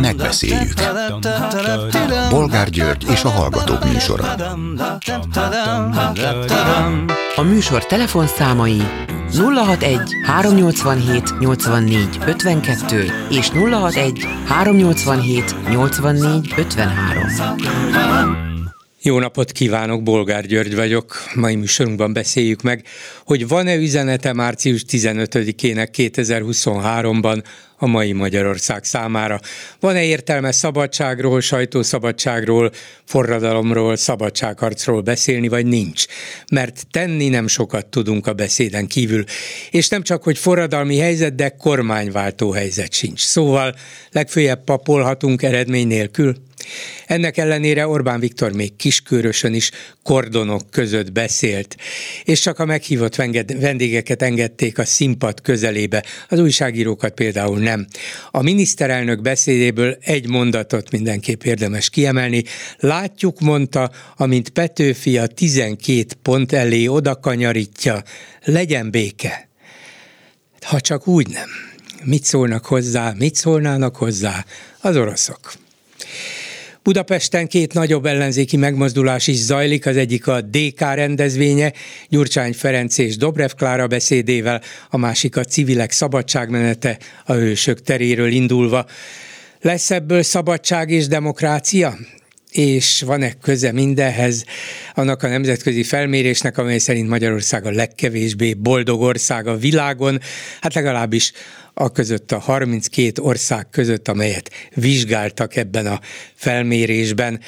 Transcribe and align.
Megbeszéljük. 0.00 0.72
Bolgár 2.30 2.70
György 2.70 3.06
és 3.10 3.24
a 3.24 3.28
Hallgatók 3.28 3.84
műsora. 3.92 4.24
A 7.36 7.42
műsor 7.42 7.86
telefonszámai 7.86 8.82
061 9.32 10.00
387 10.24 11.38
84 11.38 12.18
52 12.26 13.04
és 13.30 13.50
061 13.50 14.26
387 14.46 15.54
84 15.70 16.54
53. 16.56 18.54
Jó 19.02 19.18
napot 19.18 19.52
kívánok, 19.52 20.02
Bolgár 20.02 20.46
György 20.46 20.74
vagyok. 20.74 21.16
Mai 21.34 21.54
műsorunkban 21.54 22.12
beszéljük 22.12 22.62
meg, 22.62 22.84
hogy 23.24 23.48
van-e 23.48 23.74
üzenete 23.74 24.32
március 24.32 24.84
15-ének 24.88 25.88
2023-ban 25.96 27.42
a 27.84 27.86
mai 27.86 28.12
Magyarország 28.12 28.84
számára. 28.84 29.40
Van-e 29.80 30.04
értelme 30.04 30.52
szabadságról, 30.52 31.40
sajtószabadságról, 31.40 32.70
forradalomról, 33.04 33.96
szabadságharcról 33.96 35.00
beszélni, 35.00 35.48
vagy 35.48 35.66
nincs? 35.66 36.04
Mert 36.52 36.86
tenni 36.90 37.28
nem 37.28 37.46
sokat 37.46 37.86
tudunk 37.86 38.26
a 38.26 38.32
beszéden 38.32 38.86
kívül. 38.86 39.24
És 39.70 39.88
nem 39.88 40.02
csak, 40.02 40.22
hogy 40.22 40.38
forradalmi 40.38 40.98
helyzet, 40.98 41.34
de 41.34 41.48
kormányváltó 41.48 42.50
helyzet 42.50 42.92
sincs. 42.92 43.20
Szóval 43.20 43.74
legfőjebb 44.10 44.64
papolhatunk 44.64 45.42
eredmény 45.42 45.86
nélkül. 45.86 46.34
Ennek 47.06 47.36
ellenére 47.36 47.86
Orbán 47.86 48.20
Viktor 48.20 48.52
még 48.52 48.76
kiskörösön 48.76 49.54
is 49.54 49.70
kordonok 50.02 50.70
között 50.70 51.12
beszélt, 51.12 51.76
és 52.24 52.40
csak 52.40 52.58
a 52.58 52.64
meghívott 52.64 53.16
vendégeket 53.58 54.22
engedték 54.22 54.78
a 54.78 54.84
színpad 54.84 55.40
közelébe, 55.40 56.04
az 56.28 56.38
újságírókat 56.38 57.14
például 57.14 57.58
nem. 57.58 57.73
A 58.30 58.42
miniszterelnök 58.42 59.20
beszédéből 59.20 59.96
egy 60.00 60.28
mondatot 60.28 60.90
mindenképp 60.90 61.42
érdemes 61.42 61.90
kiemelni. 61.90 62.44
Látjuk, 62.78 63.40
mondta, 63.40 63.90
amint 64.16 64.48
Petőfi 64.48 65.18
a 65.18 65.26
12 65.26 66.04
pont 66.22 66.52
elé 66.52 66.86
odakanyarítja, 66.86 68.02
legyen 68.44 68.90
béke. 68.90 69.48
Ha 70.60 70.80
csak 70.80 71.06
úgy 71.06 71.28
nem. 71.28 71.48
Mit 72.04 72.24
szólnak 72.24 72.66
hozzá, 72.66 73.12
mit 73.18 73.34
szólnának 73.34 73.96
hozzá 73.96 74.44
az 74.80 74.96
oroszok? 74.96 75.52
Budapesten 76.84 77.46
két 77.46 77.72
nagyobb 77.72 78.06
ellenzéki 78.06 78.56
megmozdulás 78.56 79.26
is 79.26 79.36
zajlik, 79.36 79.86
az 79.86 79.96
egyik 79.96 80.26
a 80.26 80.40
DK 80.40 80.80
rendezvénye, 80.80 81.72
Gyurcsány 82.08 82.52
Ferenc 82.52 82.98
és 82.98 83.16
Dobrev 83.16 83.50
Klára 83.50 83.86
beszédével, 83.86 84.60
a 84.90 84.96
másik 84.96 85.36
a 85.36 85.44
civilek 85.44 85.90
szabadságmenete, 85.90 86.98
a 87.24 87.32
hősök 87.32 87.82
teréről 87.82 88.30
indulva. 88.30 88.86
Lesz 89.60 89.90
ebből 89.90 90.22
szabadság 90.22 90.90
és 90.90 91.06
demokrácia? 91.06 91.96
És 92.54 93.02
van-e 93.06 93.32
köze 93.32 93.72
mindenhez 93.72 94.44
annak 94.94 95.22
a 95.22 95.28
nemzetközi 95.28 95.82
felmérésnek, 95.82 96.58
amely 96.58 96.78
szerint 96.78 97.08
Magyarország 97.08 97.66
a 97.66 97.70
legkevésbé 97.70 98.54
boldog 98.54 99.00
ország 99.00 99.46
a 99.46 99.56
világon, 99.56 100.20
hát 100.60 100.74
legalábbis 100.74 101.32
a 101.74 101.92
között 101.92 102.32
a 102.32 102.38
32 102.38 103.22
ország 103.22 103.70
között, 103.70 104.08
amelyet 104.08 104.50
vizsgáltak 104.74 105.56
ebben 105.56 105.86
a 105.86 106.00
felmérésben. 106.34 107.40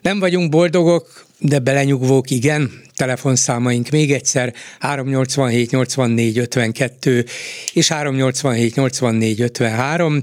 Nem 0.00 0.18
vagyunk 0.18 0.50
boldogok, 0.50 1.26
de 1.38 1.58
belenyugvók 1.58 2.30
igen. 2.30 2.70
Telefonszámaink 2.96 3.88
még 3.88 4.12
egyszer 4.12 4.54
387 4.78 5.70
84 5.70 6.38
52 6.38 7.24
és 7.72 7.88
387 7.88 8.74
84 8.74 9.40
53. 9.40 10.20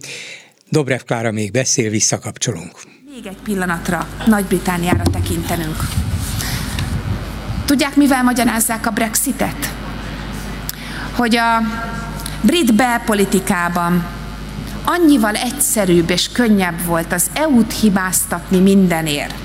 Dobrev 0.70 1.00
Klára 1.00 1.32
még 1.32 1.52
beszél, 1.52 1.90
visszakapcsolunk. 1.90 2.91
Még 3.16 3.26
egy 3.26 3.38
pillanatra 3.44 4.08
Nagy-Britániára 4.26 5.04
tekintenünk. 5.12 5.76
Tudják, 7.66 7.96
mivel 7.96 8.24
magyarázzák 8.24 8.86
a 8.86 8.92
Brexitet? 8.92 9.74
Hogy 11.12 11.36
a 11.36 11.62
brit 12.42 12.74
belpolitikában 12.74 14.06
annyival 14.84 15.36
egyszerűbb 15.36 16.10
és 16.10 16.32
könnyebb 16.32 16.86
volt 16.86 17.14
az 17.14 17.30
EU-t 17.34 17.80
hibáztatni 17.80 18.60
mindenért, 18.60 19.36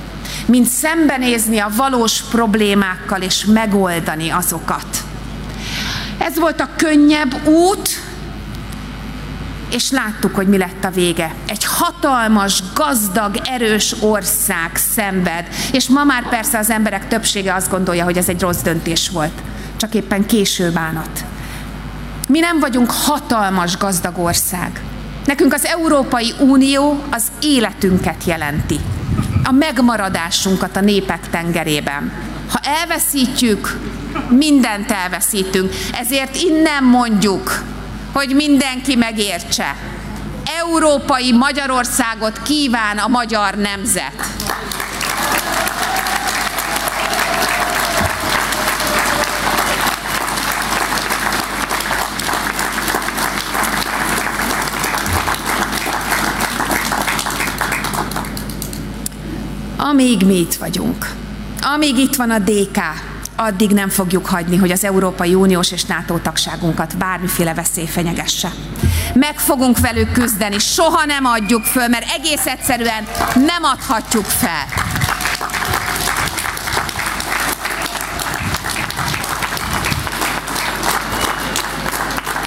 mint 0.47 0.67
szembenézni 0.67 1.59
a 1.59 1.73
valós 1.77 2.23
problémákkal 2.23 3.23
és 3.23 3.45
megoldani 3.45 4.31
azokat. 4.31 5.05
Ez 6.19 6.39
volt 6.39 6.61
a 6.61 6.69
könnyebb 6.77 7.47
út, 7.47 7.89
és 9.77 9.91
láttuk, 9.91 10.35
hogy 10.35 10.47
mi 10.47 10.59
lett 10.59 10.85
a 10.85 10.91
vége. 10.91 11.35
Egy 11.49 11.65
hatalmas, 11.65 12.63
gazdag, 12.75 13.37
erős 13.45 13.95
ország 14.01 14.77
szenved, 14.95 15.49
és 15.73 15.89
ma 15.89 16.05
már 16.05 16.29
persze 16.29 16.59
az 16.59 16.71
emberek 16.71 17.09
többsége 17.09 17.55
azt 17.55 17.71
gondolja, 17.71 18.05
hogy 18.05 18.17
ez 18.17 18.29
egy 18.29 18.41
rossz 18.41 18.61
döntés 18.61 19.09
volt. 19.09 19.43
Csak 19.77 19.95
éppen 19.95 20.27
késő 20.27 20.71
bánat. 20.71 21.25
Mi 22.29 22.39
nem 22.39 22.61
vagyunk 22.61 22.91
hatalmas 22.91 23.77
gazdag 23.77 24.19
ország. 24.19 24.81
Nekünk 25.25 25.53
az 25.53 25.65
Európai 25.65 26.33
Unió 26.39 27.03
az 27.11 27.25
életünket 27.41 28.25
jelenti. 28.25 28.81
A 29.45 29.53
megmaradásunkat 29.53 30.77
a 30.77 30.81
népek 30.81 31.31
tengerében. 31.31 32.13
Ha 32.51 32.59
elveszítjük, 32.81 33.79
mindent 34.29 34.91
elveszítünk. 34.91 35.73
Ezért 35.93 36.37
innen 36.37 36.85
mondjuk, 36.85 37.63
hogy 38.17 38.35
mindenki 38.35 38.95
megértse. 38.95 39.77
Európai 40.59 41.33
Magyarországot 41.33 42.43
kíván 42.43 42.99
a 42.99 43.09
magyar 43.09 43.55
nemzet. 43.55 44.15
Amíg 59.77 60.27
mi 60.27 60.35
itt 60.35 60.55
vagyunk, 60.55 61.13
amíg 61.75 61.97
itt 61.97 62.17
van 62.17 62.31
a 62.31 62.39
DK, 62.39 62.79
addig 63.37 63.71
nem 63.71 63.89
fogjuk 63.89 64.27
hagyni, 64.27 64.57
hogy 64.57 64.71
az 64.71 64.85
Európai 64.85 65.35
Uniós 65.35 65.73
és 65.73 65.85
NATO 65.85 66.19
tagságunkat 66.19 66.97
bármiféle 66.97 67.55
veszély 67.55 67.87
fenyegesse. 67.87 68.53
Meg 69.15 69.39
fogunk 69.39 69.79
velük 69.79 70.13
küzdeni, 70.13 70.59
soha 70.59 71.05
nem 71.05 71.25
adjuk 71.25 71.65
föl, 71.65 71.89
mert 71.89 72.11
egész 72.15 72.47
egyszerűen 72.47 73.07
nem 73.35 73.63
adhatjuk 73.63 74.25
fel. 74.25 74.65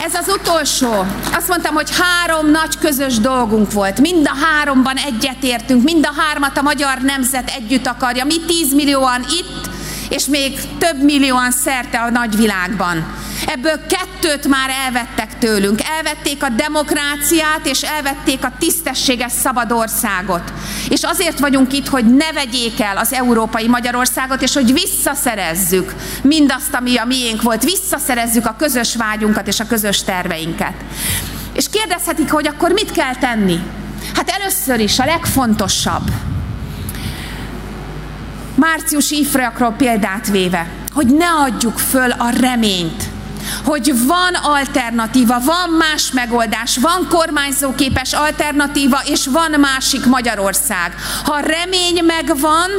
Ez 0.03 0.13
az 0.13 0.27
utolsó. 0.27 1.05
Azt 1.33 1.47
mondtam, 1.47 1.73
hogy 1.73 1.89
három 1.99 2.51
nagy 2.51 2.77
közös 2.79 3.17
dolgunk 3.17 3.71
volt. 3.71 3.99
Mind 3.99 4.27
a 4.27 4.45
háromban 4.45 4.95
egyetértünk, 4.95 5.83
mind 5.83 6.05
a 6.05 6.21
hármat 6.21 6.57
a 6.57 6.61
magyar 6.61 6.97
nemzet 7.01 7.49
együtt 7.55 7.87
akarja. 7.87 8.25
Mi 8.25 8.39
10 8.47 8.73
millióan 8.73 9.21
itt, 9.21 9.68
és 10.09 10.25
még 10.25 10.59
több 10.77 11.03
millióan 11.03 11.51
szerte 11.51 11.99
a 11.99 12.09
nagyvilágban. 12.09 13.15
Ebből 13.45 13.79
kettőt 13.87 14.47
már 14.47 14.69
elvettek 14.85 15.37
tőlünk. 15.37 15.81
Elvették 15.97 16.43
a 16.43 16.49
demokráciát, 16.49 17.65
és 17.65 17.81
elvették 17.81 18.43
a 18.43 18.53
tisztességes 18.59 19.31
szabad 19.31 19.71
országot. 19.71 20.53
És 20.89 21.03
azért 21.03 21.39
vagyunk 21.39 21.73
itt, 21.73 21.87
hogy 21.87 22.15
ne 22.15 22.31
vegyék 22.31 22.81
el 22.81 22.97
az 22.97 23.13
európai 23.13 23.67
Magyarországot, 23.67 24.41
és 24.41 24.53
hogy 24.53 24.73
visszaszerezzük 24.73 25.93
mindazt, 26.21 26.73
ami 26.73 26.97
a 26.97 27.05
miénk 27.05 27.41
volt, 27.41 27.63
visszaszerezzük 27.63 28.45
a 28.45 28.55
közös 28.57 28.95
vágyunkat 28.95 29.47
és 29.47 29.59
a 29.59 29.67
közös 29.67 30.03
terveinket. 30.03 30.73
És 31.53 31.69
kérdezhetik, 31.69 32.31
hogy 32.31 32.47
akkor 32.47 32.71
mit 32.71 32.91
kell 32.91 33.15
tenni? 33.15 33.59
Hát 34.15 34.29
először 34.29 34.79
is 34.79 34.99
a 34.99 35.05
legfontosabb, 35.05 36.11
márciusi 38.59 39.19
ifrakról 39.19 39.71
példát 39.77 40.27
véve, 40.27 40.67
hogy 40.93 41.07
ne 41.07 41.29
adjuk 41.29 41.77
föl 41.77 42.11
a 42.11 42.29
reményt, 42.39 43.03
hogy 43.65 43.93
van 44.07 44.33
alternatíva, 44.33 45.39
van 45.39 45.69
más 45.69 46.11
megoldás, 46.11 46.77
van 46.77 47.07
kormányzóképes 47.09 48.13
alternatíva, 48.13 49.01
és 49.05 49.27
van 49.27 49.59
másik 49.59 50.05
Magyarország. 50.05 50.95
Ha 51.23 51.39
remény 51.39 52.03
megvan, 52.05 52.69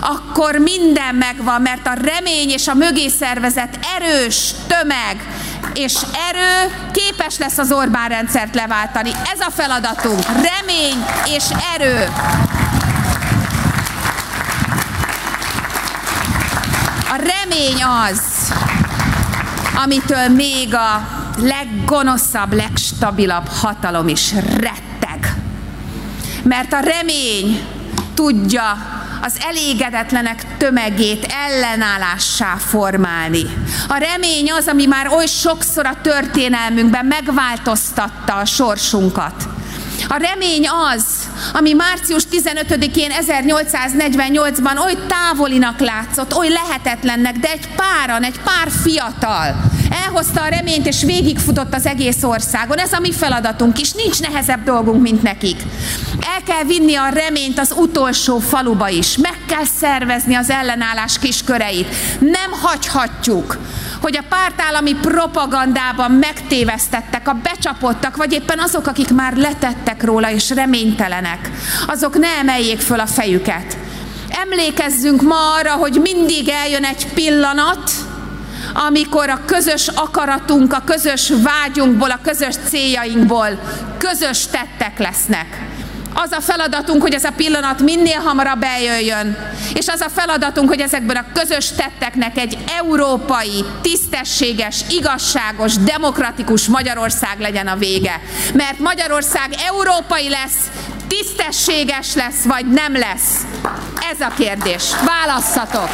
akkor 0.00 0.58
minden 0.58 1.14
megvan, 1.14 1.62
mert 1.62 1.86
a 1.86 1.92
remény 1.92 2.50
és 2.50 2.68
a 2.68 2.74
mögé 2.74 3.08
szervezet 3.08 3.78
erős 3.96 4.50
tömeg, 4.66 5.26
és 5.74 5.94
erő 6.30 6.74
képes 6.92 7.38
lesz 7.38 7.58
az 7.58 7.72
Orbán 7.72 8.08
rendszert 8.08 8.54
leváltani. 8.54 9.10
Ez 9.32 9.40
a 9.40 9.50
feladatunk. 9.50 10.22
Remény 10.26 11.04
és 11.36 11.44
erő. 11.74 12.08
A 17.10 17.16
remény 17.48 17.82
az, 17.82 18.52
amitől 19.84 20.28
még 20.28 20.74
a 20.74 21.08
leggonoszabb, 21.38 22.52
legstabilabb 22.52 23.46
hatalom 23.48 24.08
is 24.08 24.32
retteg. 24.32 25.34
Mert 26.42 26.72
a 26.72 26.78
remény 26.78 27.66
tudja 28.14 28.76
az 29.22 29.38
elégedetlenek 29.48 30.56
tömegét 30.56 31.26
ellenállássá 31.48 32.56
formálni. 32.56 33.42
A 33.88 33.96
remény 33.96 34.50
az, 34.52 34.66
ami 34.66 34.86
már 34.86 35.08
oly 35.12 35.26
sokszor 35.26 35.86
a 35.86 36.00
történelmünkben 36.02 37.06
megváltoztatta 37.06 38.34
a 38.34 38.44
sorsunkat. 38.44 39.55
A 40.08 40.16
remény 40.16 40.68
az, 40.68 41.04
ami 41.52 41.72
március 41.72 42.22
15-én 42.30 43.10
1848-ban 43.20 44.84
oly 44.84 44.96
távolinak 45.06 45.80
látszott, 45.80 46.34
oly 46.34 46.48
lehetetlennek, 46.48 47.36
de 47.36 47.50
egy 47.50 47.68
páran, 47.76 48.22
egy 48.22 48.40
pár 48.40 48.70
fiatal 48.82 49.75
elhozta 49.90 50.42
a 50.42 50.48
reményt, 50.48 50.86
és 50.86 51.02
végigfutott 51.02 51.74
az 51.74 51.86
egész 51.86 52.22
országon. 52.22 52.78
Ez 52.78 52.92
a 52.92 53.00
mi 53.00 53.12
feladatunk 53.12 53.80
is, 53.80 53.92
nincs 53.92 54.20
nehezebb 54.20 54.64
dolgunk, 54.64 55.02
mint 55.02 55.22
nekik. 55.22 55.62
El 56.34 56.42
kell 56.46 56.64
vinni 56.64 56.94
a 56.94 57.08
reményt 57.08 57.58
az 57.58 57.74
utolsó 57.76 58.38
faluba 58.38 58.88
is, 58.88 59.16
meg 59.16 59.36
kell 59.46 59.64
szervezni 59.78 60.34
az 60.34 60.50
ellenállás 60.50 61.18
kisköreit. 61.18 61.94
Nem 62.20 62.50
hagyhatjuk, 62.62 63.58
hogy 64.00 64.16
a 64.16 64.26
pártállami 64.28 64.94
propagandában 64.94 66.10
megtévesztettek, 66.10 67.28
a 67.28 67.40
becsapottak, 67.42 68.16
vagy 68.16 68.32
éppen 68.32 68.58
azok, 68.58 68.86
akik 68.86 69.10
már 69.10 69.36
letettek 69.36 70.02
róla 70.02 70.30
és 70.30 70.50
reménytelenek, 70.50 71.50
azok 71.86 72.18
ne 72.18 72.28
emeljék 72.28 72.80
föl 72.80 73.00
a 73.00 73.06
fejüket. 73.06 73.76
Emlékezzünk 74.28 75.22
ma 75.22 75.54
arra, 75.58 75.72
hogy 75.72 76.00
mindig 76.02 76.48
eljön 76.48 76.84
egy 76.84 77.06
pillanat, 77.14 77.90
amikor 78.86 79.28
a 79.28 79.40
közös 79.44 79.88
akaratunk, 79.88 80.72
a 80.72 80.82
közös 80.84 81.32
vágyunkból, 81.42 82.10
a 82.10 82.18
közös 82.22 82.54
céljainkból 82.68 83.58
közös 83.98 84.46
tettek 84.46 84.98
lesznek. 84.98 85.46
Az 86.14 86.32
a 86.32 86.40
feladatunk, 86.40 87.02
hogy 87.02 87.14
ez 87.14 87.24
a 87.24 87.32
pillanat 87.36 87.80
minél 87.80 88.18
hamarabb 88.18 88.62
eljöjjön, 88.62 89.36
és 89.74 89.88
az 89.88 90.00
a 90.00 90.08
feladatunk, 90.08 90.68
hogy 90.68 90.80
ezekből 90.80 91.16
a 91.16 91.24
közös 91.34 91.70
tetteknek 91.70 92.38
egy 92.38 92.58
európai, 92.78 93.64
tisztességes, 93.82 94.80
igazságos, 94.90 95.74
demokratikus 95.74 96.66
Magyarország 96.66 97.40
legyen 97.40 97.66
a 97.66 97.76
vége. 97.76 98.20
Mert 98.54 98.78
Magyarország 98.78 99.54
európai 99.68 100.28
lesz, 100.28 100.70
tisztességes 101.08 102.14
lesz, 102.14 102.44
vagy 102.44 102.66
nem 102.66 102.92
lesz? 102.92 103.46
Ez 104.12 104.20
a 104.20 104.32
kérdés. 104.36 104.84
Válasszatok! 105.04 105.88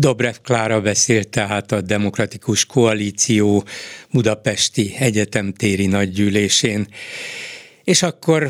Dobrev 0.00 0.34
Klára 0.44 0.80
beszélt 0.80 1.28
tehát 1.28 1.72
a 1.72 1.80
Demokratikus 1.80 2.66
Koalíció 2.66 3.64
Budapesti 4.12 4.94
Egyetemtéri 4.98 5.86
nagygyűlésén. 5.86 6.86
És 7.84 8.02
akkor 8.02 8.46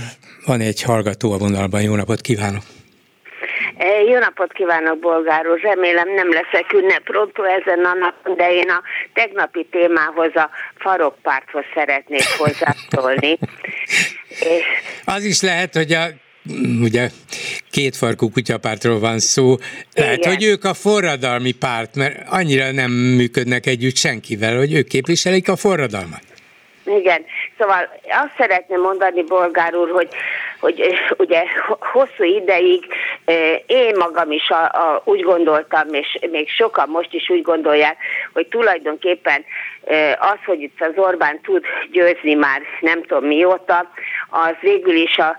van 0.46 0.60
egy 0.60 0.82
hallgató 0.82 1.32
a 1.32 1.38
vonalban. 1.38 1.82
Jó 1.82 1.94
napot 1.94 2.20
kívánok! 2.20 2.62
Jó 4.10 4.18
napot 4.18 4.52
kívánok, 4.52 4.98
Bolgár 4.98 5.46
úr! 5.46 5.60
Remélem 5.60 6.14
nem 6.14 6.28
leszek 6.32 6.72
ünneprontó 6.72 7.42
ezen 7.44 7.84
a 7.84 7.94
napon, 7.94 8.36
de 8.36 8.52
én 8.52 8.70
a 8.70 8.82
tegnapi 9.12 9.66
témához, 9.70 10.34
a 10.34 10.50
farokpárthoz 10.78 11.64
szeretnék 11.74 12.28
hozzászólni. 12.38 13.38
Az 15.16 15.24
is 15.24 15.42
lehet, 15.42 15.74
hogy 15.74 15.92
a 15.92 16.06
ugye 16.82 17.08
kétfarkú 17.70 18.30
kutyapártról 18.30 18.98
van 18.98 19.18
szó, 19.18 19.56
lehet, 19.94 20.16
Igen. 20.16 20.34
hogy 20.34 20.44
ők 20.44 20.64
a 20.64 20.74
forradalmi 20.74 21.52
párt, 21.52 21.96
mert 21.96 22.28
annyira 22.28 22.72
nem 22.72 22.90
működnek 22.90 23.66
együtt 23.66 23.96
senkivel, 23.96 24.56
hogy 24.56 24.74
ők 24.74 24.88
képviselik 24.88 25.48
a 25.48 25.56
forradalmat. 25.56 26.22
Igen, 26.96 27.24
szóval 27.58 27.88
azt 28.08 28.34
szeretném 28.36 28.80
mondani, 28.80 29.22
Bolgár 29.22 29.74
úr, 29.74 29.90
hogy, 29.90 30.08
hogy 30.60 30.82
ugye 31.16 31.42
hosszú 31.92 32.24
ideig 32.24 32.86
én 33.66 33.94
magam 33.98 34.30
is 34.30 34.48
a, 34.48 34.62
a, 34.62 35.02
úgy 35.04 35.20
gondoltam, 35.20 35.94
és 35.94 36.18
még 36.30 36.48
sokan 36.48 36.88
most 36.88 37.12
is 37.14 37.30
úgy 37.30 37.42
gondolják, 37.42 37.96
hogy 38.32 38.46
tulajdonképpen 38.46 39.44
az, 40.18 40.38
hogy 40.44 40.60
itt 40.60 40.80
az 40.80 40.92
Orbán 40.96 41.40
tud 41.40 41.64
győzni 41.90 42.34
már 42.34 42.62
nem 42.80 43.02
tudom 43.02 43.24
mióta, 43.24 43.90
az 44.30 44.54
végül 44.60 44.94
is 44.94 45.18
a, 45.18 45.36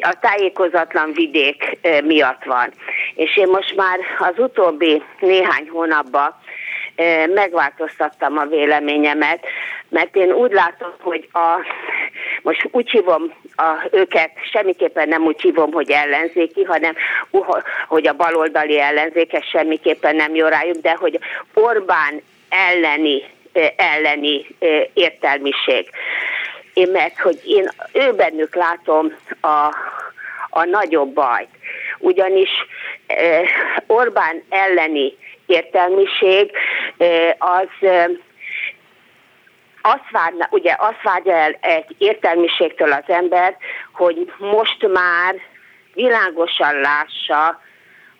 a 0.00 0.18
tájékozatlan 0.20 1.12
vidék 1.12 1.78
miatt 2.04 2.44
van. 2.44 2.72
És 3.14 3.36
én 3.36 3.48
most 3.48 3.76
már 3.76 3.98
az 4.18 4.34
utóbbi 4.38 5.02
néhány 5.20 5.68
hónapban 5.68 6.34
megváltoztattam 7.34 8.38
a 8.38 8.46
véleményemet, 8.46 9.46
mert 9.88 10.16
én 10.16 10.32
úgy 10.32 10.52
látom, 10.52 10.90
hogy 11.00 11.28
a, 11.32 11.66
most 12.42 12.68
úgy 12.70 12.90
hívom 12.90 13.32
a, 13.56 13.88
őket, 13.90 14.30
semmiképpen 14.52 15.08
nem 15.08 15.22
úgy 15.22 15.40
hívom, 15.40 15.72
hogy 15.72 15.90
ellenzéki, 15.90 16.62
hanem 16.62 16.94
hogy 17.86 18.06
a 18.06 18.12
baloldali 18.12 18.80
ellenzékes 18.80 19.46
semmiképpen 19.46 20.16
nem 20.16 20.34
jó 20.34 20.46
rájuk, 20.46 20.76
de 20.76 20.94
hogy 20.94 21.18
Orbán 21.54 22.22
elleni 22.48 23.22
elleni 23.76 24.46
értelmiség. 24.92 25.90
Én 26.74 26.88
meg, 26.90 27.20
hogy 27.20 27.40
én 27.44 27.70
ő 27.92 28.12
bennük 28.12 28.54
látom 28.54 29.16
a, 29.40 29.74
a 30.50 30.64
nagyobb 30.64 31.12
bajt. 31.12 31.48
Ugyanis 31.98 32.50
Orbán 33.86 34.42
elleni 34.48 35.16
értelmiség 35.46 36.50
az 37.38 37.88
azt 39.82 40.10
várna, 40.10 40.48
ugye 40.50 40.74
azt 40.78 41.02
várja 41.02 41.34
el 41.34 41.56
egy 41.60 41.94
értelmiségtől 41.98 42.92
az 42.92 43.04
ember, 43.06 43.56
hogy 43.92 44.32
most 44.38 44.88
már 44.92 45.34
világosan 45.94 46.80
lássa, 46.80 47.60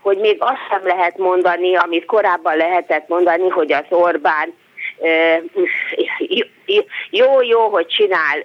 hogy 0.00 0.18
még 0.18 0.36
azt 0.40 0.66
sem 0.70 0.86
lehet 0.86 1.18
mondani, 1.18 1.76
amit 1.76 2.04
korábban 2.04 2.56
lehetett 2.56 3.08
mondani, 3.08 3.48
hogy 3.48 3.72
az 3.72 3.84
Orbán 3.88 4.54
jó, 7.10 7.42
jó, 7.42 7.68
hogy 7.68 7.86
csinál 7.86 8.44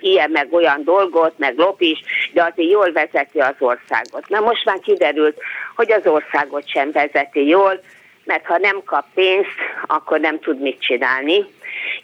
ilyen 0.00 0.30
meg 0.30 0.52
olyan 0.52 0.84
dolgot, 0.84 1.38
meg 1.38 1.56
lop 1.56 1.80
is, 1.80 2.00
de 2.32 2.42
azért 2.42 2.70
jól 2.70 2.92
vezeti 2.92 3.38
az 3.38 3.54
országot. 3.58 4.28
Na 4.28 4.40
most 4.40 4.64
már 4.64 4.78
kiderült, 4.78 5.38
hogy 5.76 5.92
az 5.92 6.06
országot 6.06 6.68
sem 6.68 6.90
vezeti 6.92 7.46
jól, 7.46 7.80
mert 8.24 8.46
ha 8.46 8.58
nem 8.58 8.82
kap 8.84 9.04
pénzt, 9.14 9.56
akkor 9.86 10.20
nem 10.20 10.40
tud 10.40 10.60
mit 10.60 10.80
csinálni, 10.80 11.44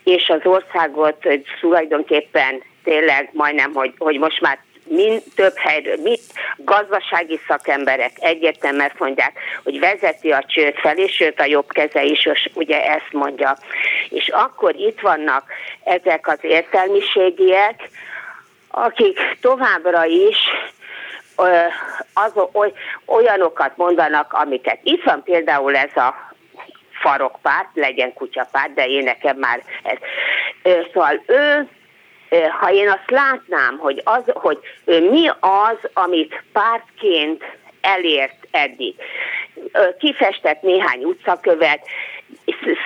és 0.04 0.28
az 0.28 0.40
országot 0.44 1.26
tulajdonképpen 1.60 2.62
tényleg 2.84 3.30
majdnem, 3.32 3.72
hogy, 3.72 3.92
hogy 3.98 4.18
most 4.18 4.40
már 4.40 4.58
mind 4.88 5.22
több 5.34 5.56
helyről, 5.56 5.96
mind 6.02 6.18
gazdasági 6.56 7.40
szakemberek 7.48 8.12
egyértelműen 8.18 8.92
mondják, 8.98 9.38
hogy 9.64 9.78
vezeti 9.78 10.30
a 10.30 10.44
csőd 10.46 10.74
felé, 10.74 11.06
sőt 11.06 11.40
a 11.40 11.44
jobb 11.44 11.72
keze 11.72 12.02
is 12.02 12.28
ugye 12.54 12.84
ezt 12.84 13.12
mondja. 13.12 13.56
És 14.08 14.28
akkor 14.28 14.74
itt 14.74 15.00
vannak 15.00 15.44
ezek 15.84 16.28
az 16.28 16.38
értelmiségiek, 16.40 17.88
akik 18.68 19.18
továbbra 19.40 20.04
is 20.04 20.36
az, 22.14 22.32
olyanokat 23.06 23.76
mondanak, 23.76 24.32
amiket 24.32 24.78
itt 24.82 25.02
van 25.02 25.22
például 25.22 25.76
ez 25.76 25.96
a 25.96 26.34
farokpárt, 27.00 27.68
legyen 27.74 28.12
kutyapárt, 28.12 28.74
de 28.74 28.86
én 28.86 29.04
nekem 29.04 29.36
már 29.36 29.62
ez. 29.82 29.98
Szóval 30.92 31.22
ő 31.26 31.68
ha 32.60 32.72
én 32.72 32.88
azt 32.88 33.10
látnám, 33.10 33.78
hogy, 33.78 34.02
az, 34.04 34.22
hogy 34.26 34.58
mi 34.84 35.28
az, 35.40 35.90
amit 35.92 36.42
pártként 36.52 37.44
elért 37.80 38.46
eddig. 38.50 38.94
Kifestett 39.98 40.62
néhány 40.62 41.04
utcakövet, 41.04 41.80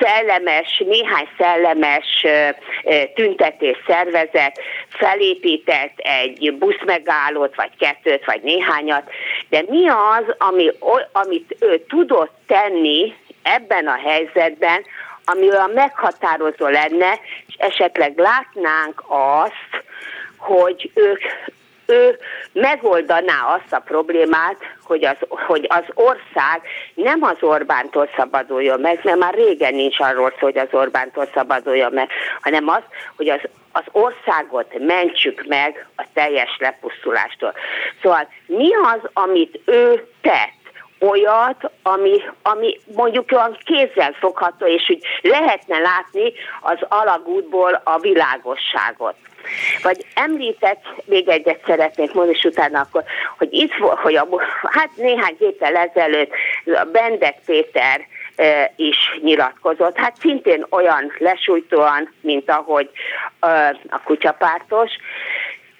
szellemes, 0.00 0.82
néhány 0.86 1.28
szellemes 1.38 2.26
tüntetés 3.14 3.76
szervezet, 3.86 4.60
felépített 4.88 5.92
egy 5.96 6.54
buszmegállót, 6.58 7.54
vagy 7.54 7.70
kettőt, 7.78 8.24
vagy 8.24 8.42
néhányat, 8.42 9.10
de 9.48 9.64
mi 9.68 9.88
az, 9.88 10.34
ami, 10.38 10.70
amit 11.12 11.56
ő 11.60 11.84
tudott 11.88 12.34
tenni 12.46 13.14
ebben 13.42 13.86
a 13.86 13.98
helyzetben, 14.04 14.84
ami 15.24 15.50
olyan 15.50 15.70
meghatározó 15.70 16.66
lenne, 16.66 17.20
és 17.46 17.54
esetleg 17.58 18.18
látnánk 18.18 19.02
azt, 19.08 19.84
hogy 20.36 20.90
ők, 20.94 21.20
ő 21.86 22.18
megoldaná 22.52 23.54
azt 23.54 23.72
a 23.72 23.78
problémát, 23.78 24.56
hogy 24.84 25.04
az, 25.04 25.16
hogy 25.28 25.66
az 25.68 25.84
ország 25.94 26.62
nem 26.94 27.22
az 27.22 27.36
Orbántól 27.40 28.08
szabaduljon 28.16 28.80
meg, 28.80 29.00
mert 29.02 29.18
már 29.18 29.34
régen 29.34 29.74
nincs 29.74 30.00
arról 30.00 30.30
szó, 30.30 30.46
hogy 30.46 30.58
az 30.58 30.68
Orbántól 30.70 31.28
szabaduljon 31.34 31.92
meg, 31.92 32.10
hanem 32.40 32.68
az, 32.68 32.82
hogy 33.16 33.28
az, 33.28 33.40
az 33.72 33.84
országot 33.92 34.78
mentsük 34.78 35.44
meg 35.48 35.86
a 35.96 36.04
teljes 36.12 36.56
lepusztulástól. 36.58 37.54
Szóval 38.02 38.28
mi 38.46 38.74
az, 38.74 39.10
amit 39.12 39.60
ő 39.64 40.06
tett? 40.20 40.61
Olyat, 41.02 41.70
ami, 41.82 42.22
ami 42.42 42.80
mondjuk 42.96 43.32
olyan 43.32 43.58
kézzel 43.64 44.12
fogható, 44.12 44.66
és 44.66 44.88
úgy 44.88 45.04
lehetne 45.20 45.78
látni 45.78 46.32
az 46.60 46.78
alagútból 46.88 47.80
a 47.84 47.98
világosságot. 47.98 49.14
Vagy 49.82 50.06
említett, 50.14 50.84
még 51.04 51.28
egyet 51.28 51.60
szeretnék 51.66 52.12
mondani, 52.12 52.36
és 52.36 52.44
utána 52.44 52.80
akkor, 52.80 53.04
hogy 53.38 53.52
itt 53.52 53.72
hogy 53.78 54.14
a, 54.14 54.28
hát 54.62 54.90
néhány 54.96 55.36
héttel 55.38 55.76
ezelőtt 55.76 56.32
a 56.64 56.84
Bendek 56.92 57.38
Péter 57.46 58.06
is 58.76 58.96
nyilatkozott. 59.22 59.96
Hát 59.96 60.16
szintén 60.16 60.66
olyan 60.70 61.12
lesújtóan, 61.18 62.14
mint 62.20 62.50
ahogy 62.50 62.90
a 63.88 64.00
kutyapártos. 64.04 64.90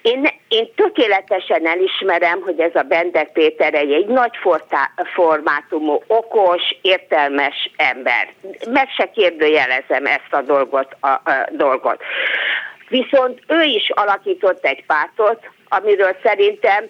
Én, 0.03 0.29
én 0.47 0.73
tökéletesen 0.75 1.67
elismerem, 1.67 2.41
hogy 2.41 2.59
ez 2.59 2.75
a 2.75 2.81
Bendek 2.81 3.31
Péter 3.31 3.73
egy, 3.73 3.91
egy 3.91 4.05
nagy 4.05 4.31
formátumú, 5.13 6.03
okos, 6.07 6.61
értelmes 6.81 7.71
ember. 7.75 8.33
Meg 8.69 8.89
se 8.89 9.09
kérdőjelezem 9.11 10.05
ezt 10.05 10.33
a 10.33 10.41
dolgot. 10.41 10.95
A, 10.99 11.07
a 11.07 11.47
dolgot. 11.51 12.01
Viszont 12.87 13.39
ő 13.47 13.61
is 13.61 13.89
alakított 13.89 14.65
egy 14.65 14.85
pártot, 14.85 15.49
amiről 15.67 16.15
szerintem 16.23 16.85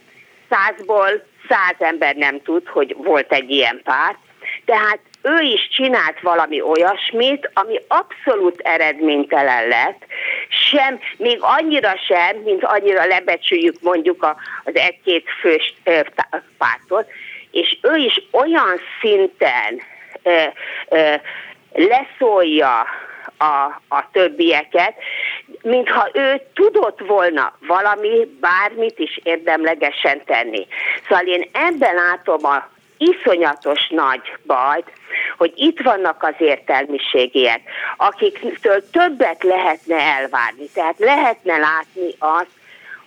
százból 0.50 1.24
száz 1.50 1.76
ember 1.80 2.16
nem 2.16 2.42
tud, 2.42 2.68
hogy 2.68 2.96
volt 2.98 3.34
egy 3.34 3.50
ilyen 3.50 3.82
párt. 3.84 4.18
Tehát 4.66 5.00
ő 5.22 5.40
is 5.40 5.68
csinált 5.72 6.20
valami 6.22 6.62
olyasmit, 6.62 7.50
ami 7.54 7.80
abszolút 7.88 8.60
eredménytelen 8.60 9.68
lett, 9.68 10.06
sem, 10.70 11.00
még 11.18 11.38
annyira 11.42 11.96
sem, 12.08 12.38
mint 12.38 12.64
annyira 12.64 13.06
lebecsüljük 13.06 13.76
mondjuk 13.82 14.24
az 14.64 14.76
egy-két 14.76 15.26
fős 15.42 15.74
pártot, 16.58 17.10
és 17.52 17.78
ő 17.82 17.96
is 17.96 18.22
olyan 18.32 18.80
szinten 19.02 19.82
ö, 20.24 20.42
ö, 20.90 21.14
leszólja 21.74 22.86
a, 23.38 23.82
a 23.88 24.10
többieket, 24.12 24.94
mintha 25.62 26.10
ő 26.14 26.42
tudott 26.54 27.00
volna 27.00 27.58
valami, 27.68 28.38
bármit 28.40 29.00
is 29.00 29.20
érdemlegesen 29.24 30.22
tenni. 30.26 30.68
Szóval 31.08 31.26
én 31.26 31.50
ebben 31.52 31.96
látom 31.96 32.46
a 32.46 32.73
iszonyatos 33.12 33.88
nagy 33.90 34.22
bajt, 34.46 34.92
hogy 35.38 35.54
itt 35.56 35.80
vannak 35.80 36.24
az 36.24 36.34
értelmiségiek, 36.38 37.62
akiktől 37.98 38.90
többet 38.92 39.44
lehetne 39.44 39.96
elvárni. 39.96 40.66
Tehát 40.74 41.00
lehetne 41.00 41.58
látni 41.58 42.10
azt, 42.18 42.52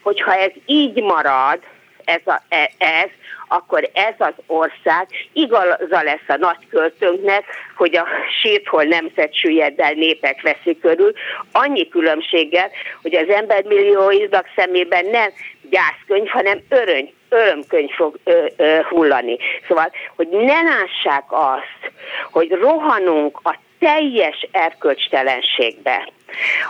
hogyha 0.02 0.34
ez 0.34 0.50
így 0.66 1.02
marad, 1.02 1.58
ez, 2.04 2.20
a, 2.24 2.42
e, 2.48 2.70
ez 2.78 3.08
akkor 3.48 3.90
ez 3.92 4.14
az 4.18 4.32
ország 4.46 5.06
igaza 5.32 6.02
lesz 6.02 6.28
a 6.28 6.36
nagyköltőnknek, 6.36 7.44
hogy 7.76 7.96
a 7.96 8.06
sírthol 8.40 8.82
nemzet 8.82 9.34
süllyed 9.34 9.94
népek 9.94 10.42
veszi 10.42 10.78
körül, 10.78 11.12
annyi 11.52 11.88
különbséggel, 11.88 12.70
hogy 13.02 13.14
az 13.14 13.28
embermillióiznak 13.28 14.46
szemében 14.56 15.06
nem 15.06 15.30
gyászkönyv, 15.70 16.28
hanem 16.28 16.62
öröny, 16.68 17.12
örömkönyv 17.28 17.90
fog 17.90 18.18
ö, 18.24 18.46
ö, 18.56 18.80
hullani. 18.88 19.36
Szóval, 19.68 19.92
hogy 20.16 20.28
ne 20.28 20.62
lássák 20.62 21.24
azt, 21.28 21.92
hogy 22.30 22.50
rohanunk 22.50 23.40
a 23.42 23.58
teljes 23.78 24.48
erkölcstelenségbe, 24.50 26.08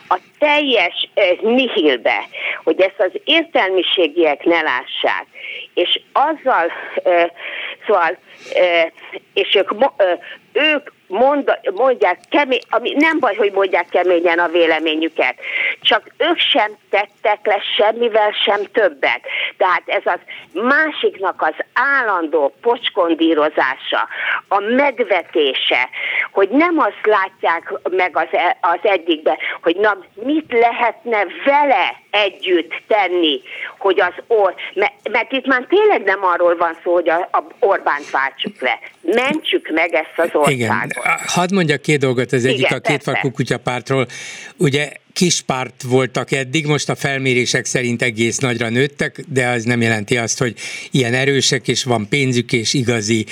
a 0.08 0.18
teljes 0.38 1.08
eh, 1.14 1.38
nihilbe, 1.40 2.24
hogy 2.64 2.80
ezt 2.80 3.00
az 3.00 3.20
értelmiségiek 3.24 4.44
ne 4.44 4.60
lássák, 4.62 5.26
és 5.74 6.00
azzal, 6.12 6.72
eh, 7.04 7.26
szóval, 7.86 8.18
eh, 8.54 8.86
és 9.34 9.54
ők, 9.54 9.70
eh, 9.96 10.18
ők 10.52 10.90
mond, 11.08 11.58
mondják 11.74 12.18
kemény, 12.30 12.60
ami 12.68 12.92
nem 12.96 13.18
baj, 13.18 13.34
hogy 13.34 13.52
mondják 13.52 13.88
keményen 13.88 14.38
a 14.38 14.48
véleményüket, 14.48 15.34
csak 15.80 16.02
ők 16.16 16.38
sem 16.38 16.72
tettek 16.90 17.46
le 17.46 17.62
semmivel 17.76 18.30
sem 18.44 18.60
többet. 18.72 19.20
Tehát 19.56 19.82
ez 19.86 20.02
az 20.04 20.18
másiknak 20.52 21.42
az 21.42 21.54
állandó 21.72 22.54
pocskondírozása, 22.60 24.08
a 24.48 24.60
megvetése, 24.60 25.88
hogy 26.32 26.48
nem 26.48 26.78
azt 26.78 27.06
látják 27.06 27.72
meg 27.90 28.16
az, 28.16 28.28
e, 28.30 28.56
az 28.60 28.78
egyikbe, 28.82 29.38
hogy 29.62 29.76
na 29.76 29.98
mit 30.14 30.52
lehetne 30.52 31.26
vele 31.44 31.94
együtt 32.10 32.72
tenni, 32.86 33.40
hogy 33.78 34.00
az 34.00 34.12
or, 34.26 34.54
mert 35.10 35.32
itt 35.32 35.46
már 35.46 35.66
tényleg 35.68 36.02
nem 36.02 36.24
arról 36.24 36.56
van 36.56 36.76
szó, 36.82 36.92
hogy 36.92 37.08
a, 37.08 37.28
a 37.32 37.44
Orbánt 37.58 38.10
váltsuk 38.10 38.60
le. 38.60 38.78
Mentsük 39.00 39.68
meg 39.68 39.94
ezt 39.94 40.12
az 40.16 40.30
országot. 40.32 40.50
Igen, 40.50 40.90
hadd 41.26 41.54
mondjak 41.54 41.82
két 41.82 41.98
dolgot, 41.98 42.32
az 42.32 42.44
egyik 42.44 42.58
Igen, 42.58 42.72
a 42.72 42.80
kétfarkú 42.80 43.30
kutyapártról. 43.30 44.08
Ugye 44.56 44.92
kis 45.12 45.40
párt 45.40 45.82
voltak 45.82 46.32
eddig, 46.32 46.66
most 46.66 46.88
a 46.88 46.94
felmérések 46.94 47.64
szerint 47.64 48.02
egész 48.02 48.38
nagyra 48.38 48.68
nőttek, 48.68 49.24
de 49.28 49.48
az 49.48 49.64
nem 49.64 49.80
jelenti 49.80 50.16
azt, 50.16 50.38
hogy 50.38 50.54
ilyen 50.90 51.14
erősek, 51.14 51.68
és 51.68 51.84
van 51.84 52.08
pénzük, 52.08 52.52
és 52.52 52.74
igazi 52.74 53.26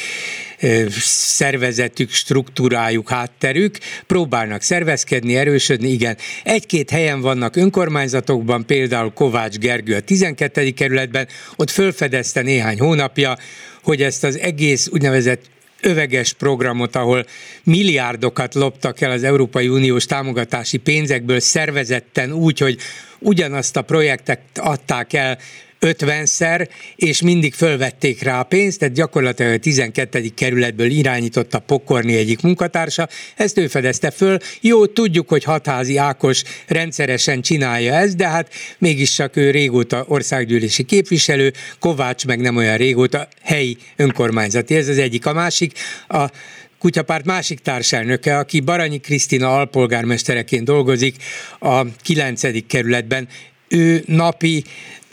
szervezetük, 0.99 2.11
struktúrájuk, 2.11 3.09
hátterük, 3.09 3.79
próbálnak 4.07 4.63
szervezkedni, 4.63 5.37
erősödni, 5.37 5.89
igen. 5.89 6.17
Egy-két 6.45 6.91
helyen 6.91 7.21
vannak 7.21 7.57
önkormányzatokban, 7.57 8.67
például 8.67 9.13
Kovács 9.13 9.59
Gergő 9.59 9.95
a 9.95 10.01
12. 10.01 10.71
kerületben, 10.71 11.29
ott 11.57 11.71
fölfedezte 11.71 12.43
néhány 12.43 12.79
hónapja, 12.79 13.37
hogy 13.83 14.03
ezt 14.03 14.25
az 14.25 14.39
egész 14.39 14.89
úgynevezett 14.93 15.43
öveges 15.85 16.33
programot, 16.33 16.97
ahol 16.97 17.27
milliárdokat 17.63 18.55
loptak 18.55 19.01
el 19.01 19.11
az 19.11 19.23
Európai 19.23 19.69
Uniós 19.69 20.07
támogatási 20.07 20.77
pénzekből 20.77 21.41
szervezetten 21.41 22.33
úgy, 22.33 22.59
hogy 22.59 22.79
ugyanazt 23.19 23.77
a 23.77 23.83
projektet 23.83 24.41
adták 24.55 25.13
el 25.13 25.39
50-szer, 25.85 26.69
és 26.97 27.23
mindig 27.23 27.55
fölvették 27.55 28.23
rá 28.23 28.41
a 28.41 28.43
pénzt, 28.43 28.79
tehát 28.79 28.95
gyakorlatilag 28.95 29.53
a 29.53 29.59
12. 29.59 30.29
kerületből 30.35 30.91
irányította 30.91 31.59
Pokorni 31.59 32.17
egyik 32.17 32.41
munkatársa, 32.41 33.09
ezt 33.37 33.59
ő 33.59 33.67
fedezte 33.67 34.11
föl. 34.11 34.39
Jó, 34.61 34.87
tudjuk, 34.87 35.29
hogy 35.29 35.45
hatházi 35.45 35.97
Ákos 35.97 36.43
rendszeresen 36.67 37.41
csinálja 37.41 37.95
ezt, 37.95 38.17
de 38.17 38.29
hát 38.29 38.55
mégis 38.79 39.15
csak 39.15 39.37
ő 39.37 39.51
régóta 39.51 40.05
országgyűlési 40.09 40.83
képviselő, 40.83 41.53
Kovács 41.79 42.27
meg 42.27 42.41
nem 42.41 42.57
olyan 42.57 42.77
régóta 42.77 43.29
helyi 43.43 43.77
önkormányzati. 43.97 44.75
Ez 44.75 44.89
az 44.89 44.99
egyik. 44.99 45.27
A 45.27 45.33
másik, 45.33 45.73
a 46.09 46.31
kutyapárt 46.79 47.25
másik 47.25 47.59
társelnöke, 47.59 48.39
aki 48.39 48.61
Baranyi 48.61 48.99
Krisztina 48.99 49.57
alpolgármestereként 49.57 50.65
dolgozik 50.65 51.17
a 51.59 51.83
9. 52.03 52.67
kerületben, 52.67 53.29
ő 53.69 54.03
napi 54.07 54.65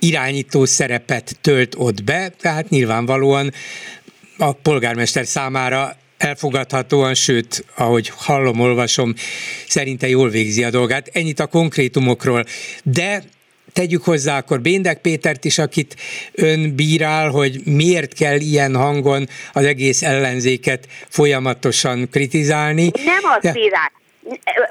irányító 0.01 0.65
szerepet 0.65 1.36
tölt 1.41 1.75
ott 1.77 2.03
be, 2.03 2.29
tehát 2.41 2.70
nyilvánvalóan 2.70 3.53
a 4.38 4.51
polgármester 4.53 5.25
számára 5.25 5.96
elfogadhatóan, 6.17 7.13
sőt, 7.13 7.65
ahogy 7.75 8.12
hallom, 8.15 8.60
olvasom, 8.60 9.13
szerinte 9.67 10.08
jól 10.08 10.29
végzi 10.29 10.63
a 10.63 10.70
dolgát. 10.70 11.10
Ennyit 11.13 11.39
a 11.39 11.48
konkrétumokról. 11.48 12.46
De 12.84 13.24
tegyük 13.74 14.03
hozzá 14.03 14.38
akkor 14.38 14.62
Béndek 14.62 15.01
Pétert 15.01 15.46
is, 15.46 15.58
akit 15.58 15.96
ön 16.31 16.75
bírál, 16.75 17.29
hogy 17.29 17.62
miért 17.65 18.13
kell 18.13 18.39
ilyen 18.39 18.75
hangon 18.75 19.27
az 19.53 19.65
egész 19.65 20.01
ellenzéket 20.01 20.88
folyamatosan 21.10 22.10
kritizálni. 22.10 22.91
Nem 23.05 23.24
az 23.39 23.51
bírál, 23.51 23.91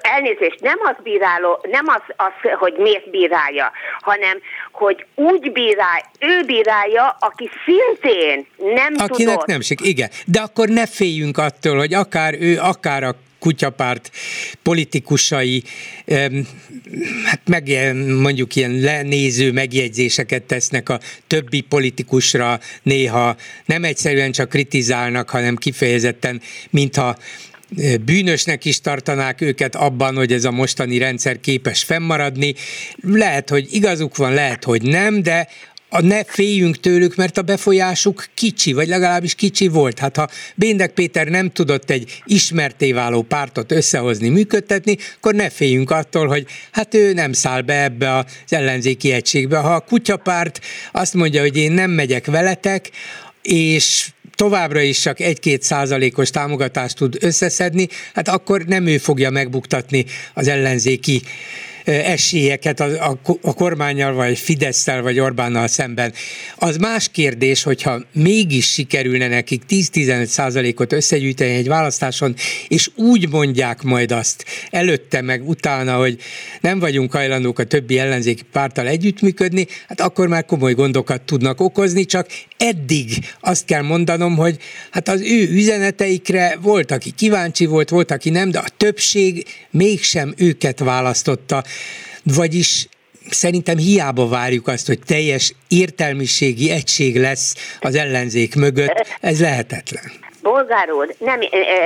elnézést, 0.00 0.60
nem 0.60 0.78
az 0.82 0.96
bíráló, 1.02 1.60
nem 1.70 1.84
az, 1.86 2.02
az, 2.16 2.50
hogy 2.58 2.74
miért 2.78 3.10
bírálja, 3.10 3.72
hanem, 4.00 4.40
hogy 4.72 5.06
úgy 5.14 5.52
bírál, 5.52 6.10
ő 6.18 6.44
bírálja, 6.44 7.16
aki 7.20 7.50
szintén 7.64 8.46
nem 8.56 8.94
Akinek 8.96 9.32
tudott. 9.32 9.46
nem 9.46 9.60
sik, 9.60 9.80
igen. 9.80 10.10
De 10.26 10.40
akkor 10.40 10.68
ne 10.68 10.86
féljünk 10.86 11.38
attól, 11.38 11.76
hogy 11.76 11.94
akár 11.94 12.34
ő, 12.40 12.58
akár 12.58 13.02
a 13.02 13.14
kutyapárt 13.40 14.10
politikusai 14.62 15.62
hát 17.24 17.40
meg 17.48 17.94
mondjuk 18.20 18.56
ilyen 18.56 18.80
lenéző 18.80 19.52
megjegyzéseket 19.52 20.42
tesznek 20.42 20.88
a 20.88 21.00
többi 21.26 21.60
politikusra 21.60 22.60
néha 22.82 23.36
nem 23.64 23.84
egyszerűen 23.84 24.32
csak 24.32 24.48
kritizálnak, 24.48 25.30
hanem 25.30 25.56
kifejezetten, 25.56 26.40
mintha 26.70 27.16
bűnösnek 28.04 28.64
is 28.64 28.80
tartanák 28.80 29.40
őket 29.40 29.74
abban, 29.74 30.16
hogy 30.16 30.32
ez 30.32 30.44
a 30.44 30.50
mostani 30.50 30.98
rendszer 30.98 31.40
képes 31.40 31.82
fennmaradni. 31.82 32.54
Lehet, 33.02 33.50
hogy 33.50 33.68
igazuk 33.70 34.16
van, 34.16 34.34
lehet, 34.34 34.64
hogy 34.64 34.82
nem, 34.82 35.22
de 35.22 35.48
a 35.90 36.00
ne 36.00 36.24
féljünk 36.24 36.80
tőlük, 36.80 37.16
mert 37.16 37.38
a 37.38 37.42
befolyásuk 37.42 38.26
kicsi, 38.34 38.72
vagy 38.72 38.88
legalábbis 38.88 39.34
kicsi 39.34 39.68
volt. 39.68 39.98
Hát 39.98 40.16
ha 40.16 40.28
Béndek 40.54 40.92
Péter 40.92 41.28
nem 41.28 41.50
tudott 41.50 41.90
egy 41.90 42.22
ismerté 42.24 42.92
váló 42.92 43.22
pártot 43.22 43.72
összehozni, 43.72 44.28
működtetni, 44.28 44.96
akkor 45.16 45.34
ne 45.34 45.50
féljünk 45.50 45.90
attól, 45.90 46.26
hogy 46.26 46.46
hát 46.70 46.94
ő 46.94 47.12
nem 47.12 47.32
száll 47.32 47.60
be 47.60 47.82
ebbe 47.82 48.16
az 48.16 48.24
ellenzéki 48.48 49.12
egységbe. 49.12 49.58
Ha 49.58 49.74
a 49.74 49.80
kutyapárt 49.80 50.60
azt 50.92 51.14
mondja, 51.14 51.40
hogy 51.40 51.56
én 51.56 51.72
nem 51.72 51.90
megyek 51.90 52.26
veletek, 52.26 52.90
és 53.42 54.10
továbbra 54.40 54.80
is 54.80 55.00
csak 55.00 55.20
egy-két 55.20 55.62
százalékos 55.62 56.30
támogatást 56.30 56.96
tud 56.96 57.16
összeszedni, 57.20 57.88
hát 58.14 58.28
akkor 58.28 58.64
nem 58.64 58.86
ő 58.86 58.98
fogja 58.98 59.30
megbuktatni 59.30 60.04
az 60.34 60.48
ellenzéki 60.48 61.22
esélyeket 61.90 62.80
a, 62.80 63.10
a, 63.10 63.18
a 63.42 63.54
kormányjal, 63.54 64.12
vagy 64.12 64.38
Fidesztel, 64.38 65.02
vagy 65.02 65.18
Orbánnal 65.18 65.66
szemben. 65.66 66.12
Az 66.56 66.76
más 66.76 67.08
kérdés, 67.08 67.62
hogyha 67.62 68.02
mégis 68.12 68.72
sikerülne 68.72 69.28
nekik 69.28 69.62
10-15 69.68 70.24
százalékot 70.24 70.92
összegyűjteni 70.92 71.54
egy 71.54 71.68
választáson, 71.68 72.34
és 72.68 72.90
úgy 72.94 73.28
mondják 73.28 73.82
majd 73.82 74.12
azt 74.12 74.44
előtte 74.70 75.20
meg 75.20 75.48
utána, 75.48 75.96
hogy 75.96 76.18
nem 76.60 76.78
vagyunk 76.78 77.12
hajlandók 77.12 77.58
a 77.58 77.64
többi 77.64 77.98
ellenzéki 77.98 78.42
párttal 78.52 78.86
együttműködni, 78.86 79.66
hát 79.88 80.00
akkor 80.00 80.28
már 80.28 80.44
komoly 80.44 80.74
gondokat 80.74 81.22
tudnak 81.22 81.60
okozni, 81.60 82.04
csak 82.04 82.26
eddig 82.56 83.10
azt 83.40 83.64
kell 83.64 83.82
mondanom, 83.82 84.36
hogy 84.36 84.56
hát 84.90 85.08
az 85.08 85.20
ő 85.20 85.48
üzeneteikre 85.50 86.58
volt, 86.62 86.90
aki 86.90 87.10
kíváncsi 87.10 87.66
volt, 87.66 87.88
volt, 87.88 88.10
aki 88.10 88.30
nem, 88.30 88.50
de 88.50 88.58
a 88.58 88.68
többség 88.76 89.46
mégsem 89.70 90.34
őket 90.36 90.78
választotta. 90.78 91.64
Vagyis 92.22 92.86
szerintem 93.30 93.76
hiába 93.76 94.28
várjuk 94.28 94.68
azt, 94.68 94.86
hogy 94.86 94.98
teljes 95.06 95.54
értelmiségi 95.68 96.70
egység 96.70 97.16
lesz 97.16 97.76
az 97.80 97.94
ellenzék 97.94 98.54
mögött, 98.54 99.16
ez 99.20 99.40
lehetetlen. 99.40 100.02
Bolgár 100.42 100.92
úr, 100.92 101.14
nem, 101.18 101.40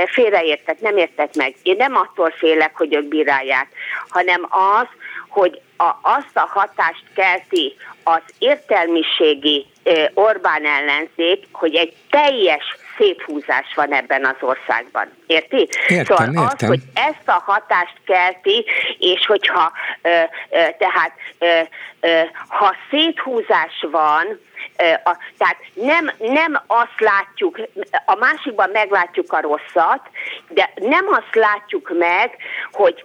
félreértek, 0.07 0.81
nem 0.81 0.97
értek 0.97 1.35
meg. 1.35 1.55
Én 1.63 1.77
nem 1.77 1.97
attól 1.97 2.35
félek, 2.39 2.77
hogy 2.77 2.95
ők 2.95 3.05
bírálják, 3.05 3.69
hanem 4.09 4.49
az, 4.51 4.87
hogy 5.29 5.61
a, 5.77 5.91
azt 6.03 6.35
a 6.35 6.49
hatást 6.53 7.05
kelti 7.15 7.75
az 8.03 8.23
értelmiségi 8.39 9.67
Orbán 10.15 10.67
ellenzék, 10.67 11.47
hogy 11.53 11.75
egy 11.75 11.93
teljes 12.11 12.65
széthúzás 12.99 13.73
van 13.75 13.93
ebben 13.93 14.25
az 14.25 14.37
országban. 14.41 15.11
Érti? 15.27 15.69
Értem, 15.89 16.05
szóval 16.05 16.27
értem. 16.27 16.45
az, 16.45 16.67
hogy 16.67 16.83
ezt 16.95 17.29
a 17.29 17.43
hatást 17.47 18.01
kelti, 18.07 18.65
és 18.99 19.27
hogyha 19.27 19.73
ö, 20.03 20.09
ö, 20.51 20.59
tehát 20.79 21.13
ö, 21.39 21.61
ö, 22.01 22.21
ha 22.49 22.75
széthúzás 22.91 23.87
van, 23.91 24.41
a, 25.05 25.17
tehát 25.39 25.57
nem, 25.75 26.11
nem 26.19 26.63
azt 26.67 27.01
látjuk, 27.01 27.61
a 28.07 28.15
másikban 28.15 28.71
meglátjuk 28.73 29.33
a 29.33 29.41
rosszat, 29.41 30.01
de 30.49 30.71
nem 30.75 31.07
azt 31.11 31.35
látjuk 31.35 31.93
meg, 31.99 32.37
hogy 32.73 33.05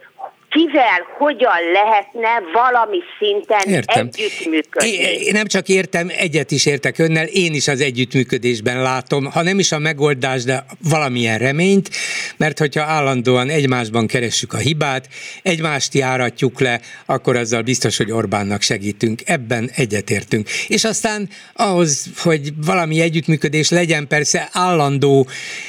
kivel, 0.49 1.01
hogyan 1.17 1.71
lehetne 1.73 2.29
valami 2.53 2.97
szinten 3.19 3.73
értem. 3.73 4.09
együttműködni. 4.13 4.89
Én 5.25 5.31
nem 5.31 5.45
csak 5.45 5.67
értem, 5.67 6.11
egyet 6.17 6.51
is 6.51 6.65
értek 6.65 6.97
önnel, 6.97 7.25
én 7.25 7.53
is 7.53 7.67
az 7.67 7.81
együttműködésben 7.81 8.81
látom, 8.81 9.25
ha 9.25 9.41
nem 9.41 9.59
is 9.59 9.71
a 9.71 9.79
megoldás, 9.79 10.43
de 10.43 10.65
valamilyen 10.89 11.37
reményt, 11.37 11.89
mert 12.37 12.59
hogyha 12.59 12.83
állandóan 12.83 13.49
egymásban 13.49 14.07
keressük 14.07 14.53
a 14.53 14.57
hibát, 14.57 15.07
egymást 15.41 15.93
járatjuk 15.93 16.59
le, 16.59 16.79
akkor 17.05 17.35
azzal 17.35 17.61
biztos, 17.61 17.97
hogy 17.97 18.11
Orbánnak 18.11 18.61
segítünk. 18.61 19.21
Ebben 19.25 19.69
egyetértünk. 19.75 20.49
És 20.67 20.83
aztán 20.83 21.29
ahhoz, 21.53 22.05
hogy 22.17 22.53
valami 22.65 23.01
együttműködés 23.01 23.69
legyen, 23.69 24.07
persze 24.07 24.49
állandó 24.51 25.27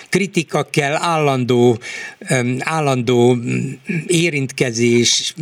kritika 0.08 0.62
kell, 0.62 0.94
állandó, 0.94 1.78
állandó 2.58 3.36
érintkezés, 4.06 4.69
kérdezés, 4.70 5.34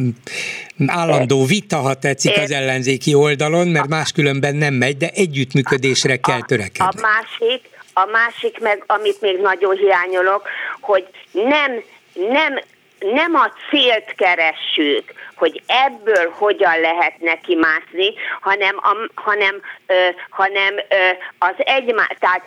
állandó 0.86 1.44
vita, 1.44 1.76
ha 1.76 1.94
tetszik 1.94 2.36
az 2.36 2.50
ellenzéki 2.50 3.14
oldalon, 3.14 3.68
mert 3.68 3.88
máskülönben 3.88 4.56
nem 4.56 4.74
megy, 4.74 4.96
de 4.96 5.08
együttműködésre 5.14 6.16
kell 6.16 6.42
törekedni. 6.42 7.00
A 7.00 7.00
másik, 7.00 7.68
a 7.92 8.04
másik 8.04 8.60
meg, 8.60 8.84
amit 8.86 9.20
még 9.20 9.38
nagyon 9.40 9.76
hiányolok, 9.76 10.48
hogy 10.80 11.06
nem, 11.32 11.82
nem 12.30 12.58
nem 12.98 13.34
a 13.34 13.52
célt 13.70 14.14
keressük, 14.16 15.12
hogy 15.34 15.62
ebből 15.66 16.30
hogyan 16.30 16.80
lehet 16.80 17.20
neki 17.20 17.54
mászni, 17.54 18.12
hanem, 18.40 18.76
a, 18.76 19.10
hanem, 19.14 19.60
ö, 19.86 19.94
hanem 20.28 20.74
ö, 20.76 20.94
az 21.38 21.54
egymás, 21.56 22.16
tehát 22.18 22.42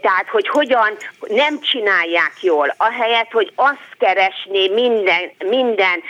tehát, 0.00 0.28
hogy 0.28 0.48
hogyan 0.48 0.96
nem 1.20 1.60
csinálják 1.60 2.32
jól, 2.40 2.74
ahelyett, 2.76 3.30
hogy 3.30 3.52
azt 3.54 3.96
keresné 3.98 4.68
minden, 4.68 5.32
minden 5.38 6.02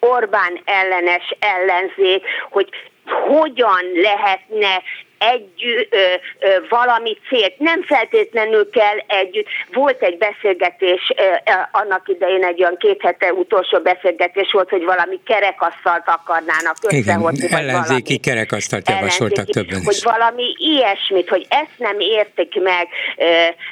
Orbán 0.00 0.60
ellenes 0.64 1.36
ellenzék, 1.38 2.24
hogy 2.50 2.68
hogyan 3.06 3.82
lehetne 3.94 4.82
egy 5.18 5.86
ö, 5.90 5.96
ö, 6.38 6.48
valami 6.68 7.18
célt. 7.28 7.58
Nem 7.58 7.82
feltétlenül 7.82 8.70
kell 8.70 8.98
együtt. 9.06 9.46
Volt 9.72 10.02
egy 10.02 10.18
beszélgetés, 10.18 11.12
ö, 11.16 11.22
ö, 11.22 11.52
annak 11.70 12.08
idején 12.08 12.44
egy 12.44 12.62
olyan 12.62 12.76
két 12.76 13.02
hete 13.02 13.32
utolsó 13.32 13.78
beszélgetés 13.78 14.52
volt, 14.52 14.70
hogy 14.70 14.84
valami 14.84 15.20
kerekasztalt 15.24 16.04
akarnának 16.06 16.76
összehozni. 16.82 17.44
Igen, 17.44 17.58
ellenzéki 17.58 18.18
kerekasztalt 18.18 18.88
javasoltak 18.88 19.44
többen 19.44 19.78
is. 19.78 19.84
Hogy 19.84 20.00
valami 20.02 20.54
ilyesmit, 20.56 21.28
hogy 21.28 21.46
ezt 21.48 21.78
nem 21.78 22.00
értik 22.00 22.62
meg 22.62 22.88
ö, 23.16 23.24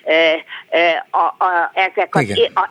ö, 0.05 0.33
ö, 0.71 0.89
a, 1.11 1.45
a, 1.45 1.71
ezek 1.75 2.15
az 2.15 2.51
a, 2.55 2.61
a, 2.61 2.71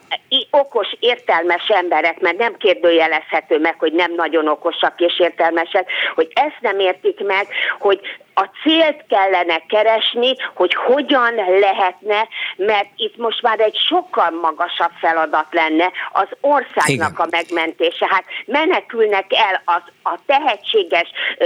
okos, 0.50 0.88
értelmes 1.00 1.68
emberek, 1.68 2.20
mert 2.20 2.38
nem 2.38 2.58
kérdőjelezhető 2.58 3.60
meg, 3.60 3.76
hogy 3.80 3.94
nem 3.94 4.14
nagyon 4.16 4.48
okosak 4.48 5.00
és 5.00 5.20
értelmesek, 5.20 5.90
hogy 6.16 6.32
ezt 6.34 6.58
nem 6.62 6.80
értik 6.80 7.20
meg, 7.24 7.48
hogy 7.80 8.00
a 8.34 8.50
célt 8.64 9.06
kellene 9.10 9.64
keresni, 9.68 10.36
hogy 10.56 10.74
hogyan 10.74 11.34
lehetne, 11.60 12.28
mert 12.56 12.88
itt 12.96 13.18
most 13.18 13.42
már 13.42 13.60
egy 13.60 13.78
sokkal 13.88 14.30
magasabb 14.42 14.92
feladat 15.00 15.48
lenne 15.52 15.92
az 16.12 16.28
országnak 16.42 16.90
Igen. 16.90 17.12
a 17.16 17.28
megmentése. 17.30 18.08
Hát 18.10 18.24
menekülnek 18.46 19.26
el 19.30 19.62
az, 19.66 19.82
a 20.04 20.20
tehetséges, 20.26 21.10
ö, 21.38 21.46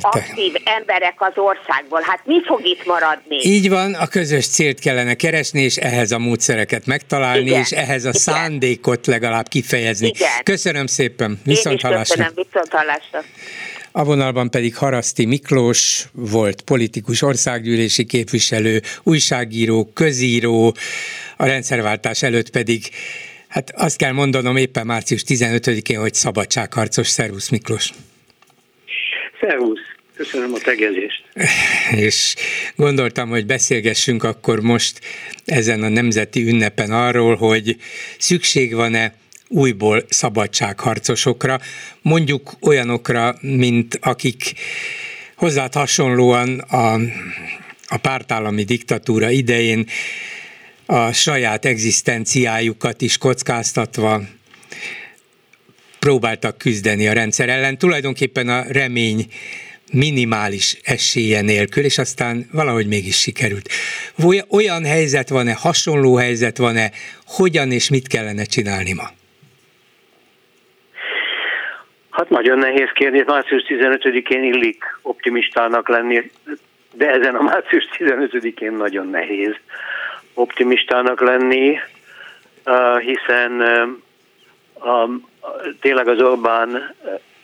aktív 0.00 0.54
emberek 0.64 1.14
az 1.16 1.32
országból. 1.34 2.00
Hát 2.02 2.20
mi 2.24 2.42
fog 2.44 2.66
itt 2.66 2.86
maradni? 2.86 3.38
Így 3.42 3.68
van, 3.68 3.94
a 3.94 4.06
közös 4.06 4.48
célt 4.48 4.80
kellene 4.80 5.14
keresni, 5.14 5.62
és 5.62 5.76
ehhez 5.76 6.12
a 6.12 6.18
módszereket 6.18 6.86
megtalálni, 6.86 7.40
Igen. 7.46 7.60
és 7.60 7.70
ehhez 7.70 8.04
a 8.04 8.08
Igen. 8.08 8.20
szándékot 8.20 9.06
legalább 9.06 9.48
kifejezni. 9.48 10.06
Igen. 10.06 10.42
Köszönöm 10.42 10.86
szépen, 10.86 11.40
viszont 11.44 11.80
hallásra. 11.80 12.14
Köszönöm, 12.14 12.32
viszont 12.34 12.72
hallásra. 12.72 13.20
A 13.92 14.04
vonalban 14.04 14.50
pedig 14.50 14.76
Haraszti 14.76 15.24
Miklós 15.24 16.06
volt 16.12 16.62
politikus, 16.62 17.22
országgyűlési 17.22 18.04
képviselő, 18.04 18.80
újságíró, 19.02 19.90
közíró, 19.94 20.74
a 21.36 21.46
rendszerváltás 21.46 22.22
előtt 22.22 22.50
pedig 22.50 22.90
Hát 23.50 23.72
azt 23.76 23.96
kell 23.96 24.12
mondanom 24.12 24.56
éppen 24.56 24.86
március 24.86 25.24
15-én, 25.26 25.98
hogy 25.98 26.14
szabadságharcos. 26.14 27.08
Szervusz 27.08 27.48
Miklós! 27.48 27.90
Szervusz! 29.40 29.78
Köszönöm 30.16 30.52
a 30.54 30.58
tegezést. 30.58 31.24
És 32.06 32.34
gondoltam, 32.76 33.28
hogy 33.28 33.46
beszélgessünk 33.46 34.22
akkor 34.22 34.60
most 34.60 35.00
ezen 35.44 35.82
a 35.82 35.88
nemzeti 35.88 36.48
ünnepen 36.48 36.92
arról, 36.92 37.36
hogy 37.36 37.76
szükség 38.18 38.74
van-e 38.74 39.14
újból 39.52 40.04
szabadságharcosokra, 40.08 41.60
mondjuk 42.02 42.56
olyanokra, 42.60 43.36
mint 43.40 43.98
akik 44.00 44.52
hozzád 45.36 45.74
hasonlóan 45.74 46.58
a, 46.58 46.92
a 47.86 47.96
pártállami 47.96 48.62
diktatúra 48.62 49.30
idején 49.30 49.86
a 50.86 51.12
saját 51.12 51.64
egzisztenciájukat 51.64 53.02
is 53.02 53.18
kockáztatva 53.18 54.22
próbáltak 55.98 56.58
küzdeni 56.58 57.08
a 57.08 57.12
rendszer 57.12 57.48
ellen. 57.48 57.78
Tulajdonképpen 57.78 58.48
a 58.48 58.64
remény 58.68 59.26
minimális 59.92 60.78
esélye 60.82 61.40
nélkül, 61.40 61.84
és 61.84 61.98
aztán 61.98 62.48
valahogy 62.52 62.86
mégis 62.86 63.20
sikerült. 63.20 63.68
Olyan 64.48 64.84
helyzet 64.84 65.28
van-e, 65.28 65.52
hasonló 65.52 66.14
helyzet 66.14 66.56
van-e, 66.56 66.90
hogyan 67.26 67.72
és 67.72 67.88
mit 67.88 68.08
kellene 68.08 68.44
csinálni 68.44 68.92
ma? 68.92 69.18
Hát 72.10 72.30
nagyon 72.30 72.58
nehéz 72.58 72.88
kérdés, 72.94 73.24
március 73.26 73.62
15-én 73.68 74.44
illik 74.44 74.84
optimistának 75.02 75.88
lenni, 75.88 76.30
de 76.92 77.10
ezen 77.10 77.34
a 77.34 77.42
március 77.42 77.88
15-én 77.98 78.72
nagyon 78.72 79.08
nehéz 79.08 79.54
optimistának 80.34 81.20
lenni, 81.20 81.78
hiszen 82.98 83.60
a, 84.80 85.08
tényleg 85.80 86.08
az 86.08 86.22
Orbán 86.22 86.94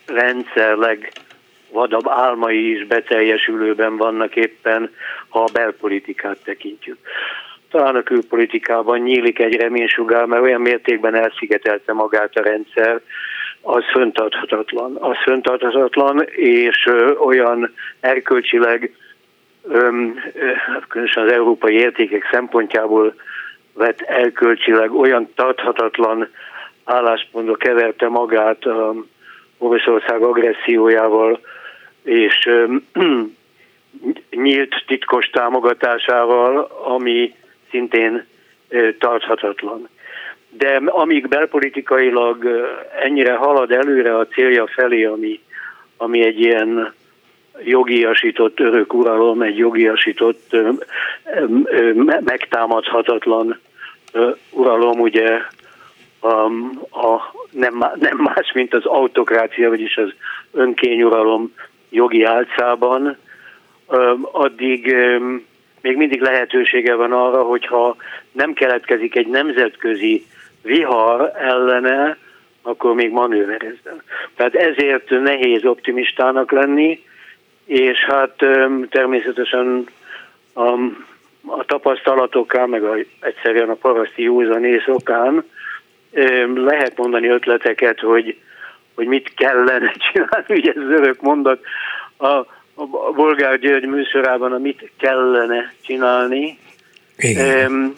rendszer 0.07 0.77
legvadabb 0.77 2.09
álmai 2.09 2.71
is 2.71 2.87
beteljesülőben 2.87 3.97
vannak 3.97 4.37
éppen, 4.37 4.91
ha 5.29 5.43
a 5.43 5.53
belpolitikát 5.53 6.39
tekintjük. 6.45 6.99
Talán 7.71 7.97
a 7.97 8.03
külpolitikában 8.03 8.99
nyílik 8.99 9.39
egy 9.39 9.55
reménysugár, 9.55 10.25
mert 10.25 10.43
olyan 10.43 10.61
mértékben 10.61 11.15
elszigetelte 11.15 11.93
magát 11.93 12.37
a 12.37 12.43
rendszer, 12.43 13.01
az 13.67 13.85
föntarthatatlan. 13.93 14.97
Az 15.01 15.17
föntarthatatlan, 15.23 16.23
és 16.37 16.89
olyan 17.19 17.75
erkölcsileg 18.01 18.95
különösen 20.89 21.25
az 21.25 21.33
európai 21.33 21.75
értékek 21.75 22.29
szempontjából 22.31 23.15
vett 23.73 24.01
elkölcsileg 24.01 24.95
olyan 24.95 25.29
tarthatatlan 25.35 26.29
álláspontba 26.85 27.55
keverte 27.55 28.09
magát 28.09 28.65
a 28.65 28.95
Oroszország 29.59 30.23
agressziójával 30.23 31.41
és 32.03 32.51
nyílt 34.31 34.85
titkos 34.87 35.27
támogatásával, 35.27 36.59
ami 36.85 37.35
szintén 37.71 38.27
tarthatatlan. 38.99 39.89
De 40.59 40.81
amíg 40.85 41.29
belpolitikailag 41.29 42.47
ennyire 43.01 43.35
halad 43.35 43.71
előre 43.71 44.17
a 44.17 44.27
célja 44.27 44.67
felé, 44.67 45.05
ami, 45.05 45.41
ami 45.97 46.25
egy 46.25 46.41
ilyen 46.41 46.95
jogiasított 47.65 48.61
örök 48.61 48.95
uralom, 48.95 49.43
egy 49.43 49.57
jogiasított 49.57 50.57
megtámadhatatlan 52.21 53.61
uralom, 54.51 55.01
ugye 55.01 55.41
a, 56.21 56.45
a, 56.91 57.35
nem, 57.51 57.85
nem 57.95 58.17
más, 58.17 58.53
mint 58.55 58.75
az 58.75 58.85
autokrácia, 58.85 59.69
vagyis 59.69 59.97
az 59.97 60.13
önkényuralom 60.53 61.55
jogi 61.91 62.25
álcában, 62.25 63.17
addig 64.33 64.97
még 65.81 65.97
mindig 65.97 66.21
lehetősége 66.21 66.95
van 66.95 67.13
arra, 67.13 67.43
hogyha 67.43 67.97
nem 68.33 68.53
keletkezik 68.53 69.17
egy 69.17 69.27
nemzetközi 69.27 70.27
vihar 70.67 71.33
ellene, 71.37 72.17
akkor 72.63 72.95
még 72.95 73.11
manőverezzen. 73.11 74.03
Tehát 74.37 74.55
ezért 74.55 75.11
nehéz 75.11 75.65
optimistának 75.65 76.51
lenni, 76.51 77.05
és 77.65 77.99
hát 77.99 78.37
természetesen 78.91 79.87
a, 80.53 80.71
a 81.47 81.65
tapasztalatokkal, 81.67 82.67
meg 82.67 82.85
a, 82.85 82.95
egyszerűen 83.21 83.69
a 83.69 83.75
paraszti 83.75 84.23
józanész 84.23 84.87
okán 84.87 85.45
lehet 86.55 86.97
mondani 86.97 87.29
ötleteket, 87.29 88.01
hogy, 88.01 88.39
hogy 88.95 89.07
mit 89.07 89.35
kellene 89.35 89.93
csinálni, 90.13 90.47
ugye 90.49 90.73
ez 90.73 91.01
örök 91.01 91.21
mondat 91.21 91.61
a, 92.17 92.27
a 92.75 93.13
Bolgár 93.15 93.59
György 93.59 93.87
műsorában, 93.87 94.53
a 94.53 94.59
mit 94.59 94.91
kellene 94.99 95.73
csinálni, 95.81 96.59
Igen. 97.19 97.95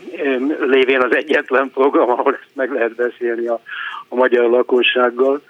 lévén 0.61 1.01
az 1.01 1.17
egyetlen 1.17 1.71
program, 1.71 2.11
ahol 2.11 2.35
ezt 2.35 2.55
meg 2.55 2.71
lehet 2.71 2.95
beszélni 2.95 3.47
a, 3.47 3.61
a 4.09 4.15
magyar 4.15 4.51
lakossággal, 4.51 5.43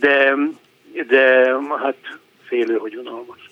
de, 0.00 0.34
de 1.08 1.54
hát 1.82 1.96
félő, 2.46 2.76
hogy 2.76 2.96
unalmas. 2.96 3.50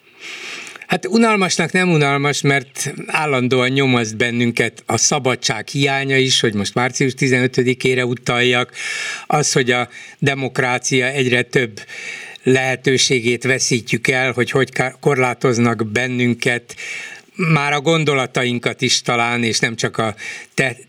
Hát 0.86 1.06
unalmasnak 1.06 1.72
nem 1.72 1.90
unalmas, 1.90 2.42
mert 2.42 2.92
állandóan 3.06 3.68
nyomaszt 3.68 4.16
bennünket 4.16 4.82
a 4.86 4.96
szabadság 4.96 5.68
hiánya 5.68 6.16
is, 6.16 6.40
hogy 6.40 6.54
most 6.54 6.74
március 6.74 7.12
15-ére 7.18 8.08
utaljak, 8.08 8.72
az, 9.26 9.52
hogy 9.52 9.70
a 9.70 9.88
demokrácia 10.18 11.06
egyre 11.06 11.42
több 11.42 11.80
lehetőségét 12.42 13.44
veszítjük 13.44 14.08
el, 14.08 14.32
hogy 14.32 14.50
hogy 14.50 14.70
korlátoznak 15.00 15.86
bennünket, 15.92 16.74
már 17.52 17.72
a 17.72 17.80
gondolatainkat 17.80 18.80
is 18.80 19.02
talán, 19.02 19.42
és 19.42 19.58
nem 19.58 19.74
csak 19.76 19.98
a 19.98 20.14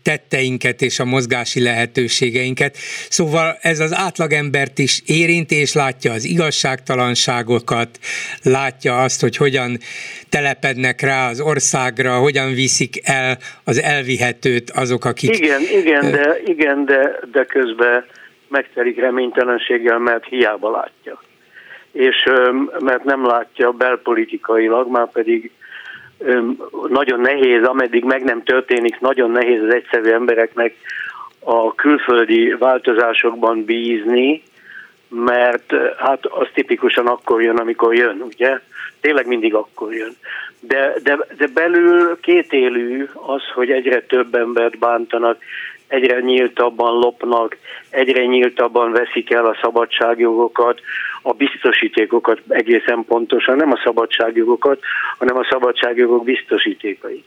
tetteinket 0.02 0.82
és 0.82 0.98
a 0.98 1.04
mozgási 1.04 1.62
lehetőségeinket. 1.62 2.76
Szóval 3.08 3.56
ez 3.60 3.80
az 3.80 3.94
átlagembert 3.94 4.78
is 4.78 5.02
érinti, 5.06 5.54
és 5.54 5.74
látja 5.74 6.12
az 6.12 6.24
igazságtalanságokat, 6.24 7.98
látja 8.42 9.02
azt, 9.02 9.20
hogy 9.20 9.36
hogyan 9.36 9.78
telepednek 10.28 11.00
rá 11.00 11.28
az 11.28 11.40
országra, 11.40 12.18
hogyan 12.18 12.54
viszik 12.54 13.08
el 13.08 13.38
az 13.64 13.82
elvihetőt 13.82 14.70
azok, 14.70 15.04
akik... 15.04 15.38
Igen, 15.38 15.60
igen, 15.60 16.10
de, 16.10 16.36
igen, 16.44 16.84
de, 16.84 17.18
de 17.32 17.44
közben 17.44 18.04
megtelik 18.48 19.00
reménytelenséggel, 19.00 19.98
mert 19.98 20.24
hiába 20.24 20.70
látja. 20.70 21.22
És 21.92 22.16
mert 22.78 23.04
nem 23.04 23.26
látja 23.26 23.70
belpolitikailag, 23.70 24.90
már 24.90 25.10
pedig 25.10 25.50
nagyon 26.88 27.20
nehéz, 27.20 27.64
ameddig 27.64 28.04
meg 28.04 28.24
nem 28.24 28.42
történik, 28.42 29.00
nagyon 29.00 29.30
nehéz 29.30 29.62
az 29.62 29.74
egyszerű 29.74 30.10
embereknek 30.10 30.74
a 31.40 31.74
külföldi 31.74 32.54
változásokban 32.58 33.64
bízni, 33.64 34.42
mert 35.08 35.74
hát 35.96 36.26
az 36.26 36.46
tipikusan 36.54 37.06
akkor 37.06 37.42
jön, 37.42 37.56
amikor 37.56 37.94
jön, 37.94 38.20
ugye? 38.20 38.58
Tényleg 39.00 39.26
mindig 39.26 39.54
akkor 39.54 39.94
jön. 39.94 40.16
De, 40.60 40.92
de, 41.02 41.18
de 41.36 41.46
belül 41.46 42.20
kétélű 42.20 43.08
az, 43.12 43.42
hogy 43.54 43.70
egyre 43.70 44.02
több 44.02 44.34
embert 44.34 44.78
bántanak, 44.78 45.38
egyre 45.88 46.20
nyíltabban 46.20 46.98
lopnak, 46.98 47.56
egyre 47.90 48.24
nyíltabban 48.24 48.92
veszik 48.92 49.30
el 49.30 49.46
a 49.46 49.58
szabadságjogokat, 49.62 50.80
a 51.22 51.32
biztosítékokat 51.32 52.40
egészen 52.48 53.04
pontosan, 53.04 53.56
nem 53.56 53.72
a 53.72 53.80
szabadságjogokat, 53.84 54.80
hanem 55.18 55.36
a 55.36 55.46
szabadságjogok 55.50 56.24
biztosítékai. 56.24 57.24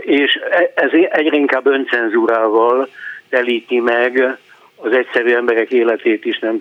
És 0.00 0.38
ez 0.74 0.90
egyre 1.10 1.36
inkább 1.36 1.66
öncenzúrával 1.66 2.88
telíti 3.28 3.80
meg 3.80 4.38
az 4.76 4.92
egyszerű 4.92 5.34
emberek 5.34 5.70
életét 5.70 6.24
is, 6.24 6.38
nem, 6.38 6.56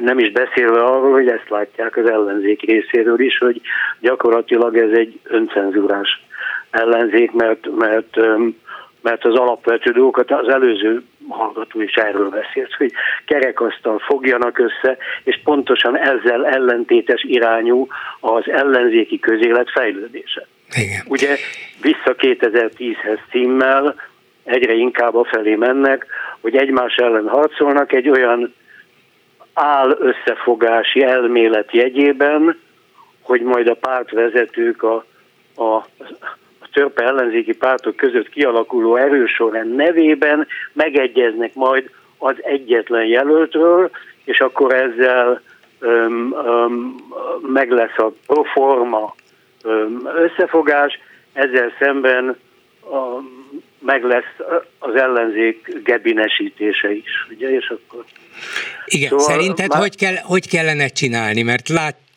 nem 0.00 0.18
is 0.18 0.32
beszélve 0.32 0.84
arról, 0.84 1.12
hogy 1.12 1.28
ezt 1.28 1.48
látják 1.48 1.96
az 1.96 2.06
ellenzék 2.06 2.62
részéről 2.62 3.20
is, 3.20 3.38
hogy 3.38 3.60
gyakorlatilag 4.00 4.76
ez 4.76 4.90
egy 4.90 5.20
öncenzúrás 5.24 6.22
ellenzék, 6.70 7.32
mert, 7.32 7.76
mert 7.76 8.16
mert 9.00 9.24
az 9.24 9.34
alapvető 9.34 9.90
dolgokat 9.90 10.30
az 10.30 10.48
előző 10.48 11.02
hallgató 11.28 11.80
is 11.80 11.94
erről 11.94 12.28
beszélt, 12.28 12.74
hogy 12.74 12.92
kerekasztal 13.24 13.98
fogjanak 13.98 14.58
össze, 14.58 14.96
és 15.24 15.40
pontosan 15.44 15.98
ezzel 15.98 16.46
ellentétes 16.46 17.22
irányú 17.22 17.86
az 18.20 18.48
ellenzéki 18.50 19.18
közélet 19.18 19.70
fejlődése. 19.70 20.46
Igen. 20.74 21.04
Ugye 21.08 21.36
vissza 21.82 22.14
2010-hez 22.18 23.18
címmel 23.30 23.94
egyre 24.44 24.72
inkább 24.72 25.14
a 25.14 25.24
felé 25.24 25.54
mennek, 25.54 26.06
hogy 26.40 26.56
egymás 26.56 26.94
ellen 26.94 27.28
harcolnak 27.28 27.92
egy 27.92 28.08
olyan 28.08 28.54
áll 29.52 29.96
összefogási 30.00 31.02
elmélet 31.02 31.72
jegyében, 31.72 32.60
hogy 33.20 33.40
majd 33.42 33.66
a 33.66 33.74
pártvezetők 33.74 34.82
a, 34.82 35.04
a 35.56 35.84
törpe 36.72 37.04
ellenzéki 37.04 37.52
pártok 37.52 37.96
között 37.96 38.28
kialakuló 38.28 38.96
erősorrend 38.96 39.74
nevében 39.74 40.46
megegyeznek 40.72 41.54
majd 41.54 41.90
az 42.18 42.34
egyetlen 42.40 43.04
jelöltről, 43.04 43.90
és 44.24 44.40
akkor 44.40 44.74
ezzel 44.74 45.42
öm, 45.78 46.34
öm, 46.46 46.96
meg 47.40 47.70
lesz 47.70 47.98
a 47.98 48.12
proforma 48.26 49.14
öm, 49.62 50.08
összefogás, 50.16 50.98
ezzel 51.32 51.72
szemben 51.78 52.36
a, 52.80 53.22
meg 53.78 54.04
lesz 54.04 54.34
az 54.78 54.94
ellenzék 54.94 55.82
gebinesítése 55.84 56.92
is, 56.92 57.26
ugye, 57.30 57.50
és 57.50 57.68
akkor... 57.68 58.04
Igen, 58.84 59.08
szóval 59.08 59.24
szerinted 59.24 59.68
már... 59.68 59.80
hogy, 59.80 59.96
kell, 59.96 60.14
hogy 60.22 60.48
kellene 60.48 60.88
csinálni? 60.88 61.42
Mert 61.42 61.68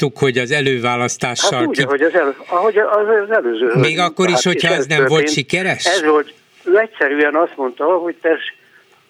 láttuk, 0.01 0.17
hogy 0.17 0.37
az 0.37 0.51
előválasztással... 0.51 1.59
Hát 1.59 1.67
úgy, 1.67 1.77
ki... 1.77 1.83
ahogy 1.83 2.01
az, 2.01 2.13
elő, 2.13 2.35
ahogy 2.47 2.77
az, 2.77 3.31
előző... 3.31 3.71
Még 3.75 3.99
akkor 3.99 4.27
is, 4.27 4.33
hát 4.33 4.43
hogyha 4.43 4.67
ez, 4.67 4.77
ez 4.77 4.85
nem 4.85 4.97
történt. 4.97 5.19
volt 5.19 5.31
sikeres? 5.31 5.85
Ez 5.85 6.03
volt, 6.03 6.33
ő 6.63 6.77
egyszerűen 6.77 7.35
azt 7.35 7.57
mondta, 7.57 7.85
hogy 7.85 8.15
te 8.21 8.37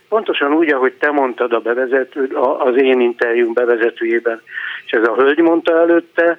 pontosan 0.10 0.54
úgy, 0.54 0.72
ahogy 0.72 0.94
te 0.94 1.12
mondtad 1.12 1.54
a 1.54 1.60
bevezető, 1.60 2.30
az 2.60 2.76
én 2.78 3.00
interjúm 3.00 3.54
bevezetőjében, 3.54 4.42
és 4.86 4.92
ez 4.92 5.08
a 5.08 5.16
hölgy 5.16 5.38
mondta 5.38 5.80
előtte, 5.80 6.38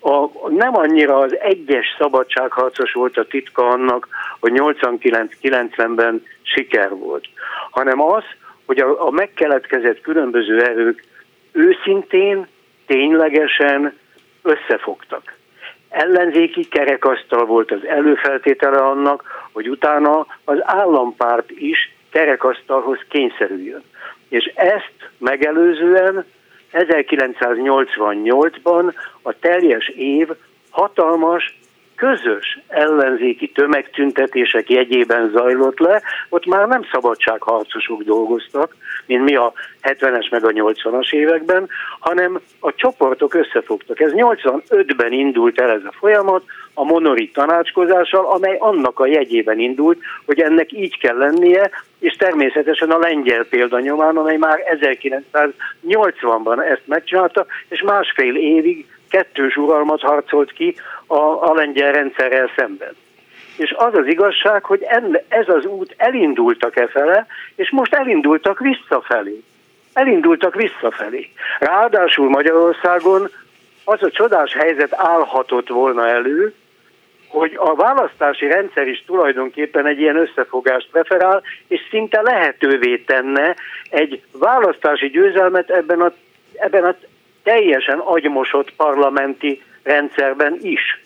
a, 0.00 0.48
nem 0.48 0.76
annyira 0.76 1.18
az 1.18 1.36
egyes 1.38 1.86
szabadságharcos 1.98 2.92
volt 2.92 3.16
a 3.16 3.26
titka 3.26 3.68
annak, 3.68 4.08
hogy 4.40 4.52
89-90-ben 4.54 6.22
siker 6.42 6.88
volt, 6.90 7.24
hanem 7.70 8.00
az, 8.00 8.24
hogy 8.66 8.78
a, 8.78 9.06
a 9.06 9.10
megkeletkezett 9.10 10.00
különböző 10.00 10.62
erők 10.62 11.04
őszintén, 11.52 12.46
ténylegesen 12.86 13.98
összefogtak. 14.42 15.34
Ellenzéki 15.88 16.68
kerekasztal 16.68 17.44
volt 17.44 17.70
az 17.70 17.86
előfeltétele 17.86 18.78
annak, 18.78 19.48
hogy 19.52 19.68
utána 19.68 20.26
az 20.44 20.58
állampárt 20.62 21.50
is 21.50 21.94
kerekasztalhoz 22.10 22.98
kényszerüljön. 23.08 23.82
És 24.28 24.44
ezt 24.54 25.10
megelőzően 25.18 26.24
1988-ban 26.72 28.94
a 29.22 29.38
teljes 29.38 29.88
év 29.88 30.28
hatalmas 30.70 31.60
közös 32.02 32.58
ellenzéki 32.68 33.48
tömegtüntetések 33.48 34.70
jegyében 34.70 35.30
zajlott 35.30 35.78
le, 35.78 36.02
ott 36.28 36.46
már 36.46 36.68
nem 36.68 36.82
szabadságharcosok 36.92 38.02
dolgoztak, 38.02 38.76
mint 39.06 39.24
mi 39.24 39.36
a 39.36 39.52
70-es 39.82 40.30
meg 40.30 40.44
a 40.44 40.48
80-as 40.48 41.12
években, 41.12 41.68
hanem 42.00 42.40
a 42.60 42.74
csoportok 42.74 43.34
összefogtak. 43.34 44.00
Ez 44.00 44.12
85-ben 44.14 45.12
indult 45.12 45.60
el 45.60 45.70
ez 45.70 45.84
a 45.84 45.92
folyamat, 45.98 46.42
a 46.74 46.84
monori 46.84 47.30
tanácskozással, 47.30 48.26
amely 48.26 48.56
annak 48.58 49.00
a 49.00 49.06
jegyében 49.06 49.58
indult, 49.58 49.98
hogy 50.26 50.40
ennek 50.40 50.72
így 50.72 50.98
kell 50.98 51.16
lennie, 51.16 51.70
és 51.98 52.16
természetesen 52.16 52.90
a 52.90 52.98
lengyel 52.98 53.44
példanyomán, 53.44 54.16
amely 54.16 54.36
már 54.36 54.58
1980-ban 55.82 56.70
ezt 56.70 56.82
megcsinálta, 56.84 57.46
és 57.68 57.82
másfél 57.82 58.36
évig 58.36 58.86
kettős 59.12 59.56
uralmat 59.56 60.00
harcolt 60.00 60.52
ki 60.52 60.76
a, 61.06 61.20
a 61.20 61.54
lengyel 61.54 61.92
rendszerrel 61.92 62.50
szemben. 62.56 62.96
És 63.56 63.74
az 63.76 63.94
az 63.94 64.06
igazság, 64.06 64.64
hogy 64.64 64.82
enne, 64.82 65.22
ez 65.28 65.48
az 65.48 65.64
út 65.64 65.94
elindultak 65.96 66.76
e 66.76 66.86
fele, 66.86 67.26
és 67.54 67.70
most 67.70 67.94
elindultak 67.94 68.58
visszafelé. 68.58 69.42
Elindultak 69.92 70.54
visszafelé. 70.54 71.28
Ráadásul 71.58 72.28
Magyarországon 72.28 73.30
az 73.84 74.02
a 74.02 74.10
csodás 74.10 74.54
helyzet 74.54 74.92
állhatott 74.96 75.68
volna 75.68 76.08
elő, 76.08 76.54
hogy 77.28 77.54
a 77.56 77.74
választási 77.74 78.46
rendszer 78.46 78.86
is 78.86 79.04
tulajdonképpen 79.06 79.86
egy 79.86 80.00
ilyen 80.00 80.16
összefogást 80.16 80.88
preferál, 80.90 81.42
és 81.68 81.80
szinte 81.90 82.20
lehetővé 82.20 82.96
tenne 82.96 83.56
egy 83.90 84.22
választási 84.32 85.08
győzelmet 85.08 85.70
ebben 85.70 86.00
a, 86.00 86.12
ebben 86.54 86.84
a 86.84 86.94
teljesen 87.42 87.98
agymosott 87.98 88.72
parlamenti 88.76 89.62
rendszerben 89.82 90.58
is. 90.60 91.00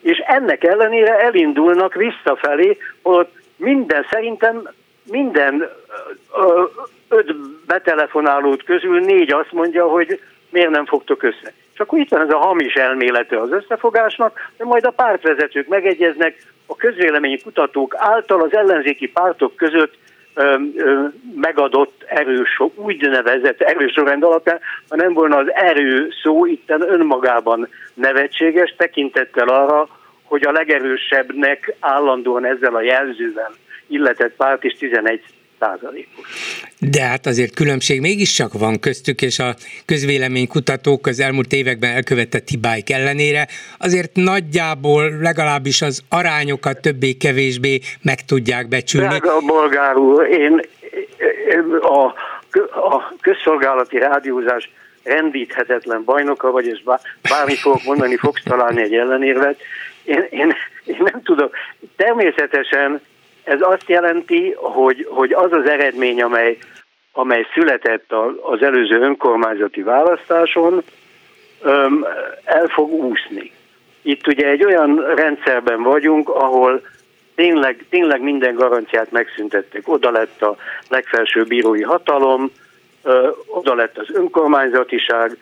És 0.00 0.18
ennek 0.18 0.64
ellenére 0.64 1.18
elindulnak 1.18 1.94
visszafelé, 1.94 2.76
hogy 3.02 3.28
minden 3.56 4.06
szerintem 4.10 4.68
minden 5.10 5.68
öt 7.08 7.36
betelefonálót 7.66 8.62
közül 8.62 9.00
négy 9.00 9.32
azt 9.32 9.52
mondja, 9.52 9.86
hogy 9.88 10.20
miért 10.50 10.70
nem 10.70 10.86
fogtok 10.86 11.22
össze. 11.22 11.52
És 11.74 11.80
akkor 11.80 11.98
itt 11.98 12.10
van 12.10 12.20
ez 12.20 12.30
a 12.30 12.38
hamis 12.38 12.74
elmélete 12.74 13.40
az 13.40 13.52
összefogásnak, 13.52 14.50
de 14.56 14.64
majd 14.64 14.84
a 14.84 14.90
pártvezetők 14.90 15.68
megegyeznek, 15.68 16.54
a 16.66 16.76
közvéleményi 16.76 17.40
kutatók 17.40 17.94
által 17.96 18.42
az 18.42 18.54
ellenzéki 18.54 19.08
pártok 19.08 19.56
között 19.56 19.94
megadott 21.34 22.04
erős, 22.06 22.60
úgynevezett 22.74 23.60
erősorrend 23.60 24.22
alapján, 24.22 24.60
ha 24.88 24.96
nem 24.96 25.12
volna 25.12 25.36
az 25.36 25.52
erő 25.52 26.08
szó 26.22 26.46
itten 26.46 26.82
önmagában 26.82 27.68
nevetséges, 27.94 28.74
tekintettel 28.76 29.48
arra, 29.48 29.88
hogy 30.22 30.46
a 30.46 30.52
legerősebbnek 30.52 31.74
állandóan 31.80 32.44
ezzel 32.44 32.74
a 32.74 32.82
jelzővel 32.82 33.52
illetett 33.86 34.36
párt 34.36 34.64
is 34.64 34.72
11 34.72 35.22
százalékos. 35.58 36.26
De 36.78 37.02
hát 37.02 37.26
azért 37.26 37.54
különbség 37.54 38.00
mégiscsak 38.00 38.52
van 38.52 38.78
köztük, 38.80 39.22
és 39.22 39.38
a 39.38 39.54
közvéleménykutatók 39.84 41.06
az 41.06 41.20
elmúlt 41.20 41.52
években 41.52 41.90
elkövetett 41.90 42.48
hibáik 42.48 42.90
ellenére 42.90 43.48
azért 43.78 44.10
nagyjából 44.14 45.18
legalábbis 45.20 45.82
az 45.82 46.02
arányokat 46.08 46.80
többé-kevésbé 46.80 47.80
meg 48.02 48.24
tudják 48.24 48.68
becsülni. 48.68 49.08
Drága 49.08 49.40
bolgár 49.40 49.96
úr, 49.96 50.26
én 50.26 50.60
a, 51.80 52.04
a 52.88 53.14
közszolgálati 53.20 53.98
rádiózás 53.98 54.70
rendíthetetlen 55.02 56.04
bajnoka 56.04 56.50
vagy, 56.50 56.66
és 56.66 56.82
bármi 57.28 57.54
fogok 57.54 57.84
mondani, 57.84 58.16
fogsz 58.16 58.42
találni 58.44 58.82
egy 58.82 58.94
ellenérvet. 58.94 59.60
Én, 60.04 60.26
én, 60.30 60.54
én 60.84 60.96
nem 60.98 61.22
tudok. 61.22 61.54
Természetesen 61.96 63.00
ez 63.46 63.60
azt 63.60 63.88
jelenti, 63.88 64.54
hogy, 64.56 65.06
hogy 65.10 65.32
az 65.32 65.52
az 65.52 65.68
eredmény, 65.68 66.22
amely, 66.22 66.58
amely 67.12 67.46
született 67.54 68.12
az 68.42 68.62
előző 68.62 69.00
önkormányzati 69.00 69.82
választáson, 69.82 70.82
el 72.44 72.66
fog 72.66 72.90
úszni. 72.90 73.52
Itt 74.02 74.26
ugye 74.26 74.48
egy 74.48 74.64
olyan 74.64 75.14
rendszerben 75.14 75.82
vagyunk, 75.82 76.28
ahol 76.28 76.82
tényleg, 77.34 77.84
tényleg 77.90 78.22
minden 78.22 78.54
garanciát 78.54 79.10
megszüntettek. 79.10 79.88
Oda 79.88 80.10
lett 80.10 80.42
a 80.42 80.56
legfelső 80.88 81.44
bírói 81.44 81.82
hatalom, 81.82 82.50
oda 83.46 83.74
lett 83.74 83.98
az 83.98 84.06
önkormányzatiság, 84.12 85.38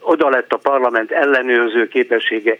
oda 0.00 0.28
lett 0.28 0.52
a 0.52 0.56
parlament 0.56 1.10
ellenőrző 1.10 1.88
képessége 1.88 2.58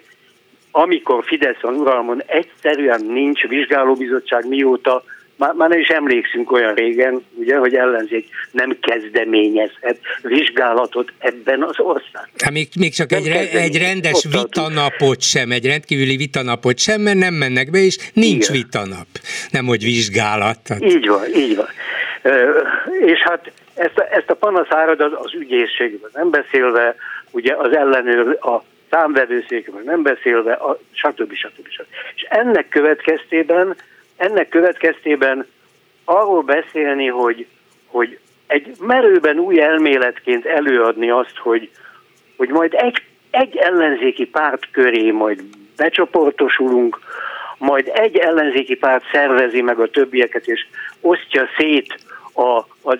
amikor 0.78 1.24
Fidesz 1.24 1.60
van 1.60 1.74
uralmon, 1.74 2.22
egyszerűen 2.26 3.04
nincs 3.04 3.42
vizsgálóbizottság, 3.42 4.48
mióta 4.48 5.04
már, 5.36 5.52
már 5.52 5.68
nem 5.68 5.78
is 5.78 5.88
emlékszünk 5.88 6.52
olyan 6.52 6.74
régen, 6.74 7.24
ugye, 7.34 7.56
hogy 7.56 7.74
ellenzék 7.74 8.28
nem 8.50 8.76
kezdeményezhet 8.80 9.98
vizsgálatot 10.22 11.12
ebben 11.18 11.62
az 11.62 11.80
országban. 11.80 12.30
Hát 12.38 12.52
még, 12.52 12.68
még 12.78 12.92
csak 12.94 13.12
egy, 13.12 13.26
re, 13.26 13.50
egy 13.50 13.78
rendes 13.78 14.26
vitanapot 14.30 15.20
sem, 15.20 15.50
egy 15.50 15.66
rendkívüli 15.66 16.16
vitanapot 16.16 16.78
sem, 16.78 17.00
mert 17.00 17.18
nem 17.18 17.34
mennek 17.34 17.70
be, 17.70 17.78
és 17.78 17.96
nincs 18.12 18.48
Igen. 18.48 18.62
vitanap, 18.62 19.06
nem 19.50 19.66
hogy 19.66 19.84
vizsgálat. 19.84 20.58
Tehát... 20.58 20.82
Így 20.82 21.08
van, 21.08 21.24
így 21.36 21.56
van. 21.56 21.68
És 23.06 23.18
hát 23.18 23.52
ezt 23.74 23.98
a, 23.98 24.06
ezt 24.10 24.30
a 24.30 24.34
panaszáradat 24.34 25.12
az 25.12 25.34
ügyészségben 25.34 26.10
nem 26.12 26.30
beszélve, 26.30 26.94
ugye 27.30 27.54
az 27.54 27.76
ellenőr, 27.76 28.38
a 28.40 28.62
számvevőszékről 28.90 29.80
nem 29.84 30.02
beszélve, 30.02 30.52
a, 30.52 30.78
stb. 30.92 31.32
stb. 31.34 31.68
stb. 31.68 31.86
És 32.14 32.22
ennek 32.22 32.68
következtében, 32.68 33.76
ennek 34.16 34.48
következtében 34.48 35.46
arról 36.04 36.42
beszélni, 36.42 37.06
hogy, 37.06 37.46
hogy 37.86 38.18
egy 38.46 38.74
merőben 38.80 39.38
új 39.38 39.60
elméletként 39.60 40.46
előadni 40.46 41.10
azt, 41.10 41.36
hogy, 41.36 41.70
hogy 42.36 42.48
majd 42.48 42.74
egy, 42.74 43.02
egy 43.30 43.56
ellenzéki 43.56 44.26
párt 44.26 44.70
köré 44.70 45.10
majd 45.10 45.42
becsoportosulunk, 45.76 46.98
majd 47.58 47.90
egy 47.94 48.16
ellenzéki 48.16 48.74
párt 48.74 49.04
szervezi 49.12 49.62
meg 49.62 49.78
a 49.78 49.90
többieket, 49.90 50.46
és 50.46 50.66
osztja 51.00 51.48
szét 51.56 51.94
a, 52.32 52.62
az, 52.82 52.98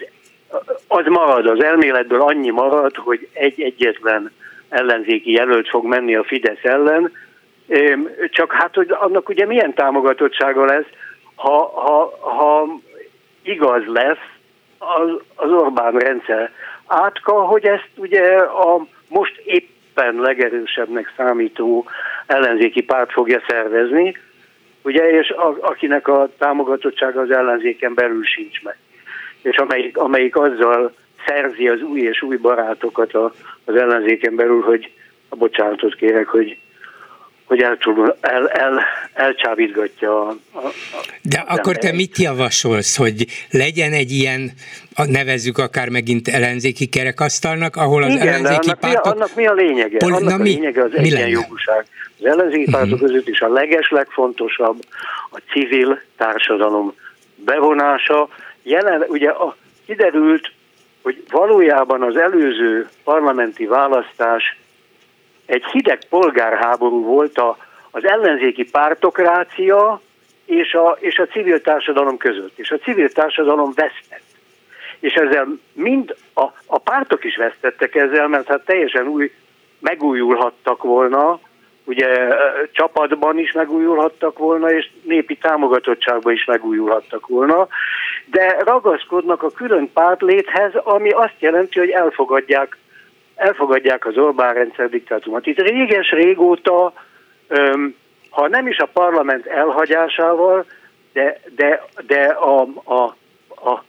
az 0.88 1.04
marad, 1.06 1.46
az 1.46 1.62
elméletből 1.62 2.20
annyi 2.20 2.50
marad, 2.50 2.96
hogy 2.96 3.28
egy 3.32 3.60
egyetlen 3.60 4.32
ellenzéki 4.68 5.32
jelölt 5.32 5.68
fog 5.68 5.84
menni 5.84 6.14
a 6.14 6.24
Fidesz 6.24 6.62
ellen, 6.62 7.12
csak 8.30 8.52
hát, 8.52 8.74
hogy 8.74 8.90
annak 8.90 9.28
ugye 9.28 9.46
milyen 9.46 9.74
támogatottsága 9.74 10.64
lesz, 10.64 10.86
ha, 11.34 11.70
ha, 11.74 12.18
ha 12.20 12.80
igaz 13.42 13.82
lesz 13.86 14.26
az, 14.78 15.10
az 15.34 15.50
Orbán 15.50 15.92
rendszer 15.92 16.52
átka, 16.86 17.32
hogy 17.32 17.64
ezt 17.64 17.90
ugye 17.96 18.36
a 18.38 18.86
most 19.08 19.42
éppen 19.44 20.14
legerősebbnek 20.14 21.12
számító 21.16 21.86
ellenzéki 22.26 22.82
párt 22.82 23.12
fogja 23.12 23.42
szervezni, 23.48 24.16
ugye, 24.82 25.10
és 25.10 25.30
a, 25.30 25.56
akinek 25.60 26.08
a 26.08 26.28
támogatottsága 26.38 27.20
az 27.20 27.30
ellenzéken 27.30 27.94
belül 27.94 28.24
sincs 28.24 28.62
meg. 28.62 28.76
És 29.42 29.56
amelyik, 29.56 29.96
amelyik 29.98 30.36
azzal 30.36 30.94
szerzi 31.26 31.68
az 31.68 31.80
új 31.82 32.00
és 32.00 32.22
új 32.22 32.36
barátokat 32.36 33.14
a, 33.14 33.34
az 33.64 33.74
ellenzéken 33.74 34.34
belül, 34.34 34.62
hogy 34.62 34.90
a 35.28 35.36
bocsánatot 35.36 35.94
kérek, 35.94 36.26
hogy 36.26 36.58
hogy 37.46 37.62
el, 37.62 37.78
el, 38.20 38.48
el, 38.48 38.80
elcsábítgatja 39.12 40.20
a, 40.20 40.36
a, 40.52 40.60
De 41.22 41.44
akkor 41.46 41.76
te 41.76 41.92
mit 41.92 42.18
javasolsz, 42.18 42.96
hogy 42.96 43.26
legyen 43.50 43.92
egy 43.92 44.10
ilyen, 44.10 44.50
nevezzük 45.06 45.58
akár 45.58 45.88
megint 45.88 46.28
ellenzéki 46.28 46.86
kerekasztalnak, 46.86 47.76
ahol 47.76 48.02
az 48.02 48.14
Igen, 48.14 48.26
ellenzéki 48.26 48.68
annak 48.68 48.80
pártok... 48.80 49.04
Mi, 49.04 49.10
annak 49.10 49.34
mi 49.36 49.46
a 49.46 49.52
lényege? 49.52 49.98
Pol... 49.98 50.12
annak 50.12 50.28
Na, 50.28 50.34
a 50.34 50.38
mi? 50.38 50.48
lényege 50.48 50.82
az 50.82 50.90
mi 50.92 50.98
egyenjogúság. 50.98 51.86
Az 52.18 52.24
ellenzéki 52.24 52.64
uh-huh. 52.64 52.74
pártok 52.74 52.98
között 52.98 53.28
is 53.28 53.40
a 53.40 53.48
leges 53.48 53.90
legfontosabb 53.90 54.84
a 55.30 55.40
civil 55.52 56.00
társadalom 56.16 56.94
bevonása. 57.34 58.28
Jelen, 58.62 59.04
ugye 59.08 59.28
a, 59.28 59.56
kiderült 59.86 60.52
hogy 61.06 61.22
valójában 61.30 62.02
az 62.02 62.16
előző 62.16 62.88
parlamenti 63.04 63.66
választás 63.66 64.58
egy 65.44 65.64
hideg 65.64 65.98
polgárháború 66.08 67.04
volt 67.04 67.38
a, 67.38 67.56
az 67.90 68.04
ellenzéki 68.04 68.64
pártokrácia 68.70 70.00
és 70.44 70.74
a, 70.74 70.96
és 71.00 71.18
a 71.18 71.26
civil 71.26 71.60
társadalom 71.60 72.16
között. 72.16 72.58
És 72.58 72.70
a 72.70 72.78
civil 72.78 73.08
társadalom 73.08 73.72
vesztett. 73.74 74.24
És 75.00 75.14
ezzel 75.14 75.46
mind 75.72 76.16
a, 76.34 76.44
a 76.66 76.78
pártok 76.78 77.24
is 77.24 77.36
vesztettek 77.36 77.94
ezzel, 77.94 78.28
mert 78.28 78.48
hát 78.48 78.64
teljesen 78.64 79.06
új 79.06 79.32
megújulhattak 79.78 80.82
volna, 80.82 81.40
ugye 81.84 82.28
csapatban 82.72 83.38
is 83.38 83.52
megújulhattak 83.52 84.38
volna, 84.38 84.72
és 84.72 84.90
népi 85.02 85.36
támogatottságban 85.36 86.32
is 86.32 86.44
megújulhattak 86.44 87.26
volna, 87.26 87.68
de 88.30 88.56
ragaszkodnak 88.64 89.42
a 89.42 89.50
külön 89.50 89.92
pártléthez, 89.92 90.74
ami 90.74 91.10
azt 91.10 91.36
jelenti, 91.38 91.78
hogy 91.78 91.90
elfogadják, 91.90 92.76
elfogadják 93.34 94.06
az 94.06 94.16
Orbán 94.16 94.54
rendszer 94.54 94.88
diktátumot. 94.88 95.46
Itt 95.46 95.58
réges 95.58 96.10
régóta 96.10 96.92
ha 98.36 98.48
nem 98.48 98.66
is 98.66 98.78
a 98.78 98.88
parlament 98.92 99.46
elhagyásával, 99.46 100.64
de, 101.12 101.40
de, 101.54 101.82
de 102.06 102.24
a, 102.24 102.66
a, 102.84 103.02
a 103.70 103.84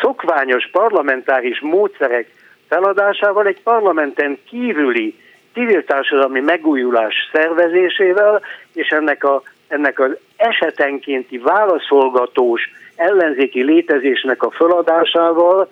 szokványos 0.00 0.68
parlamentáris 0.72 1.60
módszerek 1.60 2.30
feladásával 2.68 3.46
egy 3.46 3.62
parlamenten 3.62 4.38
kívüli 4.48 5.18
civil 5.52 5.84
társadalmi 5.84 6.40
megújulás 6.40 7.14
szervezésével, 7.32 8.42
és 8.74 8.88
ennek, 8.88 9.24
a, 9.24 9.42
ennek 9.68 9.98
az 9.98 10.16
esetenkénti 10.36 11.38
válaszolgatós 11.38 12.70
ellenzéki 12.96 13.62
létezésnek 13.62 14.42
a 14.42 14.50
feladásával 14.50 15.70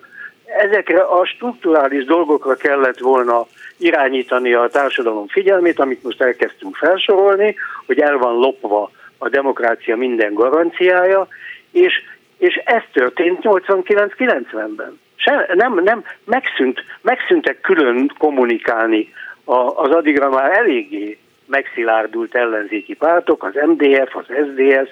ezekre 0.57 1.01
a 1.01 1.25
strukturális 1.25 2.05
dolgokra 2.05 2.55
kellett 2.55 2.99
volna 2.99 3.45
irányítani 3.77 4.53
a 4.53 4.67
társadalom 4.67 5.27
figyelmét, 5.27 5.79
amit 5.79 6.03
most 6.03 6.21
elkezdtünk 6.21 6.75
felsorolni, 6.75 7.55
hogy 7.85 7.99
el 7.99 8.17
van 8.17 8.33
lopva 8.33 8.91
a 9.17 9.29
demokrácia 9.29 9.95
minden 9.95 10.33
garanciája, 10.33 11.27
és, 11.71 11.93
és 12.37 12.55
ez 12.65 12.81
történt 12.93 13.39
89-90-ben. 13.41 14.99
Se, 15.15 15.49
nem, 15.53 15.81
nem, 15.83 16.03
megszűnt, 16.23 16.83
megszűntek 17.01 17.61
külön 17.61 18.11
kommunikálni 18.17 19.13
a, 19.43 19.55
az 19.55 19.89
addigra 19.89 20.29
már 20.29 20.57
eléggé 20.57 21.17
megszilárdult 21.45 22.35
ellenzéki 22.35 22.93
pártok, 22.93 23.43
az 23.43 23.53
MDF, 23.65 24.15
az 24.15 24.25
SDS, 24.25 24.89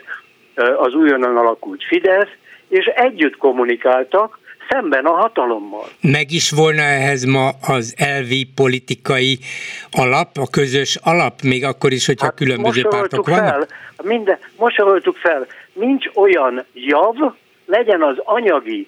az 0.60 0.94
újonnan 0.94 1.38
alakult 1.38 1.84
Fidesz, 1.84 2.30
és 2.68 2.86
együtt 2.86 3.38
kommunikáltak, 3.38 4.40
szemben 4.70 5.06
a 5.06 5.12
hatalommal. 5.12 5.86
Meg 6.02 6.32
is 6.32 6.52
volna 6.52 6.82
ehhez 6.82 7.24
ma 7.24 7.50
az 7.68 7.96
elvi 7.98 8.48
politikai 8.56 9.38
alap, 9.92 10.30
a 10.38 10.48
közös 10.52 10.98
alap, 11.04 11.42
még 11.42 11.64
akkor 11.64 11.92
is, 11.92 12.06
hogyha 12.06 12.26
hát 12.26 12.36
különböző 12.36 12.82
pártok 12.82 13.28
vannak? 13.28 13.50
Fel, 13.50 13.68
minden, 14.04 14.38
most 14.58 14.76
soroltuk 14.76 15.18
fel, 15.18 15.48
nincs 15.74 16.06
olyan 16.14 16.66
jav, 16.74 17.16
legyen 17.66 18.02
az 18.02 18.16
anyagi 18.24 18.88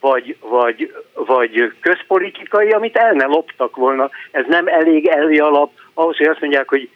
vagy, 0.00 0.36
vagy, 0.40 0.94
vagy 1.14 1.72
közpolitikai, 1.80 2.70
amit 2.70 2.96
el 2.96 3.12
ne 3.12 3.24
loptak 3.24 3.76
volna. 3.76 4.10
Ez 4.30 4.44
nem 4.48 4.66
elég 4.66 5.06
elvi 5.06 5.38
alap 5.38 5.70
ahhoz, 5.94 6.16
hogy 6.16 6.26
azt 6.26 6.40
mondják, 6.40 6.68
hogy 6.68 6.88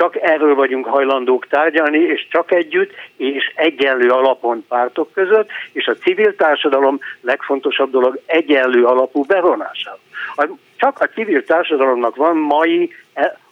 csak 0.00 0.16
erről 0.22 0.54
vagyunk 0.54 0.86
hajlandók 0.86 1.46
tárgyalni, 1.46 1.98
és 1.98 2.26
csak 2.30 2.52
együtt, 2.52 2.92
és 3.16 3.52
egyenlő 3.54 4.08
alapon 4.08 4.64
pártok 4.68 5.12
között, 5.12 5.48
és 5.72 5.86
a 5.86 5.94
civil 5.94 6.36
társadalom 6.36 6.98
legfontosabb 7.20 7.90
dolog 7.90 8.20
egyenlő 8.26 8.84
alapú 8.84 9.24
bevonása. 9.24 9.98
Csak 10.76 11.00
a 11.00 11.06
civil 11.06 11.44
társadalomnak 11.44 12.16
van 12.16 12.36
mai, 12.36 12.92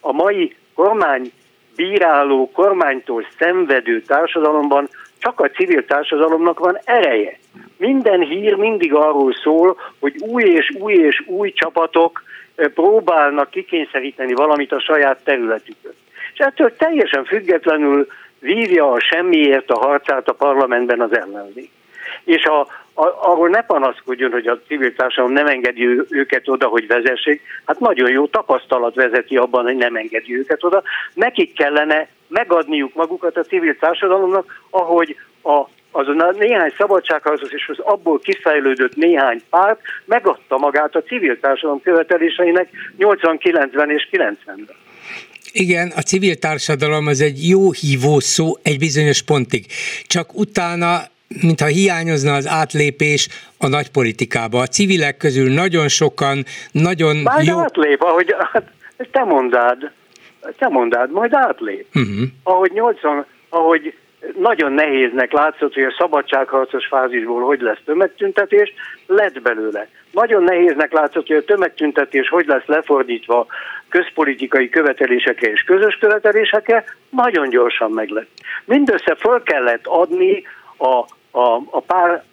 a 0.01 0.13
mai 0.13 0.57
kormány 0.75 1.33
bíráló, 1.77 2.51
kormánytól 2.51 3.27
szenvedő 3.39 4.01
társadalomban 4.01 4.89
csak 5.19 5.41
a 5.41 5.51
civil 5.51 5.85
társadalomnak 5.85 6.59
van 6.59 6.79
ereje. 6.85 7.39
Minden 7.77 8.21
hír 8.21 8.55
mindig 8.55 8.95
arról 8.95 9.33
szól, 9.43 9.77
hogy 10.01 10.15
új 10.19 10.43
és 10.43 10.71
új 10.79 10.95
és 10.95 11.23
új 11.27 11.53
csapatok 11.53 12.23
próbálnak 12.75 13.51
kikényszeríteni 13.51 14.33
valamit 14.35 14.73
a 14.73 14.81
saját 14.81 15.25
területükön 15.25 15.93
és 16.39 16.45
ettől 16.45 16.77
teljesen 16.77 17.25
függetlenül 17.25 18.07
vívja 18.39 18.93
a 18.93 19.01
semmiért 19.01 19.71
a 19.71 19.79
harcát 19.79 20.29
a 20.29 20.33
parlamentben 20.33 21.01
az 21.01 21.17
ellenzék. 21.17 21.71
És 22.25 22.45
a, 22.45 22.61
a, 22.95 23.31
arról 23.31 23.49
ne 23.49 23.63
panaszkodjon, 23.63 24.31
hogy 24.31 24.47
a 24.47 24.61
civil 24.67 24.95
társadalom 24.95 25.33
nem 25.33 25.47
engedi 25.47 25.87
őket 26.09 26.49
oda, 26.49 26.67
hogy 26.67 26.87
vezessék. 26.87 27.43
Hát 27.67 27.79
nagyon 27.79 28.11
jó 28.11 28.27
tapasztalat 28.27 28.95
vezeti 28.95 29.37
abban, 29.37 29.65
hogy 29.65 29.77
nem 29.77 29.97
engedi 29.97 30.37
őket 30.37 30.65
oda. 30.65 30.83
Nekik 31.15 31.55
kellene 31.55 32.09
megadniuk 32.29 32.95
magukat 32.95 33.37
a 33.37 33.43
civil 33.43 33.77
társadalomnak, 33.77 34.63
ahogy 34.71 35.17
a, 35.43 35.63
azon 35.91 36.21
a 36.21 36.31
néhány 36.31 36.73
szabadságharcos 36.77 37.51
és 37.51 37.69
az 37.69 37.79
abból 37.79 38.19
kifejlődött 38.19 38.97
néhány 38.97 39.43
párt 39.51 39.81
megadta 40.05 40.59
magát 40.59 40.95
a 40.95 41.03
civil 41.03 41.41
társadalom 41.41 41.83
követeléseinek 41.83 42.69
89-ben 42.99 43.91
és 43.91 44.09
90-ben. 44.13 44.87
Igen, 45.53 45.93
a 45.97 46.01
civil 46.01 46.37
társadalom 46.37 47.07
az 47.07 47.21
egy 47.21 47.49
jó 47.49 47.73
hívó 47.73 48.21
szó 48.21 48.53
egy 48.63 48.79
bizonyos 48.79 49.23
pontig. 49.23 49.67
Csak 50.07 50.35
utána 50.35 51.01
mintha 51.43 51.67
hiányozna 51.67 52.35
az 52.35 52.47
átlépés 52.47 53.29
a 53.59 53.69
nagypolitikába. 53.69 54.61
A 54.61 54.67
civilek 54.67 55.17
közül 55.17 55.53
nagyon 55.53 55.89
sokan, 55.89 56.45
nagyon 56.73 57.17
Majd 57.17 57.47
jó... 57.47 57.59
átlép, 57.59 58.03
ahogy 58.03 58.35
hát, 58.53 58.71
te 59.11 59.25
mondád, 59.25 59.91
te 60.59 60.69
mondád, 60.69 61.11
majd 61.11 61.33
átlép. 61.35 61.87
Uh-huh. 61.95 62.29
Ahogy 62.43 62.71
80, 62.73 63.27
ahogy 63.49 63.95
nagyon 64.39 64.73
nehéznek 64.73 65.33
látszott, 65.33 65.75
hogy 65.75 65.83
a 65.83 65.95
szabadságharcos 65.99 66.87
fázisból 66.87 67.43
hogy 67.45 67.61
lesz 67.61 67.79
tömegtüntetés, 67.85 68.73
lett 69.07 69.43
belőle. 69.43 69.89
Nagyon 70.13 70.43
nehéznek 70.43 70.93
látszott, 70.93 71.27
hogy 71.27 71.37
a 71.37 71.45
tömegtüntetés 71.45 72.29
hogy 72.29 72.47
lesz 72.47 72.67
lefordítva 72.67 73.47
közpolitikai 73.89 74.69
követelésekre 74.69 75.51
és 75.51 75.63
közös 75.63 75.95
követelésekre, 75.95 76.85
nagyon 77.11 77.49
gyorsan 77.49 77.91
meg 77.91 78.09
lett. 78.09 78.29
Mindössze 78.65 79.15
föl 79.15 79.43
kellett 79.43 79.87
adni 79.87 80.43
a, 80.77 80.95
a, 81.39 81.63
a 81.71 81.81
pár, 81.81 82.25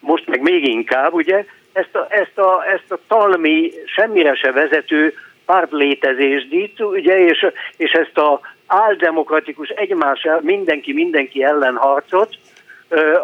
most 0.00 0.26
meg 0.26 0.40
még 0.40 0.68
inkább, 0.68 1.12
ugye, 1.12 1.44
ezt 1.72 1.94
a, 1.94 2.06
ezt 2.08 2.38
a, 2.38 2.64
ezt 2.72 2.92
a 2.92 2.98
talmi, 3.08 3.72
semmire 3.84 4.34
se 4.34 4.52
vezető 4.52 5.14
pártlétezést, 5.46 6.46
ugye, 6.78 7.18
és, 7.18 7.46
és 7.76 7.90
ezt 7.90 8.18
a 8.18 8.40
áldemokratikus 8.68 9.68
egymás 9.68 10.26
mindenki 10.40 10.92
mindenki 10.92 11.42
ellen 11.42 11.76
harcot, 11.76 12.36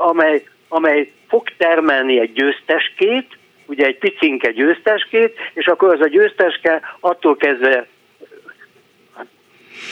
amely, 0.09 0.45
amely 0.69 1.13
fog 1.29 1.49
termelni 1.57 2.21
egy 2.21 2.33
győzteskét, 2.33 3.39
ugye 3.67 3.87
egy 3.87 3.99
picinke 3.99 4.51
győzteskét, 4.51 5.37
és 5.55 5.67
akkor 5.67 5.95
az 5.95 6.01
a 6.01 6.09
győzteske 6.09 6.81
attól 7.01 7.37
kezdve 7.37 7.87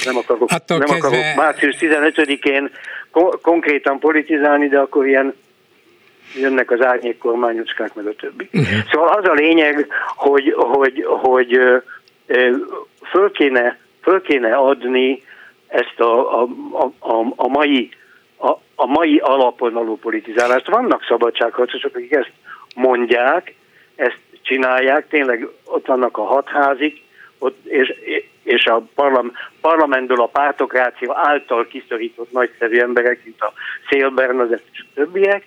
nem 0.05 0.17
akarok, 0.17 0.51
attól 0.51 0.79
nem 0.79 0.87
kezdve... 0.87 1.07
akarok 1.07 1.25
március 1.37 1.77
15-én 1.81 2.71
ko- 3.11 3.41
konkrétan 3.41 3.99
politizálni, 3.99 4.69
de 4.69 4.79
akkor 4.79 5.07
ilyen 5.07 5.35
jönnek 6.35 6.71
az 6.71 6.85
árnyék 6.85 7.19
kormányocskák, 7.19 7.95
meg 7.95 8.07
a 8.07 8.15
többi. 8.15 8.49
Uh-huh. 8.53 8.79
Szóval 8.91 9.09
az 9.09 9.29
a 9.29 9.33
lényeg, 9.33 9.87
hogy, 10.17 10.55
hogy, 10.57 11.05
hogy 11.07 11.61
föl, 13.11 13.31
kéne, 13.31 13.79
föl 14.03 14.23
kéne 14.23 14.55
adni 14.55 15.23
ezt 15.73 16.01
a, 16.01 16.43
a, 16.43 16.49
a, 16.99 17.33
a 17.37 17.49
mai 17.49 17.91
a, 18.37 18.51
a 18.75 18.87
mai 18.87 19.19
alapon 19.19 19.73
való 19.73 19.97
politizálást. 19.97 20.69
Vannak 20.69 21.05
szabadságharcosok, 21.05 21.95
akik 21.95 22.13
ezt 22.13 22.33
mondják, 22.75 23.55
ezt 23.95 24.19
csinálják, 24.43 25.09
tényleg 25.09 25.49
ott 25.65 25.87
vannak 25.87 26.17
a 26.17 26.25
hatházik, 26.25 27.03
ott, 27.39 27.65
és, 27.65 27.95
és 28.43 28.65
a 28.65 28.83
parlam, 28.95 29.33
parlamentből 29.61 30.21
a 30.21 30.27
pártokrácia 30.27 31.13
által 31.17 31.67
kiszorított 31.67 32.33
nagyszerű 32.33 32.79
emberek, 32.79 33.25
mint 33.25 33.41
a 33.41 33.53
Szélbern, 33.89 34.41
az 34.41 34.51
és 34.51 34.81
a 34.81 34.85
többiek, 34.95 35.47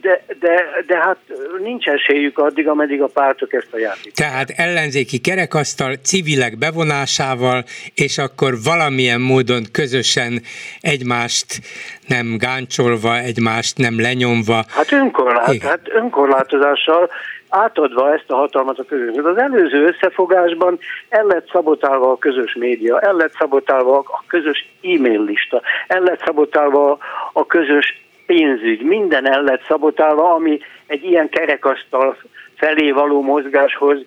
de, 0.00 0.24
de, 0.40 0.84
de 0.86 0.98
hát 0.98 1.16
nincs 1.62 1.86
esélyük 1.86 2.38
addig, 2.38 2.68
ameddig 2.68 3.02
a 3.02 3.06
pártok 3.06 3.52
ezt 3.52 3.68
a 3.72 3.78
játékot. 3.78 4.14
Tehát 4.14 4.50
ellenzéki 4.56 5.18
kerekasztal, 5.18 5.94
civilek 5.94 6.58
bevonásával, 6.58 7.64
és 7.94 8.18
akkor 8.18 8.54
valamilyen 8.64 9.20
módon 9.20 9.62
közösen 9.72 10.40
egymást 10.80 11.60
nem 12.06 12.36
gáncsolva, 12.38 13.18
egymást 13.18 13.78
nem 13.78 14.00
lenyomva. 14.00 14.64
Hát, 14.68 14.92
önkorlát, 14.92 15.62
hát 15.62 15.80
önkorlátozással 15.84 17.10
átadva 17.48 18.12
ezt 18.12 18.30
a 18.30 18.36
hatalmat 18.36 18.78
a 18.78 18.84
közönség. 18.84 19.24
Az 19.24 19.38
előző 19.38 19.84
összefogásban 19.84 20.78
el 21.08 21.24
lett 21.24 21.48
szabotálva 21.52 22.10
a 22.10 22.18
közös 22.18 22.54
média, 22.54 23.00
el 23.00 23.14
lett 23.14 23.32
szabotálva 23.38 23.98
a 23.98 24.24
közös 24.26 24.68
e-mail 24.82 25.24
lista, 25.24 25.62
el 25.86 26.00
lett 26.00 26.22
szabotálva 26.24 26.98
a 27.32 27.46
közös 27.46 28.05
pénzügy, 28.26 28.82
minden 28.82 29.32
el 29.32 29.42
lett 29.42 29.64
szabotálva, 29.68 30.34
ami 30.34 30.58
egy 30.86 31.04
ilyen 31.04 31.28
kerekasztal 31.28 32.16
felé 32.56 32.90
való 32.90 33.22
mozgáshoz 33.22 33.98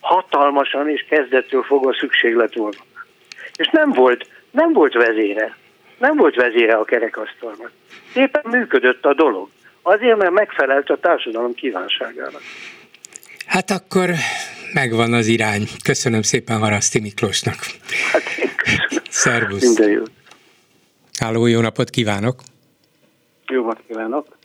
hatalmasan 0.00 0.88
és 0.90 1.06
kezdettől 1.08 1.62
fogva 1.62 1.94
szükség 1.94 2.34
lett 2.34 2.54
volna. 2.54 2.78
És 3.56 3.68
nem 3.72 3.90
volt, 3.90 4.26
nem 4.50 4.72
volt 4.72 4.92
vezére. 4.92 5.56
Nem 5.98 6.16
volt 6.16 6.34
vezére 6.34 6.74
a 6.74 6.84
kerekasztalnak. 6.84 7.70
Éppen 8.14 8.42
működött 8.50 9.04
a 9.04 9.14
dolog. 9.14 9.48
Azért, 9.82 10.16
mert 10.16 10.30
megfelelt 10.30 10.90
a 10.90 10.96
társadalom 10.96 11.54
kívánságának. 11.54 12.40
Hát 13.46 13.70
akkor 13.70 14.10
megvan 14.72 15.12
az 15.12 15.26
irány. 15.26 15.68
Köszönöm 15.84 16.22
szépen 16.22 16.58
Haraszti 16.58 17.00
Miklósnak. 17.00 17.56
Hát 18.12 18.22
én 18.38 18.50
köszönöm. 18.56 19.04
Szervusz. 19.08 19.62
Minden 19.62 19.90
jót. 19.90 20.10
Háló, 21.18 21.46
jó 21.46 21.60
napot 21.60 21.90
kívánok! 21.90 22.40
Jó 23.46 23.62
napot 23.62 23.82
kívánok! 23.86 24.36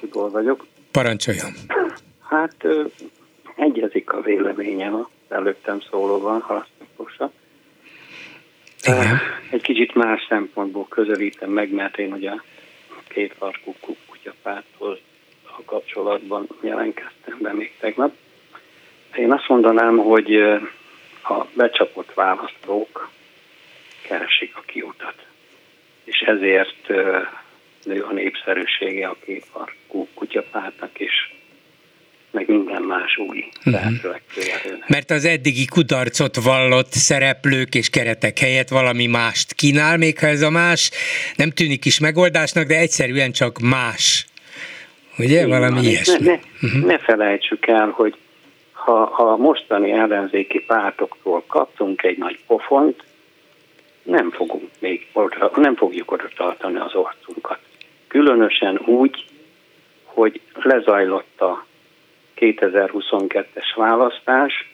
Tibor 0.00 0.30
vagyok. 0.30 0.66
Parancsoljon! 0.90 1.52
Hát 2.28 2.66
egyezik 3.56 4.12
a 4.12 4.20
véleményem 4.20 4.94
az 4.94 5.06
előttem 5.28 5.80
Haraszti 6.40 6.72
Miklósra. 6.78 7.32
Igen. 8.82 9.18
egy 9.50 9.62
kicsit 9.62 9.94
más 9.94 10.26
szempontból 10.28 10.86
közelítem 10.88 11.50
meg, 11.50 11.72
mert 11.72 11.98
én 11.98 12.12
ugye 12.12 12.32
két 13.08 13.34
farkú 13.38 13.74
kutyapártól 14.08 14.98
a 15.42 15.62
kapcsolatban 15.64 16.48
jelentkeztem 16.60 17.38
be 17.40 17.52
még 17.52 17.72
tegnap. 17.80 18.14
Én 19.14 19.32
azt 19.32 19.48
mondanám, 19.48 19.96
hogy 19.96 20.34
a 21.22 21.44
becsapott 21.54 22.14
választók 22.14 23.10
keresik 24.02 24.56
a 24.56 24.62
kiutat, 24.66 25.26
és 26.04 26.20
ezért 26.20 26.90
nő 27.86 28.02
a 28.02 28.12
népszerűsége 28.12 29.06
a 29.06 29.16
két 29.24 29.44
farkú 29.52 30.08
kutyapártnak 30.14 31.00
is 31.00 31.34
meg 32.30 32.48
minden 32.48 32.82
más 32.82 33.16
új 33.16 33.44
uh-huh. 33.64 34.16
Mert 34.86 35.10
az 35.10 35.24
eddigi 35.24 35.64
kudarcot 35.64 36.36
vallott 36.36 36.90
szereplők 36.90 37.74
és 37.74 37.90
keretek 37.90 38.38
helyett 38.38 38.68
valami 38.68 39.06
mást 39.06 39.54
kínál, 39.54 39.96
még 39.96 40.18
ha 40.18 40.26
ez 40.26 40.42
a 40.42 40.50
más 40.50 40.90
nem 41.36 41.50
tűnik 41.50 41.84
is 41.84 42.00
megoldásnak, 42.00 42.66
de 42.66 42.78
egyszerűen 42.78 43.32
csak 43.32 43.58
más. 43.58 44.26
Ugye? 45.18 45.36
Igen, 45.36 45.48
valami 45.48 45.80
ilyesmi. 45.80 46.26
Ne, 46.26 46.30
ne, 46.30 46.38
uh-huh. 46.62 46.84
ne 46.84 46.98
felejtsük 46.98 47.66
el, 47.66 47.88
hogy 47.88 48.14
ha, 48.72 49.02
a 49.02 49.36
mostani 49.36 49.92
ellenzéki 49.92 50.58
pártoktól 50.58 51.44
kaptunk 51.46 52.02
egy 52.02 52.18
nagy 52.18 52.38
pofont, 52.46 53.04
nem 54.02 54.30
fogunk 54.30 54.70
még 54.78 55.06
oda, 55.12 55.50
nem 55.56 55.76
fogjuk 55.76 56.12
oda 56.12 56.28
tartani 56.36 56.78
az 56.78 56.94
orcunkat. 56.94 57.58
Különösen 58.16 58.80
úgy, 58.84 59.24
hogy 60.04 60.40
lezajlott 60.54 61.40
a 61.40 61.64
2022-es 62.36 63.72
választás, 63.74 64.70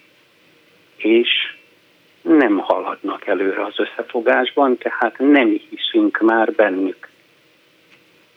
és 0.97 1.29
nem 2.21 2.59
haladnak 2.59 3.27
előre 3.27 3.65
az 3.65 3.75
összefogásban, 3.77 4.79
tehát 4.79 5.19
nem 5.19 5.61
hiszünk 5.71 6.21
már 6.21 6.53
bennük. 6.53 7.09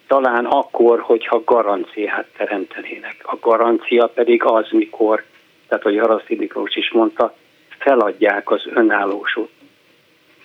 Talán 0.08 0.46
akkor, 0.46 1.00
hogyha 1.00 1.44
garanciát 1.44 2.28
teremtenének. 2.38 3.16
A 3.22 3.38
garancia 3.42 4.08
pedig 4.08 4.44
az, 4.44 4.68
mikor, 4.72 5.24
tehát 5.68 5.84
hogy 5.84 6.00
Haraszti 6.00 6.36
Miklós 6.36 6.76
is 6.76 6.92
mondta, 6.92 7.36
feladják 7.78 8.52
az 8.52 8.64
önállósú, 8.74 9.50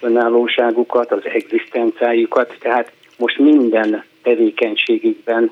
önállóságukat, 0.01 1.13
az 1.13 1.25
egzisztenciájukat, 1.25 2.57
tehát 2.59 2.93
most 3.21 3.39
minden 3.39 4.05
tevékenységükben 4.23 5.51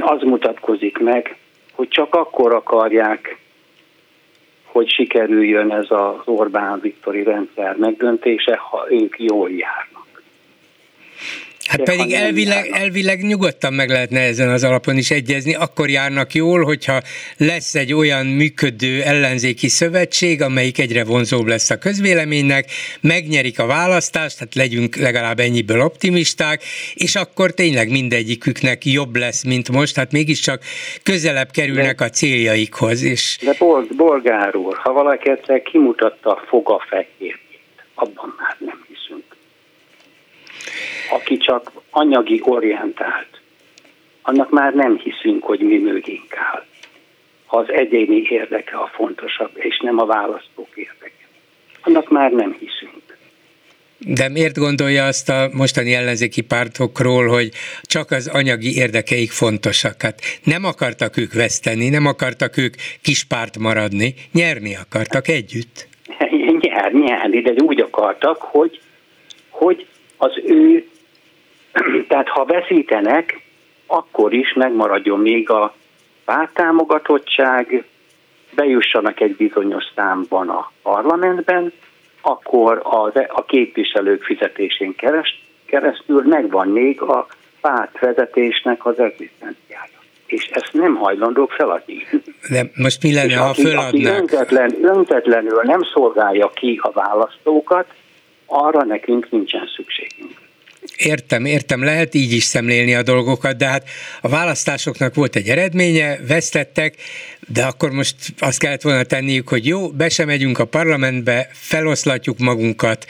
az 0.00 0.22
mutatkozik 0.22 0.98
meg, 0.98 1.36
hogy 1.72 1.88
csak 1.88 2.14
akkor 2.14 2.54
akarják, 2.54 3.38
hogy 4.64 4.90
sikerüljön 4.90 5.72
ez 5.72 5.86
az 5.88 6.20
Orbán-Viktori 6.24 7.22
rendszer 7.22 7.76
megdöntése, 7.76 8.56
ha 8.56 8.86
ők 8.90 9.18
jól 9.18 9.50
járnak. 9.50 9.93
Hát 11.68 11.82
pedig 11.82 12.12
elvileg, 12.12 12.70
elvileg 12.72 13.22
nyugodtan 13.22 13.72
meg 13.72 13.88
lehetne 13.88 14.20
ezen 14.20 14.48
az 14.48 14.64
alapon 14.64 14.96
is 14.96 15.10
egyezni, 15.10 15.54
akkor 15.54 15.88
járnak 15.88 16.34
jól, 16.34 16.62
hogyha 16.62 17.00
lesz 17.36 17.74
egy 17.74 17.92
olyan 17.92 18.26
működő 18.26 19.02
ellenzéki 19.02 19.68
szövetség, 19.68 20.42
amelyik 20.42 20.78
egyre 20.78 21.04
vonzóbb 21.04 21.46
lesz 21.46 21.70
a 21.70 21.78
közvéleménynek, 21.78 22.66
megnyerik 23.00 23.58
a 23.58 23.66
választást, 23.66 24.38
hát 24.38 24.54
legyünk 24.54 24.96
legalább 24.96 25.38
ennyiből 25.38 25.80
optimisták, 25.80 26.62
és 26.94 27.14
akkor 27.14 27.50
tényleg 27.50 27.90
mindegyiküknek 27.90 28.84
jobb 28.84 29.16
lesz, 29.16 29.44
mint 29.44 29.72
most, 29.72 29.96
hát 29.96 30.12
mégiscsak 30.12 30.62
közelebb 31.02 31.50
kerülnek 31.50 31.98
De, 31.98 32.04
a 32.04 32.08
céljaikhoz. 32.08 33.02
És... 33.02 33.38
De 33.42 33.56
Bolgár 33.96 34.56
úr, 34.56 34.76
ha 34.76 34.92
valaki 34.92 35.30
egyszer 35.30 35.62
kimutatta 35.62 36.30
a 36.30 36.42
fogafehérjét, 36.48 37.38
abban 37.94 38.34
már 38.38 38.56
nem 38.58 38.83
aki 41.10 41.36
csak 41.36 41.72
anyagi 41.90 42.40
orientált, 42.44 43.40
annak 44.22 44.50
már 44.50 44.74
nem 44.74 44.98
hiszünk, 44.98 45.44
hogy 45.44 45.60
mi 45.60 45.78
mögénk 45.78 46.36
áll. 46.36 46.64
Az 47.46 47.70
egyéni 47.70 48.26
érdeke 48.30 48.76
a 48.76 48.90
fontosabb, 48.94 49.50
és 49.54 49.80
nem 49.82 49.98
a 49.98 50.06
választók 50.06 50.68
érdeke. 50.74 51.28
Annak 51.82 52.10
már 52.10 52.32
nem 52.32 52.56
hiszünk. 52.58 53.04
De 54.06 54.28
miért 54.28 54.58
gondolja 54.58 55.04
azt 55.04 55.28
a 55.28 55.48
mostani 55.52 55.94
ellenzéki 55.94 56.40
pártokról, 56.40 57.26
hogy 57.26 57.48
csak 57.82 58.10
az 58.10 58.30
anyagi 58.32 58.76
érdekeik 58.76 59.30
fontosak? 59.30 60.02
Hát 60.02 60.20
nem 60.44 60.64
akartak 60.64 61.16
ők 61.16 61.32
veszteni, 61.32 61.88
nem 61.88 62.06
akartak 62.06 62.56
ők 62.56 62.74
kispárt 63.02 63.58
maradni, 63.58 64.14
nyerni 64.32 64.76
akartak 64.76 65.28
együtt. 65.28 65.88
Nyer, 66.60 66.92
nyerni, 66.92 67.40
de 67.40 67.52
úgy 67.64 67.80
akartak, 67.80 68.36
hogy, 68.40 68.80
hogy 69.50 69.86
az 70.16 70.32
ő 70.46 70.88
Tehát 72.08 72.28
ha 72.28 72.44
veszítenek, 72.44 73.42
akkor 73.86 74.32
is 74.32 74.52
megmaradjon 74.52 75.20
még 75.20 75.50
a 75.50 75.74
pártámogatottság, 76.24 77.84
bejussanak 78.54 79.20
egy 79.20 79.36
bizonyos 79.36 79.84
számban 79.94 80.48
a 80.48 80.72
parlamentben, 80.82 81.72
akkor 82.20 82.80
az, 82.82 83.12
a 83.28 83.44
képviselők 83.44 84.22
fizetésén 84.22 84.94
keresztül 85.66 86.22
megvan 86.22 86.68
még 86.68 87.00
a 87.00 87.26
pártvezetésnek 87.60 88.86
az 88.86 88.98
egzisztenciája. 88.98 89.98
És 90.26 90.46
ezt 90.46 90.72
nem 90.72 90.94
hajlandók 90.94 91.52
feladni. 91.52 92.06
De 92.50 92.70
most 92.74 93.02
mi 93.02 93.14
lenne, 93.14 93.36
ha 93.36 93.54
föladnák? 93.54 93.88
Aki 93.88 94.04
öntetlen, 94.04 94.74
öntetlenül 94.82 95.60
nem 95.62 95.80
szolgálja 95.92 96.50
ki 96.54 96.80
a 96.82 96.90
választókat, 96.90 97.86
arra 98.54 98.84
nekünk 98.84 99.30
nincsen 99.30 99.68
szükségünk. 99.76 100.32
Értem, 100.96 101.44
értem, 101.44 101.84
lehet 101.84 102.14
így 102.14 102.32
is 102.32 102.42
szemlélni 102.42 102.94
a 102.94 103.02
dolgokat, 103.02 103.56
de 103.56 103.66
hát 103.66 103.84
a 104.22 104.28
választásoknak 104.28 105.14
volt 105.14 105.36
egy 105.36 105.48
eredménye, 105.48 106.18
vesztettek, 106.28 106.94
de 107.52 107.62
akkor 107.64 107.90
most 107.90 108.16
azt 108.38 108.58
kellett 108.58 108.82
volna 108.82 109.02
tenniük, 109.02 109.48
hogy 109.48 109.66
jó, 109.66 109.88
be 109.88 110.08
sem 110.08 110.26
megyünk 110.26 110.58
a 110.58 110.64
parlamentbe, 110.64 111.48
feloszlatjuk 111.52 112.38
magunkat, 112.38 113.04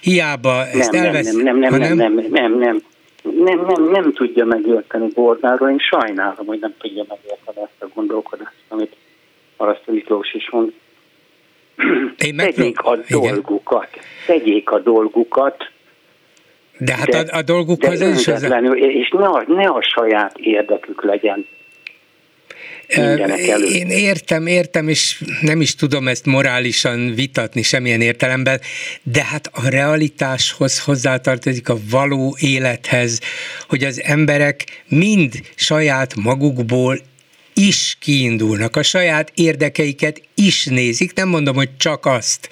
hiába 0.00 0.66
ezt 0.66 0.92
nem, 0.92 1.04
elvesz... 1.04 1.32
Nem, 1.32 1.58
nem, 1.58 1.58
nem, 1.58 1.70
nem, 1.70 1.80
nem, 1.80 1.96
nem, 1.96 2.12
nem, 2.30 2.58
nem, 2.58 2.82
nem, 3.22 3.60
nem, 3.66 3.90
nem 3.90 4.12
tudja 4.12 4.44
megérteni 4.44 5.08
Bordáról, 5.14 5.70
én 5.70 5.78
sajnálom, 5.78 6.46
hogy 6.46 6.58
nem 6.60 6.74
tudja 6.78 7.04
megérteni 7.08 7.56
ezt 7.56 7.82
a 7.82 7.86
gondolkodást, 7.94 8.54
amit 8.68 8.96
Arasztó 9.56 9.92
Miklós 9.92 10.34
is 10.34 10.50
mond. 10.50 10.72
Én 12.24 12.36
tegyék 12.36 12.80
a 12.80 12.98
dolgukat, 13.08 13.88
tegyék 14.26 14.70
a 14.70 14.78
dolgukat, 14.78 15.70
de 16.78 16.94
hát 16.94 17.08
de, 17.08 17.18
a, 17.18 17.36
a 17.36 17.42
dolgukhoz 17.42 17.98
de 17.98 18.08
is 18.08 18.28
az... 18.28 18.42
És 18.74 19.08
ne 19.10 19.26
a, 19.26 19.44
ne 19.46 19.68
a 19.68 19.82
saját 19.82 20.38
érdekük 20.38 21.04
legyen. 21.04 21.46
Én 23.72 23.86
értem, 23.88 24.46
értem, 24.46 24.88
és 24.88 25.22
nem 25.40 25.60
is 25.60 25.74
tudom 25.74 26.08
ezt 26.08 26.26
morálisan 26.26 27.14
vitatni 27.14 27.62
semmilyen 27.62 28.00
értelemben, 28.00 28.60
de 29.02 29.24
hát 29.24 29.50
a 29.52 29.68
realitáshoz 29.68 30.84
hozzátartozik 30.84 31.68
a 31.68 31.76
való 31.90 32.36
élethez, 32.40 33.20
hogy 33.68 33.84
az 33.84 34.02
emberek 34.04 34.64
mind 34.88 35.32
saját 35.54 36.14
magukból 36.14 36.98
is 37.54 37.96
kiindulnak, 38.00 38.76
a 38.76 38.82
saját 38.82 39.32
érdekeiket 39.34 40.22
is 40.40 40.64
nézik, 40.64 41.14
nem 41.14 41.28
mondom, 41.28 41.54
hogy 41.54 41.76
csak 41.76 42.06
azt. 42.06 42.48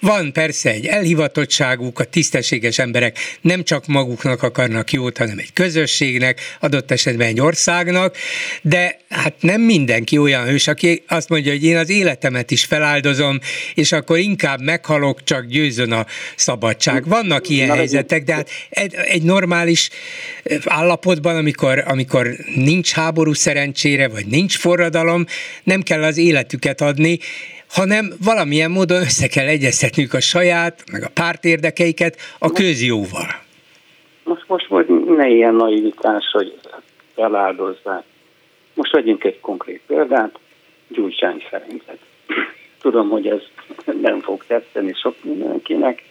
Van 0.00 0.32
persze 0.32 0.70
egy 0.70 0.86
elhivatottságuk, 0.86 1.98
a 1.98 2.04
tisztességes 2.04 2.78
emberek 2.78 3.18
nem 3.40 3.64
csak 3.64 3.86
maguknak 3.86 4.42
akarnak 4.42 4.92
jót, 4.92 5.18
hanem 5.18 5.38
egy 5.38 5.52
közösségnek, 5.52 6.40
adott 6.60 6.90
esetben 6.90 7.26
egy 7.26 7.40
országnak, 7.40 8.16
de 8.62 8.98
hát 9.08 9.34
nem 9.40 9.60
mindenki 9.60 10.18
olyan 10.18 10.44
hős, 10.44 10.66
aki 10.66 11.02
azt 11.08 11.28
mondja, 11.28 11.52
hogy 11.52 11.64
én 11.64 11.76
az 11.76 11.90
életemet 11.90 12.50
is 12.50 12.64
feláldozom, 12.64 13.38
és 13.74 13.92
akkor 13.92 14.18
inkább 14.18 14.60
meghalok, 14.60 15.24
csak 15.24 15.46
győzön 15.46 15.92
a 15.92 16.06
szabadság. 16.36 17.08
Vannak 17.08 17.48
ilyen 17.48 17.68
Na, 17.68 17.74
helyzetek, 17.74 18.24
de 18.24 18.34
hát 18.34 18.50
egy, 18.68 18.94
egy 18.94 19.22
normális 19.22 19.88
állapotban, 20.64 21.36
amikor, 21.36 21.84
amikor 21.86 22.36
nincs 22.54 22.92
háború 22.92 23.32
szerencsére, 23.32 24.08
vagy 24.08 24.26
nincs 24.26 24.56
forradalom, 24.56 25.26
nem 25.62 25.82
kell 25.82 26.02
az 26.02 26.16
életüket 26.16 26.80
adni, 26.80 27.18
hanem 27.68 28.12
valamilyen 28.24 28.70
módon 28.70 29.00
össze 29.00 29.26
kell 29.26 29.46
egyeztetniük 29.46 30.12
a 30.12 30.20
saját, 30.20 30.84
meg 30.92 31.02
a 31.02 31.10
párt 31.14 31.44
érdekeiket 31.44 32.16
a 32.38 32.50
közjóval. 32.50 33.26
Most, 34.24 34.44
most, 34.46 34.68
most 34.68 34.88
ne 35.16 35.28
ilyen 35.28 35.54
naivitás, 35.54 36.24
hogy 36.32 36.60
feláldozzák. 37.14 38.04
Most 38.74 38.92
vegyünk 38.92 39.24
egy 39.24 39.40
konkrét 39.40 39.80
példát, 39.86 40.38
Gyurcsány 40.88 41.42
Ferencet. 41.48 41.98
Tudom, 42.82 43.08
hogy 43.08 43.26
ez 43.26 43.40
nem 44.00 44.20
fog 44.20 44.44
tetszeni 44.46 44.92
sok 44.92 45.14
mindenkinek, 45.22 46.02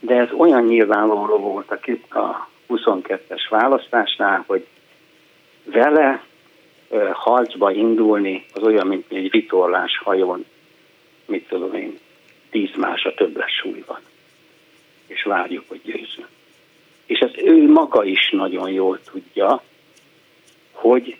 de 0.00 0.14
ez 0.14 0.28
olyan 0.36 0.64
nyilvánvaló 0.64 1.36
volt 1.36 1.70
a, 1.70 2.18
a 2.18 2.48
22-es 2.68 3.46
választásnál, 3.48 4.44
hogy 4.46 4.66
vele 5.64 6.22
harcba 7.12 7.72
indulni 7.72 8.44
az 8.54 8.62
olyan, 8.62 8.86
mint 8.86 9.12
egy 9.12 9.30
vitorlás 9.30 9.98
hajón, 9.98 10.44
mit 11.26 11.48
tudom 11.48 11.74
én, 11.74 11.98
tíz 12.50 12.70
más 12.76 13.04
a 13.04 13.14
többes 13.14 13.52
súly 13.52 13.84
van. 13.86 14.00
és 15.06 15.22
várjuk, 15.22 15.64
hogy 15.68 15.80
győzünk. 15.84 16.28
És 17.06 17.18
ezt 17.18 17.36
ő 17.36 17.70
maga 17.70 18.04
is 18.04 18.30
nagyon 18.30 18.70
jól 18.70 19.00
tudja, 19.10 19.62
hogy 20.72 21.16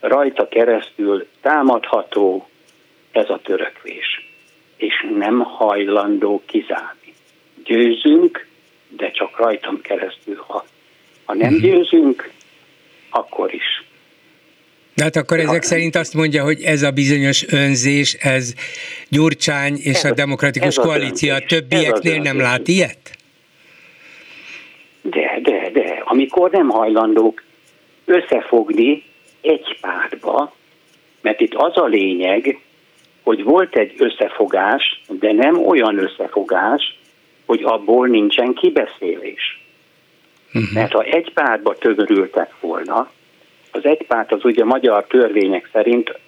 rajta 0.00 0.48
keresztül 0.48 1.26
támadható 1.40 2.48
ez 3.10 3.30
a 3.30 3.40
törekvés, 3.42 4.30
és 4.76 5.06
nem 5.14 5.40
hajlandó 5.40 6.42
kizárni. 6.46 7.14
Győzünk, 7.64 8.46
de 8.88 9.10
csak 9.10 9.36
rajtam 9.36 9.80
keresztül. 9.80 10.44
Ha, 10.46 10.64
ha 11.24 11.34
nem 11.34 11.52
mhm. 11.52 11.62
győzünk, 11.62 12.30
akkor 13.10 13.54
is. 13.54 13.84
De 14.94 15.02
hát 15.02 15.16
akkor 15.16 15.38
ezek 15.38 15.62
szerint 15.62 15.96
azt 15.96 16.14
mondja, 16.14 16.42
hogy 16.42 16.62
ez 16.62 16.82
a 16.82 16.90
bizonyos 16.90 17.52
önzés, 17.52 18.14
ez 18.20 18.54
Gyurcsány 19.08 19.76
és 19.76 19.94
ez 19.94 20.04
a 20.04 20.14
demokratikus 20.14 20.78
a, 20.78 20.82
koalíció 20.82 21.34
a 21.34 21.40
többieknél 21.48 22.20
nem 22.20 22.40
lát 22.40 22.68
ilyet? 22.68 23.16
De, 25.02 25.38
de, 25.42 25.70
de. 25.72 26.02
Amikor 26.04 26.50
nem 26.50 26.68
hajlandók 26.68 27.42
összefogni 28.04 29.02
egy 29.40 29.78
pártba, 29.80 30.54
mert 31.20 31.40
itt 31.40 31.54
az 31.54 31.76
a 31.76 31.86
lényeg, 31.86 32.60
hogy 33.22 33.42
volt 33.42 33.76
egy 33.76 33.94
összefogás, 33.98 35.02
de 35.08 35.32
nem 35.32 35.66
olyan 35.66 35.98
összefogás, 35.98 36.98
hogy 37.46 37.62
abból 37.62 38.08
nincsen 38.08 38.54
kibeszélés. 38.54 39.60
Uh-huh. 40.54 40.72
Mert 40.72 40.92
ha 40.92 41.02
egy 41.02 41.32
pártba 41.32 41.74
tömörültek 41.74 42.60
volna, 42.60 43.10
az 43.72 43.84
egy 43.84 44.06
párt 44.06 44.32
az 44.32 44.44
ugye 44.44 44.62
a 44.62 44.66
magyar 44.66 45.06
törvények 45.06 45.68
szerint 45.72 46.18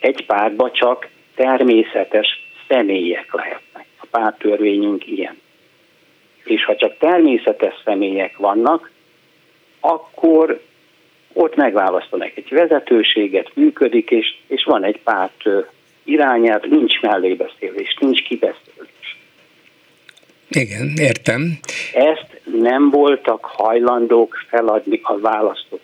egy 0.00 0.26
pártba 0.26 0.70
csak 0.70 1.08
természetes 1.34 2.26
személyek 2.68 3.32
lehetnek. 3.32 3.86
A 3.96 4.06
pártörvényünk 4.10 5.06
ilyen. 5.06 5.40
És 6.44 6.64
ha 6.64 6.76
csak 6.76 6.98
természetes 6.98 7.74
személyek 7.84 8.36
vannak, 8.36 8.90
akkor 9.80 10.60
ott 11.32 11.56
megválasztanak 11.56 12.30
egy 12.34 12.48
vezetőséget, 12.48 13.50
működik, 13.54 14.10
és, 14.10 14.36
és 14.46 14.64
van 14.64 14.84
egy 14.84 15.00
párt 15.04 15.42
irányát, 16.04 16.66
nincs 16.66 17.00
mellébeszélés, 17.00 17.96
nincs 18.00 18.22
kibeszélés. 18.22 19.18
Igen, 20.48 20.92
értem. 20.96 21.58
Ezt 21.92 22.40
nem 22.60 22.90
voltak 22.90 23.44
hajlandók 23.44 24.44
feladni 24.48 25.00
a 25.02 25.18
választók 25.18 25.80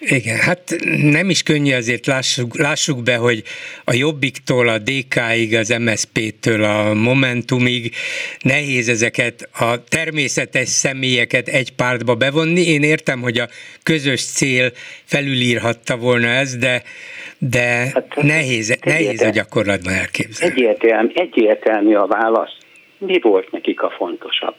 igen, 0.00 0.36
hát 0.36 0.76
nem 1.02 1.30
is 1.30 1.42
könnyű 1.42 1.72
azért 1.72 2.06
lássuk, 2.06 2.58
lássuk 2.58 3.02
be, 3.02 3.16
hogy 3.16 3.42
a 3.84 3.94
Jobbiktól, 3.94 4.68
a 4.68 4.78
DK-ig, 4.78 5.54
az 5.54 5.68
MSZP-től, 5.78 6.64
a 6.64 6.94
Momentumig 6.94 7.94
nehéz 8.42 8.88
ezeket 8.88 9.48
a 9.52 9.84
természetes 9.84 10.68
személyeket 10.68 11.48
egy 11.48 11.72
pártba 11.72 12.14
bevonni. 12.14 12.60
Én 12.60 12.82
értem, 12.82 13.20
hogy 13.20 13.38
a 13.38 13.48
közös 13.82 14.24
cél 14.24 14.70
felülírhatta 15.04 15.96
volna 15.96 16.26
ez, 16.26 16.56
de, 16.56 16.82
de 17.38 17.90
hát, 17.94 18.22
nehéz, 18.22 18.78
nehéz 18.84 19.22
a 19.22 19.30
gyakorlatban 19.30 19.92
elképzelni. 19.92 20.54
Egyértelmű, 20.54 21.10
egyértelmű 21.14 21.94
a 21.94 22.06
válasz. 22.06 22.56
Mi 22.98 23.18
volt 23.20 23.50
nekik 23.50 23.82
a 23.82 23.90
fontosabb? 23.90 24.54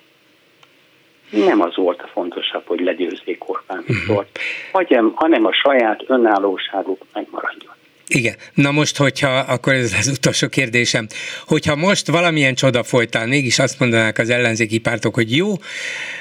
Nem 1.31 1.61
az 1.61 1.75
volt 1.75 2.01
a 2.01 2.07
fontosabb, 2.07 2.63
hogy 2.65 2.79
legyőzzék 2.79 3.49
Orbán 3.49 3.83
Viktort, 3.87 4.39
uh-huh. 4.73 5.11
hanem 5.15 5.45
a 5.45 5.53
saját 5.53 6.03
önállóságuk 6.07 7.05
megmaradjon. 7.13 7.73
Igen. 8.13 8.35
Na 8.53 8.71
most, 8.71 8.97
hogyha, 8.97 9.37
akkor 9.37 9.73
ez 9.73 9.93
az 9.99 10.07
utolsó 10.07 10.47
kérdésem, 10.47 11.07
hogyha 11.45 11.75
most 11.75 12.07
valamilyen 12.07 12.55
csoda 12.55 12.83
folytán 12.83 13.29
mégis 13.29 13.59
azt 13.59 13.79
mondanák 13.79 14.17
az 14.17 14.29
ellenzéki 14.29 14.77
pártok, 14.77 15.15
hogy 15.15 15.35
jó, 15.35 15.53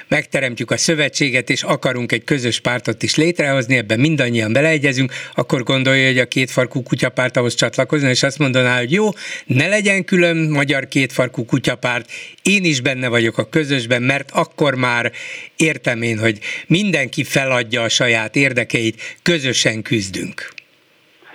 megteremtjük 0.08 0.70
a 0.70 0.76
szövetséget, 0.76 1.50
és 1.50 1.62
akarunk 1.62 2.12
egy 2.12 2.24
közös 2.24 2.60
pártot 2.60 3.02
is 3.02 3.14
létrehozni, 3.14 3.76
ebben 3.76 4.00
mindannyian 4.00 4.52
beleegyezünk, 4.52 5.12
akkor 5.34 5.62
gondolja, 5.62 6.06
hogy 6.06 6.18
a 6.18 6.26
kétfarkú 6.26 6.82
kutyapárt 6.82 7.36
ahhoz 7.36 7.54
csatlakozni, 7.54 8.08
és 8.08 8.22
azt 8.22 8.38
mondaná, 8.38 8.78
hogy 8.78 8.92
jó, 8.92 9.08
ne 9.46 9.66
legyen 9.68 10.04
külön 10.04 10.36
magyar 10.36 10.88
kétfarkú 10.88 11.44
kutyapárt, 11.44 12.10
én 12.42 12.64
is 12.64 12.80
benne 12.80 13.08
vagyok 13.08 13.38
a 13.38 13.48
közösben, 13.48 14.02
mert 14.02 14.30
akkor 14.30 14.74
már 14.74 15.12
értem 15.56 16.02
én, 16.02 16.18
hogy 16.18 16.38
mindenki 16.66 17.24
feladja 17.24 17.82
a 17.82 17.88
saját 17.88 18.36
érdekeit, 18.36 19.18
közösen 19.22 19.82
küzdünk 19.82 20.58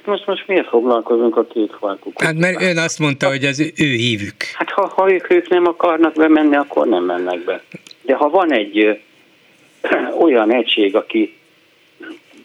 most, 0.06 0.26
most 0.26 0.48
miért 0.48 0.68
foglalkozunk 0.68 1.38
a 1.38 1.46
két 1.46 1.76
farkukkal? 1.80 2.26
Hát 2.26 2.38
mert 2.38 2.62
ön 2.62 2.78
azt 2.78 3.00
mondta, 3.00 3.28
hogy 3.28 3.44
az 3.44 3.60
ő 3.60 3.86
hívük. 3.86 4.44
Hát 4.54 4.70
ha, 4.70 4.88
ha 4.88 5.12
ők, 5.12 5.32
ők 5.32 5.50
nem 5.50 5.66
akarnak 5.66 6.14
bemenni, 6.14 6.56
akkor 6.56 6.88
nem 6.88 7.04
mennek 7.04 7.40
be. 7.40 7.64
De 8.02 8.16
ha 8.16 8.30
van 8.30 8.54
egy 8.54 8.78
ö, 8.78 8.94
olyan 10.26 10.54
egység, 10.54 10.96
aki 10.96 11.38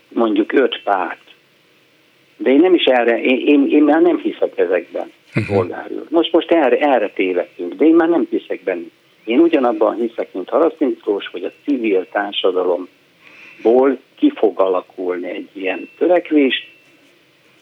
mondjuk 0.08 0.52
öt 0.52 0.80
párt, 0.84 1.18
de 2.36 2.50
én 2.50 2.60
nem 2.60 2.74
is 2.74 2.84
erre, 2.84 3.22
én, 3.22 3.46
én, 3.46 3.68
én 3.70 3.82
már 3.82 4.00
nem 4.00 4.18
hiszek 4.18 4.58
ezekben, 4.58 5.12
uh-huh. 5.34 5.66
Most, 6.08 6.32
most 6.32 6.50
erre, 6.50 6.78
erre 6.78 7.08
tévedtünk, 7.08 7.74
de 7.74 7.84
én 7.84 7.94
már 7.94 8.08
nem 8.08 8.26
hiszek 8.30 8.62
benne. 8.62 8.86
Én 9.24 9.38
ugyanabban 9.38 9.94
hiszek, 9.94 10.32
mint 10.32 10.48
Harasztintlós, 10.48 11.28
hogy 11.28 11.44
a 11.44 11.52
civil 11.64 12.06
társadalomból 12.12 13.98
ki 14.18 14.32
fog 14.34 14.60
alakulni 14.60 15.28
egy 15.30 15.48
ilyen 15.52 15.88
törekvés, 15.98 16.69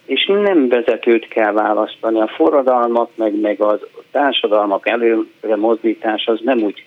és 0.08 0.26
nem 0.26 0.68
vezetőt 0.68 1.28
kell 1.28 1.52
választani. 1.52 2.20
A 2.20 2.26
forradalmak, 2.26 3.10
meg, 3.14 3.40
meg 3.40 3.60
a 3.60 3.78
társadalmak 4.10 4.88
előre 4.88 5.56
mozdítás 5.56 6.26
az 6.26 6.40
nem 6.42 6.58
úgy 6.58 6.84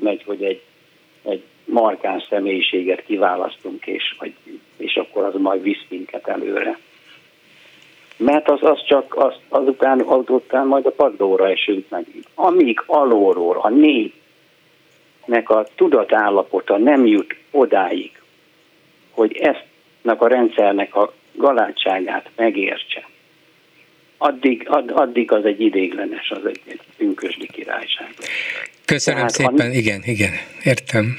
megy, 0.00 0.22
hogy 0.24 0.42
egy, 0.42 0.62
egy 1.22 1.42
markáns 1.64 2.26
személyiséget 2.30 3.04
kiválasztunk, 3.04 3.86
és, 3.86 4.16
vagy, 4.18 4.34
és 4.76 4.96
akkor 4.96 5.24
az 5.24 5.34
majd 5.40 5.62
visz 5.62 5.84
minket 5.88 6.28
előre. 6.28 6.78
Mert 8.16 8.50
az, 8.50 8.62
az 8.62 8.84
csak 8.86 9.14
az, 9.16 9.34
azután, 9.48 10.00
azután 10.00 10.66
majd 10.66 10.86
a 10.86 10.90
padlóra 10.90 11.48
esünk 11.48 11.88
meg. 11.88 12.06
Amíg 12.34 12.82
alóról 12.86 13.58
a 13.62 13.68
népnek 13.68 15.50
a 15.50 15.66
tudatállapota 15.74 16.78
nem 16.78 17.06
jut 17.06 17.36
odáig, 17.50 18.22
hogy 19.10 19.36
ezt 19.36 19.64
a 20.04 20.26
rendszernek 20.26 20.96
a 20.96 21.12
galátságát 21.36 22.30
megértse, 22.36 23.08
addig, 24.18 24.64
ad, 24.68 24.90
addig 24.90 25.32
az 25.32 25.44
egy 25.44 25.60
idéglenes, 25.60 26.30
az 26.30 26.46
egy, 26.46 26.60
egy 26.66 26.80
pünkösdi 26.96 27.46
királyság. 27.46 28.14
Köszönöm 28.84 29.26
Tehát 29.26 29.32
szépen, 29.32 29.70
a... 29.70 29.72
igen, 29.72 30.00
igen, 30.04 30.32
értem. 30.64 31.16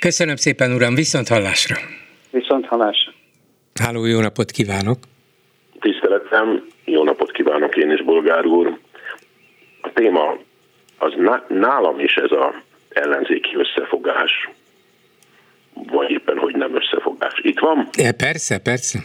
Köszönöm 0.00 0.36
szépen, 0.36 0.72
uram, 0.72 0.94
viszont 0.94 1.28
hallásra. 1.28 1.76
Viszont 2.30 2.66
hallásra. 2.66 3.12
Háló, 3.74 4.04
jó 4.04 4.20
napot 4.20 4.50
kívánok! 4.50 4.98
Tiszteletem, 5.80 6.66
jó 6.84 7.04
napot 7.04 7.30
kívánok 7.30 7.76
én 7.76 7.90
is, 7.90 8.02
Bolgár 8.02 8.46
úr. 8.46 8.78
A 9.80 9.92
téma 9.92 10.38
az 10.98 11.12
nálam 11.48 12.00
is 12.00 12.16
ez 12.16 12.30
a 12.30 12.62
ellenzéki 12.88 13.56
összefogás, 13.56 14.48
vagy 15.92 16.10
éppen, 16.10 16.38
hogy 16.38 16.54
nem 16.54 16.74
összefogás. 16.76 17.40
Itt 17.42 17.58
van? 17.58 17.88
Ja, 17.96 18.12
persze, 18.16 18.58
persze. 18.58 18.98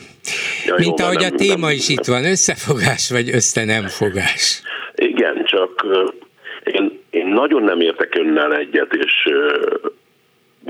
Ja, 0.66 0.76
Mint 0.78 1.00
jó, 1.00 1.06
ahogy 1.06 1.20
nem, 1.20 1.34
a 1.34 1.36
téma 1.36 1.68
nem, 1.68 1.76
is 1.76 1.90
itt 1.90 2.06
van, 2.06 2.26
összefogás 2.26 3.10
vagy 3.10 3.30
össze 3.30 3.66
nem 3.66 3.88
fogás. 3.88 4.62
Igen, 4.96 5.44
csak 5.46 5.86
én, 6.64 7.00
én 7.10 7.28
nagyon 7.28 7.64
nem 7.64 7.82
értek 7.82 8.16
önnel 8.16 8.56
egyet, 8.56 8.94
és 8.94 9.14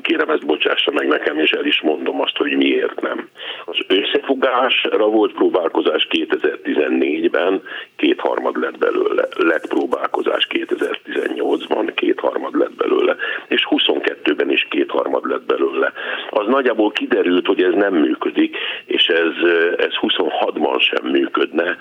kérem 0.01 0.29
ezt 0.29 0.45
bocsássa 0.45 0.91
meg 0.91 1.07
nekem, 1.07 1.39
és 1.39 1.51
el 1.51 1.65
is 1.65 1.81
mondom 1.81 2.21
azt, 2.21 2.37
hogy 2.37 2.51
miért 2.57 3.01
nem. 3.01 3.29
Az 3.65 3.77
összefogásra 3.87 5.05
volt 5.05 5.33
próbálkozás 5.33 6.07
2014-ben, 6.09 7.61
kétharmad 7.95 8.59
lett 8.59 8.77
belőle, 8.77 9.27
lett 9.37 9.67
próbálkozás 9.67 10.47
2018-ban, 10.49 11.91
kétharmad 11.95 12.57
lett 12.57 12.75
belőle, 12.75 13.15
és 13.47 13.67
22-ben 13.69 14.51
is 14.51 14.67
kétharmad 14.69 15.25
lett 15.25 15.45
belőle. 15.45 15.91
Az 16.29 16.47
nagyjából 16.47 16.91
kiderült, 16.91 17.45
hogy 17.45 17.63
ez 17.63 17.73
nem 17.73 17.93
működik, 17.93 18.57
és 18.85 19.07
ez, 19.07 19.49
ez 19.77 19.93
26-ban 20.01 20.79
sem 20.79 21.11
működne, 21.11 21.77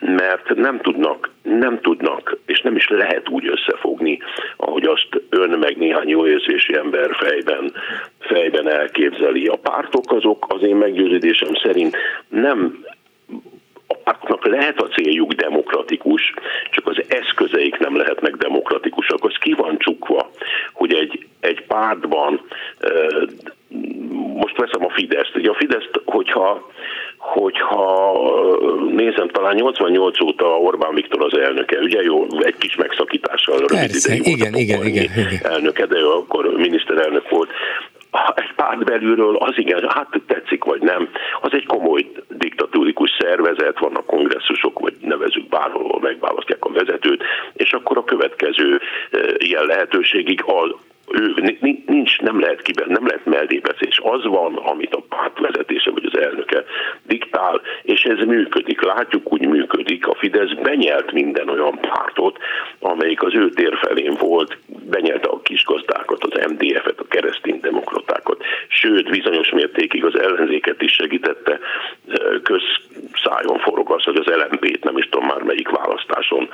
mert 0.00 0.54
nem 0.54 0.80
tudnak, 0.80 1.30
nem 1.42 1.80
tudnak, 1.80 2.36
és 2.46 2.60
nem 2.60 2.76
is 2.76 2.88
lehet 2.88 3.28
úgy 3.28 3.46
összefogni, 3.48 4.18
ahogy 4.56 4.84
azt 4.84 5.08
ön 5.28 5.58
meg 5.58 5.76
néhány 5.76 6.08
jó 6.08 6.26
érzési 6.26 6.76
ember 6.76 7.16
fejben, 7.16 7.72
fejben 8.18 8.68
elképzeli. 8.68 9.46
A 9.46 9.56
pártok 9.56 10.12
azok 10.12 10.46
az 10.48 10.62
én 10.62 10.76
meggyőződésem 10.76 11.54
szerint 11.62 11.96
nem 12.28 12.84
a 13.86 13.94
pártoknak 14.04 14.46
lehet 14.46 14.80
a 14.80 14.88
céljuk 14.88 15.32
demokratikus, 15.32 16.34
csak 16.70 16.86
az 16.86 17.02
eszközeik 17.08 17.78
nem 17.78 17.96
lehetnek 17.96 18.36
demokratikusak. 18.36 19.24
Az 19.24 19.34
ki 19.40 19.52
van 19.52 19.78
csukva, 19.78 20.30
hogy 20.72 20.94
egy, 20.94 21.26
egy 21.40 21.66
pártban, 21.66 22.40
most 24.34 24.56
veszem 24.56 24.84
a 24.84 24.90
Fideszt, 24.90 25.36
ugye 25.36 25.50
a 25.50 25.54
Fideszt, 25.54 26.00
hogyha 26.04 26.70
hogyha 27.20 28.18
nézem, 28.90 29.28
talán 29.28 29.54
88 29.54 30.20
óta 30.20 30.46
Orbán 30.46 30.94
Viktor 30.94 31.24
az 31.24 31.38
elnöke, 31.38 31.78
ugye 31.78 32.02
jó, 32.02 32.26
egy 32.38 32.56
kis 32.58 32.76
megszakítással 32.76 33.64
Persze, 33.66 34.08
rövid 34.08 34.26
igen, 34.26 34.54
igen, 34.54 34.86
igen, 34.86 35.04
igen. 35.04 35.40
elnöke, 35.42 35.86
de 35.86 35.98
akkor 35.98 36.52
miniszterelnök 36.56 37.28
volt, 37.28 37.50
egy 38.34 38.52
párt 38.56 38.84
belülről 38.84 39.36
az 39.36 39.52
igen, 39.56 39.88
hát 39.88 40.08
tetszik 40.26 40.64
vagy 40.64 40.82
nem, 40.82 41.08
az 41.40 41.52
egy 41.52 41.66
komoly 41.66 42.10
diktatúrikus 42.28 43.10
szervezet, 43.18 43.78
vannak 43.78 44.06
kongresszusok, 44.06 44.78
vagy 44.78 44.94
nevezük 45.00 45.48
bárhol, 45.48 46.00
megválasztják 46.00 46.64
a 46.64 46.72
vezetőt, 46.72 47.22
és 47.52 47.72
akkor 47.72 47.98
a 47.98 48.04
következő 48.04 48.80
ilyen 49.38 49.64
lehetőségig 49.64 50.42
az 50.46 50.70
ő, 51.10 51.56
nincs, 51.86 52.18
nem 52.20 52.40
lehet 52.40 52.62
kiben, 52.62 52.88
nem 52.88 53.06
lehet 53.06 53.24
mellébeszélés. 53.24 54.00
Az 54.02 54.24
van, 54.24 54.56
amit 54.56 54.94
a 54.94 55.04
párt 55.08 55.38
vezetése 55.38 55.90
vagy 55.90 56.10
az 56.12 56.20
elnöke 56.20 56.64
diktál, 57.06 57.60
és 57.82 58.02
ez 58.02 58.26
működik. 58.26 58.82
Látjuk, 58.82 59.32
úgy 59.32 59.46
működik. 59.46 60.06
A 60.06 60.14
Fidesz 60.14 60.52
benyelt 60.62 61.12
minden 61.12 61.48
olyan 61.48 61.78
pártot, 61.80 62.38
amelyik 62.78 63.22
az 63.22 63.34
ő 63.34 63.48
tér 63.50 63.78
felén 63.82 64.14
volt, 64.18 64.58
benyelte 64.90 65.28
a 65.28 65.40
kisgazdákat, 65.42 66.24
az 66.24 66.50
MDF-et, 66.50 67.00
a 67.00 67.08
kereszténydemokratákat, 67.08 68.42
sőt, 68.68 69.10
bizonyos 69.10 69.50
mértékig 69.50 70.04
az 70.04 70.18
ellenzéket 70.18 70.82
is 70.82 70.92
segítette, 70.92 71.58
közszájon 72.42 73.58
forog 73.58 73.90
az, 73.90 74.02
hogy 74.02 74.16
az 74.16 74.26
LMP-t 74.26 74.84
nem 74.84 74.96
is 74.96 75.08
tudom 75.08 75.26
már 75.26 75.42
melyik 75.42 75.68
választáson 75.68 76.48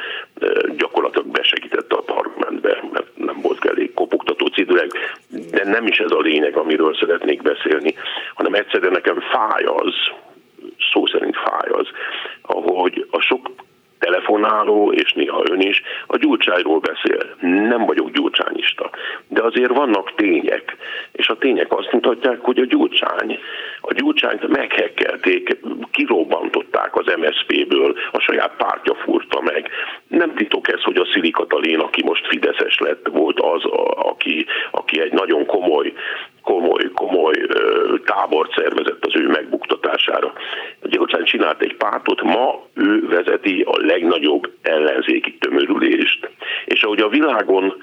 gyakorlatilag 0.76 1.26
besegítette 1.26 1.97
a 1.97 2.01
parlamentbe, 2.01 2.84
mert 2.93 3.16
nem 3.16 3.41
volt 3.41 3.64
elég 3.64 3.95
kopogtató 3.95 4.47
tucidileg, 4.47 4.91
de 5.28 5.64
nem 5.64 5.87
is 5.87 5.99
ez 5.99 6.11
a 6.11 6.20
lényeg, 6.20 6.57
amiről 6.57 6.95
szeretnék 6.95 7.43
beszélni, 7.43 7.95
hanem 8.34 8.55
egyszerűen 8.55 8.93
nekem 8.93 9.20
fáj 9.20 9.64
az, 9.64 9.95
szó 10.93 11.07
szerint 11.07 11.37
fáj 11.37 11.70
az, 11.70 11.87
ahogy 12.43 13.07
a 13.11 13.20
sok 13.20 13.51
telefonáló, 14.07 14.93
és 14.93 15.13
néha 15.13 15.43
ön 15.51 15.61
is, 15.61 15.83
a 16.07 16.17
gyurcsányról 16.17 16.79
beszél. 16.79 17.37
Nem 17.69 17.87
vagyok 17.87 18.11
gyurcsányista, 18.11 18.91
de 19.29 19.43
azért 19.43 19.77
vannak 19.77 20.15
tények, 20.15 20.77
és 21.13 21.29
a 21.29 21.39
tények 21.39 21.73
azt 21.73 21.93
mutatják, 21.93 22.39
hogy 22.41 22.59
a 22.59 22.65
gyurcsány, 22.65 23.39
a 23.81 23.93
gyurcsányt 23.93 24.49
meghekkelték, 24.49 25.59
kirobbantották 25.91 26.97
az 26.97 27.15
MSZP-ből, 27.17 27.97
a 28.11 28.21
saját 28.21 28.53
pártja 28.57 28.95
furta 28.95 29.41
meg. 29.41 29.69
Nem 30.09 30.35
titok 30.35 30.69
ez, 30.69 30.83
hogy 30.83 30.97
a 30.97 31.09
Szili 31.13 31.31
Katalin, 31.31 31.79
aki 31.79 32.03
most 32.05 32.27
Fideszes 32.27 32.79
lett, 32.79 33.09
volt 33.13 33.41
az, 33.41 33.65
aki, 34.13 34.47
aki 34.71 35.01
egy 35.01 35.13
nagyon 35.13 35.47
komoly 35.47 35.93
komoly, 36.47 36.91
komoly 36.95 37.35
tábort 38.05 38.53
szervezett 38.57 39.05
az 39.05 39.17
ő 39.17 39.29
megbuktatására. 39.29 40.33
Gyurcsány 40.83 41.25
csinált 41.25 41.63
egy 41.63 41.77
pártot, 41.77 42.23
ma 42.23 42.67
ő 42.75 43.07
vezeti 43.09 43.61
a 43.61 43.77
legnagyobb 43.79 44.51
ellenzéki 44.63 45.37
tömörülést, 45.39 46.31
és 46.65 46.83
ahogy 46.83 47.01
a 47.01 47.09
világon 47.09 47.83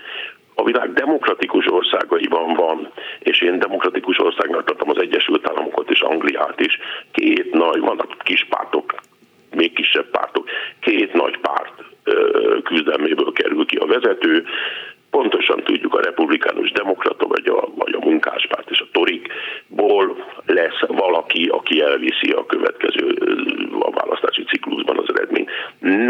a 0.55 0.63
világ 0.63 0.93
demokratikus 0.93 1.71
országaiban 1.71 2.53
van, 2.53 2.91
és 3.19 3.41
én 3.41 3.59
demokratikus 3.59 4.19
országnak 4.19 4.63
tartom 4.63 4.89
az 4.89 5.01
Egyesült 5.01 5.49
Államokat 5.49 5.89
és 5.89 6.01
Angliát 6.01 6.59
is, 6.59 6.79
két 7.11 7.53
nagy, 7.53 7.79
vannak 7.79 8.15
kis 8.23 8.45
pártok, 8.49 8.95
még 9.55 9.73
kisebb 9.73 10.09
pártok, 10.09 10.49
két 10.79 11.13
nagy 11.13 11.37
párt 11.37 11.73
küzdelméből 12.63 13.31
kerül 13.31 13.65
ki 13.65 13.75
a 13.75 13.85
vezető, 13.85 14.45
pontosan 15.17 15.59
tudjuk 15.63 15.93
a 15.93 16.01
republikánus 16.01 16.71
demokrata, 16.71 17.25
vagy 17.27 17.47
a, 17.47 17.59
vagy 17.75 17.93
a 17.99 18.05
munkáspárt 18.09 18.69
és 18.69 18.79
a 18.79 18.91
torikból 18.91 20.05
lesz 20.45 20.81
valaki, 20.87 21.43
aki 21.59 21.81
elviszi 21.81 22.29
a 22.41 22.45
következő 22.45 23.05
a 23.79 23.91
választási 23.91 24.43
ciklusban 24.43 24.97
az 24.97 25.09
eredmény. 25.15 25.47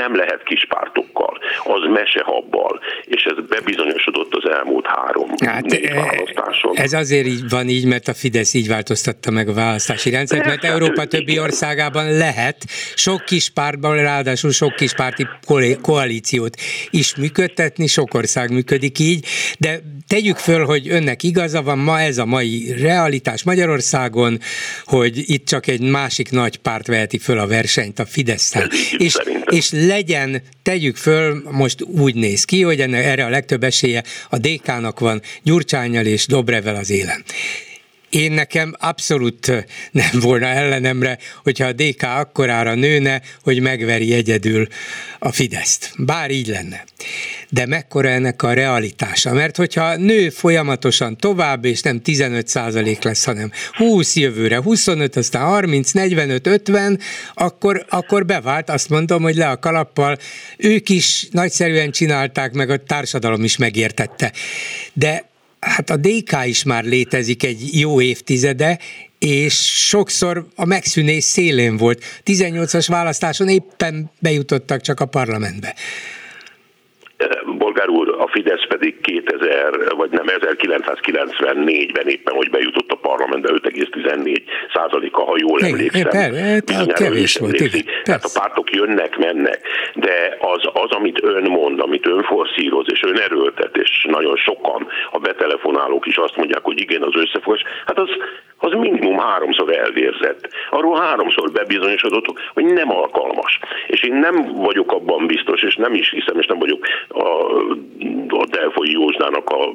Nem 0.01 0.15
lehet 0.15 0.43
kis 0.43 0.65
pártokkal, 0.65 1.33
az 1.63 1.81
mesehabbal, 1.99 2.79
és 3.05 3.23
ez 3.23 3.37
bebizonyosodott 3.47 4.35
az 4.35 4.49
elmúlt 4.49 4.85
három 4.87 5.29
hát, 5.45 5.65
négy 5.65 5.93
választáson. 5.93 6.71
Ez 6.75 6.93
azért 6.93 7.25
így 7.25 7.49
van 7.49 7.67
így, 7.67 7.85
mert 7.87 8.07
a 8.07 8.13
Fidesz 8.13 8.53
így 8.53 8.67
változtatta 8.67 9.31
meg 9.31 9.47
a 9.47 9.53
választási 9.53 10.09
rendszert, 10.09 10.45
mert 10.45 10.63
Európa 10.63 11.05
többi 11.05 11.39
országában 11.39 12.17
lehet 12.17 12.57
sok 12.95 13.25
kis 13.25 13.49
pártban, 13.49 13.95
ráadásul 13.95 14.51
sok 14.51 14.75
kis 14.75 14.93
párti 14.93 15.27
koalíciót 15.81 16.55
is 16.89 17.15
működtetni, 17.15 17.87
sok 17.87 18.13
ország 18.13 18.51
működik 18.51 18.92
működik 18.99 18.99
így, 18.99 19.25
de 19.59 19.81
tegyük 20.07 20.37
föl, 20.37 20.65
hogy 20.65 20.89
önnek 20.89 21.23
igaza 21.23 21.61
van, 21.61 21.77
ma 21.77 21.99
ez 21.99 22.17
a 22.17 22.25
mai 22.25 22.73
realitás 22.77 23.43
Magyarországon, 23.43 24.39
hogy 24.85 25.23
itt 25.29 25.45
csak 25.45 25.67
egy 25.67 25.81
másik 25.81 26.31
nagy 26.31 26.57
párt 26.57 26.87
veheti 26.87 27.17
föl 27.17 27.39
a 27.39 27.47
versenyt 27.47 27.99
a 27.99 28.05
fidesz 28.05 28.53
és, 28.97 29.15
és 29.45 29.71
legyen, 29.71 30.41
tegyük 30.63 30.95
föl, 30.95 31.43
most 31.51 31.81
úgy 31.81 32.15
néz 32.15 32.43
ki, 32.43 32.61
hogy 32.61 32.79
ennek, 32.79 33.05
erre 33.05 33.25
a 33.25 33.29
legtöbb 33.29 33.63
esélye 33.63 34.03
a 34.29 34.37
DK-nak 34.37 34.99
van 34.99 35.21
Gyurcsányal 35.43 36.05
és 36.05 36.25
Dobrevel 36.25 36.75
az 36.75 36.89
élen 36.89 37.23
én 38.13 38.31
nekem 38.31 38.73
abszolút 38.79 39.65
nem 39.91 40.19
volna 40.19 40.45
ellenemre, 40.45 41.17
hogyha 41.43 41.65
a 41.65 41.71
DK 41.71 42.03
akkorára 42.03 42.73
nőne, 42.73 43.21
hogy 43.43 43.59
megveri 43.59 44.13
egyedül 44.13 44.67
a 45.19 45.31
Fideszt. 45.31 45.91
Bár 45.97 46.31
így 46.31 46.47
lenne. 46.47 46.83
De 47.49 47.65
mekkora 47.65 48.09
ennek 48.09 48.43
a 48.43 48.53
realitása? 48.53 49.33
Mert 49.33 49.55
hogyha 49.55 49.95
nő 49.95 50.29
folyamatosan 50.29 51.17
tovább, 51.17 51.65
és 51.65 51.81
nem 51.81 52.01
15 52.01 52.47
százalék 52.47 53.03
lesz, 53.03 53.25
hanem 53.25 53.51
20 53.71 54.15
jövőre, 54.15 54.57
25, 54.57 55.15
aztán 55.15 55.43
30, 55.43 55.91
45, 55.91 56.47
50, 56.47 56.99
akkor, 57.33 57.85
akkor 57.89 58.25
bevált, 58.25 58.69
azt 58.69 58.89
mondom, 58.89 59.21
hogy 59.21 59.35
le 59.35 59.49
a 59.49 59.59
kalappal. 59.59 60.17
Ők 60.57 60.89
is 60.89 61.27
nagyszerűen 61.31 61.91
csinálták, 61.91 62.53
meg 62.53 62.69
a 62.69 62.77
társadalom 62.77 63.43
is 63.43 63.57
megértette. 63.57 64.31
De 64.93 65.31
hát 65.63 65.89
a 65.89 65.97
DK 65.97 66.45
is 66.45 66.63
már 66.63 66.83
létezik 66.83 67.43
egy 67.43 67.79
jó 67.79 68.01
évtizede, 68.01 68.79
és 69.19 69.53
sokszor 69.87 70.45
a 70.55 70.65
megszűnés 70.65 71.23
szélén 71.23 71.77
volt. 71.77 72.03
18-as 72.25 72.85
választáson 72.89 73.47
éppen 73.47 74.11
bejutottak 74.19 74.81
csak 74.81 74.99
a 74.99 75.05
parlamentbe. 75.05 75.75
Bolgár 77.57 77.89
úr, 77.89 78.12
Fidesz 78.33 78.65
pedig 78.67 79.01
2000, 79.01 79.95
vagy 79.95 80.09
nem, 80.09 80.25
1994-ben 80.27 82.07
éppen, 82.07 82.35
hogy 82.35 82.49
bejutott 82.49 82.91
a 82.91 82.95
parlamentbe 82.95 83.49
5,14 83.51 84.41
százaléka, 84.73 85.21
ha 85.21 85.35
jól 85.37 85.59
emlékszem. 85.61 86.09
Hát 86.75 86.93
kevés 86.93 87.37
volt, 87.37 87.59
igen. 87.59 87.85
Tehát 88.03 88.23
a 88.23 88.39
pártok 88.39 88.71
jönnek, 88.71 89.17
mennek, 89.17 89.59
de 89.93 90.37
az, 90.39 90.61
az, 90.73 90.91
amit 90.91 91.23
ön 91.23 91.43
mond, 91.43 91.79
amit 91.79 92.07
ön 92.07 92.23
forszíroz, 92.23 92.85
és 92.91 93.03
ön 93.03 93.19
erőltet, 93.19 93.77
és 93.77 94.05
nagyon 94.09 94.35
sokan 94.35 94.87
a 95.11 95.19
betelefonálók 95.19 96.05
is 96.05 96.17
azt 96.17 96.35
mondják, 96.35 96.63
hogy 96.63 96.79
igen, 96.79 97.01
az 97.03 97.15
összefogás, 97.15 97.63
hát 97.85 97.99
az, 97.99 98.09
az 98.57 98.71
minimum 98.71 99.17
háromszor 99.17 99.77
elvérzett. 99.77 100.49
Arról 100.69 100.99
háromszor 100.99 101.51
bebizonyosodott, 101.51 102.25
hogy 102.53 102.65
nem 102.65 102.91
alkalmas. 102.91 103.59
És 103.87 104.03
én 104.03 104.13
nem 104.13 104.53
vagyok 104.55 104.91
abban 104.91 105.27
biztos, 105.27 105.61
és 105.61 105.75
nem 105.75 105.93
is 105.93 106.09
hiszem, 106.09 106.39
és 106.39 106.45
nem 106.45 106.59
vagyok 106.59 106.85
a, 107.07 107.25
a 108.27 108.45
Delfoi 108.45 108.91
Józsdának 108.91 109.49
a 109.49 109.71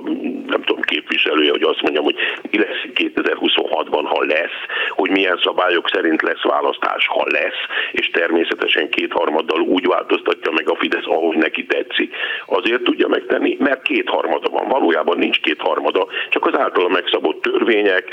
nem 0.46 0.62
tudom, 0.62 0.82
képviselője, 0.82 1.50
hogy 1.50 1.62
azt 1.62 1.82
mondjam, 1.82 2.04
hogy 2.04 2.16
mi 2.50 2.58
lesz 2.58 2.82
2026-ban, 2.94 4.04
ha 4.04 4.24
lesz, 4.24 4.58
hogy 4.88 5.10
milyen 5.10 5.40
szabályok 5.42 5.88
szerint 5.92 6.22
lesz 6.22 6.42
választás, 6.42 7.06
ha 7.06 7.24
lesz, 7.30 7.60
és 7.92 8.10
természetesen 8.10 8.90
kétharmaddal 8.90 9.60
úgy 9.60 9.86
változtatja 9.86 10.50
meg 10.50 10.70
a 10.70 10.76
Fidesz, 10.76 11.06
ahogy 11.06 11.36
neki 11.36 11.66
tetszik. 11.66 12.14
Azért 12.46 12.82
tudja 12.82 13.08
megtenni, 13.08 13.56
mert 13.60 13.82
kétharmada 13.82 14.48
van. 14.48 14.68
Valójában 14.68 15.18
nincs 15.18 15.40
kétharmada, 15.40 16.06
csak 16.30 16.46
az 16.46 16.58
általa 16.58 16.88
megszabott 16.88 17.42
törvények 17.42 18.04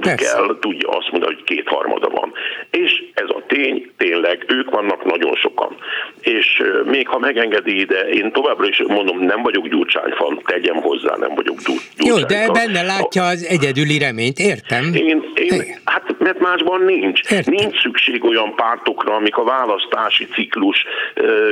Persze. 0.00 0.36
kell, 0.36 0.56
tudja 0.60 0.88
azt 0.88 1.10
mondani, 1.10 1.34
hogy 1.34 1.44
kétharmada 1.44 2.08
van. 2.08 2.32
És 2.70 3.04
ez 3.14 3.28
a 3.28 3.42
tény, 3.46 3.91
tényleg, 4.22 4.44
ők 4.48 4.70
vannak 4.70 5.04
nagyon 5.04 5.34
sokan. 5.34 5.76
És 6.20 6.62
még 6.84 7.08
ha 7.08 7.18
megengedi 7.18 7.80
ide, 7.80 8.00
én 8.00 8.32
továbbra 8.32 8.68
is 8.68 8.82
mondom, 8.88 9.18
nem 9.18 9.42
vagyok 9.42 9.68
gyurcsányfan, 9.68 10.42
tegyem 10.44 10.76
hozzá, 10.76 11.16
nem 11.16 11.34
vagyok 11.34 11.56
gyurcsányfan. 11.56 12.06
Jó, 12.06 12.18
de 12.18 12.50
benne 12.52 12.82
látja 12.82 13.26
az 13.26 13.46
egyedüli 13.48 13.98
reményt, 13.98 14.38
értem. 14.38 14.94
Én, 14.94 15.24
én, 15.34 15.64
hát 15.84 16.14
mert 16.18 16.40
másban 16.40 16.82
nincs. 16.82 17.20
Értem. 17.30 17.54
Nincs 17.54 17.80
szükség 17.82 18.24
olyan 18.24 18.54
pártokra, 18.54 19.14
amik 19.14 19.36
a 19.36 19.44
választási 19.44 20.26
ciklus 20.26 20.84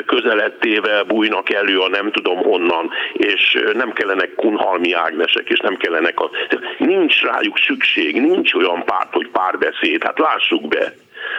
közelettével 0.06 1.04
bújnak 1.04 1.52
elő 1.52 1.78
a 1.78 1.88
nem 1.88 2.10
tudom 2.12 2.36
honnan, 2.36 2.90
és 3.12 3.58
nem 3.72 3.92
kellenek 3.92 4.34
Kunhalmi 4.34 4.92
Ágnesek, 4.92 5.48
és 5.48 5.58
nem 5.58 5.76
kellenek 5.76 6.20
a... 6.20 6.30
Nincs 6.78 7.22
rájuk 7.22 7.58
szükség, 7.66 8.20
nincs 8.20 8.54
olyan 8.54 8.84
párt, 8.84 9.12
hogy 9.12 9.28
párbeszéd, 9.28 10.04
hát 10.04 10.18
lássuk 10.18 10.68
be. 10.68 10.92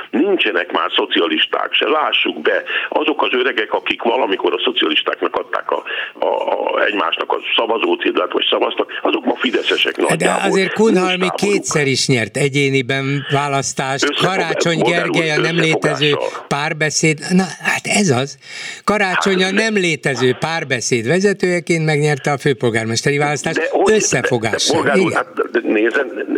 Nincsenek 0.10 0.72
már 0.72 0.92
szocialisták 0.96 1.74
se, 1.74 1.88
lássuk 1.88 2.42
be. 2.42 2.64
Azok 2.90 3.22
az 3.24 3.30
öregek, 3.32 3.74
akik 3.74 4.02
valamikor 4.02 4.54
a 4.54 4.62
szocialistáknak 4.64 5.36
adták 5.36 5.72
a, 5.72 5.84
a, 6.20 6.26
a 6.26 6.84
egymásnak 6.86 7.32
a 7.32 7.38
szavazócédlát, 7.56 8.32
vagy 8.32 8.46
szavaztak, 8.50 9.00
azok 9.02 9.26
ma 9.26 9.36
fideszesek 9.36 9.98
nagyjából. 9.98 10.42
De 10.42 10.48
azért 10.48 10.74
Kunhalmi 10.74 11.28
kétszer 11.36 11.88
is 11.88 12.08
nyert 12.08 12.38
egyéniben 12.38 13.26
választást. 13.32 14.16
Karácsony 14.16 14.80
Gergely 14.80 15.32
a 15.32 15.40
nem 15.40 15.56
létező 15.56 16.16
párbeszéd. 16.48 17.20
Na, 17.30 17.44
hát 17.62 17.82
ez 17.84 18.10
az. 18.10 18.38
Karácsony 18.84 19.44
a 19.44 19.52
nem 19.52 19.74
létező 19.74 20.36
párbeszéd 20.40 21.08
vezetőjeként 21.08 21.86
megnyerte 21.86 22.32
a 22.32 22.38
főpolgármesteri 22.38 23.18
választást 23.18 23.72
összefogással. 23.86 24.90
Hát, 25.14 25.28
nézzen, 25.64 26.31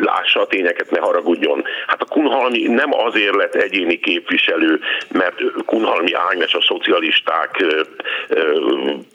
lássa 0.00 0.40
a 0.40 0.46
tényeket, 0.46 0.90
ne 0.90 1.00
haragudjon. 1.00 1.64
Hát 1.86 2.02
a 2.02 2.04
Kunhalmi 2.04 2.62
nem 2.62 2.94
azért 2.94 3.34
lett 3.34 3.54
egyéni 3.54 3.98
képviselő, 3.98 4.80
mert 5.12 5.34
Kunhalmi 5.66 6.12
Ágnes 6.12 6.54
a 6.54 6.62
szocialisták 6.62 7.64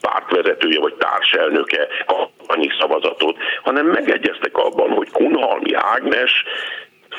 pártvezetője 0.00 0.80
vagy 0.80 0.94
társelnöke 0.94 1.88
annyi 2.46 2.68
szavazatot, 2.80 3.36
hanem 3.62 3.86
megegyeztek 3.86 4.56
abban, 4.56 4.90
hogy 4.90 5.10
Kunhalmi 5.10 5.74
Ágnes 5.74 6.44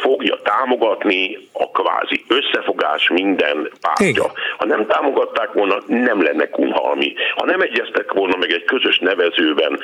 fogja 0.02 0.36
támogatni 0.44 1.38
a 1.52 1.72
kvázi 1.72 2.26
összefogás 2.28 3.10
minden 3.10 3.70
pártja. 3.82 4.08
Igen. 4.08 4.32
Ha 4.58 4.66
nem 4.66 4.86
támogatták 4.88 5.54
volna, 5.54 5.78
nem 5.88 6.24
lenne 6.24 6.50
kunhalmi. 6.50 7.14
Ha 7.36 7.46
nem 7.46 7.62
egyeztek 7.62 8.14
volna 8.14 8.36
meg 8.38 8.52
egy 8.52 8.64
közös 8.64 9.00
nevezőben, 9.00 9.80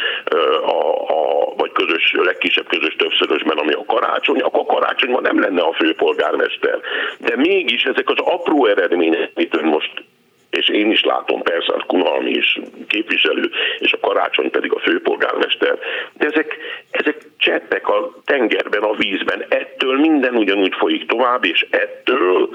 a, 0.66 0.80
a, 1.08 1.54
vagy 1.58 1.72
közös, 1.72 2.16
legkisebb 2.18 2.68
közös 2.68 2.96
többszörösben, 2.96 3.58
ami 3.58 3.74
a 3.74 3.84
karácsony, 3.88 4.40
akkor 4.40 4.60
a 4.60 4.74
karácsonyban 4.74 5.22
nem 5.22 5.40
lenne 5.40 5.62
a 5.62 5.74
főpolgármester. 5.74 6.80
De 7.18 7.36
mégis 7.36 7.84
ezek 7.84 8.10
az 8.10 8.20
apró 8.20 8.66
eredmények, 8.66 9.32
amit 9.36 9.56
ön 9.56 9.66
most 9.66 10.04
és 10.52 10.70
én 10.70 10.92
is 10.92 11.04
látom 11.04 11.42
persze 11.42 11.74
a 11.74 11.84
Kunhalmi 11.88 12.32
is 12.32 12.60
képviselő, 12.88 13.52
és 13.80 13.94
a 13.94 14.00
Karácsony 14.00 14.50
pedig 14.50 14.74
a 14.74 14.80
főpolgármester, 14.80 15.80
de 16.14 16.26
ezek, 16.26 16.58
ezek 16.92 17.18
cseppek 17.38 17.88
a 17.88 18.14
tengerben, 18.26 18.82
a 18.82 18.96
vízben, 18.96 19.46
ettől 19.50 20.00
minden 20.00 20.36
ugyanúgy 20.36 20.74
folyik 20.78 21.06
tovább, 21.06 21.46
és 21.46 21.66
ettől 21.70 22.50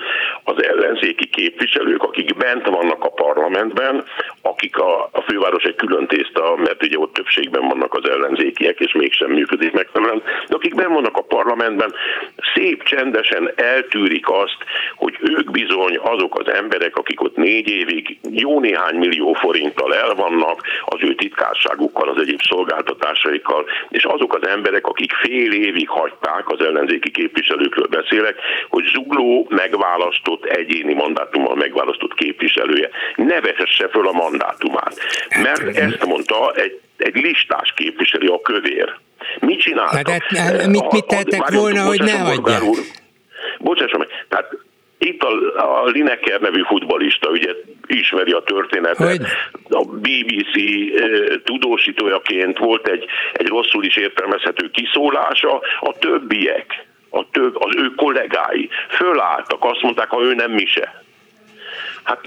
az 0.44 0.62
ellenzéki 0.62 1.28
képviselők, 1.28 2.02
akik 2.02 2.36
bent 2.36 2.66
vannak 2.66 3.04
a 3.04 3.10
parlamentben, 3.10 4.04
akik 4.42 4.78
a, 4.78 5.08
a 5.12 5.20
főváros 5.20 5.64
egy 5.64 5.74
külön 5.74 6.06
tészta, 6.06 6.56
mert 6.56 6.82
ugye 6.82 6.98
ott 6.98 7.12
többségben 7.12 7.68
vannak 7.68 7.94
az 7.94 8.10
ellenzékiek, 8.10 8.80
és 8.80 8.92
mégsem 8.92 9.30
működik 9.30 9.72
megfelelően, 9.72 10.22
de 10.48 10.54
akik 10.54 10.74
bent 10.74 10.92
vannak 10.92 11.16
a 11.16 11.22
parlamentben, 11.22 11.94
szép 12.54 12.82
csendesen 12.82 13.52
eltűrik 13.54 14.28
azt, 14.28 14.58
hogy 14.94 15.16
ők 15.20 15.50
bizony 15.50 15.98
azok 16.02 16.38
az 16.38 16.52
emberek, 16.52 16.96
akik 16.96 17.22
ott 17.22 17.36
négy 17.36 17.68
év 17.68 17.85
évig 17.88 18.18
jó 18.30 18.60
néhány 18.60 18.94
millió 18.94 19.32
forinttal 19.32 19.94
el 19.94 20.14
vannak 20.14 20.60
az 20.84 20.98
ő 21.02 21.14
titkárságukkal, 21.14 22.08
az 22.08 22.20
egyéb 22.20 22.40
szolgáltatásaikkal, 22.42 23.64
és 23.88 24.04
azok 24.04 24.34
az 24.34 24.48
emberek, 24.48 24.86
akik 24.86 25.12
fél 25.12 25.52
évig 25.52 25.88
hagyták, 25.88 26.48
az 26.48 26.60
ellenzéki 26.60 27.10
képviselőkről 27.10 27.86
beszélek, 27.86 28.36
hogy 28.68 28.84
zugló 28.84 29.46
megválasztott 29.48 30.44
egyéni 30.44 30.94
mandátummal 30.94 31.54
megválasztott 31.54 32.14
képviselője 32.14 32.88
ne 33.16 33.40
vehesse 33.40 33.88
föl 33.88 34.08
a 34.08 34.12
mandátumát. 34.12 34.96
Mert 35.42 35.76
ezt 35.76 36.06
mondta 36.06 36.52
egy, 36.54 36.80
egy 36.96 37.14
listás 37.14 37.72
képviselő, 37.76 38.28
a 38.28 38.40
kövér. 38.40 38.94
Mit 39.40 39.60
csináltak? 39.60 40.08
Hát, 40.08 40.22
hát, 40.22 40.66
mit, 40.66 40.92
mit 40.92 41.06
tettek 41.06 41.50
volna, 41.50 41.84
hogy 41.84 42.00
ne 42.00 42.22
adják? 42.22 42.62
Bocsásson 43.58 43.98
meg, 43.98 44.08
tehát 44.28 44.65
itt 44.98 45.22
a, 45.22 45.82
a 45.82 45.84
Lineker 45.84 46.40
nevű 46.40 46.62
futbalista, 46.62 47.30
ugye 47.30 47.54
ismeri 47.86 48.32
a 48.32 48.42
történetet, 48.42 49.08
hogy? 49.08 49.26
a 49.68 49.84
BBC 49.84 50.56
e, 50.56 51.40
tudósítójaként 51.44 52.58
volt 52.58 52.88
egy, 52.88 53.04
egy 53.32 53.46
rosszul 53.46 53.84
is 53.84 53.96
értelmezhető 53.96 54.70
kiszólása, 54.70 55.60
a 55.80 55.92
többiek, 55.98 56.86
a 57.10 57.30
több, 57.30 57.56
az 57.62 57.76
ő 57.76 57.90
kollégái 57.96 58.68
fölálltak, 58.88 59.64
azt 59.64 59.82
mondták, 59.82 60.08
ha 60.08 60.22
ő 60.22 60.34
nem 60.34 60.50
mi 60.50 60.66
se. 60.66 61.04
Hát, 62.06 62.20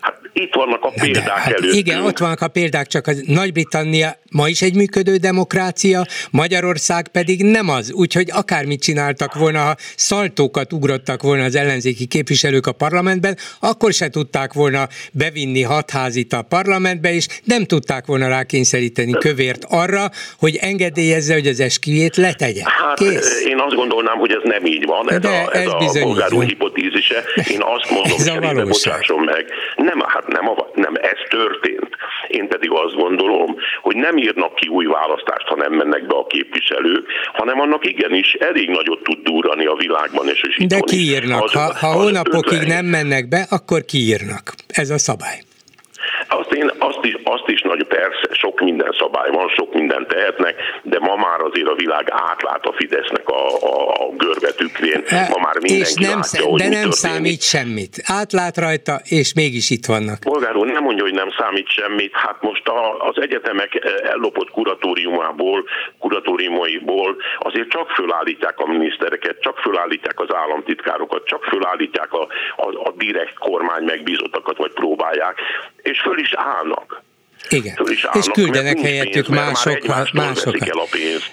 hát 0.00 0.18
itt 0.32 0.54
vannak 0.54 0.84
a 0.84 0.92
példák 1.00 1.28
hát 1.28 1.52
előtt. 1.52 1.74
Igen, 1.74 2.02
ott 2.02 2.18
vannak 2.18 2.40
a 2.40 2.48
példák, 2.48 2.86
csak 2.86 3.06
az 3.06 3.22
Nagy-Britannia 3.26 4.16
ma 4.30 4.48
is 4.48 4.62
egy 4.62 4.74
működő 4.74 5.16
demokrácia, 5.16 6.06
Magyarország 6.30 7.08
pedig 7.08 7.42
nem 7.42 7.68
az. 7.68 7.92
Úgyhogy 7.92 8.30
akármit 8.32 8.82
csináltak 8.82 9.34
volna, 9.34 9.58
ha 9.58 9.74
szaltókat 9.96 10.72
ugrottak 10.72 11.22
volna 11.22 11.44
az 11.44 11.54
ellenzéki 11.54 12.06
képviselők 12.06 12.66
a 12.66 12.72
parlamentben, 12.72 13.36
akkor 13.60 13.92
se 13.92 14.08
tudták 14.08 14.52
volna 14.52 14.88
bevinni 15.12 15.62
hatházit 15.62 16.32
a 16.32 16.42
parlamentbe, 16.42 17.12
és 17.14 17.26
nem 17.44 17.64
tudták 17.64 18.06
volna 18.06 18.28
rákényszeríteni 18.28 19.12
kövért 19.12 19.64
arra, 19.68 20.10
hogy 20.38 20.56
engedélyezze, 20.56 21.34
hogy 21.34 21.46
az 21.46 21.60
esküjét 21.60 22.16
letegye. 22.16 22.62
Hát 22.64 22.98
Kész. 22.98 23.44
én 23.46 23.58
azt 23.58 23.74
gondolnám, 23.74 24.16
hogy 24.18 24.30
ez 24.30 24.42
nem 24.42 24.66
így 24.66 24.86
van, 24.86 25.12
ez 25.12 25.18
De 25.18 25.28
a, 25.28 25.56
ez, 25.56 25.68
ez 25.80 25.94
a 25.94 26.04
bolgár 26.04 26.30
hipotézise. 26.30 27.24
Én 27.50 27.60
azt 27.60 27.90
mondom, 27.90 28.12
ez 28.18 28.26
a 28.26 28.40
valóság 28.40 29.02
meg. 29.24 29.46
Nem, 29.76 30.00
hát 30.06 30.26
nem, 30.26 30.48
a, 30.48 30.68
nem 30.74 30.94
ez 30.94 31.18
történt. 31.28 31.88
Én 32.28 32.48
pedig 32.48 32.70
azt 32.70 32.94
gondolom, 32.94 33.56
hogy 33.82 33.96
nem 33.96 34.16
írnak 34.16 34.54
ki 34.54 34.68
új 34.68 34.86
választást, 34.86 35.46
ha 35.46 35.56
nem 35.56 35.72
mennek 35.72 36.06
be 36.06 36.14
a 36.14 36.26
képviselők, 36.26 37.06
hanem 37.32 37.60
annak 37.60 37.86
igenis 37.86 38.32
elég 38.32 38.68
nagyot 38.68 39.02
tud 39.02 39.18
durrani 39.22 39.66
a 39.66 39.74
világban. 39.74 40.28
És, 40.28 40.42
és 40.48 40.66
De 40.66 40.80
kiírnak. 40.80 41.42
Az, 41.42 41.52
ha, 41.52 41.74
ha 41.80 41.92
hónapokig 41.92 42.62
nem 42.66 42.84
mennek 42.86 43.28
be, 43.28 43.46
akkor 43.50 43.84
kiírnak. 43.84 44.52
Ez 44.68 44.90
a 44.90 44.98
szabály. 44.98 45.38
Azt, 46.28 46.52
én, 46.52 46.70
azt, 46.78 46.98
is, 47.02 47.16
azt 47.24 47.48
is 47.48 47.60
nagy, 47.60 47.84
persze, 47.84 48.23
sok 48.44 48.60
minden 48.60 48.92
szabály 48.98 49.30
van, 49.30 49.48
sok 49.48 49.74
minden 49.74 50.06
tehetnek, 50.08 50.54
de 50.82 50.98
ma 50.98 51.16
már 51.16 51.40
azért 51.40 51.68
a 51.68 51.74
világ 51.74 52.06
átlát 52.10 52.64
a 52.66 52.72
Fidesznek 52.72 53.28
a, 53.28 53.42
a, 53.72 53.74
a 54.04 54.10
görbetükrén. 54.16 55.02
Ma 55.10 55.38
már 55.46 55.56
mindenki 55.60 55.90
és 55.90 55.94
nem, 55.94 56.18
látja, 56.18 56.44
hogy 56.44 56.60
De 56.60 56.68
nem 56.68 56.88
történik. 56.88 56.92
számít 56.92 57.42
semmit. 57.42 58.02
Átlát 58.20 58.56
rajta, 58.56 59.00
és 59.04 59.34
mégis 59.34 59.70
itt 59.70 59.86
vannak. 59.86 60.18
Polgár 60.20 60.56
úr, 60.56 60.66
nem 60.66 60.82
mondja, 60.82 61.02
hogy 61.02 61.14
nem 61.14 61.30
számít 61.38 61.68
semmit. 61.68 62.12
Hát 62.14 62.42
most 62.42 62.68
a, 62.68 63.06
az 63.08 63.16
egyetemek 63.20 63.70
ellopott 64.02 64.50
kuratóriumából, 64.50 65.64
kuratóriumaiból 65.98 67.16
azért 67.38 67.68
csak 67.68 67.90
fölállítják 67.90 68.58
a 68.58 68.66
minisztereket, 68.66 69.40
csak 69.40 69.58
fölállítják 69.58 70.20
az 70.20 70.34
államtitkárokat, 70.34 71.24
csak 71.24 71.44
fölállítják 71.44 72.12
a, 72.12 72.22
a, 72.56 72.66
a 72.88 72.92
direkt 72.96 73.38
kormány 73.38 73.84
megbízottakat, 73.84 74.56
vagy 74.56 74.72
próbálják, 74.72 75.36
és 75.82 76.00
föl 76.00 76.18
is 76.18 76.32
állnak. 76.34 77.03
Igen, 77.48 77.74
és 78.12 78.26
küldenek 78.32 78.80
helyettük 78.80 79.28
mások, 79.28 79.78
másokat. 80.12 80.68
El 80.68 80.78
a 80.78 80.86
pénzt. 80.90 81.30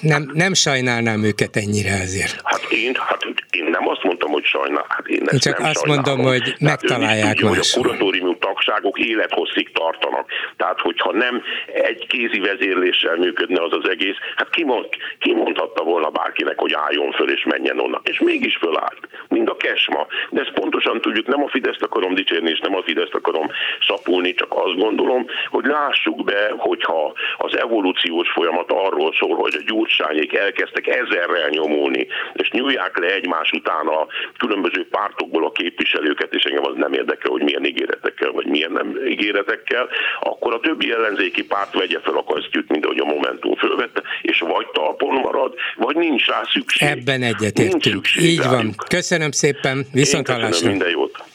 Nem, 0.00 0.30
nem 0.34 0.54
sajnálnám 0.54 1.24
őket 1.24 1.56
ennyire 1.56 1.94
azért. 2.02 2.40
Hát 2.44 2.62
én, 2.70 2.92
hát 2.94 3.24
én 3.50 3.64
nem 3.64 3.88
azt 3.88 4.02
mondtam, 4.02 4.30
hogy 4.30 4.44
sajnál. 4.44 4.84
Hát 4.88 5.06
én, 5.06 5.22
én 5.32 5.38
csak 5.38 5.58
nem 5.58 5.68
azt 5.68 5.84
sajnálom. 5.84 6.04
mondom, 6.04 6.32
hogy 6.32 6.54
megtalálják 6.60 7.40
máshol. 7.40 7.48
Hogy 7.48 7.58
a 7.58 7.80
kuratórium 7.80 8.38
tagságok 8.38 8.98
élethosszig 8.98 9.72
tartanak. 9.72 10.26
Tehát, 10.56 10.80
hogyha 10.80 11.12
nem 11.12 11.42
egy 11.72 12.06
kézi 12.06 12.38
vezérléssel 12.38 13.16
működne 13.16 13.62
az 13.62 13.72
az 13.72 13.88
egész, 13.88 14.16
hát 14.36 14.50
ki, 14.50 14.64
mond, 14.64 14.86
ki 15.18 15.32
mondhatta 15.32 15.82
volna 15.84 16.10
bárkinek, 16.10 16.58
hogy 16.58 16.72
álljon 16.72 17.12
föl 17.12 17.30
és 17.30 17.44
menjen 17.44 17.78
onnan. 17.80 18.00
És 18.04 18.18
mégis 18.20 18.56
fölállt. 18.56 19.00
Mind 19.28 19.48
a 19.48 19.56
kesma. 19.56 20.06
De 20.30 20.40
ezt 20.40 20.52
pontosan 20.52 21.00
tudjuk, 21.00 21.26
nem 21.26 21.42
a 21.42 21.48
Fideszt 21.48 21.82
akarom 21.82 22.14
dicsérni, 22.14 22.50
és 22.50 22.60
nem 22.60 22.76
a 22.76 22.82
Fideszt 22.82 23.14
akarom 23.14 23.50
szapulni, 23.88 24.34
csak 24.34 24.52
azt 24.54 24.76
gondolom, 24.76 25.26
hogy 25.50 25.64
lássuk 25.64 26.24
be, 26.24 26.52
hogyha 26.56 27.12
az 27.36 27.56
evolúciós 27.56 28.30
folyamat 28.30 28.70
arról 28.72 29.14
szól, 29.18 29.36
hogy 29.36 29.54
a 29.54 29.62
gyurcsányék 29.66 30.34
elkezdtek 30.34 30.86
ezerrel 30.86 31.48
nyomulni, 31.48 32.06
és 32.32 32.50
nyúlják 32.50 32.98
le 32.98 33.14
egymás 33.14 33.50
után 33.50 33.86
a 33.86 34.06
különböző 34.38 34.88
pártokból 34.88 35.44
a 35.44 35.52
képviselőket, 35.52 36.34
és 36.34 36.42
engem 36.42 36.64
az 36.64 36.74
nem 36.76 36.92
érdekel, 36.92 37.30
hogy 37.30 37.42
milyen 37.42 37.64
ígéretekkel, 37.64 38.30
vagy 38.30 38.46
milyen 38.46 38.72
nem 38.72 38.96
ígéretekkel, 39.06 39.88
akkor 40.20 40.54
a 40.54 40.60
többi 40.60 40.92
ellenzéki 40.92 41.44
párt 41.44 41.74
vegye 41.74 42.00
fel 42.00 42.16
a 42.16 42.24
kasztyűt, 42.24 42.68
mint 42.68 42.84
ahogy 42.84 42.98
a 42.98 43.04
Momentum 43.04 43.54
fölvette, 43.54 44.02
és 44.22 44.38
vagy 44.38 44.66
talpon 44.66 45.14
marad, 45.14 45.54
vagy 45.76 45.96
nincs 45.96 46.26
rá 46.26 46.42
szükség. 46.52 46.88
Ebben 46.88 47.22
egyetértünk. 47.22 48.06
Így 48.20 48.38
rájuk. 48.38 48.52
van. 48.52 48.74
Köszönöm 48.88 49.30
szépen. 49.30 49.86
Viszont 49.92 50.28
hallásra. 50.28 50.68
Minden 50.68 50.90
jót. 50.90 51.27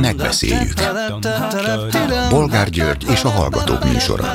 Megbeszéljük. 0.00 0.72
Bolgár 2.30 2.70
György 2.70 3.04
és 3.10 3.22
a 3.22 3.28
Hallgatók 3.28 3.84
műsora. 3.84 4.34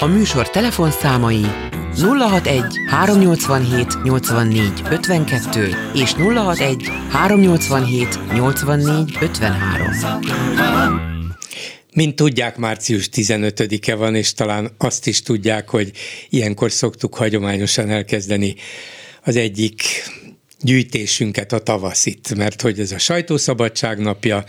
A 0.00 0.06
műsor 0.06 0.50
telefonszámai 0.50 1.46
061 1.96 2.64
387 2.88 4.02
84 4.02 4.82
52 4.90 5.68
és 5.94 6.12
061 6.12 6.90
387 7.10 8.18
84 8.32 9.16
53. 9.20 11.10
Mint 11.94 12.16
tudják, 12.16 12.56
március 12.56 13.08
15-e 13.12 13.94
van, 13.94 14.14
és 14.14 14.34
talán 14.34 14.70
azt 14.78 15.06
is 15.06 15.22
tudják, 15.22 15.68
hogy 15.68 15.92
ilyenkor 16.28 16.72
szoktuk 16.72 17.14
hagyományosan 17.14 17.90
elkezdeni 17.90 18.54
az 19.24 19.36
egyik 19.36 19.82
gyűjtésünket, 20.62 21.52
a 21.52 21.58
tavaszit, 21.58 22.34
mert 22.34 22.60
hogy 22.60 22.80
ez 22.80 22.92
a 22.92 22.98
sajtószabadság 22.98 23.98
napja, 23.98 24.44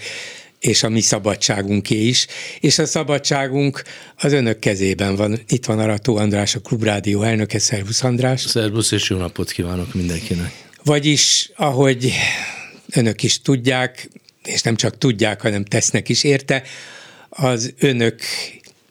és 0.60 0.84
a 0.84 0.90
mi 0.90 1.02
szabadságunké 1.02 2.08
is, 2.08 2.28
és 2.60 2.80
a 2.80 2.86
szabadságunk 2.86 3.84
az 4.18 4.34
önök 4.34 4.60
kezében 4.60 5.16
van. 5.16 5.40
Itt 5.48 5.66
van 5.66 5.80
Arató 5.80 6.16
András, 6.16 6.56
a 6.56 6.60
Klubrádió 6.60 7.22
elnöke, 7.22 7.60
Szervusz 7.60 8.04
András. 8.04 8.42
Szervusz, 8.42 8.92
és 8.92 9.10
jó 9.10 9.18
napot 9.18 9.52
kívánok 9.52 9.94
mindenkinek. 9.94 10.52
Vagyis, 10.84 11.52
ahogy 11.56 12.14
önök 12.92 13.24
is 13.24 13.42
tudják, 13.42 14.10
és 14.44 14.62
nem 14.62 14.76
csak 14.76 14.98
tudják, 14.98 15.42
hanem 15.42 15.66
tesznek 15.66 16.10
is 16.10 16.24
érte, 16.24 16.64
az 17.30 17.74
önök 17.80 18.22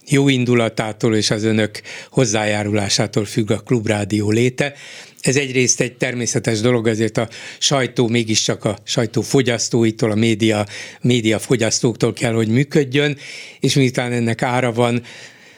jó 0.08 0.28
indulatától 0.28 1.16
és 1.16 1.30
az 1.30 1.44
önök 1.44 1.80
hozzájárulásától 2.10 3.24
függ 3.24 3.50
a 3.50 3.58
klubrádió 3.58 4.30
léte. 4.30 4.74
Ez 5.22 5.36
egyrészt 5.36 5.80
egy 5.80 5.96
természetes 5.96 6.60
dolog, 6.60 6.86
azért 6.86 7.16
a 7.16 7.28
sajtó 7.58 8.08
mégiscsak 8.08 8.64
a 8.64 8.78
sajtó 8.84 9.22
fogyasztóitól, 9.22 10.10
a 10.10 10.14
média, 10.14 10.66
média 11.00 11.38
fogyasztóktól 11.38 12.12
kell, 12.12 12.32
hogy 12.32 12.48
működjön, 12.48 13.18
és 13.60 13.74
miután 13.74 14.12
ennek 14.12 14.42
ára 14.42 14.72
van, 14.72 15.02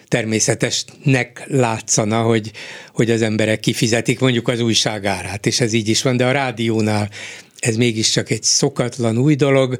természetesnek 0.08 1.42
látszana, 1.46 2.22
hogy, 2.22 2.50
hogy 2.92 3.10
az 3.10 3.22
emberek 3.22 3.60
kifizetik 3.60 4.20
mondjuk 4.20 4.48
az 4.48 4.60
újság 4.60 5.06
árát, 5.06 5.46
és 5.46 5.60
ez 5.60 5.72
így 5.72 5.88
is 5.88 6.02
van, 6.02 6.16
de 6.16 6.26
a 6.26 6.32
rádiónál 6.32 7.10
ez 7.58 7.76
mégiscsak 7.76 8.30
egy 8.30 8.42
szokatlan 8.42 9.18
új 9.18 9.34
dolog, 9.34 9.78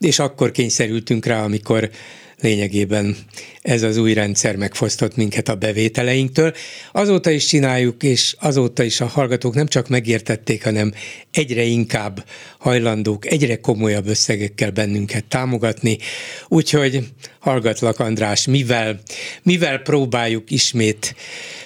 és 0.00 0.18
akkor 0.18 0.50
kényszerültünk 0.50 1.26
rá, 1.26 1.42
amikor 1.42 1.90
lényegében 2.44 3.16
ez 3.62 3.82
az 3.82 3.96
új 3.96 4.12
rendszer 4.12 4.56
megfosztott 4.56 5.16
minket 5.16 5.48
a 5.48 5.54
bevételeinktől. 5.54 6.54
Azóta 6.92 7.30
is 7.30 7.46
csináljuk, 7.46 8.02
és 8.02 8.36
azóta 8.38 8.82
is 8.82 9.00
a 9.00 9.06
hallgatók 9.06 9.54
nem 9.54 9.66
csak 9.66 9.88
megértették, 9.88 10.64
hanem 10.64 10.92
egyre 11.30 11.62
inkább 11.62 12.24
hajlandók, 12.58 13.26
egyre 13.26 13.56
komolyabb 13.56 14.06
összegekkel 14.06 14.70
bennünket 14.70 15.24
támogatni. 15.24 15.98
Úgyhogy 16.48 17.04
hallgatlak 17.38 17.98
András, 17.98 18.46
mivel, 18.46 19.00
mivel 19.42 19.78
próbáljuk 19.78 20.50
ismét 20.50 21.14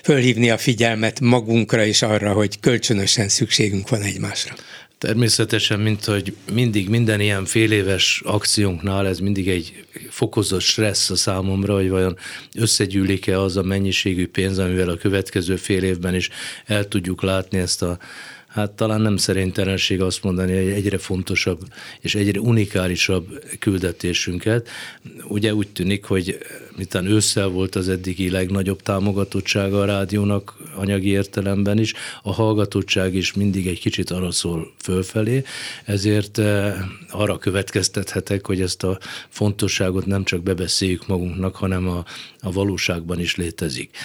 fölhívni 0.03 0.51
a 0.51 0.59
figyelmet 0.59 1.21
magunkra 1.21 1.85
és 1.85 2.03
arra, 2.03 2.33
hogy 2.33 2.61
kölcsönösen 2.61 3.29
szükségünk 3.29 3.89
van 3.89 4.03
egymásra. 4.03 4.55
Természetesen, 4.99 5.81
mint 5.81 6.05
hogy 6.05 6.37
mindig 6.53 6.89
minden 6.89 7.21
ilyen 7.21 7.45
féléves 7.45 8.23
akciónknál 8.25 9.07
ez 9.07 9.19
mindig 9.19 9.49
egy 9.49 9.85
fokozott 10.11 10.61
stressz 10.61 11.11
a 11.11 11.17
számomra, 11.17 11.75
hogy 11.75 11.89
vajon 11.89 12.17
összegyűlik-e 12.55 13.41
az 13.41 13.57
a 13.57 13.63
mennyiségű 13.63 14.29
pénz, 14.29 14.59
amivel 14.59 14.89
a 14.89 14.97
következő 14.97 15.57
fél 15.57 15.83
évben 15.83 16.15
is 16.15 16.29
el 16.67 16.89
tudjuk 16.89 17.23
látni 17.23 17.59
ezt 17.59 17.83
a 17.83 17.99
hát 18.49 18.71
talán 18.71 19.01
nem 19.01 19.17
szerénytelenség 19.17 20.01
azt 20.01 20.23
mondani, 20.23 20.57
hogy 20.57 20.73
egyre 20.73 20.99
fontosabb 20.99 21.61
és 22.01 22.15
egyre 22.15 22.41
unikálisabb 22.41 23.45
küldetésünket. 23.59 24.69
Ugye 25.29 25.55
úgy 25.55 25.69
tűnik, 25.69 26.05
hogy 26.05 26.39
miután 26.79 27.07
ősszel 27.07 27.49
volt 27.49 27.75
az 27.75 27.89
eddigi 27.89 28.31
legnagyobb 28.31 28.83
támogatottsága 28.83 29.81
a 29.81 29.85
rádiónak 29.85 30.57
anyagi 30.75 31.09
értelemben 31.09 31.79
is, 31.79 31.95
a 32.23 32.33
hallgatottság 32.33 33.15
is 33.15 33.33
mindig 33.33 33.67
egy 33.67 33.81
kicsit 33.81 34.11
arra 34.11 34.31
szól 34.31 34.73
fölfelé, 34.83 35.43
ezért 35.85 36.39
eh, 36.39 36.75
arra 37.11 37.39
következtethetek, 37.39 38.47
hogy 38.47 38.61
ezt 38.61 38.83
a 38.83 38.99
fontosságot 39.29 40.07
nem 40.07 40.25
csak 40.25 40.43
bebeszéljük 40.43 41.07
magunknak, 41.07 41.57
hanem 41.57 41.89
a, 41.89 42.05
a 42.41 42.53
valóságban 42.53 43.21
is 43.21 43.37
létezik. 43.37 43.97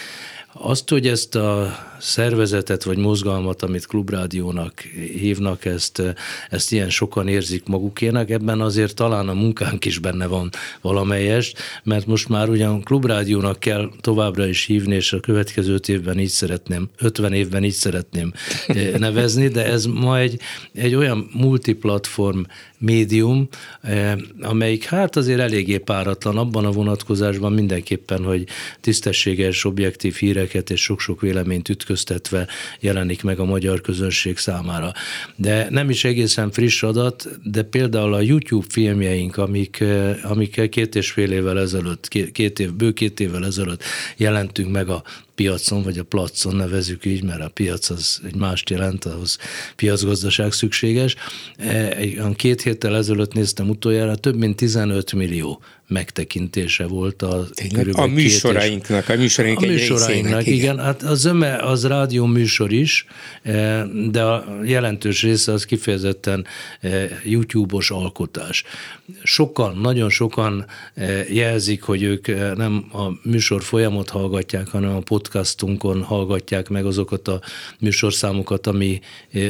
Azt, 0.54 0.89
hogy 0.89 1.08
ezt 1.08 1.36
a 1.36 1.78
szervezetet 1.99 2.84
vagy 2.84 2.97
mozgalmat, 2.97 3.62
amit 3.62 3.86
klubrádiónak 3.86 4.80
hívnak, 5.20 5.66
ezt, 5.66 6.01
ezt 6.49 6.72
ilyen 6.72 6.89
sokan 6.89 7.28
érzik 7.28 7.68
magukének, 7.68 8.30
ebben 8.30 8.62
azért 8.62 8.95
talán 8.95 9.30
a 9.30 9.34
munkánk 9.34 9.86
is 9.86 9.99
benne 9.99 10.28
van 10.28 10.49
valamelyest, 10.82 11.58
mert 11.84 12.06
most 12.06 12.30
már 12.30 12.49
ugyan 12.49 12.82
klubrádiónak 12.82 13.60
kell 13.60 13.89
továbbra 14.01 14.47
is 14.47 14.66
hívni, 14.66 14.95
és 14.95 15.14
a 15.14 15.20
következő 15.20 15.80
évben 15.88 16.20
így 16.20 16.30
szeretném, 16.30 16.89
50 16.97 17.34
évben 17.34 17.64
így 17.64 17.72
szeretném 17.72 18.34
eh, 18.68 18.93
nevezni, 18.97 19.47
de 19.47 19.66
ez 19.66 19.86
ma 19.86 20.20
egy, 20.20 20.39
egy 20.74 20.95
olyan 20.95 21.30
multiplatform 21.34 22.41
médium, 22.78 23.47
eh, 23.82 24.14
amelyik 24.41 24.84
hát 24.84 25.16
azért 25.16 25.39
eléggé 25.39 25.78
páratlan 25.78 26.38
abban 26.38 26.66
a 26.66 26.72
vonatkozásban 26.72 27.54
mindenképpen, 27.54 28.24
hogy 28.24 28.47
tisztességes, 28.82 29.66
objektív 29.66 30.16
híreket 30.44 30.70
és 30.70 30.82
sok-sok 30.82 31.22
véleményt 31.22 31.70
ütköztetve 31.70 32.48
jelenik 32.80 33.24
meg 33.24 33.39
a 33.39 33.46
magyar 33.46 33.82
közönség 33.82 34.38
számára. 34.38 34.91
De 35.36 35.68
nem 35.70 35.89
is 35.89 36.04
egészen 36.04 36.52
friss 36.52 36.84
adat, 36.84 37.30
de 37.44 37.64
például 37.64 38.14
a 38.14 38.22
YouTube 38.22 38.66
filmjeink, 38.70 39.38
amik, 39.38 39.80
eh, 39.80 40.32
amikkel 40.32 40.70
két 40.70 40.96
és 40.96 41.12
fél 41.12 41.32
évvel 41.32 41.60
ezelőtt, 41.60 42.08
két 42.08 42.60
év, 42.60 42.74
bő 42.74 42.94
két 42.94 43.20
évvel 43.20 43.46
ezelőtt 43.46 43.84
jelentünk 44.18 44.72
meg 44.72 44.89
a 44.89 45.04
piacon, 45.36 45.84
vagy 45.84 45.98
a 45.98 46.04
placon 46.04 46.56
nevezük 46.56 47.06
így, 47.06 47.24
mert 47.24 47.42
a 47.42 47.50
piac 47.50 47.90
az 47.90 48.22
egy 48.26 48.36
mást 48.36 48.70
jelent, 48.70 49.06
ahhoz 49.06 49.38
piacgazdaság 49.76 50.52
szükséges. 50.52 51.16
E, 51.58 51.98
két 52.36 52.62
héttel 52.62 52.96
ezelőtt 52.96 53.34
néztem 53.34 53.70
utoljára, 53.70 54.16
több 54.16 54.36
mint 54.36 54.56
15 54.56 55.14
millió 55.14 55.62
megtekintése 55.88 56.86
volt 56.88 57.22
a 57.22 57.48
A 57.92 58.06
műsorainknak, 58.06 59.10
a 59.10 59.16
műsoraink 59.16 59.62
a 59.62 59.66
műsorainknak, 59.66 60.42
igen. 60.42 60.54
igen. 60.54 60.80
Hát 60.80 61.04
a 61.04 61.16
zöme 61.16 61.56
az 61.56 61.88
rádió 61.88 62.26
műsor 62.26 62.72
is, 62.72 63.06
e, 63.44 63.86
de 64.12 64.24
a 64.24 64.60
jelentős 64.64 65.22
része 65.22 65.52
az 65.52 65.66
kifejezetten 65.66 66.46
e, 66.82 66.90
YouTube-os 67.24 67.92
alkotás. 67.92 68.64
Sokan, 69.24 69.78
nagyon 69.78 70.10
sokan 70.10 70.66
jelzik, 71.30 71.82
hogy 71.82 72.04
ők 72.04 72.28
nem 72.56 72.86
a 72.92 73.30
műsor 73.30 73.64
folyamot 73.64 74.10
hallgatják, 74.10 74.68
hanem 74.68 74.96
a 74.96 75.00
podcastunkon 75.24 76.03
hallgatják 76.03 76.69
meg 76.69 76.86
azokat 76.86 77.28
a 77.28 77.41
műsorszámokat, 77.80 78.67
ami, 78.67 78.99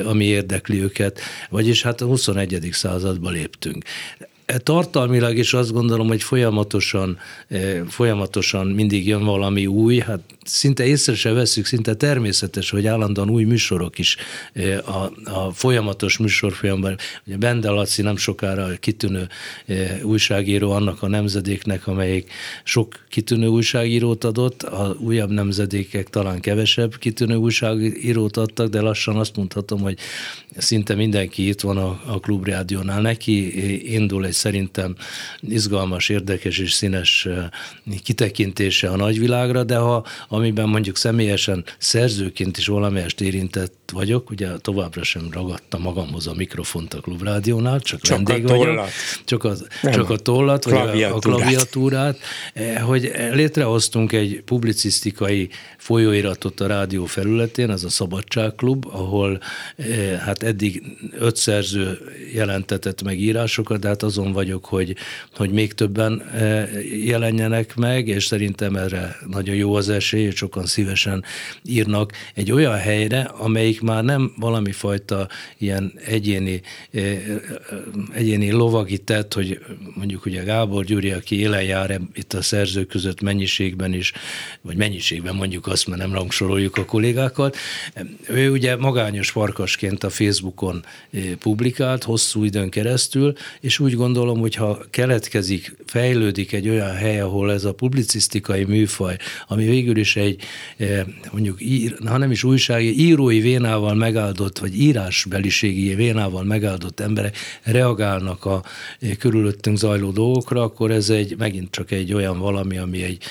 ami 0.05 0.26
érdekli 0.26 0.82
őket, 0.82 1.19
vagyis 1.49 1.84
hát 1.84 2.01
a 2.01 2.05
21. 2.05 2.69
századba 2.71 3.30
léptünk 3.30 3.84
tartalmilag 4.64 5.38
is 5.38 5.54
azt 5.54 5.72
gondolom, 5.72 6.08
hogy 6.08 6.24
folyamatosan, 6.24 7.18
folyamatosan 7.88 8.68
mindig 8.68 9.08
jön 9.08 9.24
valami 9.24 9.66
új, 9.66 10.00
hát 10.00 10.20
szinte 10.44 10.86
észre 10.86 11.16
se 11.16 11.32
veszük, 11.32 11.66
szinte 11.66 11.96
természetes, 11.96 12.70
hogy 12.70 12.88
állandóan 12.88 13.30
új 13.30 13.44
műsorok 13.44 14.00
is 14.00 14.18
a, 14.86 15.30
a 15.32 15.52
folyamatos 15.54 16.18
műsorfolyamban. 16.18 16.98
Ugye 17.28 17.38
Bende 17.38 17.70
Laci 17.70 18.02
nem 18.02 18.16
sokára 18.16 18.68
kitűnő 18.80 19.28
újságíró 20.04 20.72
annak 20.72 21.04
a 21.04 21.08
nemzedéknek, 21.08 21.88
amelyik 21.88 22.32
sok 22.64 23.06
kitűnő 23.10 23.48
újságírót 23.48 24.24
adott, 24.24 24.64
a 24.64 24.96
újabb 25.00 25.30
nemzedékek 25.30 26.10
talán 26.10 26.39
kevesebb 26.39 26.98
kitűnő 26.98 27.36
újságírót 27.36 28.38
adtak, 28.38 28.70
de 28.70 28.82
lassan 28.82 29.16
azt 29.16 29.36
mondhatom, 29.36 29.80
hogy 29.80 29.98
szinte 30.58 30.96
mindenki 30.96 31.48
itt 31.48 31.62
van 31.62 31.78
a, 31.78 32.02
a 32.06 32.20
klubrádiónál. 32.20 33.02
Neki 33.02 33.94
indul 33.94 34.26
egy 34.26 34.33
szerintem 34.34 34.96
izgalmas, 35.42 36.10
érdekes 36.10 36.58
és 36.58 36.72
színes 36.72 37.28
kitekintése 38.04 38.90
a 38.90 38.96
nagyvilágra, 38.96 39.64
de 39.64 39.78
ha 39.78 40.06
amiben 40.28 40.70
mondjuk 40.70 40.98
személyesen 40.98 41.64
szerzőként 41.78 42.58
is 42.58 42.68
valamelyest 42.68 43.22
érintett 43.22 43.84
vagyok, 43.94 44.30
ugye 44.30 44.50
továbbra 44.58 45.04
sem 45.04 45.28
ragadta 45.32 45.78
magamhoz 45.78 46.28
a 46.28 46.34
mikrofont 46.34 46.94
a 46.94 47.00
klubrádiónál, 47.00 47.80
csak, 47.80 48.02
csak 48.02 48.18
vendég 48.18 48.46
a 48.46 48.58
vagyok. 48.58 48.88
Csak, 49.26 49.44
az, 49.44 49.68
csak 49.82 50.10
a 50.10 50.18
tollat, 50.18 50.64
vagy 50.64 51.04
a, 51.04 51.16
a 51.16 51.20
klaviatúrát, 51.20 52.20
eh, 52.54 52.82
hogy 52.82 53.12
létrehoztunk 53.32 54.12
egy 54.12 54.42
publicisztikai 54.46 55.50
folyóiratot 55.78 56.60
a 56.60 56.68
rádió 56.68 57.06
felületén, 57.06 57.70
az 57.70 57.84
a 57.84 57.90
Szabadságklub, 57.90 58.86
ahol 58.92 59.40
eh, 59.76 60.20
hát 60.20 60.44
eddig 60.44 60.84
öt 61.20 61.36
szerző 61.36 61.98
jelentetett 62.34 63.04
meg 63.04 63.20
írásokat, 63.20 63.80
de 63.80 63.88
hát 63.88 64.04
azon 64.04 64.22
vagyok, 64.32 64.65
hogy, 64.65 64.95
hogy 65.36 65.49
még 65.49 65.74
többen 65.74 66.21
eh, 66.21 66.69
jelenjenek 67.05 67.76
meg, 67.76 68.07
és 68.07 68.26
szerintem 68.26 68.76
erre 68.76 69.15
nagyon 69.28 69.55
jó 69.55 69.76
az 69.76 69.89
esély, 69.89 70.26
és 70.26 70.36
sokan 70.36 70.65
szívesen 70.65 71.24
írnak 71.63 72.11
egy 72.34 72.51
olyan 72.51 72.78
helyre, 72.78 73.21
amelyik 73.21 73.82
már 73.82 74.03
nem 74.03 74.34
valami 74.38 74.71
fajta 74.71 75.28
ilyen 75.57 75.93
egyéni, 76.05 76.61
eh, 76.91 77.21
egyéni 78.13 78.51
lovagi 78.51 78.97
tett, 78.97 79.34
hogy 79.34 79.59
mondjuk 79.95 80.26
ugye 80.26 80.43
Gábor 80.43 80.86
Gyuri, 80.86 81.11
aki 81.11 81.39
élen 81.39 81.63
jár 81.63 81.99
itt 82.13 82.34
a 82.34 82.41
szerzők 82.41 82.88
között 82.88 83.21
mennyiségben 83.21 83.93
is, 83.93 84.13
vagy 84.61 84.76
mennyiségben 84.76 85.36
mondjuk 85.36 85.67
azt, 85.67 85.88
mert 85.88 86.01
nem 86.01 86.13
rangsoroljuk 86.13 86.78
a 86.78 86.86
kollégákat. 86.86 87.57
Ő 88.28 88.51
ugye 88.51 88.76
magányos 88.76 89.30
farkasként 89.30 90.03
a 90.03 90.09
Facebookon 90.09 90.86
eh, 91.11 91.21
publikált 91.39 92.03
hosszú 92.03 92.43
időn 92.43 92.69
keresztül, 92.69 93.34
és 93.59 93.80
úgy 93.80 93.93
gondolom, 93.93 94.12
gondolom, 94.14 94.39
hogy 94.39 94.55
ha 94.55 94.80
keletkezik, 94.89 95.76
fejlődik 95.86 96.51
egy 96.51 96.70
olyan 96.70 96.95
hely, 96.95 97.20
ahol 97.20 97.51
ez 97.51 97.64
a 97.64 97.74
publicisztikai 97.74 98.64
műfaj, 98.64 99.18
ami 99.47 99.66
végül 99.66 99.97
is 99.97 100.16
egy 100.16 100.41
eh, 100.78 101.03
mondjuk, 101.32 101.61
ír, 101.61 101.95
ha 102.05 102.18
nem 102.18 102.32
is 102.32 102.43
újsági, 102.43 102.99
írói 102.99 103.39
vénával 103.39 103.95
megáldott, 103.95 104.59
vagy 104.59 104.82
írásbeliségi 104.82 105.95
vénával 105.95 106.43
megáldott 106.43 106.99
emberek 106.99 107.38
reagálnak 107.64 108.45
a 108.45 108.64
eh, 108.99 109.16
körülöttünk 109.16 109.78
zajló 109.78 110.11
dolgokra, 110.11 110.61
akkor 110.61 110.91
ez 110.91 111.09
egy 111.09 111.36
megint 111.38 111.72
csak 111.72 111.91
egy 111.91 112.14
olyan 112.14 112.39
valami, 112.39 112.78
ami 112.78 113.03
egy 113.03 113.24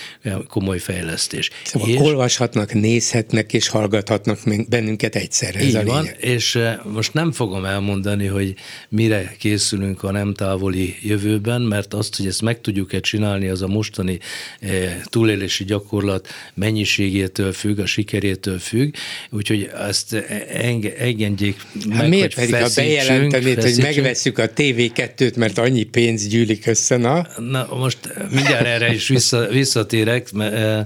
komoly 0.49 0.78
fejlesztés. 0.78 1.51
Szóval 1.64 1.89
és, 1.89 1.99
olvashatnak, 1.99 2.72
nézhetnek 2.72 3.53
és 3.53 3.68
hallgathatnak 3.68 4.39
bennünket 4.68 5.16
egyszerre. 5.16 5.59
Ez 5.59 5.66
így 5.66 5.85
van, 5.85 6.07
és 6.20 6.55
eh, 6.55 6.78
most 6.93 7.14
nem 7.14 7.33
fogom 7.33 7.64
elmondani, 7.64 8.26
hogy 8.26 8.55
mire 8.89 9.35
készülünk 9.39 10.03
a 10.03 10.11
nem 10.11 10.35
távoli 10.73 10.97
jövőben, 11.01 11.62
mert 11.62 11.95
azt, 11.95 12.16
hogy 12.16 12.27
ezt 12.27 12.43
meg 12.43 12.61
tudjuk-e 12.61 13.01
csinálni, 13.01 13.49
az 13.49 13.62
a 13.62 13.66
mostani 13.66 14.18
eh, 14.61 15.01
túlélési 15.05 15.64
gyakorlat 15.64 16.29
mennyiségétől 16.55 17.53
függ, 17.53 17.79
a 17.79 17.87
sikerétől 17.87 18.59
függ, 18.59 18.95
úgyhogy 19.31 19.70
ezt 19.89 20.14
enge, 20.53 20.97
engedjék 20.97 21.57
meg, 21.87 21.97
hát 21.97 22.09
miért 22.09 22.35
pedig, 22.35 22.55
ha 22.55 22.68
bejelentenéd, 22.75 23.62
hogy 23.62 23.79
megveszük 23.83 24.39
a 24.39 24.51
TV2-t, 24.51 25.37
mert 25.37 25.59
annyi 25.59 25.83
pénz 25.83 26.27
gyűlik 26.27 26.66
össze, 26.66 26.97
na? 26.97 27.27
Na, 27.51 27.68
most 27.70 27.99
mindjárt 28.31 28.66
erre 28.66 28.95
is 28.95 29.09
vissza, 29.09 29.47
visszatérek, 29.47 30.33
mert, 30.33 30.55
eh, 30.55 30.85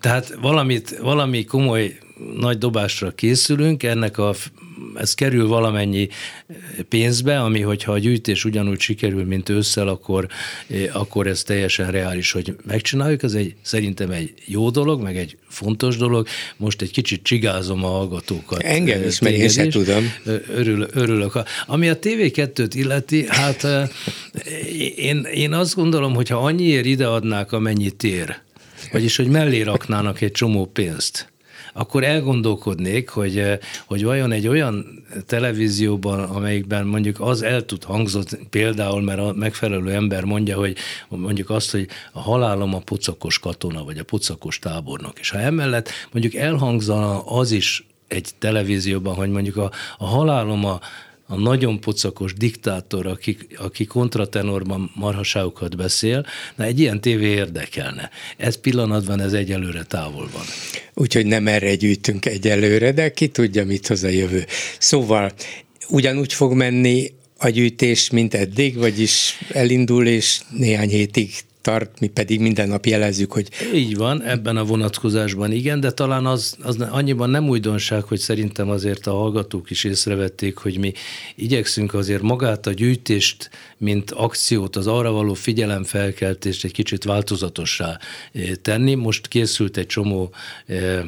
tehát 0.00 0.36
valamit, 0.40 0.98
valami 0.98 1.44
komoly 1.44 1.98
nagy 2.36 2.58
dobásra 2.58 3.10
készülünk, 3.10 3.82
ennek 3.82 4.18
a 4.18 4.34
ez 4.94 5.14
kerül 5.14 5.46
valamennyi 5.46 6.08
pénzbe, 6.88 7.40
ami 7.40 7.60
hogyha 7.60 7.92
a 7.92 7.98
gyűjtés 7.98 8.44
ugyanúgy 8.44 8.80
sikerül, 8.80 9.24
mint 9.24 9.48
ősszel, 9.48 9.88
akkor, 9.88 10.26
akkor 10.92 11.26
ez 11.26 11.42
teljesen 11.42 11.90
reális, 11.90 12.32
hogy 12.32 12.56
megcsináljuk. 12.66 13.22
Ez 13.22 13.32
egy, 13.32 13.54
szerintem 13.62 14.10
egy 14.10 14.32
jó 14.44 14.70
dolog, 14.70 15.02
meg 15.02 15.16
egy 15.16 15.36
fontos 15.48 15.96
dolog. 15.96 16.26
Most 16.56 16.82
egy 16.82 16.90
kicsit 16.90 17.22
csigázom 17.22 17.84
a 17.84 17.88
hallgatókat. 17.88 18.62
Engem 18.62 19.02
is, 19.02 19.18
mert 19.18 19.34
én 19.34 19.48
sem 19.48 19.70
tudom. 19.70 20.12
Örül, 20.54 20.86
örülök. 20.92 21.32
Ami 21.66 21.88
a 21.88 21.98
TV2-t 21.98 22.70
illeti, 22.72 23.26
hát 23.28 23.66
én, 24.96 25.26
én 25.34 25.52
azt 25.52 25.74
gondolom, 25.74 26.14
hogy 26.14 26.28
ha 26.28 26.36
annyiért 26.36 26.84
ideadnák, 26.84 27.52
amennyit 27.52 28.02
ér, 28.02 28.36
vagyis 28.92 29.16
hogy 29.16 29.28
mellé 29.28 29.60
raknának 29.60 30.20
egy 30.20 30.32
csomó 30.32 30.66
pénzt, 30.66 31.28
akkor 31.78 32.04
elgondolkodnék, 32.04 33.08
hogy, 33.08 33.38
eh, 33.38 33.58
hogy 33.86 34.04
vajon 34.04 34.32
egy 34.32 34.48
olyan 34.48 35.04
televízióban, 35.26 36.20
amelyikben 36.20 36.86
mondjuk 36.86 37.20
az 37.20 37.42
el 37.42 37.64
tud 37.64 37.84
hangzott, 37.84 38.38
például, 38.50 39.02
mert 39.02 39.18
a 39.18 39.32
megfelelő 39.32 39.92
ember 39.92 40.24
mondja, 40.24 40.56
hogy 40.56 40.76
mondjuk 41.08 41.50
azt, 41.50 41.70
hogy 41.70 41.88
a 42.12 42.20
halálom 42.20 42.74
a 42.74 42.78
pocakos 42.78 43.38
katona, 43.38 43.84
vagy 43.84 43.98
a 43.98 44.04
pocakos 44.04 44.58
tábornok. 44.58 45.18
És 45.18 45.30
ha 45.30 45.38
emellett 45.38 45.90
mondjuk 46.12 46.34
elhangzana 46.34 47.26
az 47.26 47.50
is 47.50 47.86
egy 48.08 48.28
televízióban, 48.38 49.14
hogy 49.14 49.30
mondjuk 49.30 49.56
a, 49.56 49.70
a 49.98 50.06
halálom 50.06 50.64
a 50.64 50.80
a 51.30 51.36
nagyon 51.36 51.80
pocakos 51.80 52.32
diktátor, 52.32 53.06
aki, 53.06 53.36
aki 53.56 53.84
kontratenorban 53.84 54.90
marhaságokat 54.94 55.76
beszél, 55.76 56.26
na 56.54 56.64
egy 56.64 56.80
ilyen 56.80 57.00
tévé 57.00 57.26
érdekelne. 57.26 58.10
Ez 58.36 58.60
pillanatban 58.60 59.20
ez 59.20 59.32
egyelőre 59.32 59.82
távol 59.82 60.28
van. 60.32 60.44
Úgyhogy 60.94 61.26
nem 61.26 61.46
erre 61.46 61.74
gyűjtünk 61.74 62.26
egyelőre, 62.26 62.92
de 62.92 63.12
ki 63.12 63.28
tudja, 63.28 63.64
mit 63.64 63.86
hoz 63.86 64.02
a 64.04 64.08
jövő. 64.08 64.44
Szóval 64.78 65.32
ugyanúgy 65.88 66.32
fog 66.32 66.52
menni 66.52 67.12
a 67.38 67.48
gyűjtés, 67.48 68.10
mint 68.10 68.34
eddig, 68.34 68.76
vagyis 68.76 69.38
elindul, 69.52 70.06
és 70.06 70.40
néhány 70.50 70.88
hétig 70.88 71.30
tart, 71.68 72.00
mi 72.00 72.06
pedig 72.06 72.40
minden 72.40 72.68
nap 72.68 72.86
jelezzük, 72.86 73.32
hogy... 73.32 73.48
Így 73.74 73.96
van, 73.96 74.22
ebben 74.22 74.56
a 74.56 74.64
vonatkozásban 74.64 75.52
igen, 75.52 75.80
de 75.80 75.90
talán 75.90 76.26
az, 76.26 76.56
az 76.62 76.80
annyiban 76.80 77.30
nem 77.30 77.48
újdonság, 77.48 78.02
hogy 78.02 78.18
szerintem 78.18 78.70
azért 78.70 79.06
a 79.06 79.12
hallgatók 79.12 79.70
is 79.70 79.84
észrevették, 79.84 80.56
hogy 80.56 80.78
mi 80.78 80.92
igyekszünk 81.34 81.94
azért 81.94 82.22
magát 82.22 82.66
a 82.66 82.72
gyűjtést, 82.72 83.50
mint 83.78 84.10
akciót, 84.10 84.76
az 84.76 84.86
arra 84.86 85.10
való 85.10 85.34
figyelemfelkeltést 85.34 86.64
egy 86.64 86.72
kicsit 86.72 87.04
változatossá 87.04 87.98
eh, 88.32 88.50
tenni. 88.62 88.94
Most 88.94 89.26
készült 89.26 89.76
egy 89.76 89.86
csomó 89.86 90.30
eh, 90.66 91.02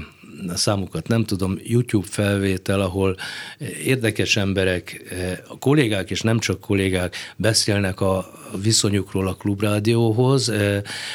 a 0.49 0.57
számukat 0.57 1.09
nem 1.09 1.25
tudom, 1.25 1.59
YouTube 1.63 2.07
felvétel, 2.11 2.81
ahol 2.81 3.17
érdekes 3.85 4.37
emberek, 4.37 5.03
a 5.49 5.59
kollégák 5.59 6.11
és 6.11 6.21
nem 6.21 6.39
csak 6.39 6.61
kollégák 6.61 7.17
beszélnek 7.37 8.01
a 8.01 8.31
viszonyukról 8.63 9.29
a 9.29 9.35
klubrádióhoz, 9.35 10.53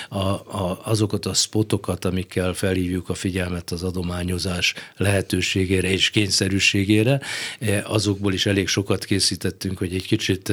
a, 0.10 0.18
a, 0.18 0.82
azokat 0.84 1.26
a 1.26 1.34
spotokat, 1.34 2.06
amikkel 2.06 2.54
felhívjuk 2.54 3.10
a 3.10 3.14
figyelmet 3.14 3.72
az 3.72 3.84
adományozás 3.84 4.74
lehetőségére 4.98 5.90
és 5.90 6.10
kényszerűségére, 6.10 7.22
azokból 7.84 8.34
is 8.34 8.46
elég 8.46 8.68
sokat 8.68 9.06
készítettünk, 9.06 9.78
hogy 9.78 9.94
egy 9.94 10.08
kicsit 10.08 10.52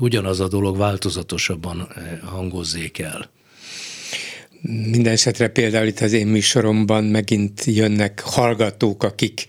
ugyanaz 0.00 0.40
a 0.40 0.48
dolog 0.48 0.76
változatosabban 0.76 1.88
hangozzék 2.24 2.98
el. 2.98 3.33
Minden 4.66 5.12
esetre 5.12 5.48
például 5.48 5.86
itt 5.86 6.00
az 6.00 6.12
én 6.12 6.26
műsoromban 6.26 7.04
megint 7.04 7.64
jönnek 7.64 8.20
hallgatók, 8.20 9.02
akik 9.02 9.46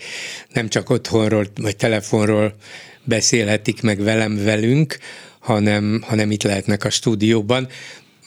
nem 0.53 0.69
csak 0.69 0.89
otthonról 0.89 1.47
vagy 1.55 1.75
telefonról 1.75 2.55
beszélhetik 3.03 3.81
meg 3.81 3.99
velem, 3.99 4.43
velünk, 4.43 4.97
hanem, 5.39 6.01
hanem 6.05 6.31
itt 6.31 6.43
lehetnek 6.43 6.83
a 6.83 6.89
stúdióban. 6.89 7.67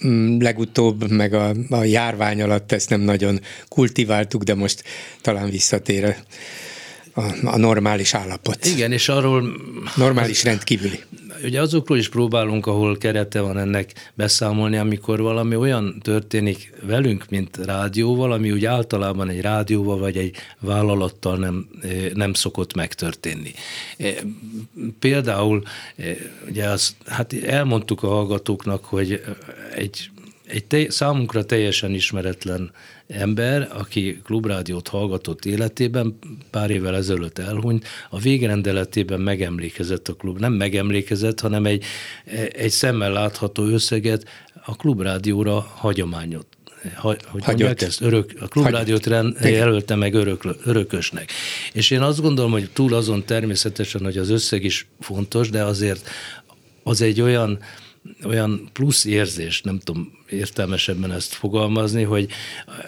Mm, 0.06 0.40
legutóbb, 0.40 1.10
meg 1.10 1.34
a, 1.34 1.54
a 1.68 1.84
járvány 1.84 2.42
alatt 2.42 2.72
ezt 2.72 2.90
nem 2.90 3.00
nagyon 3.00 3.40
kultiváltuk, 3.68 4.42
de 4.42 4.54
most 4.54 4.84
talán 5.20 5.50
visszatér 5.50 6.16
a, 7.18 7.48
a, 7.48 7.56
normális 7.56 8.14
állapot. 8.14 8.64
Igen, 8.64 8.92
és 8.92 9.08
arról... 9.08 9.44
Normális 9.96 10.44
rendkívüli 10.44 11.00
ugye 11.44 11.60
azokról 11.60 11.98
is 11.98 12.08
próbálunk, 12.08 12.66
ahol 12.66 12.98
kerete 12.98 13.40
van 13.40 13.58
ennek 13.58 14.10
beszámolni, 14.14 14.76
amikor 14.76 15.20
valami 15.20 15.56
olyan 15.56 15.98
történik 16.02 16.72
velünk, 16.82 17.24
mint 17.28 17.56
rádióval, 17.56 18.32
ami 18.32 18.50
úgy 18.52 18.64
általában 18.64 19.28
egy 19.28 19.40
rádióval 19.40 19.98
vagy 19.98 20.16
egy 20.16 20.36
vállalattal 20.60 21.36
nem, 21.36 21.68
eh, 21.82 22.10
nem 22.14 22.32
szokott 22.32 22.74
megtörténni. 22.74 23.52
Eh, 23.96 24.14
például, 24.98 25.62
eh, 25.96 26.16
ugye 26.48 26.68
az, 26.68 26.96
hát 27.06 27.32
elmondtuk 27.32 28.02
a 28.02 28.08
hallgatóknak, 28.08 28.84
hogy 28.84 29.22
egy 29.74 30.10
egy 30.48 30.64
te, 30.64 30.90
számunkra 30.90 31.44
teljesen 31.44 31.94
ismeretlen 31.94 32.70
ember, 33.08 33.68
aki 33.72 34.20
klubrádiót 34.24 34.88
hallgatott 34.88 35.44
életében, 35.44 36.18
pár 36.50 36.70
évvel 36.70 36.96
ezelőtt 36.96 37.38
elhunyt, 37.38 37.86
a 38.10 38.18
végrendeletében 38.18 39.20
megemlékezett 39.20 40.08
a 40.08 40.14
klub. 40.14 40.38
Nem 40.38 40.52
megemlékezett, 40.52 41.40
hanem 41.40 41.66
egy, 41.66 41.84
egy 42.52 42.70
szemmel 42.70 43.12
látható 43.12 43.64
összeget 43.64 44.24
a 44.64 44.76
klubrádióra 44.76 45.60
hagyományot. 45.60 46.46
Hogy 46.96 47.20
mondják 47.46 47.80
ezt, 47.80 48.00
örök, 48.00 48.32
a 48.40 48.46
klubrádiót 48.46 49.06
jelölte 49.42 49.94
meg 49.94 50.14
örök, 50.14 50.44
örökösnek. 50.64 51.32
És 51.72 51.90
én 51.90 52.00
azt 52.00 52.20
gondolom, 52.20 52.50
hogy 52.50 52.70
túl 52.72 52.94
azon 52.94 53.24
természetesen, 53.24 54.04
hogy 54.04 54.18
az 54.18 54.30
összeg 54.30 54.64
is 54.64 54.86
fontos, 55.00 55.50
de 55.50 55.62
azért 55.62 56.08
az 56.82 57.02
egy 57.02 57.20
olyan, 57.20 57.58
olyan 58.24 58.68
plusz 58.72 59.04
érzés, 59.04 59.62
nem 59.62 59.78
tudom 59.78 60.12
értelmesebben 60.30 61.12
ezt 61.12 61.34
fogalmazni, 61.34 62.02
hogy, 62.02 62.28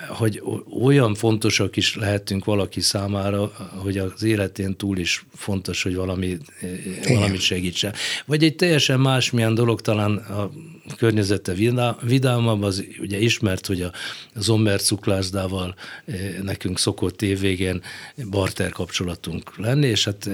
hogy 0.08 0.42
olyan 0.82 1.14
fontosak 1.14 1.76
is 1.76 1.96
lehetünk 1.96 2.44
valaki 2.44 2.80
számára, 2.80 3.52
hogy 3.82 3.98
az 3.98 4.22
életén 4.22 4.76
túl 4.76 4.98
is 4.98 5.24
fontos, 5.34 5.82
hogy 5.82 5.94
valami, 5.94 6.36
valamit 7.08 7.40
segítsen. 7.40 7.94
Vagy 8.26 8.44
egy 8.44 8.56
teljesen 8.56 9.00
másmilyen 9.00 9.54
dolog, 9.54 9.80
talán 9.80 10.16
a 10.16 10.50
környezete 10.96 11.52
vidámabb, 12.02 12.62
az 12.62 12.84
ugye 13.00 13.18
ismert, 13.18 13.66
hogy 13.66 13.82
a 13.82 13.92
Zomber 14.34 14.80
cukrászdával 14.80 15.74
nekünk 16.42 16.78
szokott 16.78 17.22
évvégén 17.22 17.82
barter 18.30 18.70
kapcsolatunk 18.70 19.56
lenni, 19.56 19.86
és 19.86 20.04
hát 20.04 20.30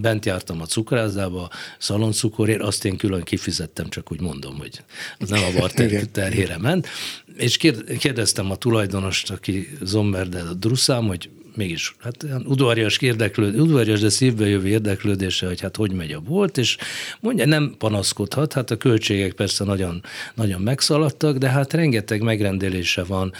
bent 0.00 0.24
jártam 0.24 0.60
a 0.60 0.66
cukrászdába, 0.66 1.50
szaloncukorért, 1.78 2.60
azt 2.60 2.84
én 2.84 2.96
külön 2.96 3.22
kifizettem, 3.22 3.88
csak 3.88 4.12
úgy 4.12 4.20
mondom, 4.20 4.58
hogy 4.58 4.82
az 5.18 5.28
nem 5.28 5.42
a 5.42 5.58
barter 5.58 5.90
terhére 6.12 6.58
ment, 6.58 6.88
és 7.36 7.56
kérdeztem 7.98 8.50
a 8.50 8.56
tulajdonost, 8.56 9.30
aki 9.30 9.68
Zomber, 9.82 10.28
de 10.28 10.40
a 10.40 10.54
Druszám, 10.54 11.06
hogy 11.06 11.30
mégis 11.56 11.96
hát 12.00 12.26
udvarias, 12.44 12.98
érdeklőd, 12.98 13.60
udvarias, 13.60 14.00
de 14.00 14.08
szívbe 14.08 14.48
jövő 14.48 14.68
érdeklődése, 14.68 15.46
hogy 15.46 15.60
hát 15.60 15.76
hogy 15.76 15.92
megy 15.92 16.12
a 16.12 16.20
bolt, 16.20 16.58
és 16.58 16.76
mondja, 17.20 17.46
nem 17.46 17.74
panaszkodhat, 17.78 18.52
hát 18.52 18.70
a 18.70 18.76
költségek 18.76 19.32
persze 19.32 19.64
nagyon, 19.64 20.02
nagyon 20.34 20.60
megszaladtak, 20.60 21.36
de 21.36 21.48
hát 21.48 21.72
rengeteg 21.72 22.22
megrendelése 22.22 23.04
van 23.04 23.32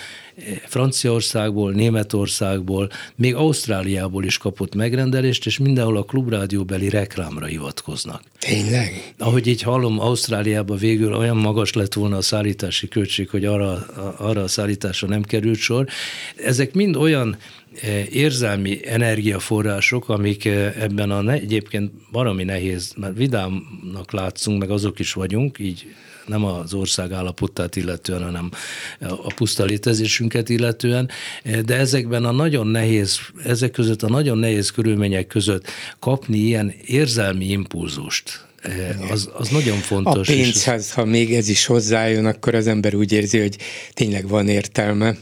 Franciaországból, 0.65 1.73
Németországból, 1.73 2.91
még 3.15 3.35
Ausztráliából 3.35 4.25
is 4.25 4.39
kapott 4.39 4.75
megrendelést, 4.75 5.47
és 5.47 5.59
mindenhol 5.59 5.97
a 5.97 6.03
klubrádióbeli 6.03 6.89
reklámra 6.89 7.47
hivatkoznak. 7.47 8.23
Tényleg? 8.39 9.15
Ahogy 9.19 9.47
így 9.47 9.63
hallom, 9.63 10.01
Ausztráliában 10.01 10.77
végül 10.77 11.15
olyan 11.15 11.37
magas 11.37 11.73
lett 11.73 11.93
volna 11.93 12.17
a 12.17 12.23
szállítási 12.23 12.89
költség, 12.89 13.29
hogy 13.29 13.45
arra, 13.45 13.87
arra 14.19 14.43
a 14.43 14.49
szállításra 14.49 15.09
nem 15.09 15.23
került 15.23 15.59
sor. 15.59 15.87
Ezek 16.37 16.75
mind 16.75 16.97
olyan 16.97 17.37
eh, 17.37 17.39
érzelmi 18.11 18.81
energiaforrások, 18.85 20.09
amik 20.09 20.45
eh, 20.45 20.83
ebben 20.83 21.11
a 21.11 21.33
egyébként 21.33 21.93
baromi 22.13 22.45
nehéz, 22.45 22.93
mert 22.97 23.17
vidámnak 23.17 24.13
látszunk, 24.13 24.59
meg 24.59 24.71
azok 24.71 24.99
is 24.99 25.13
vagyunk, 25.13 25.59
így 25.59 25.87
nem 26.27 26.45
az 26.45 26.75
ország 26.75 27.13
állapotát 27.13 27.77
illetően, 27.77 28.23
hanem 28.23 28.51
a 29.01 29.33
puszta 29.35 29.65
létezésünket 29.65 30.49
illetően, 30.49 31.11
de 31.65 31.77
ezekben 31.77 32.25
a 32.25 32.31
nagyon 32.31 32.67
nehéz, 32.67 33.19
ezek 33.45 33.71
között 33.71 34.03
a 34.03 34.09
nagyon 34.09 34.39
nehéz 34.39 34.71
körülmények 34.71 35.27
között 35.27 35.67
kapni 35.99 36.39
ilyen 36.39 36.75
érzelmi 36.85 37.45
impulzust, 37.45 38.47
az, 39.11 39.31
az 39.37 39.49
nagyon 39.49 39.79
fontos. 39.79 40.29
A 40.29 40.33
pénzhez, 40.33 40.93
ha 40.93 41.05
még 41.05 41.35
ez 41.35 41.49
is 41.49 41.67
hozzájön, 41.67 42.27
akkor 42.27 42.55
az 42.55 42.67
ember 42.67 42.95
úgy 42.95 43.13
érzi, 43.13 43.39
hogy 43.39 43.57
tényleg 43.93 44.29
van 44.29 44.49
értelme. 44.49 45.17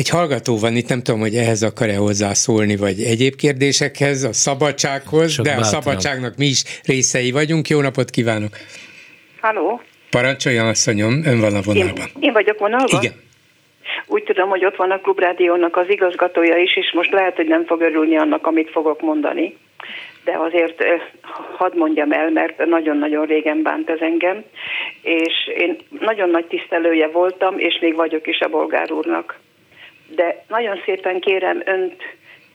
Egy 0.00 0.08
hallgató 0.08 0.58
van 0.58 0.76
itt, 0.76 0.88
nem 0.88 1.02
tudom, 1.02 1.20
hogy 1.20 1.34
ehhez 1.34 1.62
akar-e 1.62 1.96
hozzászólni, 1.96 2.76
vagy 2.76 3.00
egyéb 3.02 3.34
kérdésekhez, 3.36 4.22
a 4.22 4.32
szabadsághoz, 4.32 5.34
Csak 5.34 5.44
de 5.44 5.50
bátran. 5.50 5.66
a 5.66 5.70
szabadságnak 5.76 6.36
mi 6.36 6.46
is 6.46 6.62
részei 6.84 7.30
vagyunk. 7.30 7.68
Jó 7.68 7.80
napot 7.80 8.10
kívánok! 8.10 8.52
Halló? 9.40 9.80
Parancsoljon, 10.10 10.66
asszonyom, 10.66 11.12
ön 11.24 11.40
van 11.40 11.54
a 11.54 11.60
vonalban. 11.64 12.06
Én, 12.14 12.20
én 12.20 12.32
vagyok 12.32 12.58
vonalban? 12.58 13.02
Igen. 13.02 13.14
Úgy 14.06 14.22
tudom, 14.22 14.48
hogy 14.48 14.64
ott 14.64 14.76
van 14.76 14.90
a 14.90 15.00
Klubrádiónak 15.00 15.76
az 15.76 15.88
igazgatója 15.88 16.56
is, 16.56 16.76
és 16.76 16.92
most 16.94 17.12
lehet, 17.12 17.36
hogy 17.36 17.46
nem 17.46 17.64
fog 17.64 17.80
örülni 17.80 18.16
annak, 18.16 18.46
amit 18.46 18.70
fogok 18.70 19.00
mondani. 19.00 19.56
De 20.24 20.38
azért 20.38 20.84
hadd 21.56 21.76
mondjam 21.76 22.12
el, 22.12 22.30
mert 22.30 22.66
nagyon-nagyon 22.66 23.26
régen 23.26 23.62
bánt 23.62 23.90
ez 23.90 24.00
engem, 24.00 24.44
és 25.02 25.34
én 25.58 25.76
nagyon 26.00 26.30
nagy 26.30 26.46
tisztelője 26.46 27.08
voltam, 27.08 27.58
és 27.58 27.78
még 27.80 27.94
vagyok 27.94 28.26
is 28.26 28.40
a 28.40 28.48
bolgár 28.48 28.92
úrnak. 28.92 29.38
De 30.08 30.44
nagyon 30.48 30.82
szépen 30.84 31.20
kérem 31.20 31.62
önt, 31.64 32.02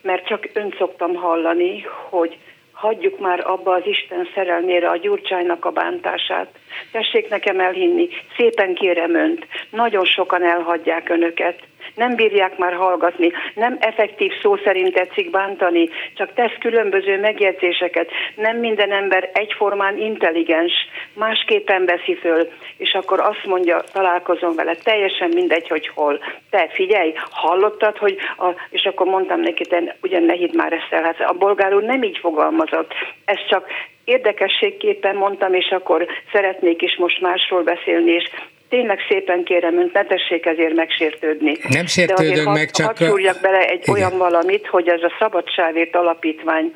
mert 0.01 0.27
csak 0.27 0.49
önt 0.53 0.75
szoktam 0.77 1.15
hallani, 1.15 1.85
hogy 2.09 2.37
hagyjuk 2.71 3.19
már 3.19 3.47
abba 3.47 3.73
az 3.73 3.85
Isten 3.85 4.27
szerelmére 4.35 4.89
a 4.89 4.97
Gyurcsánynak 4.97 5.65
a 5.65 5.71
bántását. 5.71 6.47
Tessék 6.91 7.29
nekem 7.29 7.59
elhinni, 7.59 8.07
szépen 8.37 8.73
kérem 8.73 9.15
önt, 9.15 9.47
nagyon 9.69 10.05
sokan 10.05 10.43
elhagyják 10.43 11.09
önöket 11.09 11.59
nem 11.95 12.15
bírják 12.15 12.57
már 12.57 12.73
hallgatni, 12.73 13.31
nem 13.53 13.77
effektív 13.79 14.31
szó 14.41 14.55
szerint 14.55 14.93
tetszik 14.93 15.29
bántani, 15.29 15.89
csak 16.13 16.33
tesz 16.33 16.55
különböző 16.59 17.19
megjegyzéseket. 17.19 18.09
Nem 18.35 18.57
minden 18.57 18.91
ember 18.91 19.29
egyformán 19.33 19.97
intelligens, 19.97 20.73
másképpen 21.13 21.85
veszi 21.85 22.15
föl, 22.15 22.47
és 22.77 22.93
akkor 22.93 23.19
azt 23.19 23.45
mondja, 23.45 23.83
találkozom 23.93 24.55
vele, 24.55 24.75
teljesen 24.75 25.29
mindegy, 25.33 25.67
hogy 25.67 25.87
hol. 25.87 26.19
Te 26.49 26.67
figyelj, 26.73 27.13
hallottad, 27.29 27.97
hogy, 27.97 28.17
a, 28.37 28.49
és 28.69 28.83
akkor 28.83 29.07
mondtam 29.07 29.39
neki, 29.39 29.63
te 29.63 29.97
ugyan 30.01 30.23
ne 30.23 30.33
hidd 30.33 30.55
már 30.55 30.73
ezt 30.73 30.91
el, 30.93 31.03
hát 31.03 31.19
a 31.19 31.33
bolgár 31.33 31.73
úr 31.73 31.83
nem 31.83 32.03
így 32.03 32.17
fogalmazott. 32.17 32.93
Ez 33.25 33.37
csak 33.49 33.67
érdekességképpen 34.03 35.15
mondtam, 35.15 35.53
és 35.53 35.69
akkor 35.69 36.07
szeretnék 36.31 36.81
is 36.81 36.97
most 36.97 37.21
másról 37.21 37.63
beszélni, 37.63 38.11
és 38.11 38.29
tényleg 38.71 38.99
szépen 39.09 39.43
kérem 39.43 39.77
önt, 39.77 39.93
ne 39.93 40.03
tessék 40.03 40.45
ezért 40.45 40.73
megsértődni. 40.73 41.57
Nem 41.69 41.85
sértődök 41.85 42.45
De 42.45 42.51
meg, 42.51 42.71
csak... 42.71 42.97
Hadd 42.97 43.41
bele 43.41 43.67
egy 43.67 43.81
Igen. 43.81 43.95
olyan 43.95 44.17
valamit, 44.17 44.67
hogy 44.67 44.87
ez 44.87 45.01
a 45.01 45.11
Szabadságért 45.19 45.95
Alapítvány, 45.95 46.75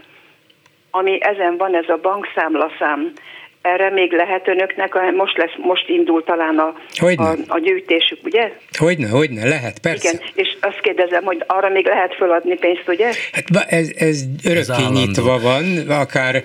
ami 0.91 1.17
ezen 1.21 1.57
van, 1.57 1.75
ez 1.75 1.89
a 1.89 1.99
bankszámlaszám, 2.01 3.13
erre 3.65 3.89
még 3.89 4.11
lehet 4.11 4.47
önöknek, 4.47 5.11
most 5.15 5.37
lesz, 5.37 5.55
most 5.57 5.89
indul 5.89 6.23
talán 6.23 6.57
a, 6.57 6.73
a, 7.15 7.35
a 7.47 7.59
gyűjtésük, 7.59 8.19
ugye? 8.23 8.51
Hogyne, 8.77 9.07
hogyne, 9.07 9.47
lehet, 9.47 9.79
persze. 9.79 10.09
Igen, 10.09 10.25
és 10.33 10.57
azt 10.61 10.79
kérdezem, 10.81 11.23
hogy 11.23 11.43
arra 11.47 11.69
még 11.69 11.85
lehet 11.85 12.15
feladni 12.15 12.57
pénzt, 12.57 12.83
ugye? 12.87 13.11
Hát 13.31 13.65
ez, 13.67 13.91
ez 13.95 14.23
örökké 14.43 14.83
ez 14.83 14.89
nyitva 14.91 15.39
van, 15.39 15.63
akár 15.89 16.41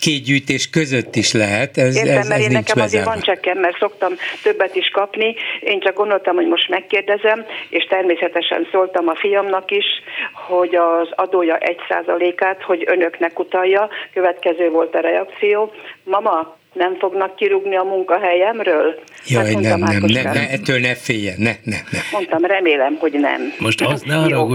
két 0.00 0.22
gyűjtés 0.22 0.70
között 0.70 1.14
is 1.16 1.32
lehet, 1.32 1.76
ez, 1.76 1.96
Értem, 1.96 2.16
ez, 2.16 2.28
mert 2.28 2.40
ez 2.40 2.46
én 2.46 2.52
nekem 2.52 2.62
bezárva. 2.64 2.84
azért 2.84 3.04
van 3.04 3.20
csekkem, 3.20 3.58
mert 3.58 3.78
szoktam 3.78 4.12
többet 4.42 4.74
is 4.74 4.88
kapni, 4.88 5.34
én 5.60 5.80
csak 5.80 5.94
gondoltam, 5.94 6.34
hogy 6.34 6.48
most 6.48 6.68
megkérdezem, 6.68 7.44
és 7.68 7.84
természetesen 7.84 8.68
szóltam 8.72 9.08
a 9.08 9.14
fiamnak 9.14 9.70
is, 9.70 9.86
hogy 10.32 10.74
az 10.74 11.08
adója 11.14 11.56
egy 11.56 11.78
százalékát, 11.88 12.62
hogy 12.62 12.84
önöknek 12.86 13.38
utalja, 13.38 13.88
következő 14.12 14.70
volt 14.70 14.94
a 14.94 15.00
reakció. 15.00 15.72
Mama, 16.04 16.56
nem 16.74 16.94
fognak 16.98 17.34
kirúgni 17.34 17.76
a 17.76 17.82
munkahelyemről? 17.82 18.98
Jaj, 19.26 19.52
hát 19.52 19.60
nem, 19.60 19.78
nem, 19.78 20.02
nem, 20.06 20.22
ne, 20.22 20.50
ettől 20.50 20.78
ne 20.78 20.94
féljen, 20.94 21.34
ne, 21.38 21.52
ne, 21.62 21.76
ne. 21.90 21.98
Mondtam, 22.12 22.44
remélem, 22.44 22.96
hogy 22.98 23.12
nem. 23.12 23.54
Most 23.58 23.80
az, 23.80 24.02
ne 24.02 24.16
arra, 24.16 24.46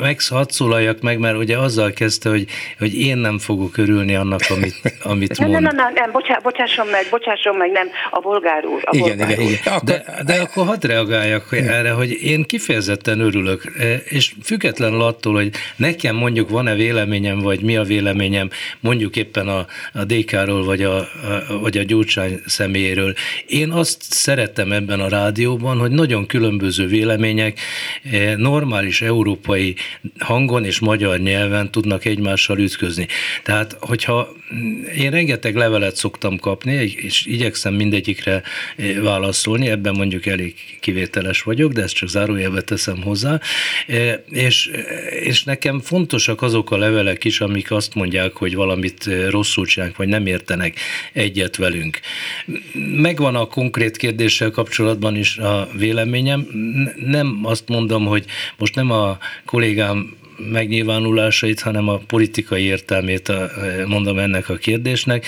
meg 0.00 0.20
hadd 0.28 0.48
szólaljak 0.48 1.00
meg, 1.00 1.18
mert 1.18 1.36
ugye 1.36 1.58
azzal 1.58 1.90
kezdte, 1.92 2.28
hogy, 2.28 2.46
hogy 2.78 3.00
én 3.00 3.16
nem 3.16 3.38
fogok 3.38 3.76
örülni 3.76 4.14
annak, 4.14 4.40
amit, 4.48 4.76
amit 5.02 5.38
nem, 5.38 5.48
mond. 5.48 5.62
Nem, 5.62 5.74
nem, 5.74 5.84
nem, 5.84 5.92
nem, 5.94 6.12
bocsá, 6.12 6.38
bocsásson 6.42 6.86
meg, 6.86 7.06
bocsásson 7.10 7.56
meg, 7.56 7.70
nem, 7.70 7.88
a 8.10 8.20
bolgár 8.20 8.64
úr. 8.64 8.82
A 8.84 8.96
igen, 8.96 9.08
bolgár 9.08 9.30
igen, 9.30 9.44
úr. 9.44 9.50
igen. 9.50 9.80
De, 9.84 10.04
de 10.24 10.40
akkor 10.40 10.66
hadd 10.66 10.86
reagáljak 10.86 11.48
igen. 11.50 11.68
erre, 11.68 11.90
hogy 11.90 12.10
én 12.10 12.44
kifejezetten 12.44 13.20
örülök, 13.20 13.72
e, 13.78 13.94
és 14.04 14.32
függetlenül 14.42 15.02
attól, 15.02 15.34
hogy 15.34 15.50
nekem 15.76 16.16
mondjuk 16.16 16.48
van-e 16.48 16.74
véleményem, 16.74 17.38
vagy 17.38 17.60
mi 17.60 17.76
a 17.76 17.82
véleményem, 17.82 18.50
mondjuk 18.80 19.16
éppen 19.16 19.48
a, 19.48 19.66
a 19.92 20.04
DK-ról, 20.04 20.64
vagy 20.64 20.82
a, 20.82 20.96
a 20.96 21.58
vagy 21.60 21.78
a 21.78 21.82
Gyurcsány 21.82 22.40
személyéről. 22.46 23.14
Én 23.46 23.70
azt 23.70 24.03
szerettem 24.10 24.72
ebben 24.72 25.00
a 25.00 25.08
rádióban, 25.08 25.78
hogy 25.78 25.90
nagyon 25.90 26.26
különböző 26.26 26.86
vélemények 26.86 27.60
eh, 28.02 28.36
normális 28.36 29.02
európai 29.02 29.74
hangon 30.18 30.64
és 30.64 30.78
magyar 30.78 31.18
nyelven 31.18 31.70
tudnak 31.70 32.04
egymással 32.04 32.58
ütközni. 32.58 33.06
Tehát, 33.42 33.76
hogyha 33.80 34.32
én 34.96 35.10
rengeteg 35.10 35.54
levelet 35.54 35.96
szoktam 35.96 36.38
kapni, 36.38 36.72
és 36.96 37.26
igyekszem 37.26 37.74
mindegyikre 37.74 38.42
eh, 38.76 39.02
válaszolni, 39.02 39.68
ebben 39.68 39.94
mondjuk 39.94 40.26
elég 40.26 40.54
kivételes 40.80 41.42
vagyok, 41.42 41.72
de 41.72 41.82
ezt 41.82 41.94
csak 41.94 42.08
zárójelbe 42.08 42.60
teszem 42.60 43.02
hozzá, 43.02 43.40
eh, 43.86 44.18
és, 44.30 44.70
és 45.24 45.44
nekem 45.44 45.80
fontosak 45.80 46.42
azok 46.42 46.70
a 46.70 46.76
levelek 46.76 47.24
is, 47.24 47.40
amik 47.40 47.70
azt 47.70 47.94
mondják, 47.94 48.32
hogy 48.32 48.54
valamit 48.54 49.10
rosszul 49.30 49.66
csinálnak, 49.66 49.96
vagy 49.96 50.08
nem 50.08 50.26
értenek 50.26 50.78
egyet 51.12 51.56
velünk. 51.56 52.00
Megvan 52.96 53.34
a 53.34 53.46
konkrét 53.46 53.93
kérdéssel 53.96 54.50
kapcsolatban 54.50 55.16
is 55.16 55.38
a 55.38 55.68
véleményem. 55.76 56.46
Nem 56.96 57.40
azt 57.42 57.68
mondom, 57.68 58.04
hogy 58.04 58.24
most 58.58 58.74
nem 58.74 58.90
a 58.90 59.18
kollégám 59.44 60.16
megnyilvánulásait, 60.36 61.60
hanem 61.60 61.88
a 61.88 61.96
politikai 61.96 62.62
értelmét 62.62 63.32
mondom 63.86 64.18
ennek 64.18 64.48
a 64.48 64.56
kérdésnek. 64.56 65.26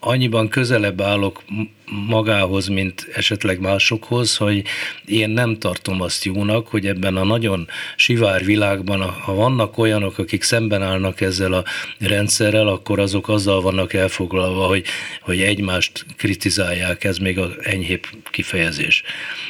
Annyiban 0.00 0.48
közelebb 0.48 1.00
állok 1.00 1.42
magához, 1.90 2.66
mint 2.66 3.08
esetleg 3.14 3.60
másokhoz, 3.60 4.36
hogy 4.36 4.62
én 5.06 5.30
nem 5.30 5.58
tartom 5.58 6.00
azt 6.00 6.24
jónak, 6.24 6.68
hogy 6.68 6.86
ebben 6.86 7.16
a 7.16 7.24
nagyon 7.24 7.68
sivár 7.96 8.44
világban, 8.44 9.00
ha 9.00 9.34
vannak 9.34 9.78
olyanok, 9.78 10.18
akik 10.18 10.42
szemben 10.42 10.82
állnak 10.82 11.20
ezzel 11.20 11.52
a 11.52 11.64
rendszerrel, 11.98 12.68
akkor 12.68 12.98
azok 12.98 13.28
azzal 13.28 13.60
vannak 13.60 13.92
elfoglalva, 13.92 14.66
hogy, 14.66 14.84
hogy 15.20 15.40
egymást 15.40 16.06
kritizálják, 16.16 17.04
ez 17.04 17.16
még 17.16 17.38
a 17.38 17.50
enyhébb 17.62 18.06
kifejezés. 18.30 19.02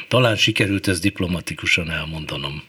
Talán 0.07 0.35
sikerült 0.35 0.87
ezt 0.87 1.01
diplomatikusan 1.01 1.91
elmondanom. 1.91 2.63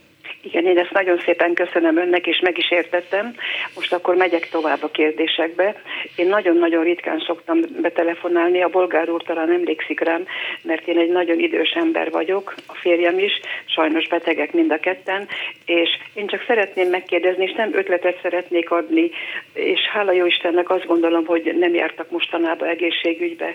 Igen, 0.45 0.67
én 0.67 0.79
ezt 0.79 0.93
nagyon 0.93 1.19
szépen 1.19 1.55
köszönöm 1.55 1.97
önnek, 1.97 2.27
és 2.27 2.41
meg 2.41 2.59
is 2.59 2.71
értettem. 2.71 3.35
Most 3.75 3.93
akkor 3.93 4.17
megyek 4.17 4.49
tovább 4.49 4.83
a 4.83 4.91
kérdésekbe. 4.91 5.75
Én 6.17 6.27
nagyon-nagyon 6.27 6.85
ritkán 6.85 7.23
szoktam 7.27 7.61
betelefonálni, 7.81 8.63
a 8.63 8.69
bolgár 8.69 9.11
úr 9.11 9.23
talán 9.23 9.51
emlékszik 9.51 10.01
rám, 10.01 10.27
mert 10.63 10.89
én 10.89 10.99
egy 10.99 11.11
nagyon 11.11 11.39
idős 11.39 11.71
ember 11.71 12.11
vagyok, 12.11 12.55
a 12.67 12.75
férjem 12.75 13.19
is, 13.19 13.41
sajnos 13.65 14.09
betegek 14.09 14.53
mind 14.53 14.73
a 14.73 14.79
ketten, 14.79 15.29
és 15.67 15.89
én 16.15 16.27
csak 16.27 16.45
szeretném 16.47 16.89
megkérdezni, 16.89 17.45
és 17.45 17.53
nem 17.53 17.75
ötletet 17.75 18.19
szeretnék 18.23 18.71
adni, 18.71 19.11
és 19.55 19.81
hála 19.93 20.13
jó 20.13 20.27
Istennek 20.27 20.71
azt 20.71 20.87
gondolom, 20.87 21.27
hogy 21.27 21.57
nem 21.59 21.75
jártak 21.75 22.11
mostanában 22.11 22.69
egészségügybe 22.69 23.55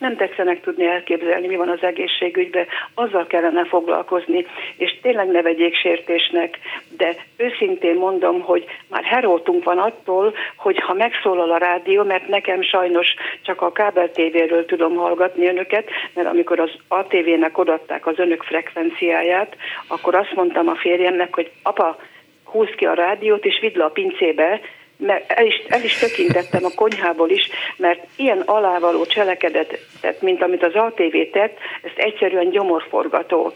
nem 0.00 0.16
tetszenek 0.16 0.60
tudni 0.60 0.86
elképzelni, 0.86 1.46
mi 1.46 1.56
van 1.56 1.68
az 1.68 1.82
egészségügyben, 1.82 2.66
azzal 2.94 3.26
kellene 3.26 3.64
foglalkozni, 3.64 4.46
és 4.76 4.98
tényleg 5.02 5.30
ne 5.30 5.42
vegyék 5.42 5.74
sértésnek, 5.74 6.58
de 6.96 7.16
őszintén 7.36 7.94
mondom, 7.94 8.40
hogy 8.40 8.64
már 8.88 9.04
herótunk 9.04 9.64
van 9.64 9.78
attól, 9.78 10.34
hogy 10.56 10.78
ha 10.78 10.94
megszólal 10.94 11.50
a 11.50 11.56
rádió, 11.56 12.04
mert 12.04 12.28
nekem 12.28 12.62
sajnos 12.62 13.14
csak 13.42 13.62
a 13.62 13.72
kábel 13.72 14.10
tévéről 14.10 14.64
tudom 14.64 14.94
hallgatni 14.96 15.46
önöket, 15.46 15.88
mert 16.14 16.28
amikor 16.28 16.60
az 16.60 16.70
ATV-nek 16.88 17.58
odatták 17.58 18.06
az 18.06 18.18
önök 18.18 18.42
frekvenciáját, 18.42 19.56
akkor 19.86 20.14
azt 20.14 20.34
mondtam 20.34 20.68
a 20.68 20.74
férjemnek, 20.74 21.34
hogy 21.34 21.50
apa, 21.62 21.98
húz 22.44 22.70
ki 22.76 22.86
a 22.86 22.94
rádiót, 22.94 23.44
és 23.44 23.58
vidd 23.60 23.78
le 23.78 23.84
a 23.84 23.88
pincébe, 23.88 24.60
mert 25.00 25.32
el 25.32 25.46
is, 25.46 25.62
el 25.68 25.82
is 25.82 25.98
tökintettem 25.98 26.64
a 26.64 26.74
konyhából 26.74 27.30
is, 27.30 27.48
mert 27.76 28.06
ilyen 28.16 28.40
alávaló 28.40 29.06
cselekedetet, 29.06 30.20
mint 30.20 30.42
amit 30.42 30.64
az 30.64 30.74
ATV 30.74 31.16
tett, 31.32 31.58
ezt 31.82 31.98
egyszerűen 31.98 32.50
gyomorforgató. 32.50 33.52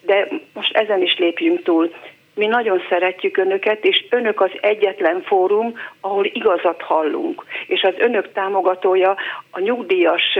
De 0.00 0.28
most 0.54 0.76
ezen 0.76 1.02
is 1.02 1.16
lépjünk 1.18 1.62
túl. 1.62 1.94
Mi 2.34 2.46
nagyon 2.46 2.82
szeretjük 2.88 3.36
önöket, 3.36 3.84
és 3.84 4.04
önök 4.10 4.40
az 4.40 4.50
egyetlen 4.60 5.22
fórum, 5.22 5.74
ahol 6.00 6.24
igazat 6.24 6.82
hallunk. 6.82 7.44
És 7.66 7.82
az 7.82 7.94
önök 7.98 8.32
támogatója 8.32 9.16
a 9.50 9.60
nyugdíjas 9.60 10.38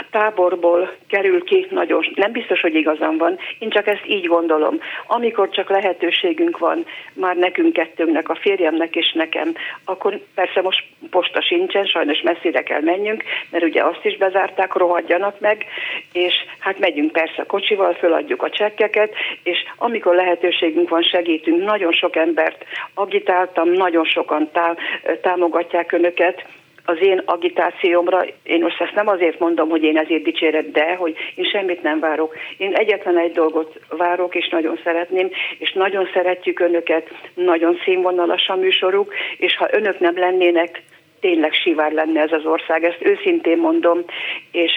a 0.00 0.04
táborból 0.10 0.92
kerül 1.08 1.44
ki 1.44 1.66
nagyon, 1.70 2.06
nem 2.14 2.32
biztos, 2.32 2.60
hogy 2.60 2.74
igazam 2.74 3.16
van, 3.16 3.38
én 3.58 3.70
csak 3.70 3.86
ezt 3.86 4.06
így 4.06 4.26
gondolom. 4.26 4.80
Amikor 5.06 5.48
csak 5.48 5.70
lehetőségünk 5.70 6.58
van, 6.58 6.84
már 7.12 7.36
nekünk 7.36 7.72
kettőnknek, 7.72 8.28
a 8.28 8.34
férjemnek 8.34 8.96
és 8.96 9.12
nekem, 9.12 9.54
akkor 9.84 10.20
persze 10.34 10.60
most 10.60 10.84
posta 11.10 11.42
sincsen, 11.42 11.84
sajnos 11.84 12.20
messzire 12.20 12.62
kell 12.62 12.80
menjünk, 12.80 13.22
mert 13.50 13.64
ugye 13.64 13.84
azt 13.84 14.04
is 14.04 14.16
bezárták, 14.16 14.74
rohadjanak 14.74 15.40
meg, 15.40 15.64
és 16.12 16.34
hát 16.58 16.78
megyünk 16.78 17.12
persze 17.12 17.42
kocsival, 17.46 17.92
föladjuk 17.94 18.42
a 18.42 18.50
csekkeket, 18.50 19.14
és 19.42 19.58
amikor 19.76 20.14
lehetőségünk 20.14 20.88
van, 20.88 21.02
segítünk. 21.02 21.64
Nagyon 21.64 21.92
sok 21.92 22.16
embert 22.16 22.64
agitáltam, 22.94 23.68
nagyon 23.68 24.04
sokan 24.04 24.50
tá- 24.52 24.78
támogatják 25.22 25.92
önöket, 25.92 26.44
az 26.88 26.96
én 27.00 27.22
agitációmra, 27.24 28.24
én 28.42 28.60
most 28.60 28.80
ezt 28.80 28.94
nem 28.94 29.08
azért 29.08 29.38
mondom, 29.38 29.68
hogy 29.68 29.82
én 29.82 29.98
ezért 29.98 30.22
dicsérek, 30.22 30.70
de 30.70 30.94
hogy 30.94 31.16
én 31.34 31.44
semmit 31.44 31.82
nem 31.82 32.00
várok. 32.00 32.36
Én 32.56 32.74
egyetlen 32.74 33.18
egy 33.18 33.32
dolgot 33.32 33.80
várok, 33.88 34.34
és 34.34 34.48
nagyon 34.48 34.80
szeretném, 34.84 35.30
és 35.58 35.72
nagyon 35.72 36.08
szeretjük 36.12 36.60
önöket, 36.60 37.08
nagyon 37.34 37.80
színvonalas 37.84 38.48
a 38.48 38.56
műsoruk, 38.56 39.14
és 39.36 39.56
ha 39.56 39.68
önök 39.70 39.98
nem 39.98 40.18
lennének, 40.18 40.82
tényleg 41.20 41.52
sivár 41.52 41.92
lenne 41.92 42.20
ez 42.20 42.32
az 42.32 42.44
ország, 42.44 42.84
ezt 42.84 43.04
őszintén 43.04 43.58
mondom, 43.58 44.04
és 44.52 44.72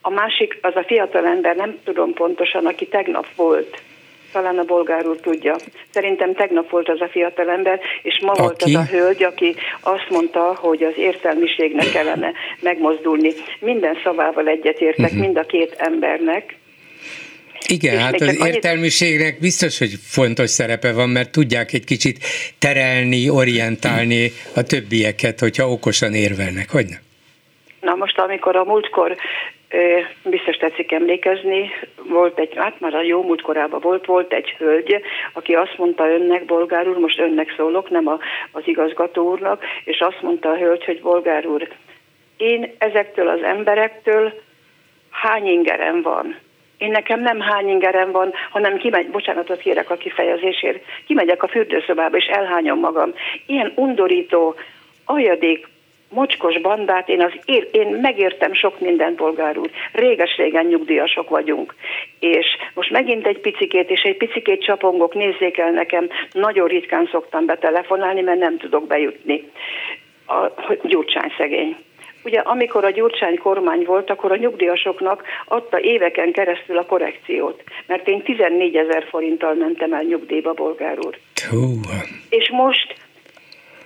a 0.00 0.10
másik, 0.10 0.58
az 0.60 0.76
a 0.76 0.84
fiatal 0.84 1.26
ember, 1.26 1.56
nem 1.56 1.78
tudom 1.84 2.12
pontosan, 2.12 2.66
aki 2.66 2.86
tegnap 2.86 3.26
volt, 3.36 3.82
talán 4.34 4.58
a 4.58 4.64
bolgár 4.64 5.06
úr 5.06 5.20
tudja. 5.20 5.56
Szerintem 5.90 6.34
tegnap 6.34 6.70
volt 6.70 6.88
az 6.88 7.00
a 7.00 7.08
fiatalember, 7.08 7.80
és 8.02 8.20
ma 8.22 8.32
aki? 8.32 8.40
volt 8.42 8.62
az 8.62 8.74
a 8.74 8.84
hölgy, 8.84 9.22
aki 9.22 9.54
azt 9.80 10.08
mondta, 10.10 10.54
hogy 10.54 10.82
az 10.82 10.92
értelmiségnek 10.96 11.90
kellene 11.90 12.32
megmozdulni. 12.60 13.32
Minden 13.60 13.96
szavával 14.04 14.48
egyetértek, 14.48 15.04
uh-huh. 15.04 15.20
mind 15.20 15.36
a 15.36 15.42
két 15.42 15.74
embernek. 15.78 16.56
Igen, 17.66 17.94
és 17.94 18.00
hát 18.00 18.20
az 18.20 18.46
értelmiségnek 18.46 19.38
biztos, 19.40 19.78
hogy 19.78 19.92
fontos 20.02 20.50
szerepe 20.50 20.92
van, 20.92 21.08
mert 21.08 21.30
tudják 21.30 21.72
egy 21.72 21.84
kicsit 21.84 22.18
terelni, 22.58 23.30
orientálni 23.30 24.32
a 24.54 24.62
többieket, 24.62 25.40
hogyha 25.40 25.70
okosan 25.70 26.14
érvelnek, 26.14 26.70
hogy 26.70 26.86
nem? 26.86 27.02
Na 27.80 27.94
most, 27.94 28.18
amikor 28.18 28.56
a 28.56 28.64
múltkor 28.64 29.16
biztos 30.24 30.56
tetszik 30.56 30.92
emlékezni, 30.92 31.70
volt 32.08 32.38
egy, 32.38 32.52
hát 32.56 32.80
már 32.80 32.94
a 32.94 33.02
jó 33.02 33.22
múlt 33.22 33.42
korában 33.42 33.80
volt, 33.80 34.06
volt 34.06 34.32
egy 34.32 34.50
hölgy, 34.58 35.00
aki 35.32 35.54
azt 35.54 35.78
mondta 35.78 36.08
önnek, 36.08 36.44
bolgár 36.44 36.88
úr, 36.88 36.98
most 36.98 37.20
önnek 37.20 37.54
szólok, 37.56 37.90
nem 37.90 38.06
a, 38.06 38.18
az 38.52 38.62
igazgató 38.64 39.30
úrnak, 39.30 39.64
és 39.84 40.00
azt 40.00 40.22
mondta 40.22 40.50
a 40.50 40.56
hölgy, 40.56 40.84
hogy 40.84 41.00
bolgár 41.00 41.46
úr, 41.46 41.68
én 42.36 42.74
ezektől 42.78 43.28
az 43.28 43.42
emberektől 43.42 44.32
hány 45.10 45.46
ingerem 45.46 46.02
van? 46.02 46.36
Én 46.78 46.90
nekem 46.90 47.20
nem 47.20 47.40
hány 47.40 47.68
ingerem 47.68 48.10
van, 48.10 48.32
hanem 48.50 48.76
kimegy, 48.76 49.10
bocsánatot 49.10 49.60
kérek 49.60 49.90
a 49.90 49.96
kifejezésért, 49.96 50.84
kimegyek 51.06 51.42
a 51.42 51.48
fürdőszobába 51.48 52.16
és 52.16 52.24
elhányom 52.24 52.78
magam. 52.78 53.14
Ilyen 53.46 53.72
undorító, 53.76 54.54
aljadék 55.04 55.66
mocskos 56.14 56.60
bandát, 56.60 57.08
én, 57.08 57.22
az, 57.22 57.32
én, 57.44 57.64
én 57.72 57.86
megértem 57.86 58.54
sok 58.54 58.80
minden 58.80 59.14
polgár 59.14 59.58
úr. 59.58 59.70
Réges-régen 59.92 60.66
nyugdíjasok 60.66 61.28
vagyunk. 61.28 61.74
És 62.20 62.46
most 62.74 62.90
megint 62.90 63.26
egy 63.26 63.38
picikét, 63.38 63.90
és 63.90 64.00
egy 64.00 64.16
picikét 64.16 64.64
csapongok, 64.64 65.14
nézzék 65.14 65.58
el 65.58 65.70
nekem, 65.70 66.08
nagyon 66.32 66.68
ritkán 66.68 67.08
szoktam 67.10 67.46
betelefonálni, 67.46 68.20
mert 68.20 68.38
nem 68.38 68.58
tudok 68.58 68.86
bejutni. 68.86 69.50
A, 70.26 70.50
Gyurcsány 70.82 71.32
szegény. 71.38 71.76
Ugye 72.24 72.38
amikor 72.38 72.84
a 72.84 72.90
Gyurcsány 72.90 73.38
kormány 73.38 73.84
volt, 73.84 74.10
akkor 74.10 74.32
a 74.32 74.36
nyugdíjasoknak 74.36 75.22
adta 75.44 75.80
éveken 75.80 76.32
keresztül 76.32 76.78
a 76.78 76.86
korrekciót, 76.86 77.62
mert 77.86 78.08
én 78.08 78.22
14 78.22 78.76
ezer 78.76 79.04
forinttal 79.08 79.54
mentem 79.54 79.92
el 79.92 80.02
nyugdíjba, 80.02 80.52
bolgár 80.52 80.98
úr. 80.98 81.18
És 82.28 82.50
most 82.50 82.94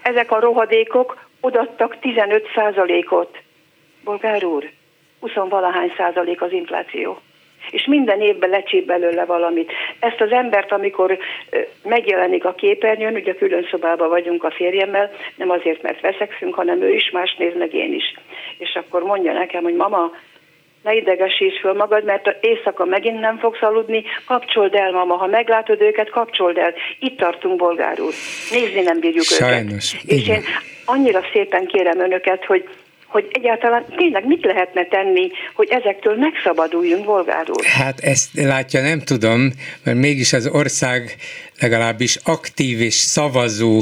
ezek 0.02 0.32
a 0.32 0.40
rohadékok 0.40 1.27
odattak 1.48 1.98
15 1.98 2.50
százalékot. 2.54 3.38
Bolgár 4.04 4.44
úr, 4.44 4.70
20 5.20 5.32
valahány 5.34 5.92
százalék 5.96 6.42
az 6.42 6.52
infláció. 6.52 7.18
És 7.70 7.86
minden 7.86 8.20
évben 8.20 8.50
lecsíp 8.50 8.86
belőle 8.86 9.24
valamit. 9.24 9.72
Ezt 9.98 10.20
az 10.20 10.30
embert, 10.30 10.72
amikor 10.72 11.18
megjelenik 11.84 12.44
a 12.44 12.54
képernyőn, 12.54 13.14
ugye 13.14 13.34
külön 13.34 13.66
szobában 13.70 14.08
vagyunk 14.08 14.44
a 14.44 14.50
férjemmel, 14.50 15.10
nem 15.36 15.50
azért, 15.50 15.82
mert 15.82 16.00
veszekszünk, 16.00 16.54
hanem 16.54 16.82
ő 16.82 16.92
is 16.94 17.10
más 17.10 17.34
néz, 17.34 17.54
meg 17.56 17.74
én 17.74 17.94
is. 17.94 18.14
És 18.58 18.74
akkor 18.74 19.02
mondja 19.02 19.32
nekem, 19.32 19.62
hogy 19.62 19.74
mama, 19.74 20.10
ne 20.82 20.94
idegesíts 20.94 21.60
föl 21.60 21.72
magad, 21.72 22.04
mert 22.04 22.36
éjszaka 22.40 22.84
megint 22.84 23.20
nem 23.20 23.38
fogsz 23.38 23.62
aludni, 23.62 24.04
kapcsold 24.26 24.74
el, 24.74 24.90
mama, 24.90 25.14
ha 25.16 25.26
meglátod 25.26 25.80
őket, 25.80 26.10
kapcsold 26.10 26.56
el. 26.56 26.74
Itt 26.98 27.18
tartunk, 27.18 27.56
bolgár 27.56 28.00
úr. 28.00 28.12
Nézni 28.50 28.80
nem 28.80 29.00
bírjuk 29.00 29.24
Sajnos, 29.24 29.94
őket. 29.94 30.10
És 30.10 30.28
én 30.28 30.42
annyira 30.84 31.20
szépen 31.32 31.66
kérem 31.66 32.00
önöket, 32.00 32.44
hogy 32.44 32.68
hogy 33.08 33.28
egyáltalán 33.32 33.84
tényleg 33.96 34.26
mit 34.26 34.44
lehetne 34.44 34.84
tenni, 34.84 35.30
hogy 35.54 35.68
ezektől 35.70 36.16
megszabaduljunk, 36.16 37.04
Volgár 37.04 37.50
úr? 37.50 37.64
Hát 37.64 38.00
ezt 38.00 38.28
látja, 38.34 38.80
nem 38.80 39.00
tudom, 39.00 39.50
mert 39.84 39.96
mégis 39.96 40.32
az 40.32 40.48
ország 40.52 41.16
legalábbis 41.60 42.18
aktív 42.24 42.80
és 42.80 42.94
szavazó 42.94 43.80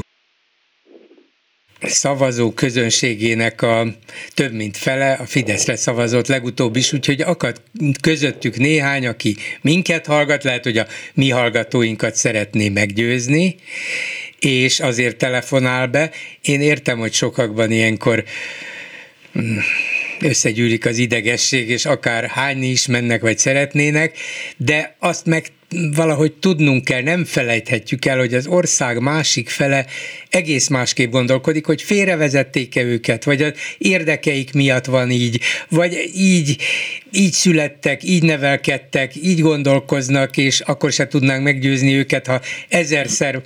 szavazó 1.81 2.53
közönségének 2.53 3.63
a 3.63 3.87
több 4.35 4.53
mint 4.53 4.77
fele 4.77 5.13
a 5.13 5.27
Fideszre 5.27 5.77
szavazott 5.77 6.27
legutóbb 6.27 6.77
is, 6.77 6.93
úgyhogy 6.93 7.21
akad 7.21 7.63
közöttük 8.01 8.57
néhány, 8.57 9.07
aki 9.07 9.37
minket 9.61 10.07
hallgat, 10.07 10.45
lehet, 10.45 10.65
hogy 10.65 10.79
a 10.79 10.87
mi 11.15 11.31
hallgatóinkat 11.31 12.15
szeretné 12.15 12.69
meggyőzni, 12.69 13.57
és 14.39 14.81
azért 14.81 15.17
telefonál 15.17 15.87
be. 15.87 16.11
Én 16.41 16.61
értem, 16.61 16.99
hogy 16.99 17.13
sokakban 17.13 17.71
ilyenkor 17.71 18.25
mm, 19.39 19.57
összegyűlik 20.21 20.87
az 20.87 20.99
idegesség, 20.99 21.69
és 21.69 21.85
akár 21.85 22.27
hányni 22.29 22.67
is 22.67 22.87
mennek, 22.87 23.21
vagy 23.21 23.39
szeretnének, 23.39 24.19
de 24.57 24.97
azt 24.99 25.27
meg 25.27 25.47
valahogy 25.71 26.33
tudnunk 26.33 26.85
kell, 26.85 27.03
nem 27.03 27.25
felejthetjük 27.25 28.05
el, 28.05 28.19
hogy 28.19 28.35
az 28.35 28.47
ország 28.47 29.01
másik 29.01 29.49
fele 29.49 29.87
egész 30.31 30.69
másképp 30.69 31.11
gondolkodik, 31.11 31.67
hogy 31.67 31.83
félrevezették-e 31.83 32.83
őket, 32.83 33.25
vagy 33.25 33.43
az 33.43 33.53
érdekeik 33.79 34.53
miatt 34.53 34.85
van 34.85 35.11
így, 35.11 35.41
vagy 35.69 36.11
így, 36.15 36.57
így 37.13 37.33
születtek, 37.33 38.03
így 38.03 38.23
nevelkedtek, 38.23 39.17
így 39.17 39.41
gondolkoznak, 39.41 40.37
és 40.37 40.61
akkor 40.61 40.93
se 40.93 41.07
tudnánk 41.07 41.43
meggyőzni 41.43 41.95
őket, 41.95 42.27
ha 42.27 42.41
ezerszer 42.69 43.41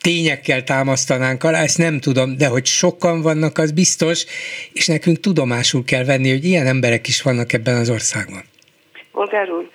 tényekkel 0.00 0.64
támasztanánk 0.64 1.44
alá, 1.44 1.62
ezt 1.62 1.78
nem 1.78 2.00
tudom, 2.00 2.36
de 2.36 2.46
hogy 2.46 2.66
sokan 2.66 3.22
vannak, 3.22 3.58
az 3.58 3.72
biztos, 3.72 4.24
és 4.72 4.86
nekünk 4.86 5.20
tudomásul 5.20 5.84
kell 5.84 6.04
venni, 6.04 6.30
hogy 6.30 6.44
ilyen 6.44 6.66
emberek 6.66 7.08
is 7.08 7.22
vannak 7.22 7.52
ebben 7.52 7.76
az 7.76 7.90
országban. 7.90 8.42
Polgár 9.12 9.50
úr, 9.50 9.70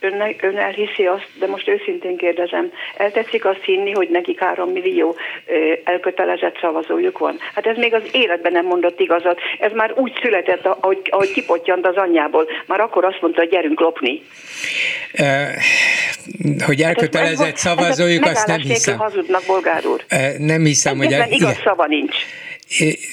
ön, 0.00 0.36
ön 0.40 0.56
elhiszi 0.56 1.06
azt, 1.06 1.28
de 1.38 1.46
most 1.46 1.68
őszintén 1.68 2.16
kérdezem, 2.16 2.72
eltetszik 2.96 3.44
azt 3.44 3.62
hinni, 3.62 3.92
hogy 3.92 4.08
nekik 4.10 4.40
három 4.40 4.70
millió 4.70 5.16
elkötelezett 5.84 6.58
szavazójuk 6.60 7.18
van? 7.18 7.38
Hát 7.54 7.66
ez 7.66 7.76
még 7.76 7.94
az 7.94 8.02
életben 8.12 8.52
nem 8.52 8.64
mondott 8.66 9.00
igazat. 9.00 9.40
Ez 9.58 9.72
már 9.72 9.92
úgy 9.94 10.12
született, 10.22 10.66
ahogy, 10.66 11.00
ahogy 11.10 11.32
kipottyant 11.32 11.86
az 11.86 11.96
anyjából. 11.96 12.48
Már 12.66 12.80
akkor 12.80 13.04
azt 13.04 13.20
mondta, 13.20 13.40
hogy 13.40 13.50
gyerünk 13.50 13.80
lopni. 13.80 14.22
Hogy 16.66 16.80
elkötelezett 16.80 17.46
hát 17.46 17.54
ez, 17.54 17.60
szavazójuk, 17.60 18.24
azt 18.24 18.46
nem 18.46 18.60
hiszem. 18.60 18.98
hazudnak, 18.98 19.42
bolgár 19.46 19.86
úr. 19.86 20.04
Nem 20.38 20.64
hiszem, 20.64 20.96
hogy... 20.96 21.12
El, 21.12 21.30
igaz 21.30 21.60
szava 21.64 21.86
nincs 21.86 22.16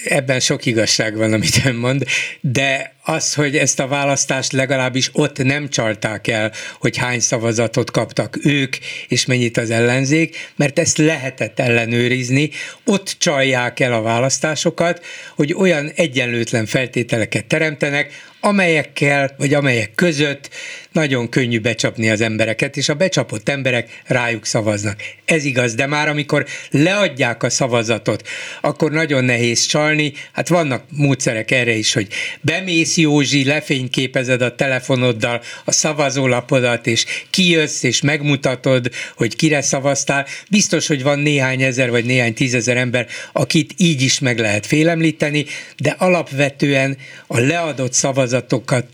ebben 0.05 0.39
sok 0.39 0.65
igazság 0.65 1.17
van, 1.17 1.33
amit 1.33 1.61
ön 1.65 1.75
mond, 1.75 2.03
de 2.41 2.93
az, 3.03 3.33
hogy 3.33 3.57
ezt 3.57 3.79
a 3.79 3.87
választást 3.87 4.51
legalábbis 4.51 5.09
ott 5.13 5.43
nem 5.43 5.69
csalták 5.69 6.27
el, 6.27 6.51
hogy 6.79 6.97
hány 6.97 7.19
szavazatot 7.19 7.91
kaptak 7.91 8.37
ők, 8.43 8.75
és 9.07 9.25
mennyit 9.25 9.57
az 9.57 9.69
ellenzék, 9.69 10.51
mert 10.55 10.79
ezt 10.79 10.97
lehetett 10.97 11.59
ellenőrizni. 11.59 12.49
Ott 12.85 13.15
csalják 13.17 13.79
el 13.79 13.93
a 13.93 14.01
választásokat, 14.01 15.05
hogy 15.35 15.53
olyan 15.53 15.91
egyenlőtlen 15.95 16.65
feltételeket 16.65 17.45
teremtenek, 17.45 18.13
amelyekkel, 18.39 19.35
vagy 19.37 19.53
amelyek 19.53 19.95
között 19.95 20.49
nagyon 20.95 21.29
könnyű 21.29 21.59
becsapni 21.59 22.09
az 22.09 22.21
embereket, 22.21 22.77
és 22.77 22.89
a 22.89 22.93
becsapott 22.93 23.49
emberek 23.49 24.01
rájuk 24.05 24.45
szavaznak. 24.45 25.01
Ez 25.25 25.45
igaz, 25.45 25.75
de 25.75 25.85
már 25.85 26.07
amikor 26.07 26.45
leadják 26.69 27.43
a 27.43 27.49
szavazatot, 27.49 28.27
akkor 28.61 28.91
nagyon 28.91 29.23
nehéz 29.23 29.65
csalni. 29.65 30.13
Hát 30.31 30.47
vannak 30.47 30.83
módszerek 30.89 31.51
erre 31.51 31.73
is, 31.73 31.93
hogy 31.93 32.07
bemész 32.41 32.97
Józsi, 32.97 33.45
lefényképezed 33.45 34.41
a 34.41 34.55
telefonoddal 34.55 35.41
a 35.65 35.71
szavazólapodat, 35.71 36.87
és 36.87 37.05
kijössz, 37.29 37.83
és 37.83 38.01
megmutatod, 38.01 38.91
hogy 39.15 39.35
kire 39.35 39.61
szavaztál. 39.61 40.25
Biztos, 40.49 40.87
hogy 40.87 41.03
van 41.03 41.19
néhány 41.19 41.61
ezer, 41.61 41.89
vagy 41.89 42.05
néhány 42.05 42.33
tízezer 42.33 42.77
ember, 42.77 43.07
akit 43.31 43.73
így 43.77 44.01
is 44.01 44.19
meg 44.19 44.39
lehet 44.39 44.65
félemlíteni, 44.65 45.45
de 45.77 45.95
alapvetően 45.97 46.97
a 47.27 47.39
leadott 47.39 47.93
szavazatokat 47.93 48.85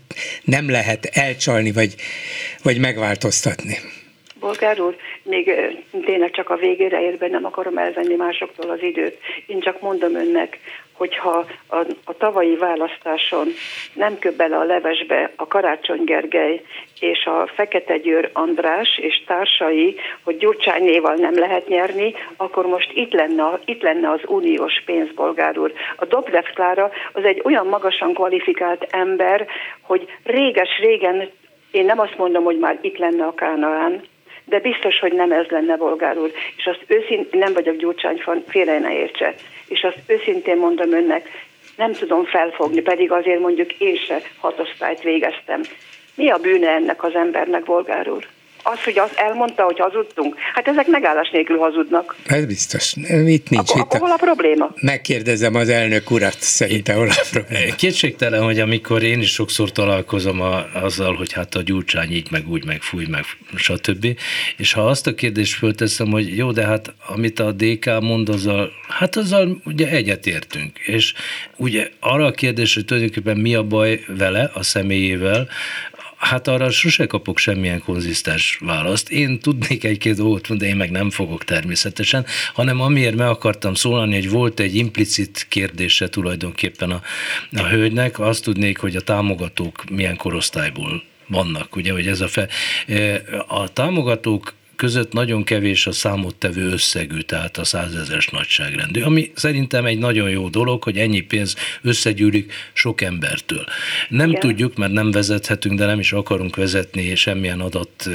nem 0.44 0.70
lehet 0.70 1.04
elcsalni, 1.04 1.72
vagy, 1.72 1.91
vagy 2.62 2.78
megváltoztatni. 2.78 3.76
Bolgár 4.40 4.80
úr, 4.80 4.96
még 5.22 5.52
tényleg 6.04 6.30
csak 6.30 6.50
a 6.50 6.56
végére 6.56 7.00
érve 7.00 7.28
nem 7.28 7.44
akarom 7.44 7.78
elvenni 7.78 8.14
másoktól 8.14 8.70
az 8.70 8.82
időt. 8.82 9.18
Én 9.46 9.60
csak 9.60 9.80
mondom 9.80 10.14
önnek, 10.14 10.58
hogyha 10.92 11.46
a, 11.66 11.76
a 12.04 12.16
tavalyi 12.16 12.56
választáson 12.56 13.48
nem 13.94 14.18
köbb 14.18 14.36
bele 14.36 14.56
a 14.56 14.64
levesbe 14.64 15.30
a 15.36 15.46
Karácsony 15.46 16.04
Gergely 16.04 16.62
és 17.00 17.24
a 17.24 17.50
Fekete 17.54 17.96
Győr 17.96 18.30
András 18.32 18.98
és 18.98 19.22
társai, 19.26 19.96
hogy 20.22 20.36
Gyurcsánynéval 20.36 21.14
nem 21.14 21.38
lehet 21.38 21.68
nyerni, 21.68 22.14
akkor 22.36 22.66
most 22.66 22.90
itt 22.94 23.12
lenne, 23.12 23.58
itt 23.64 23.82
lenne 23.82 24.10
az 24.10 24.20
uniós 24.26 24.82
pénzbolgár 24.86 25.58
úr. 25.58 25.72
A 25.96 26.04
Dobrev 26.04 26.44
Klára 26.54 26.90
az 27.12 27.24
egy 27.24 27.40
olyan 27.44 27.66
magasan 27.66 28.14
kvalifikált 28.14 28.86
ember, 28.90 29.46
hogy 29.80 30.08
réges-régen 30.24 31.30
én 31.72 31.84
nem 31.84 31.98
azt 31.98 32.16
mondom, 32.16 32.44
hogy 32.44 32.58
már 32.58 32.78
itt 32.80 32.98
lenne 32.98 33.24
a 33.24 33.34
Kánaán, 33.34 34.02
de 34.44 34.60
biztos, 34.60 34.98
hogy 34.98 35.12
nem 35.12 35.32
ez 35.32 35.46
lenne, 35.46 35.76
bolgár 35.76 36.18
úr. 36.18 36.30
És 36.56 36.66
azt 36.66 36.84
őszintén, 36.86 37.40
nem 37.40 37.52
vagyok 37.52 37.76
gyurcsány, 37.76 38.22
félre 38.46 38.78
ne 38.78 38.92
értse. 38.92 39.34
És 39.68 39.82
azt 39.82 39.98
őszintén 40.06 40.56
mondom 40.56 40.92
önnek, 40.92 41.28
nem 41.76 41.92
tudom 41.92 42.24
felfogni, 42.24 42.80
pedig 42.80 43.12
azért 43.12 43.40
mondjuk 43.40 43.72
én 43.72 43.96
se 43.96 44.20
hatosztályt 44.40 45.02
végeztem. 45.02 45.60
Mi 46.14 46.30
a 46.30 46.38
bűne 46.38 46.68
ennek 46.68 47.04
az 47.04 47.14
embernek, 47.14 47.62
bolgár 47.62 48.08
úr? 48.08 48.26
Az, 48.62 48.82
hogy 48.84 48.98
azt 48.98 49.14
elmondta, 49.16 49.62
hogy 49.62 49.78
hazudtunk, 49.78 50.36
hát 50.54 50.68
ezek 50.68 50.86
megállás 50.86 51.30
nélkül 51.30 51.58
hazudnak. 51.58 52.16
Ez 52.26 52.46
biztos. 52.46 52.94
Itt 53.26 53.48
nincs. 53.48 53.70
Akkor, 53.70 53.80
itt 53.80 53.82
akkor 53.82 54.00
hol 54.00 54.10
a 54.10 54.16
probléma? 54.16 54.70
Megkérdezem 54.80 55.54
az 55.54 55.68
elnök 55.68 56.10
urat, 56.10 56.40
szerintem 56.40 56.96
hol 56.96 57.08
a 57.08 57.22
probléma. 57.30 57.74
Kétségtelen, 57.74 58.42
hogy 58.42 58.60
amikor 58.60 59.02
én 59.02 59.20
is 59.20 59.32
sokszor 59.32 59.72
találkozom 59.72 60.40
a, 60.40 60.64
azzal, 60.82 61.14
hogy 61.14 61.32
hát 61.32 61.54
a 61.54 61.62
gyurcsány 61.62 62.10
így, 62.12 62.30
meg 62.30 62.48
úgy, 62.48 62.64
meg 62.64 62.82
fúj, 62.82 63.06
meg 63.10 63.24
stb. 63.56 64.06
És 64.56 64.72
ha 64.72 64.86
azt 64.86 65.06
a 65.06 65.14
kérdést 65.14 65.54
fölteszem, 65.54 66.10
hogy 66.10 66.36
jó, 66.36 66.52
de 66.52 66.66
hát 66.66 66.92
amit 67.06 67.38
a 67.38 67.52
DK 67.52 68.00
mond, 68.00 68.28
azzal, 68.28 68.70
hát 68.88 69.16
azzal 69.16 69.60
ugye 69.64 69.88
egyetértünk. 69.88 70.78
És 70.78 71.14
ugye 71.56 71.88
arra 72.00 72.26
a 72.26 72.30
kérdésre 72.30 72.82
tulajdonképpen 72.82 73.36
mi 73.36 73.54
a 73.54 73.62
baj 73.62 74.00
vele, 74.06 74.50
a 74.54 74.62
személyével, 74.62 75.48
Hát 76.22 76.48
arra 76.48 76.70
sose 76.70 77.06
kapok 77.06 77.38
semmilyen 77.38 77.82
konzisztens 77.82 78.58
választ. 78.60 79.10
Én 79.10 79.40
tudnék 79.40 79.84
egy-két 79.84 80.16
dolgot, 80.16 80.56
de 80.56 80.66
én 80.66 80.76
meg 80.76 80.90
nem 80.90 81.10
fogok 81.10 81.44
természetesen, 81.44 82.26
hanem 82.54 82.80
amiért 82.80 83.14
meg 83.14 83.28
akartam 83.28 83.74
szólani, 83.74 84.14
hogy 84.14 84.30
volt 84.30 84.60
egy 84.60 84.74
implicit 84.74 85.46
kérdése 85.48 86.08
tulajdonképpen 86.08 86.90
a, 86.90 87.02
a 87.52 87.66
hölgynek, 87.66 88.18
azt 88.18 88.44
tudnék, 88.44 88.78
hogy 88.78 88.96
a 88.96 89.00
támogatók 89.00 89.84
milyen 89.90 90.16
korosztályból 90.16 91.02
vannak, 91.26 91.76
ugye, 91.76 91.92
hogy 91.92 92.06
ez 92.06 92.20
a 92.20 92.28
fe, 92.28 92.48
a 93.46 93.72
támogatók 93.72 94.54
között 94.76 95.12
nagyon 95.12 95.44
kevés 95.44 95.86
a 95.86 95.92
számottevő 95.92 96.70
összegű, 96.70 97.20
tehát 97.20 97.58
a 97.58 97.64
százezes 97.64 98.28
nagyságrendű, 98.28 99.00
ami 99.00 99.30
szerintem 99.34 99.84
egy 99.84 99.98
nagyon 99.98 100.30
jó 100.30 100.48
dolog, 100.48 100.82
hogy 100.82 100.98
ennyi 100.98 101.20
pénz 101.20 101.54
összegyűlik 101.82 102.52
sok 102.72 103.00
embertől. 103.00 103.64
Nem 104.08 104.28
Igen. 104.28 104.40
tudjuk, 104.40 104.76
mert 104.76 104.92
nem 104.92 105.10
vezethetünk, 105.10 105.78
de 105.78 105.86
nem 105.86 105.98
is 105.98 106.12
akarunk 106.12 106.56
vezetni 106.56 107.14
semmilyen 107.14 107.60
adat, 107.60 108.08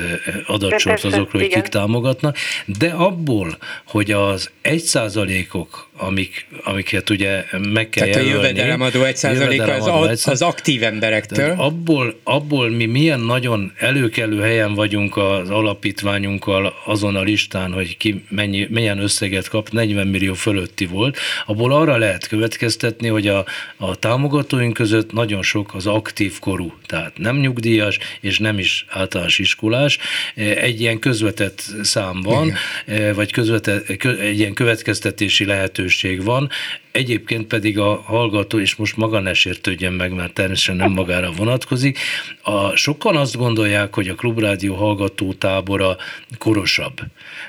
adatsort 0.45 1.03
azokról, 1.03 1.41
hogy 1.41 1.51
kik 1.51 1.67
támogatnak, 1.67 2.37
de 2.65 2.89
abból, 2.89 3.57
hogy 3.85 4.11
az 4.11 4.51
egy 4.61 4.83
százalékok, 4.83 5.86
amik, 5.97 6.47
amiket 6.63 7.09
ugye 7.09 7.43
meg 7.51 7.89
kell 7.89 8.07
Tehát 8.07 8.25
jelölni, 8.25 8.37
a 8.37 8.47
jövedelemadó 8.47 9.03
egy 9.03 9.15
százaléka 9.15 9.73
az, 9.73 10.27
az 10.27 10.41
aktív 10.41 10.83
emberektől. 10.83 11.53
Abból, 11.57 12.19
abból 12.23 12.69
mi 12.69 12.85
milyen 12.85 13.19
nagyon 13.19 13.73
előkelő 13.77 14.41
helyen 14.41 14.73
vagyunk 14.73 15.17
az 15.17 15.49
alapítványunkkal, 15.49 16.73
azon 16.85 17.15
a 17.15 17.21
listán, 17.21 17.73
hogy 17.73 17.97
ki 17.97 18.23
mennyi, 18.29 18.67
milyen 18.69 18.99
összeget 18.99 19.47
kap, 19.47 19.69
40 19.69 20.07
millió 20.07 20.33
fölötti 20.33 20.85
volt, 20.85 21.17
abból 21.45 21.73
arra 21.73 21.97
lehet 21.97 22.27
következtetni, 22.27 23.07
hogy 23.07 23.27
a, 23.27 23.45
a 23.77 23.95
támogatóink 23.95 24.73
között 24.73 25.11
nagyon 25.11 25.43
sok 25.43 25.73
az 25.73 25.85
aktív 25.85 26.39
korú, 26.39 26.73
tehát 26.85 27.17
nem 27.17 27.37
nyugdíjas, 27.37 27.99
és 28.21 28.39
nem 28.39 28.59
is 28.59 28.85
általános 28.89 29.39
iskolás. 29.39 29.97
Egy 30.35 30.81
ilyen 30.81 30.99
közvetett 30.99 31.63
szám 31.81 32.21
van, 32.21 32.53
Igen. 32.85 33.13
vagy 33.15 33.31
közvetett, 33.31 33.89
egy 34.19 34.39
ilyen 34.39 34.53
következtetési 34.53 35.45
lehetőség 35.45 35.86
van. 36.23 36.49
Egyébként 36.91 37.47
pedig 37.47 37.79
a 37.79 38.01
hallgató, 38.05 38.59
és 38.59 38.75
most 38.75 38.97
maga 38.97 39.19
ne 39.19 39.33
sértődjön 39.33 39.93
meg, 39.93 40.13
mert 40.13 40.33
természetesen 40.33 40.75
nem 40.75 40.91
magára 40.91 41.31
vonatkozik, 41.31 41.99
a, 42.41 42.75
sokan 42.75 43.15
azt 43.15 43.37
gondolják, 43.37 43.95
hogy 43.95 44.07
a 44.07 44.15
Klubrádió 44.15 44.75
hallgató 44.75 45.33
tábora 45.33 45.97
korosabb. 46.37 47.01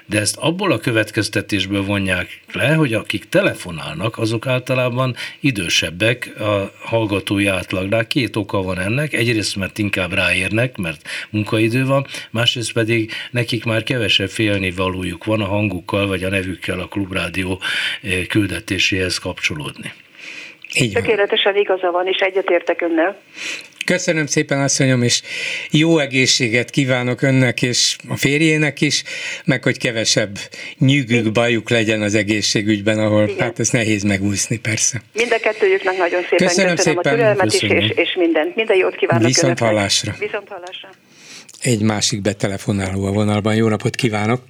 De 0.06 0.20
ezt 0.20 0.36
abból 0.36 0.73
a 0.73 0.78
következtetésből 0.78 1.82
vonják 1.82 2.40
le, 2.52 2.74
hogy 2.74 2.94
akik 2.94 3.28
telefonálnak, 3.28 4.19
azok 4.19 4.47
általában 4.47 5.15
idősebbek 5.40 6.40
a 6.40 6.73
hallgatói 6.81 7.47
átlagnál. 7.47 8.06
Két 8.06 8.36
oka 8.36 8.62
van 8.62 8.78
ennek. 8.78 9.12
Egyrészt, 9.12 9.56
mert 9.56 9.78
inkább 9.78 10.12
ráérnek, 10.12 10.77
mert 10.77 11.09
munkaidő 11.31 11.85
van, 11.85 12.06
másrészt 12.31 12.73
pedig 12.73 13.12
nekik 13.31 13.65
már 13.65 13.82
kevesebb 13.82 14.28
félni 14.28 14.70
valójuk 14.70 15.24
van 15.24 15.40
a 15.40 15.47
hangukkal 15.47 16.06
vagy 16.06 16.24
a 16.24 16.28
nevükkel 16.28 16.81
a 16.81 16.89
Klubrádió 16.89 17.60
eh, 18.02 18.24
küldetéséhez 18.27 19.19
kapcsolódni. 19.29 19.93
Így 20.81 20.93
van. 20.93 21.03
Tökéletesen 21.03 21.57
igaza 21.57 21.91
van, 21.91 22.07
és 22.07 22.19
egyetértek 22.19 22.81
önnel. 22.81 23.17
Köszönöm 23.85 24.27
szépen, 24.27 24.61
asszonyom, 24.61 25.03
és 25.03 25.23
jó 25.71 25.99
egészséget 25.99 26.71
kívánok 26.71 27.23
önnek 27.23 27.63
és 27.63 27.97
a 28.09 28.17
férjének 28.17 28.81
is, 28.81 29.03
meg 29.45 29.63
hogy 29.63 29.79
kevesebb 29.79 30.39
nyűgük, 30.79 31.33
bajuk 31.33 31.71
legyen 31.71 32.03
az 32.03 32.15
egészségügyben, 32.15 32.99
ahol 32.99 33.29
Igen. 33.29 33.39
hát 33.39 33.59
ez 33.59 33.69
nehéz 33.69 34.03
megúszni, 34.03 34.59
persze. 34.59 35.01
Mind 35.13 35.33
a 35.33 35.39
kettőjüknek 35.41 35.97
nagyon 35.97 36.23
szépen 36.23 36.47
köszönöm, 36.47 36.75
köszönöm 36.75 36.77
szépen. 36.77 37.13
a 37.13 37.17
türelmet 37.17 37.53
is, 37.53 37.63
és, 37.63 37.91
és 37.95 38.15
mindent. 38.15 38.57
Minden 38.57 38.77
jót 38.77 38.97
kívánok 38.97 39.27
Viszont 39.27 39.45
önöknek. 39.47 39.69
hallásra. 39.69 40.15
Viszont 40.19 40.49
hallásra. 40.49 40.89
Egy 41.63 41.83
másik 41.83 42.21
betelefonáló 42.23 43.07
a 43.07 43.13
vonalban. 43.13 43.55
Jó 43.55 43.69
napot 43.69 43.95
kívánok! 43.95 44.41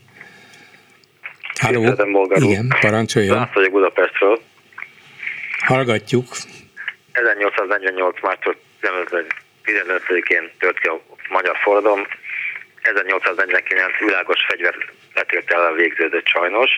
Halló? 1.60 1.94
Igen, 2.34 2.74
parancsoljon. 2.80 3.36
Lász 3.36 3.54
vagyok 3.54 3.72
Budapestről. 3.72 4.40
Hallgatjuk. 5.68 6.26
1848. 7.12 8.20
március 8.22 8.56
15-én 9.64 10.50
tört 10.58 10.78
ki 10.78 10.88
a 10.88 11.00
magyar 11.28 11.56
forradalom. 11.56 12.06
1849 12.82 13.98
világos 13.98 14.44
fegyver 14.48 14.74
letétel 15.14 15.72
végződött 15.72 16.26
sajnos. 16.26 16.70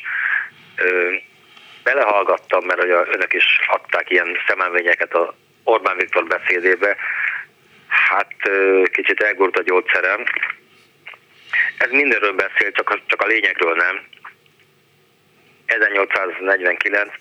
Belehallgattam, 1.82 2.64
mert 2.64 2.82
ugye 2.82 2.94
önök 2.94 3.32
is 3.32 3.44
adták 3.66 4.10
ilyen 4.10 4.36
szemelvényeket 4.46 5.14
a 5.14 5.34
Orbán 5.64 5.96
Viktor 5.96 6.26
beszédébe. 6.26 6.96
Hát 7.88 8.34
kicsit 8.92 9.22
elgurt 9.22 9.58
a 9.58 9.62
gyógyszerem. 9.62 10.24
Ez 11.78 11.90
mindenről 11.90 12.32
beszél, 12.32 12.72
csak 12.72 12.90
a, 12.90 13.00
csak 13.06 13.22
a 13.22 13.26
lényegről 13.26 13.74
nem. 13.74 14.02
1849 15.66 17.12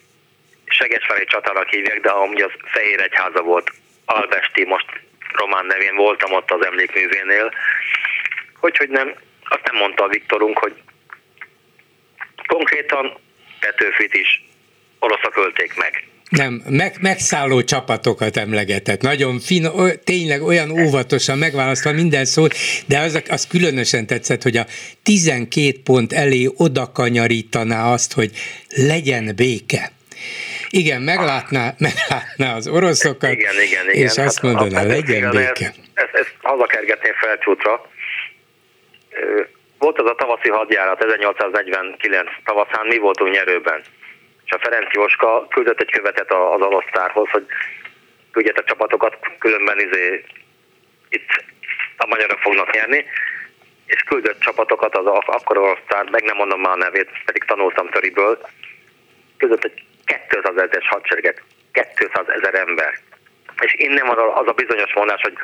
Segesvári 0.71 1.25
csatának 1.25 1.67
hívják, 1.69 1.99
de 1.99 2.09
amúgy 2.09 2.41
az 2.41 2.51
Fehér 2.63 3.01
Egyháza 3.01 3.41
volt 3.41 3.71
Albesti, 4.05 4.65
most 4.65 4.85
román 5.33 5.65
nevén 5.65 5.95
voltam 5.95 6.31
ott 6.31 6.51
az 6.51 6.65
emlékművénél, 6.65 7.53
hogy, 8.59 8.77
hogy 8.77 8.89
nem, 8.89 9.15
azt 9.43 9.63
nem 9.71 9.75
mondta 9.75 10.03
a 10.03 10.07
Viktorunk, 10.07 10.57
hogy 10.57 10.73
konkrétan 12.47 13.17
Petőfit 13.59 14.13
is 14.13 14.43
oroszak 14.99 15.37
ölték 15.37 15.75
meg. 15.75 16.07
Nem, 16.29 16.63
meg, 16.69 16.95
megszálló 17.01 17.63
csapatokat 17.63 18.37
emlegetett. 18.37 19.01
Nagyon 19.01 19.39
fin, 19.39 19.71
tényleg 20.03 20.41
olyan 20.41 20.71
óvatosan 20.71 21.37
megválasztva 21.37 21.91
minden 21.91 22.25
szót, 22.25 22.55
de 22.85 22.99
az, 22.99 23.23
az 23.29 23.47
különösen 23.47 24.07
tetszett, 24.07 24.43
hogy 24.43 24.57
a 24.57 24.65
12 25.03 25.81
pont 25.83 26.13
elé 26.13 26.49
oda 26.57 26.91
kanyarítaná 26.91 27.91
azt, 27.91 28.13
hogy 28.13 28.31
legyen 28.75 29.35
béke. 29.35 29.91
Igen, 30.69 31.01
meglátná, 31.01 31.73
meglátná 31.77 32.55
az 32.55 32.67
oroszokat, 32.67 33.31
igen, 33.31 33.53
igen, 33.53 33.89
igen. 33.89 34.03
és 34.03 34.17
azt 34.17 34.41
hát, 34.41 34.41
mondaná, 34.41 34.83
legyen 34.83 35.29
béke. 35.29 35.73
Ezt, 35.93 36.13
ezt 36.13 36.33
hazakergetném 36.41 37.13
felcsútra. 37.13 37.89
Volt 39.77 39.99
az 39.99 40.05
a 40.05 40.15
tavaszi 40.15 40.49
hadjárat 40.49 41.03
1849 41.03 42.29
tavaszán, 42.43 42.87
mi 42.87 42.97
voltunk 42.97 43.33
nyerőben 43.33 43.81
és 44.49 44.55
a 44.55 44.59
Ferenc 44.59 44.93
Jóska 44.93 45.47
küldött 45.47 45.79
egy 45.79 45.91
követet 45.91 46.31
az 46.31 46.61
alosztárhoz, 46.61 47.29
hogy 47.29 47.45
küldjetek 48.31 48.65
csapatokat, 48.65 49.17
különben 49.39 49.79
izé, 49.79 50.23
itt 51.09 51.43
a 51.97 52.05
magyarok 52.07 52.39
fognak 52.39 52.73
nyerni, 52.73 53.05
és 53.85 54.01
küldött 54.01 54.39
csapatokat 54.39 54.95
az 54.97 55.05
akkor 55.05 55.57
alosztár, 55.57 56.09
meg 56.09 56.23
nem 56.23 56.35
mondom 56.35 56.61
már 56.61 56.71
a 56.71 56.75
nevét, 56.75 57.09
pedig 57.25 57.43
tanultam 57.43 57.89
töriből, 57.89 58.39
küldött 59.37 59.63
egy 59.63 59.83
200 60.29 60.43
ezeres 60.55 60.87
hadsereget, 60.87 61.41
200 61.71 62.25
ezer 62.27 62.55
ember. 62.55 62.99
És 63.61 63.73
innen 63.77 64.05
van 64.05 64.17
az 64.33 64.47
a 64.47 64.51
bizonyos 64.51 64.93
mondás, 64.93 65.21
hogy 65.21 65.37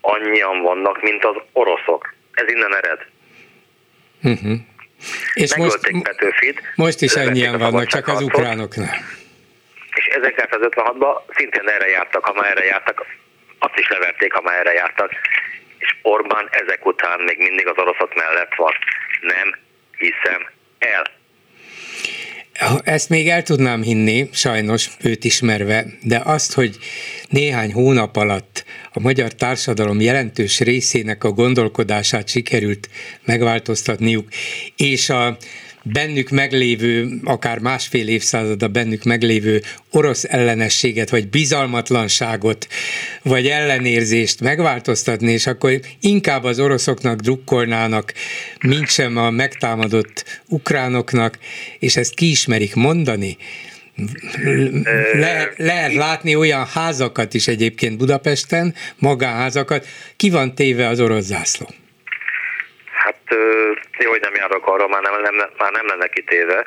annyian 0.00 0.62
vannak, 0.62 1.02
mint 1.02 1.24
az 1.24 1.36
oroszok. 1.52 2.14
Ez 2.32 2.48
innen 2.48 2.76
ered. 2.76 3.06
Uh-huh. 4.22 4.58
És 5.34 5.56
most, 5.56 5.78
Petőfit. 6.02 6.62
Most 6.74 7.00
is 7.00 7.12
ennyien 7.12 7.58
vannak, 7.58 7.86
csak 7.86 8.08
az 8.08 8.22
ukránoknál. 8.22 8.96
És 9.94 10.08
1956-ban 10.12 11.20
szintén 11.34 11.68
erre 11.68 11.88
jártak, 11.88 12.24
ha 12.24 12.32
már 12.32 12.50
erre 12.50 12.64
jártak, 12.64 13.06
azt 13.58 13.78
is 13.78 13.88
leverték, 13.88 14.32
ha 14.32 14.40
már 14.40 14.58
erre 14.58 14.72
jártak. 14.72 15.10
És 15.78 15.96
Orbán 16.02 16.48
ezek 16.50 16.86
után 16.86 17.20
még 17.20 17.38
mindig 17.38 17.66
az 17.66 17.78
oroszok 17.78 18.14
mellett 18.14 18.54
van. 18.54 18.72
Nem 19.20 19.54
hiszem 19.96 20.48
el. 20.78 21.04
Ezt 22.84 23.08
még 23.08 23.28
el 23.28 23.42
tudnám 23.42 23.82
hinni, 23.82 24.28
sajnos 24.32 24.90
őt 25.00 25.24
ismerve, 25.24 25.86
de 26.02 26.20
azt, 26.24 26.52
hogy 26.52 26.76
néhány 27.28 27.72
hónap 27.72 28.16
alatt 28.16 28.64
a 28.92 29.00
magyar 29.00 29.32
társadalom 29.32 30.00
jelentős 30.00 30.60
részének 30.60 31.24
a 31.24 31.30
gondolkodását 31.30 32.28
sikerült 32.28 32.88
megváltoztatniuk, 33.24 34.28
és 34.76 35.10
a 35.10 35.36
bennük 35.92 36.30
meglévő, 36.30 37.20
akár 37.24 37.58
másfél 37.58 38.08
évszázada 38.08 38.68
bennük 38.68 39.04
meglévő 39.04 39.62
orosz 39.90 40.24
ellenességet, 40.28 41.10
vagy 41.10 41.28
bizalmatlanságot, 41.28 42.66
vagy 43.22 43.46
ellenérzést 43.46 44.40
megváltoztatni, 44.40 45.32
és 45.32 45.46
akkor 45.46 45.80
inkább 46.00 46.44
az 46.44 46.60
oroszoknak 46.60 47.20
drukkolnának, 47.20 48.12
mint 48.60 48.88
sem 48.88 49.16
a 49.16 49.30
megtámadott 49.30 50.42
ukránoknak, 50.48 51.38
és 51.78 51.96
ezt 51.96 52.14
kiismerik 52.14 52.74
mondani, 52.74 53.36
le, 55.12 55.52
lehet 55.56 55.94
látni 55.94 56.34
olyan 56.36 56.66
házakat 56.66 57.34
is 57.34 57.48
egyébként 57.48 57.96
Budapesten, 57.96 58.74
magánházakat, 58.98 59.86
ki 60.16 60.30
van 60.30 60.54
téve 60.54 60.88
az 60.88 61.00
orosz 61.00 61.24
zászló? 61.24 61.68
Hát 63.10 63.38
jó, 63.98 64.10
hogy 64.10 64.20
nem 64.20 64.34
járok 64.34 64.66
arra, 64.66 64.88
már 64.88 65.02
nem, 65.02 65.20
nem, 65.20 65.50
már 65.58 65.72
nem 65.72 65.86
lenne 65.86 66.06
kitéve. 66.06 66.66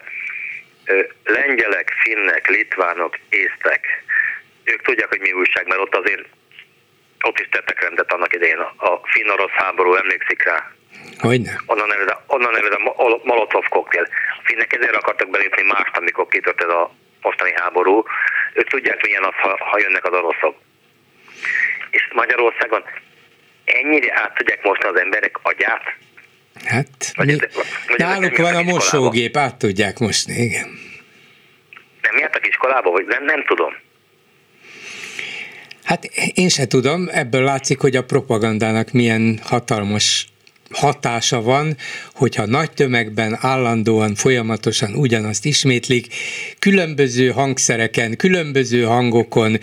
Lengyelek, 1.24 1.94
finnek, 2.04 2.48
litvánok, 2.48 3.18
észtek, 3.30 4.04
ők 4.64 4.82
tudják, 4.82 5.10
hogy 5.10 5.20
mi 5.20 5.32
újság, 5.32 5.68
mert 5.68 5.82
ott 5.82 5.96
azért 5.96 6.26
ott 7.26 7.40
is 7.40 7.50
tettek 7.50 7.82
rendet 7.82 8.14
annak 8.14 8.34
idején. 8.34 8.60
A 8.60 9.00
finn-orosz 9.04 9.52
háború, 9.52 9.94
emlékszik 9.94 10.44
rá? 10.44 10.72
Hogyne? 11.20 11.60
Onnan 11.66 11.88
neved 11.88 12.10
a, 12.10 12.24
onnan 12.28 12.52
neved 12.52 12.74
a 12.74 13.20
Molotov 13.24 13.68
koktél. 13.70 14.08
A 14.40 14.42
finnek 14.44 14.74
ezért 14.74 14.96
akartak 14.96 15.30
belépni 15.30 15.64
mást, 15.64 15.98
amikor 15.98 16.28
kitört 16.28 16.64
ez 16.64 16.70
a 16.70 16.92
mostani 17.22 17.54
háború. 17.56 18.04
Ők 18.54 18.68
tudják, 18.68 19.06
milyen 19.06 19.24
az, 19.24 19.34
ha, 19.36 19.58
ha 19.66 19.80
jönnek 19.80 20.06
az 20.06 20.14
oroszok. 20.14 20.56
És 21.90 22.10
Magyarországon 22.14 22.84
ennyire 23.66 24.20
át 24.22 24.36
tudják 24.36 24.64
most 24.64 24.84
az 24.84 25.00
emberek 25.00 25.38
agyát, 25.42 25.96
Hát, 26.64 27.12
vagy 27.16 27.26
mi, 27.26 27.34
ez, 27.34 27.40
vagy 27.88 27.98
náluk 27.98 28.38
van 28.38 28.56
a 28.56 28.62
mosógép, 28.62 29.38
át 29.38 29.56
tudják 29.56 30.00
mosni, 30.00 30.34
igen. 30.34 30.68
Nem 32.02 32.18
jártak 32.18 32.48
iskolába, 32.48 32.92
vagy 32.92 33.06
nem, 33.06 33.24
nem 33.24 33.44
tudom. 33.46 33.74
Hát 35.84 36.06
én 36.34 36.50
se 36.50 36.68
tudom, 36.68 37.08
ebből 37.12 37.44
látszik, 37.44 37.80
hogy 37.80 37.96
a 37.96 38.04
propagandának 38.04 38.92
milyen 38.92 39.40
hatalmas 39.44 40.28
hatása 40.74 41.42
van, 41.42 41.78
hogyha 42.14 42.46
nagy 42.46 42.72
tömegben 42.72 43.38
állandóan, 43.42 44.16
folyamatosan 44.16 44.96
ugyanazt 44.96 45.46
ismétlik, 45.46 46.08
különböző 46.60 47.30
hangszereken, 47.30 48.18
különböző 48.18 48.84
hangokon, 48.84 49.60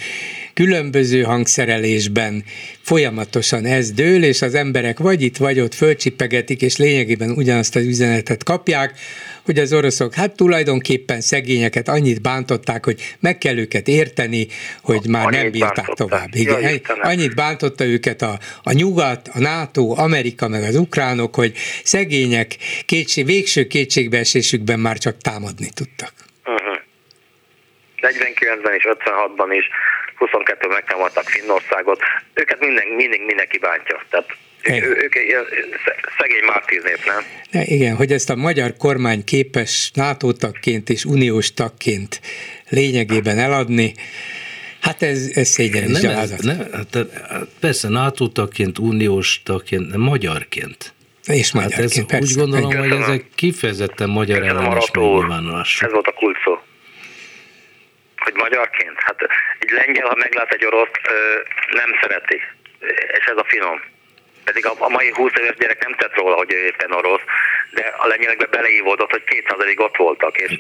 különböző 0.55 1.23
hangszerelésben 1.23 2.45
folyamatosan 2.83 3.65
ez 3.65 3.93
dől, 3.93 4.23
és 4.25 4.43
az 4.43 4.55
emberek 4.55 4.99
vagy 4.99 5.23
itt, 5.23 5.37
vagy 5.37 5.61
ott 5.61 5.75
fölcsipegetik, 5.75 6.63
és 6.63 6.77
lényegében 6.77 7.31
ugyanazt 7.31 7.77
az 7.77 7.85
üzenetet 7.85 8.45
kapják, 8.45 8.99
hogy 9.45 9.59
az 9.59 9.73
oroszok 9.73 10.15
hát 10.15 10.37
tulajdonképpen 10.37 11.21
szegényeket 11.21 11.89
annyit 11.89 12.23
bántották, 12.23 12.85
hogy 12.85 13.17
meg 13.21 13.39
kell 13.39 13.59
őket 13.59 13.89
érteni, 13.89 14.47
hogy 14.83 15.07
már 15.09 15.27
annyit 15.27 15.41
nem 15.41 15.51
bírták 15.51 15.87
tovább. 15.87 16.29
Igen, 16.33 16.61
ja, 16.61 16.79
annyit 17.01 17.35
bántotta 17.35 17.85
őket 17.85 18.23
a, 18.23 18.39
a 18.63 18.73
nyugat, 18.73 19.29
a 19.35 19.39
NATO, 19.39 19.95
Amerika 19.97 20.49
meg 20.49 20.63
az 20.63 20.77
ukránok, 20.77 21.35
hogy 21.35 21.53
szegények 21.85 22.57
kétség, 22.87 23.27
végső 23.27 23.67
kétségbeesésükben 23.67 24.81
már 24.81 24.99
csak 24.99 25.17
támadni 25.19 25.69
tudtak. 25.75 26.13
Uh-huh. 26.45 26.79
49-ben 28.01 28.75
és 28.75 28.87
56-ban 28.89 29.49
is 29.51 29.69
22 30.21 30.69
megtámadtak 30.69 31.25
Finnországot, 31.25 32.01
őket 32.35 32.61
minden, 32.61 32.87
mindig 32.97 33.21
mindenki 33.27 33.59
bántja. 33.59 34.03
Tehát 34.11 34.27
ők, 34.63 35.03
ők 35.03 35.15
ilyen 35.15 35.45
szegény 36.19 36.45
mártíznép, 36.47 36.99
nem? 37.07 37.23
De 37.51 37.63
igen, 37.65 37.97
hogy 37.97 38.13
ezt 38.13 38.31
a 38.31 38.37
magyar 38.37 38.75
kormány 38.79 39.25
képes 39.25 39.91
NATO 39.95 40.33
tagként 40.33 40.89
és 40.89 41.05
uniós 41.05 41.55
tagként 41.55 42.21
lényegében 42.69 43.39
eladni, 43.39 43.93
Hát 44.81 45.03
ez, 45.03 45.31
ez 45.35 45.49
szégyen 45.49 45.91
is 45.91 46.01
nem, 46.01 46.19
ez, 46.19 46.31
nem, 46.31 46.59
hát, 46.73 46.99
persze 47.61 47.89
NATO 47.89 48.29
tagként, 48.29 48.79
uniós 48.79 49.43
tagként, 49.45 49.97
magyarként. 49.97 50.95
És 51.27 51.53
magyarként, 51.53 51.93
hát 51.93 51.99
ez, 51.99 52.07
persze. 52.07 52.43
Úgy 52.43 52.51
gondolom, 52.51 52.79
hogy 52.79 53.01
ezek 53.01 53.25
kifejezetten 53.35 54.09
magyar 54.09 54.43
ellenes 54.43 54.91
megnyilvánulások. 54.93 55.87
Ez 55.87 55.93
volt 55.93 56.07
a 56.07 56.13
kulcs 56.13 56.39
szó 56.45 56.59
hogy 58.21 58.35
magyarként? 58.35 58.97
Hát 58.97 59.21
egy 59.59 59.71
lengyel, 59.71 60.07
ha 60.07 60.15
meglát 60.15 60.53
egy 60.53 60.67
orosz, 60.67 60.95
nem 61.71 61.91
szereti. 62.01 62.41
És 63.19 63.25
ez 63.25 63.37
a 63.37 63.45
finom. 63.45 63.81
Pedig 64.45 64.67
a, 64.67 64.73
a 64.79 64.89
mai 64.89 65.11
20 65.15 65.33
éves 65.41 65.57
gyerek 65.57 65.83
nem 65.83 65.95
tett 65.95 66.15
róla, 66.15 66.37
hogy 66.37 66.53
ő 66.53 66.65
éppen 66.65 66.93
orosz, 66.93 67.23
de 67.71 67.95
a 67.99 68.07
lengyelekbe 68.07 68.47
beleívódott, 68.47 69.11
hogy 69.11 69.23
200-ig 69.27 69.79
ott 69.79 69.97
voltak, 69.97 70.37
és 70.37 70.57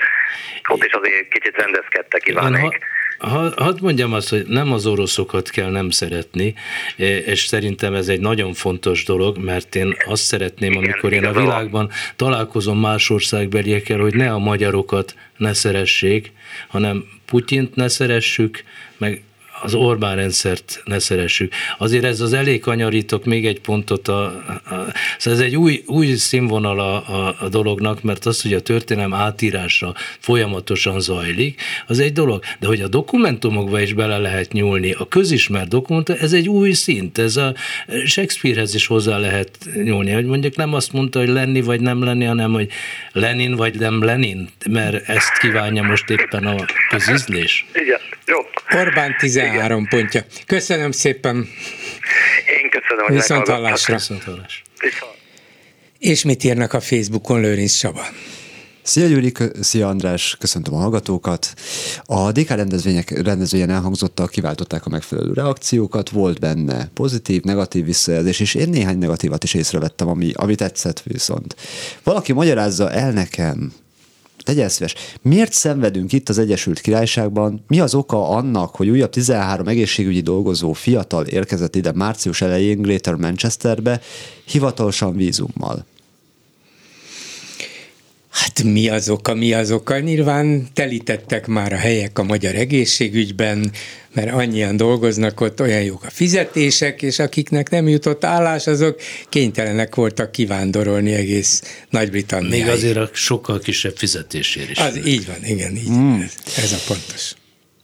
ott 0.68 0.84
is 0.84 0.92
azért 0.92 1.28
kicsit 1.28 1.56
rendezkedtek, 1.56 2.28
Ivánék. 2.28 2.78
Ha, 3.20 3.52
hadd 3.56 3.78
mondjam 3.80 4.12
azt, 4.12 4.28
hogy 4.28 4.46
nem 4.46 4.72
az 4.72 4.86
oroszokat 4.86 5.50
kell 5.50 5.70
nem 5.70 5.90
szeretni, 5.90 6.54
e, 6.98 7.16
és 7.16 7.40
szerintem 7.40 7.94
ez 7.94 8.08
egy 8.08 8.20
nagyon 8.20 8.52
fontos 8.52 9.04
dolog, 9.04 9.38
mert 9.38 9.74
én 9.74 9.96
azt 10.04 10.22
szeretném, 10.22 10.72
Igen, 10.72 10.84
amikor 10.84 11.12
én 11.12 11.24
a 11.24 11.32
világban 11.32 11.90
találkozom 12.16 12.78
más 12.78 13.10
országbeliekkel, 13.10 13.98
hogy 13.98 14.14
ne 14.14 14.32
a 14.32 14.38
magyarokat 14.38 15.14
ne 15.36 15.52
szeressék, 15.52 16.32
hanem 16.68 17.04
Putyint 17.24 17.74
ne 17.74 17.88
szeressük, 17.88 18.64
meg 18.98 19.22
az 19.62 19.74
Orbán 19.74 20.16
rendszert 20.16 20.82
ne 20.84 20.98
szeressük. 20.98 21.52
Azért 21.78 22.04
ez 22.04 22.20
az 22.20 22.32
elég 22.32 22.60
kanyarítok 22.60 23.24
még 23.24 23.46
egy 23.46 23.60
pontot, 23.60 24.08
a, 24.08 24.22
a, 24.24 24.44
szóval 25.18 25.40
ez 25.40 25.46
egy 25.46 25.56
új, 25.56 25.82
új 25.86 26.14
színvonal 26.14 26.80
a, 26.80 26.94
a, 26.94 27.36
a 27.40 27.48
dolognak, 27.48 28.02
mert 28.02 28.26
az, 28.26 28.42
hogy 28.42 28.52
a 28.52 28.60
történelem 28.60 29.14
átírása 29.14 29.94
folyamatosan 30.18 31.00
zajlik, 31.00 31.60
az 31.86 31.98
egy 31.98 32.12
dolog, 32.12 32.42
de 32.58 32.66
hogy 32.66 32.80
a 32.80 32.88
dokumentumokba 32.88 33.80
is 33.80 33.92
bele 33.92 34.18
lehet 34.18 34.52
nyúlni, 34.52 34.92
a 34.92 35.08
közismert 35.08 35.68
dokumentum, 35.68 36.16
ez 36.20 36.32
egy 36.32 36.48
új 36.48 36.72
szint, 36.72 37.18
ez 37.18 37.36
a 37.36 37.54
Shakespearehez 38.04 38.74
is 38.74 38.86
hozzá 38.86 39.18
lehet 39.18 39.58
nyúlni, 39.74 40.10
hogy 40.10 40.24
mondjuk 40.24 40.56
nem 40.56 40.74
azt 40.74 40.92
mondta, 40.92 41.18
hogy 41.18 41.28
lenni 41.28 41.60
vagy 41.60 41.80
nem 41.80 42.02
lenni, 42.02 42.24
hanem 42.24 42.52
hogy 42.52 42.68
Lenin 43.12 43.54
vagy 43.54 43.78
nem 43.78 44.04
Lenin, 44.04 44.48
mert 44.70 45.08
ezt 45.08 45.38
kívánja 45.38 45.82
most 45.82 46.10
éppen 46.10 46.46
a 46.46 46.64
közizlés. 46.90 47.66
Igen, 47.72 48.00
jó. 48.26 48.38
Orbán 48.80 49.16
13 49.18 49.49
13 49.50 49.86
pontja. 49.88 50.24
Köszönöm 50.46 50.90
szépen. 50.90 51.36
Én 51.36 52.70
köszönöm, 52.70 53.04
hogy 53.06 53.14
Viszont 53.14 53.48
hallásra. 53.48 53.94
Viszont 53.94 54.22
hallás. 54.22 54.62
És 55.98 56.24
mit 56.24 56.44
írnak 56.44 56.72
a 56.72 56.80
Facebookon 56.80 57.40
Lőrinc 57.40 57.72
Csaba? 57.72 58.06
Szia 58.82 59.06
Gyuri, 59.06 59.32
szia 59.60 59.88
András, 59.88 60.36
köszöntöm 60.38 60.74
a 60.74 60.78
hallgatókat. 60.78 61.54
A 62.04 62.32
DK 62.32 62.48
rendezvények, 62.48 63.22
rendezvényen 63.22 63.70
elhangzottak, 63.70 64.30
kiváltották 64.30 64.86
a 64.86 64.88
megfelelő 64.88 65.32
reakciókat, 65.32 66.10
volt 66.10 66.40
benne 66.40 66.90
pozitív, 66.94 67.42
negatív 67.42 67.84
visszajelzés, 67.84 68.40
és 68.40 68.54
én 68.54 68.68
néhány 68.68 68.98
negatívat 68.98 69.44
is 69.44 69.54
észrevettem, 69.54 70.08
ami, 70.08 70.32
ami 70.34 70.54
tetszett 70.54 71.02
viszont. 71.02 71.56
Valaki 72.02 72.32
magyarázza 72.32 72.90
el 72.90 73.12
nekem, 73.12 73.72
tegye 74.50 74.68
szíves, 74.68 74.94
miért 75.22 75.52
szenvedünk 75.52 76.12
itt 76.12 76.28
az 76.28 76.38
Egyesült 76.38 76.80
Királyságban, 76.80 77.64
mi 77.66 77.80
az 77.80 77.94
oka 77.94 78.28
annak, 78.28 78.76
hogy 78.76 78.88
újabb 78.88 79.10
13 79.10 79.68
egészségügyi 79.68 80.20
dolgozó 80.20 80.72
fiatal 80.72 81.26
érkezett 81.26 81.76
ide 81.76 81.92
március 81.92 82.42
elején 82.42 82.82
Greater 82.82 83.14
Manchesterbe, 83.14 84.00
hivatalosan 84.44 85.16
vízummal? 85.16 85.84
Hát 88.30 88.62
mi 88.62 88.88
az 88.88 89.08
oka, 89.08 89.34
mi 89.34 89.52
az 89.52 89.70
oka? 89.70 89.98
Nyilván 89.98 90.68
telítettek 90.72 91.46
már 91.46 91.72
a 91.72 91.76
helyek 91.76 92.18
a 92.18 92.22
magyar 92.22 92.54
egészségügyben, 92.54 93.72
mert 94.14 94.32
annyian 94.32 94.76
dolgoznak 94.76 95.40
ott, 95.40 95.60
olyan 95.60 95.82
jók 95.82 96.04
a 96.04 96.10
fizetések, 96.10 97.02
és 97.02 97.18
akiknek 97.18 97.70
nem 97.70 97.88
jutott 97.88 98.24
állás, 98.24 98.66
azok 98.66 99.00
kénytelenek 99.28 99.94
voltak 99.94 100.32
kivándorolni 100.32 101.12
egész 101.12 101.62
Nagy-Britanniáig. 101.90 102.62
Még 102.62 102.72
azért 102.72 102.96
a 102.96 103.10
sokkal 103.12 103.58
kisebb 103.58 103.96
fizetésért 103.96 104.70
is. 104.70 104.78
Az 104.78 105.06
így 105.06 105.26
van, 105.26 105.44
igen, 105.44 105.76
így 105.76 105.90
mm. 105.90 106.20
ez, 106.20 106.34
ez 106.56 106.72
a 106.72 106.78
pontos. 106.86 107.32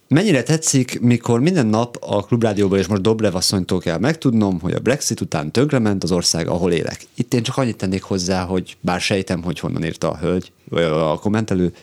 Mennyire 0.09 0.43
tetszik, 0.43 0.99
mikor 0.99 1.39
minden 1.39 1.65
nap 1.65 1.97
a 1.99 2.25
klubrádióból, 2.25 2.77
és 2.77 2.87
most 2.87 3.01
Dobrev 3.01 3.35
asszonytól 3.35 3.79
kell 3.79 3.97
megtudnom, 3.97 4.59
hogy 4.59 4.73
a 4.73 4.79
Brexit 4.79 5.21
után 5.21 5.51
tönkrement 5.51 6.03
az 6.03 6.11
ország, 6.11 6.47
ahol 6.47 6.71
élek. 6.71 7.01
Itt 7.15 7.33
én 7.33 7.43
csak 7.43 7.57
annyit 7.57 7.77
tennék 7.77 8.03
hozzá, 8.03 8.43
hogy 8.43 8.77
bár 8.79 9.01
sejtem, 9.01 9.43
hogy 9.43 9.59
honnan 9.59 9.83
írta 9.83 10.11
a 10.11 10.17
hölgy, 10.17 10.51
vagy 10.69 10.83
a 10.83 11.19
kommentelő, 11.19 11.73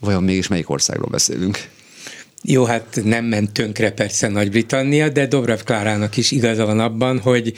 vajon 0.00 0.22
mégis 0.22 0.48
melyik 0.48 0.70
országról 0.70 1.08
beszélünk? 1.10 1.58
Jó, 2.42 2.64
hát 2.64 3.00
nem 3.04 3.24
ment 3.24 3.52
tönkre 3.52 3.92
persze 3.92 4.28
Nagy-Britannia, 4.28 5.08
de 5.08 5.26
Dobrev 5.26 5.60
Klárának 5.60 6.16
is 6.16 6.30
igaza 6.30 6.66
van 6.66 6.80
abban, 6.80 7.18
hogy 7.18 7.52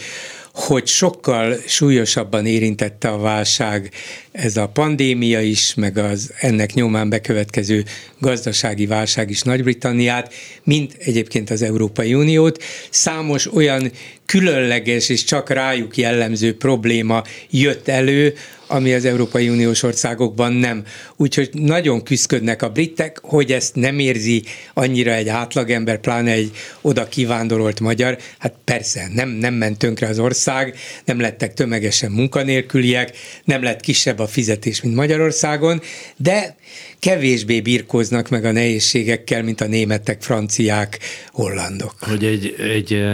hogy 0.55 0.87
sokkal 0.87 1.57
súlyosabban 1.67 2.47
érintette 2.47 3.09
a 3.09 3.19
válság 3.19 3.91
ez 4.35 4.57
a 4.57 4.69
pandémia 4.69 5.41
is, 5.41 5.75
meg 5.75 5.97
az 5.99 6.33
ennek 6.41 6.75
nyomán 6.75 7.09
bekövetkező 7.09 7.85
gazdasági 8.19 8.87
válság 8.87 9.31
is 9.31 9.43
Nagy-Britanniát, 9.43 10.35
mint 10.65 10.97
egyébként 10.99 11.51
az 11.51 11.63
Európai 11.63 12.15
Uniót. 12.15 12.63
Számos 12.91 13.55
olyan 13.55 13.93
különleges 14.27 15.09
és 15.09 15.25
csak 15.25 15.51
rájuk 15.51 15.97
jellemző 15.97 16.57
probléma 16.57 17.23
jött 17.51 17.89
elő, 17.89 18.35
ami 18.67 18.93
az 18.95 19.05
Európai 19.05 19.49
Uniós 19.49 19.83
országokban 19.83 20.53
nem. 20.53 20.85
Úgyhogy 21.17 21.51
nagyon 21.53 22.03
küzdködnek 22.03 22.63
a 22.63 22.69
britek, 22.69 23.19
hogy 23.23 23.53
ezt 23.53 23.75
nem 23.75 23.99
érzi 23.99 24.43
annyira 24.75 25.13
egy 25.13 25.29
átlagember, 25.29 25.99
pláne 25.99 26.31
egy 26.31 26.51
oda 26.81 27.09
kivándorolt 27.09 27.81
magyar. 27.81 28.19
Hát 28.39 28.55
persze, 28.65 29.09
nem, 29.13 29.29
nem 29.29 29.55
ment 29.55 29.79
tönkre 29.79 30.07
az 30.09 30.19
ország, 30.19 30.77
nem 31.05 31.21
lettek 31.21 31.55
tömegesen 31.55 32.11
munkanélküliek, 32.11 33.17
nem 33.45 33.63
lett 33.63 33.81
kisebb 33.81 34.19
a 34.25 34.29
fizetés, 34.29 34.83
mint 34.83 34.95
Magyarországon, 34.95 35.81
de 36.17 36.57
kevésbé 36.99 37.61
birkóznak 37.61 38.29
meg 38.29 38.45
a 38.45 38.53
nehézségekkel, 38.53 39.43
mint 39.43 39.61
a 39.61 39.67
németek, 39.67 40.23
franciák, 40.23 40.99
hollandok. 41.33 41.95
Hogy 41.99 42.25
egy, 42.25 42.55
egy 42.59 43.05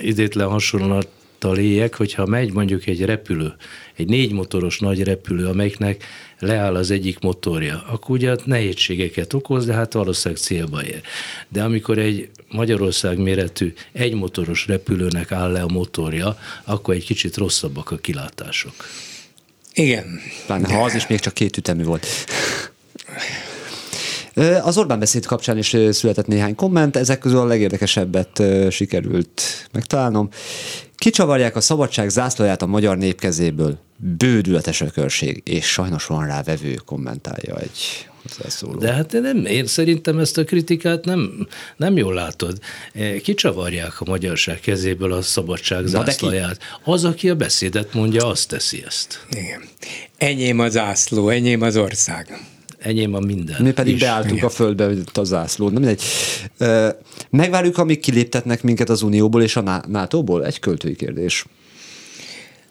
idétlen 0.00 0.48
hasonlattal 0.48 1.58
éljek, 1.58 1.94
hogyha 1.94 2.26
megy 2.26 2.52
mondjuk 2.52 2.86
egy 2.86 3.04
repülő, 3.04 3.54
egy 3.96 4.08
négy 4.08 4.32
motoros 4.32 4.78
nagy 4.78 5.02
repülő, 5.02 5.46
amelyiknek 5.46 6.04
leáll 6.38 6.74
az 6.76 6.90
egyik 6.90 7.18
motorja, 7.18 7.84
akkor 7.88 8.16
ugye 8.16 8.36
nehézségeket 8.44 9.32
okoz, 9.32 9.66
de 9.66 9.72
hát 9.72 9.92
valószínűleg 9.92 10.42
célba 10.42 10.84
ér. 10.84 11.00
De 11.48 11.62
amikor 11.62 11.98
egy 11.98 12.28
Magyarország 12.50 13.18
méretű 13.18 13.72
egymotoros 13.92 14.66
repülőnek 14.66 15.32
áll 15.32 15.52
le 15.52 15.62
a 15.62 15.68
motorja, 15.68 16.38
akkor 16.64 16.94
egy 16.94 17.04
kicsit 17.04 17.36
rosszabbak 17.36 17.90
a 17.90 17.96
kilátások. 17.96 18.74
Igen. 19.72 20.20
Pláne, 20.46 20.66
de... 20.66 20.74
ha 20.74 20.84
az 20.84 20.94
is 20.94 21.06
még 21.06 21.18
csak 21.18 21.34
két 21.34 21.56
ütemű 21.56 21.84
volt. 21.84 22.06
Az 24.62 24.78
Orbán 24.78 24.98
beszéd 24.98 25.26
kapcsán 25.26 25.58
is 25.58 25.76
született 25.90 26.26
néhány 26.26 26.54
komment, 26.54 26.96
ezek 26.96 27.18
közül 27.18 27.38
a 27.38 27.44
legérdekesebbet 27.44 28.42
sikerült 28.70 29.68
megtalálnom. 29.72 30.28
Kicsavarják 30.96 31.56
a 31.56 31.60
szabadság 31.60 32.08
zászlóját 32.08 32.62
a 32.62 32.66
magyar 32.66 32.96
nép 32.96 33.20
kezéből. 33.20 33.78
Bődületes 33.96 34.80
ökörség, 34.80 35.42
és 35.44 35.66
sajnos 35.66 36.06
van 36.06 36.26
rá 36.26 36.42
vevő 36.42 36.74
kommentálja 36.74 37.58
egy 37.58 38.08
hozzászóló. 38.22 38.78
De 38.78 38.92
hát 38.92 39.12
nem, 39.12 39.44
én 39.44 39.66
szerintem 39.66 40.18
ezt 40.18 40.38
a 40.38 40.44
kritikát 40.44 41.04
nem, 41.04 41.46
nem 41.76 41.96
jól 41.96 42.14
látod. 42.14 42.58
Kicsavarják 43.22 44.00
a 44.00 44.04
magyarság 44.08 44.60
kezéből 44.60 45.12
a 45.12 45.22
szabadság 45.22 45.86
zászlóját. 45.86 46.58
Az, 46.84 47.04
aki 47.04 47.28
a 47.28 47.34
beszédet 47.34 47.94
mondja, 47.94 48.26
azt 48.26 48.48
teszi 48.48 48.82
ezt. 48.86 49.26
Igen. 49.30 49.62
Enyém 50.16 50.58
a 50.58 50.68
zászló, 50.68 51.28
enyém 51.28 51.62
az 51.62 51.76
ország 51.76 52.40
enyém 52.80 53.14
a 53.14 53.20
minden. 53.20 53.62
Mi 53.62 53.72
pedig 53.72 53.94
is. 53.94 54.00
beálltunk 54.00 54.36
Igen. 54.36 54.44
a 54.44 54.50
földbe, 54.50 54.84
hogy 54.84 55.02
a 55.12 55.24
zászló. 55.24 55.68
Nem 55.68 55.82
mindegy. 55.82 56.02
Megvárjuk, 57.30 57.78
amíg 57.78 58.00
kiléptetnek 58.00 58.62
minket 58.62 58.88
az 58.88 59.02
Unióból 59.02 59.42
és 59.42 59.56
a 59.56 59.82
NATO-ból? 59.88 60.46
Egy 60.46 60.58
költői 60.58 60.96
kérdés. 60.96 61.44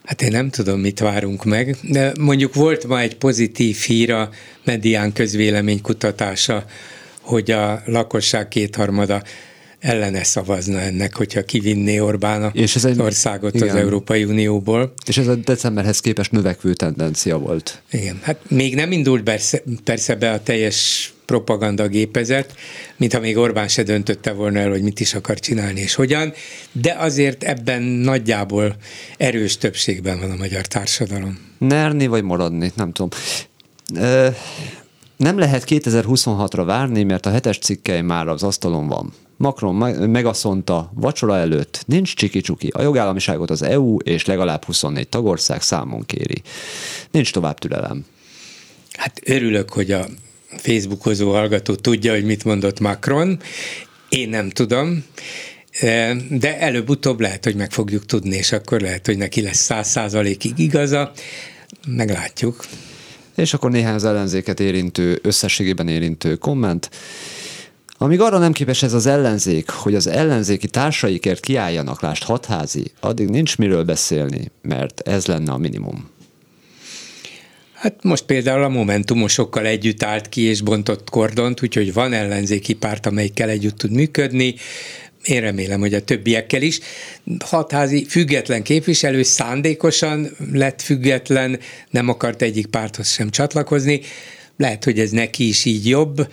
Hát 0.09 0.21
én 0.21 0.31
nem 0.31 0.49
tudom, 0.49 0.79
mit 0.79 0.99
várunk 0.99 1.45
meg, 1.45 1.77
de 1.81 2.11
mondjuk 2.19 2.53
volt 2.53 2.87
ma 2.87 2.99
egy 2.99 3.15
pozitív 3.15 3.77
hír 3.77 4.11
a 4.11 4.29
medián 4.63 5.13
közvéleménykutatása, 5.13 6.65
hogy 7.21 7.51
a 7.51 7.81
lakosság 7.85 8.47
kétharmada 8.47 9.23
ellene 9.79 10.23
szavazna 10.23 10.79
ennek, 10.79 11.15
hogyha 11.15 11.43
kivinné 11.43 11.99
Orbán 11.99 12.51
és 12.53 12.75
ez 12.75 12.85
egy, 12.85 13.01
országot 13.01 13.55
igen. 13.55 13.69
az 13.69 13.75
Európai 13.75 14.23
Unióból. 14.23 14.93
És 15.05 15.17
ez 15.17 15.27
a 15.27 15.35
decemberhez 15.35 15.99
képest 15.99 16.31
növekvő 16.31 16.73
tendencia 16.73 17.37
volt. 17.37 17.81
Igen, 17.91 18.19
hát 18.21 18.39
még 18.47 18.75
nem 18.75 18.91
indult 18.91 19.23
persze, 19.23 19.63
persze 19.83 20.15
be 20.15 20.31
a 20.31 20.43
teljes 20.43 21.13
propaganda 21.29 21.87
gépezet, 21.87 22.55
mintha 22.97 23.19
még 23.19 23.37
Orbán 23.37 23.67
se 23.67 23.83
döntötte 23.83 24.31
volna 24.31 24.59
el, 24.59 24.69
hogy 24.69 24.81
mit 24.81 24.99
is 24.99 25.13
akar 25.13 25.39
csinálni 25.39 25.79
és 25.79 25.93
hogyan, 25.93 26.33
de 26.71 26.95
azért 26.99 27.43
ebben 27.43 27.81
nagyjából 27.81 28.75
erős 29.17 29.57
többségben 29.57 30.19
van 30.19 30.31
a 30.31 30.35
magyar 30.35 30.65
társadalom. 30.65 31.39
Nerni 31.57 32.07
vagy 32.07 32.23
maradni, 32.23 32.71
nem 32.75 32.91
tudom. 32.91 33.09
nem 35.17 35.37
lehet 35.37 35.63
2026-ra 35.67 36.63
várni, 36.65 37.03
mert 37.03 37.25
a 37.25 37.31
hetes 37.31 37.57
cikkely 37.57 38.01
már 38.01 38.27
az 38.27 38.43
asztalon 38.43 38.87
van. 38.87 39.13
Macron 39.37 39.75
megaszonta 40.09 40.91
vacsora 40.93 41.37
előtt, 41.37 41.83
nincs 41.85 42.15
csiki-csuki, 42.15 42.67
a 42.67 42.81
jogállamiságot 42.81 43.49
az 43.49 43.61
EU 43.61 43.97
és 43.97 44.25
legalább 44.25 44.63
24 44.63 45.07
tagország 45.07 45.61
számon 45.61 46.05
kéri. 46.05 46.41
Nincs 47.11 47.31
tovább 47.31 47.59
türelem. 47.59 48.05
Hát 48.91 49.21
örülök, 49.25 49.69
hogy 49.69 49.91
a 49.91 50.05
Facebookozó 50.57 51.31
hallgató 51.31 51.75
tudja, 51.75 52.13
hogy 52.13 52.25
mit 52.25 52.43
mondott 52.43 52.79
Macron. 52.79 53.39
Én 54.09 54.29
nem 54.29 54.49
tudom, 54.49 55.03
e, 55.79 56.15
de 56.29 56.59
előbb-utóbb 56.59 57.19
lehet, 57.19 57.43
hogy 57.43 57.55
meg 57.55 57.71
fogjuk 57.71 58.05
tudni, 58.05 58.35
és 58.35 58.51
akkor 58.51 58.81
lehet, 58.81 59.05
hogy 59.05 59.17
neki 59.17 59.41
lesz 59.41 59.59
száz 59.59 59.89
százalékig 59.89 60.59
igaza. 60.59 61.11
Meglátjuk. 61.87 62.65
És 63.35 63.53
akkor 63.53 63.71
néhány 63.71 63.93
az 63.93 64.05
ellenzéket 64.05 64.59
érintő, 64.59 65.19
összességében 65.21 65.87
érintő 65.87 66.35
komment. 66.35 66.89
Amíg 68.01 68.21
arra 68.21 68.37
nem 68.37 68.51
képes 68.51 68.83
ez 68.83 68.93
az 68.93 69.05
ellenzék, 69.05 69.69
hogy 69.69 69.95
az 69.95 70.07
ellenzéki 70.07 70.67
társaikért 70.67 71.39
kiálljanak, 71.39 72.01
lást 72.01 72.23
hatházi, 72.23 72.91
addig 72.99 73.29
nincs 73.29 73.57
miről 73.57 73.83
beszélni, 73.83 74.51
mert 74.61 74.99
ez 74.99 75.25
lenne 75.25 75.51
a 75.51 75.57
minimum. 75.57 76.09
Hát 77.79 78.03
most 78.03 78.23
például 78.23 78.63
a 78.63 78.69
Momentumosokkal 78.69 79.65
együtt 79.65 80.03
állt 80.03 80.29
ki 80.29 80.41
és 80.41 80.61
bontott 80.61 81.09
kordont, 81.09 81.63
úgyhogy 81.63 81.93
van 81.93 82.13
ellenzéki 82.13 82.73
párt, 82.73 83.05
amelyikkel 83.05 83.49
együtt 83.49 83.77
tud 83.77 83.91
működni, 83.91 84.55
én 85.23 85.41
remélem, 85.41 85.79
hogy 85.79 85.93
a 85.93 86.03
többiekkel 86.03 86.61
is. 86.61 86.79
Hatházi 87.45 88.05
független 88.05 88.63
képviselő 88.63 89.23
szándékosan 89.23 90.29
lett 90.53 90.81
független, 90.81 91.59
nem 91.89 92.09
akart 92.09 92.41
egyik 92.41 92.65
párthoz 92.65 93.09
sem 93.09 93.29
csatlakozni. 93.29 94.01
Lehet, 94.57 94.83
hogy 94.83 94.99
ez 94.99 95.11
neki 95.11 95.47
is 95.47 95.65
így 95.65 95.87
jobb, 95.87 96.27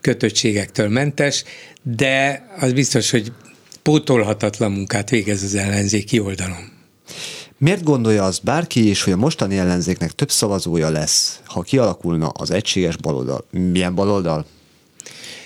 kötöttségektől 0.00 0.88
mentes, 0.88 1.44
de 1.82 2.46
az 2.58 2.72
biztos, 2.72 3.10
hogy 3.10 3.32
pótolhatatlan 3.82 4.72
munkát 4.72 5.10
végez 5.10 5.42
az 5.42 5.54
ellenzéki 5.54 6.18
oldalon. 6.18 6.72
Miért 7.58 7.82
gondolja 7.84 8.24
az 8.24 8.38
bárki 8.38 8.88
is, 8.88 9.02
hogy 9.02 9.12
a 9.12 9.16
mostani 9.16 9.58
ellenzéknek 9.58 10.12
több 10.12 10.30
szavazója 10.30 10.90
lesz, 10.90 11.40
ha 11.44 11.62
kialakulna 11.62 12.28
az 12.28 12.50
egységes 12.50 12.96
baloldal? 12.96 13.44
Milyen 13.50 13.94
baloldal? 13.94 14.46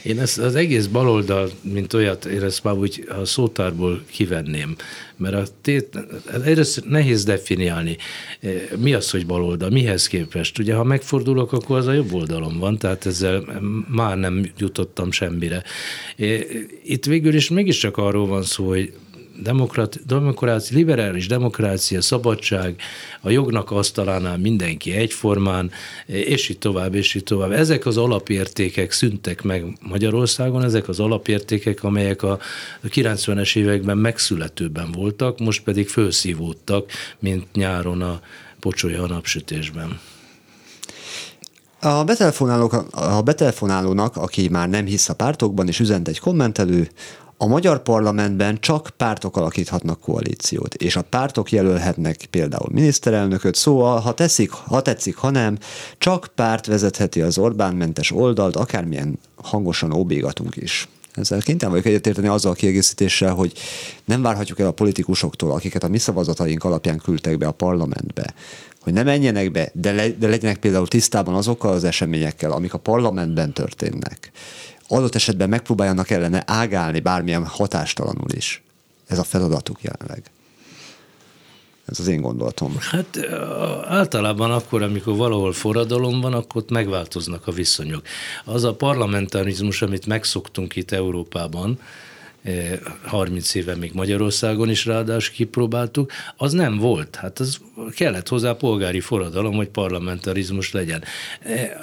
Én 0.03 0.21
ezt 0.21 0.39
az 0.39 0.55
egész 0.55 0.87
baloldal, 0.87 1.51
mint 1.63 1.93
olyat, 1.93 2.25
én 2.25 2.43
ezt 2.43 2.65
már 2.65 2.75
úgy 2.75 3.09
a 3.21 3.25
szótárból 3.25 4.03
kivenném, 4.11 4.77
mert 5.17 5.35
a 5.35 5.43
tét, 5.63 5.99
egyrészt 6.45 6.85
nehéz 6.89 7.25
definiálni. 7.25 7.97
Mi 8.77 8.95
az, 8.95 9.11
hogy 9.11 9.27
baloldal, 9.27 9.71
mihez 9.71 10.07
képest? 10.07 10.59
Ugye, 10.59 10.75
ha 10.75 10.85
megfordulok, 10.85 11.53
akkor 11.53 11.79
az 11.79 11.87
a 11.87 11.93
jobb 11.93 12.13
oldalon 12.13 12.59
van, 12.59 12.79
tehát 12.79 13.07
ezzel 13.07 13.61
már 13.89 14.19
nem 14.19 14.51
jutottam 14.59 15.11
semmire. 15.11 15.63
Itt 16.85 17.05
végül 17.05 17.35
is 17.35 17.49
mégiscsak 17.49 17.97
arról 17.97 18.27
van 18.27 18.43
szó, 18.43 18.69
hogy 18.69 18.93
demokrat, 19.43 20.07
demokrácia, 20.07 20.77
liberális 20.77 21.27
demokrácia, 21.27 22.01
szabadság, 22.01 22.81
a 23.21 23.31
jognak 23.31 23.71
asztalánál 23.71 24.39
mindenki 24.39 24.93
egyformán, 24.93 25.71
és 26.07 26.49
így 26.49 26.59
tovább, 26.59 26.95
és 26.95 27.15
így 27.15 27.25
tovább. 27.25 27.53
Ezek 27.53 27.87
az 27.87 27.97
alapértékek 27.97 28.93
szüntek 28.93 29.43
meg 29.43 29.79
Magyarországon, 29.81 30.65
ezek 30.65 30.89
az 30.89 31.01
alapértékek, 31.01 31.85
amelyek 31.85 32.23
a 32.23 32.39
90-es 32.85 33.57
években 33.57 33.99
megszületőben 33.99 34.93
voltak, 34.93 35.39
most 35.39 35.63
pedig 35.63 35.89
felszívódtak, 35.89 36.91
mint 37.19 37.47
nyáron 37.55 38.03
a 38.03 38.21
pocsolya 38.61 39.03
a 39.03 39.07
napsütésben. 39.07 40.01
A, 41.81 42.05
a 42.91 43.23
betelefonálónak, 43.23 44.17
aki 44.17 44.49
már 44.49 44.69
nem 44.69 44.85
hisz 44.85 45.09
a 45.09 45.15
pártokban, 45.15 45.69
és 45.69 45.81
üzent 45.81 46.09
egy 46.09 46.19
kommentelő, 46.19 46.89
a 47.43 47.47
magyar 47.47 47.83
parlamentben 47.83 48.59
csak 48.61 48.91
pártok 48.97 49.37
alakíthatnak 49.37 50.01
koalíciót, 50.01 50.75
és 50.75 50.97
a 50.97 51.03
pártok 51.03 51.53
jelölhetnek 51.53 52.27
például 52.31 52.69
miniszterelnököt, 52.73 53.55
szóval 53.55 54.01
ha, 54.01 54.15
teszik, 54.15 54.51
ha 54.51 54.83
tetszik, 54.83 55.17
ha 55.17 55.31
nem, 55.31 55.59
csak 55.99 56.31
párt 56.35 56.67
vezetheti 56.67 57.21
az 57.21 57.39
Orbán-mentes 57.39 58.11
oldalt, 58.11 58.57
akármilyen 58.57 59.19
hangosan 59.37 59.93
óbégatunk 59.93 60.57
is. 60.57 60.89
Ezzel 61.13 61.41
kénytelen 61.41 61.75
vagyok 61.75 61.89
egyetérteni 61.89 62.29
azzal 62.29 62.53
a 62.53 62.55
kiegészítéssel, 62.55 63.35
hogy 63.35 63.53
nem 64.05 64.23
várhatjuk 64.23 64.59
el 64.59 64.67
a 64.67 64.73
politikusoktól, 64.73 65.51
akiket 65.51 65.85
a 65.85 65.89
mi 65.89 65.99
szavazataink 65.99 66.65
alapján 66.65 66.99
küldtek 66.99 67.39
be 67.39 67.47
a 67.47 67.53
parlamentbe, 67.53 68.35
hogy 68.81 68.93
ne 68.93 69.03
menjenek 69.03 69.51
be, 69.51 69.71
de, 69.75 69.93
le, 69.93 70.09
de 70.09 70.29
legyenek 70.29 70.59
például 70.59 70.89
tisztában 70.89 71.35
azokkal 71.35 71.73
az 71.73 71.85
eseményekkel, 71.85 72.53
amik 72.53 72.75
a 72.75 72.79
parlamentben 72.79 73.53
történnek 73.53 74.33
adott 74.97 75.15
esetben 75.15 75.49
megpróbáljanak 75.49 76.11
ellene 76.11 76.43
ágálni 76.47 77.01
bármilyen 77.01 77.47
hatástalanul 77.47 78.31
is. 78.31 78.63
Ez 79.07 79.19
a 79.19 79.25
feladatuk 79.25 79.83
jelenleg. 79.83 80.23
Ez 81.87 82.01
az 82.01 82.07
én 82.07 82.21
gondolatom. 82.21 82.77
Hát 82.79 83.19
általában 83.85 84.51
akkor, 84.51 84.83
amikor 84.83 85.17
valahol 85.17 85.53
forradalom 85.53 86.21
van, 86.21 86.33
akkor 86.33 86.63
ott 86.63 86.71
megváltoznak 86.71 87.47
a 87.47 87.53
viszonyok. 87.53 88.03
Az 88.45 88.65
a 88.65 88.75
parlamentarizmus, 88.75 89.83
amit 89.83 90.07
megszoktunk 90.07 90.77
itt 90.77 90.91
Európában, 90.91 91.79
30 93.03 93.55
éve 93.55 93.75
még 93.75 93.91
Magyarországon 93.93 94.71
is 94.71 94.87
ráadásul 94.87 95.35
kipróbáltuk, 95.35 96.13
az 96.37 96.53
nem 96.53 96.79
volt. 96.79 97.17
Hát 97.17 97.39
az 97.39 97.59
kellett 97.95 98.29
hozzá 98.29 98.53
polgári 98.53 99.01
forradalom, 99.01 99.55
hogy 99.55 99.69
parlamentarizmus 99.69 100.73
legyen. 100.73 101.05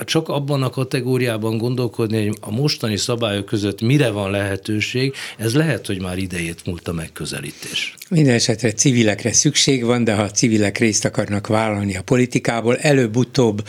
Csak 0.05 0.29
abban 0.29 0.63
a 0.63 0.69
kategóriában 0.69 1.57
gondolkodni, 1.57 2.25
hogy 2.27 2.37
a 2.41 2.51
mostani 2.51 2.97
szabályok 2.97 3.45
között 3.45 3.81
mire 3.81 4.09
van 4.09 4.31
lehetőség, 4.31 5.13
ez 5.37 5.55
lehet, 5.55 5.85
hogy 5.85 6.01
már 6.01 6.17
idejét 6.17 6.65
múlt 6.65 6.87
a 6.87 6.93
megközelítés. 6.93 7.95
Minden 8.09 8.33
esetre 8.33 8.71
civilekre 8.71 9.33
szükség 9.33 9.83
van, 9.83 10.03
de 10.03 10.13
ha 10.13 10.21
a 10.21 10.31
civilek 10.31 10.77
részt 10.77 11.05
akarnak 11.05 11.47
vállalni 11.47 11.97
a 11.97 12.01
politikából, 12.01 12.77
előbb-utóbb 12.77 13.67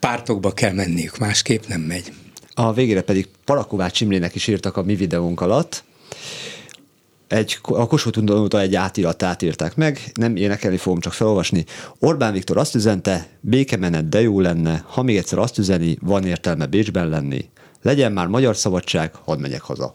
pártokba 0.00 0.52
kell 0.52 0.72
menniük, 0.72 1.18
másképp 1.18 1.62
nem 1.66 1.80
megy. 1.80 2.12
A 2.54 2.72
végére 2.72 3.02
pedig 3.02 3.28
Parakovács 3.44 4.00
Imrének 4.00 4.34
is 4.34 4.46
írtak 4.46 4.76
a 4.76 4.82
mi 4.82 4.94
videónk 4.94 5.40
alatt, 5.40 5.84
egy, 7.28 7.58
a 7.62 7.86
Kossuth 7.86 8.32
óta 8.32 8.60
egy 8.60 8.74
átiratát 8.74 9.42
írták 9.42 9.76
meg, 9.76 10.00
nem 10.14 10.36
énekelni 10.36 10.76
fogom, 10.76 11.00
csak 11.00 11.12
felolvasni. 11.12 11.64
Orbán 11.98 12.32
Viktor 12.32 12.58
azt 12.58 12.74
üzente, 12.74 13.26
békemenet 13.40 14.08
de 14.08 14.20
jó 14.20 14.40
lenne, 14.40 14.84
ha 14.86 15.02
még 15.02 15.16
egyszer 15.16 15.38
azt 15.38 15.58
üzeni, 15.58 15.98
van 16.00 16.26
értelme 16.26 16.66
Bécsben 16.66 17.08
lenni. 17.08 17.48
Legyen 17.82 18.12
már 18.12 18.26
magyar 18.26 18.56
szabadság, 18.56 19.14
hadd 19.24 19.38
megyek 19.38 19.60
haza. 19.60 19.92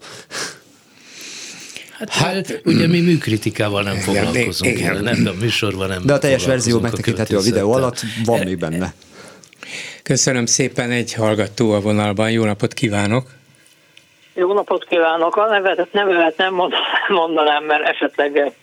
Hát, 1.98 2.10
hát 2.10 2.62
ugye 2.66 2.88
mi 2.88 3.00
műkritikával 3.00 3.84
nem 3.84 3.98
foglalkozunk, 3.98 4.78
igen, 4.78 5.04
nem, 5.04 5.24
de 5.24 5.30
a 5.30 5.34
műsorban 5.40 5.88
nem 5.88 6.06
De 6.06 6.14
a 6.14 6.18
teljes 6.18 6.46
verzió 6.46 6.80
megtekinthető 6.80 7.38
a 7.38 7.42
videó 7.42 7.72
alatt, 7.72 8.02
van 8.26 8.40
még 8.40 8.58
benne. 8.58 8.94
Köszönöm 10.04 10.46
szépen, 10.46 10.92
egy 10.92 11.14
hallgató 11.14 11.72
a 11.72 11.80
vonalban, 11.80 12.32
jó 12.32 12.44
napot 12.44 12.74
kívánok! 12.74 13.39
Jó 14.40 14.54
napot 14.54 14.86
kívánok! 14.86 15.36
A 15.36 15.46
nevet, 15.46 15.94
nevemet 15.94 16.38
nem 16.38 16.62
mondanám, 17.08 17.64
mert 17.64 17.88
esetleg 17.88 18.54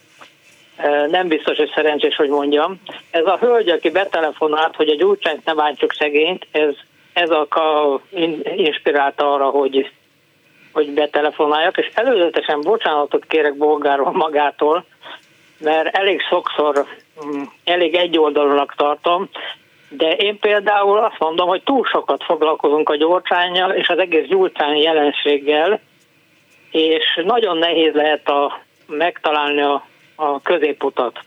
eh, 0.77 1.07
nem 1.07 1.29
biztos, 1.29 1.57
hogy 1.57 1.73
szerencsés, 1.75 2.17
hogy 2.17 2.29
mondjam. 2.29 2.81
Ez 3.11 3.27
a 3.27 3.37
hölgy, 3.41 3.69
aki 3.69 3.91
betelefonált, 3.91 4.77
hogy 4.77 4.89
egy 4.89 4.99
gyurcsányt 4.99 5.45
ne 5.45 5.55
bántsuk 5.55 5.93
szegényt, 5.93 6.47
ez, 6.51 6.75
ez 7.13 7.31
a, 7.31 7.41
a 7.41 8.01
inspirálta 8.57 9.33
arra, 9.33 9.49
hogy, 9.49 9.91
hogy 10.73 10.91
betelefonáljak, 10.91 11.79
és 11.79 11.91
előzetesen 11.95 12.61
bocsánatot 12.61 13.25
kérek 13.25 13.57
bolgáról 13.57 14.13
magától, 14.13 14.85
mert 15.59 15.97
elég 15.97 16.21
sokszor, 16.21 16.87
mm, 17.27 17.43
elég 17.65 17.95
egyoldalúnak 17.95 18.75
tartom, 18.77 19.29
de 19.97 20.11
én 20.11 20.39
például 20.39 20.99
azt 20.99 21.19
mondom, 21.19 21.49
hogy 21.49 21.63
túl 21.63 21.85
sokat 21.85 22.25
foglalkozunk 22.25 22.89
a 22.89 22.97
gyurcsányjal 22.97 23.71
és 23.71 23.89
az 23.89 23.99
egész 23.99 24.27
gyurcsány 24.27 24.77
jelenséggel, 24.77 25.81
és 26.71 27.21
nagyon 27.25 27.59
nehéz 27.59 27.95
lehet 27.95 28.29
a, 28.29 28.63
megtalálni 28.87 29.63
a, 29.63 29.87
a 30.15 30.43
középutat. 30.43 31.21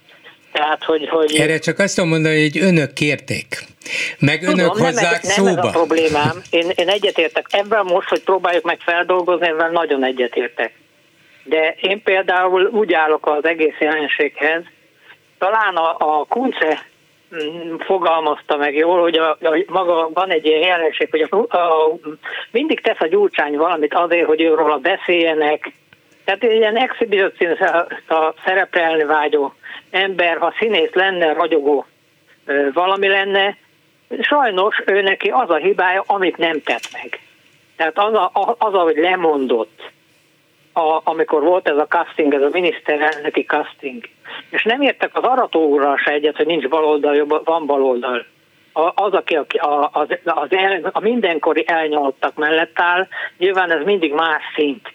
Tehát, 0.52 0.84
hogy, 0.84 1.10
hogy... 1.10 1.36
Erre 1.36 1.60
csak 1.60 1.80
azt 1.80 1.96
tudom 1.96 2.10
mondani, 2.10 2.41
hogy 2.41 2.62
önök 2.62 2.94
kérték. 2.94 3.48
Meg 4.20 4.40
Tudom, 4.40 4.60
önök 4.60 4.72
hozzák 4.72 5.22
nem, 5.22 5.32
szóba. 5.32 5.50
Nem 5.50 5.58
ez 5.58 5.66
a 5.66 5.70
problémám. 5.70 6.41
Én, 6.50 6.70
én 6.76 6.90
egyetértek. 6.90 7.46
Ebben 7.50 7.86
most, 7.86 8.08
hogy 8.08 8.24
próbáljuk 8.24 8.64
meg 8.64 8.80
feldolgozni, 8.80 9.48
ebben 9.48 9.72
nagyon 9.72 10.04
egyetértek. 10.04 10.74
De 11.44 11.76
én 11.82 12.04
például 12.04 12.66
úgy 12.66 12.94
állok 12.94 13.28
az 13.28 13.46
egész 13.46 13.76
jelenséghez, 13.80 14.64
talán 15.38 15.76
a, 15.76 15.96
a 15.98 16.26
Kunce 16.26 16.89
fogalmazta 17.80 18.58
meg 18.58 18.76
jól, 18.76 19.02
hogy 19.02 19.18
a, 19.18 19.30
a, 19.30 19.64
maga 19.68 20.10
van 20.14 20.30
egy 20.30 20.46
ilyen 20.46 20.62
jelenség, 20.62 21.08
hogy 21.10 21.28
a, 21.30 21.58
a, 21.58 21.96
mindig 22.52 22.82
tesz 22.82 23.00
a 23.00 23.08
gyurcsány 23.08 23.58
valamit 23.58 23.94
azért, 23.94 24.28
hogy 24.28 24.42
őről 24.42 24.72
beszéljenek. 24.78 25.72
Tehát 26.24 26.44
ilyen 26.44 26.74
a 28.08 28.34
szerepelni 28.46 29.04
vágyó 29.04 29.54
ember, 29.92 30.38
ha 30.38 30.54
színész 30.60 30.94
lenne, 30.94 31.34
ragyogó 31.34 31.86
valami 32.74 33.08
lenne, 33.08 33.58
sajnos 34.22 34.82
ő 34.86 35.02
neki 35.02 35.30
az 35.30 35.50
a 35.50 35.56
hibája, 35.56 36.04
amit 36.08 36.38
nem 36.38 36.62
tett 36.62 36.90
meg. 36.94 37.20
Tehát 37.76 37.98
az, 37.98 38.14
a, 38.14 38.32
az 38.58 38.74
ahogy 38.74 38.98
lemondott, 38.98 39.92
a, 40.80 41.02
amikor 41.04 41.44
volt 41.44 41.68
ez 41.68 41.78
a 41.78 41.88
casting, 41.88 42.34
ez 42.34 42.42
a 42.42 42.50
miniszterelnöki 42.52 43.44
casting, 43.44 44.04
és 44.50 44.64
nem 44.64 44.82
értek 44.82 45.18
az 45.18 45.24
aratóúrral 45.24 45.98
se 45.98 46.12
egyet, 46.12 46.36
hogy 46.36 46.46
nincs 46.46 46.68
baloldal, 46.68 47.42
van 47.44 47.66
baloldal. 47.66 48.26
Az, 48.96 49.14
aki 49.14 49.36
a, 49.36 49.90
az, 49.92 50.08
az 50.24 50.48
el, 50.50 50.90
a 50.92 51.00
mindenkori 51.00 51.64
elnyalottak 51.68 52.36
mellett 52.36 52.80
áll, 52.80 53.08
nyilván 53.38 53.72
ez 53.72 53.86
mindig 53.86 54.14
más 54.14 54.44
szint. 54.56 54.94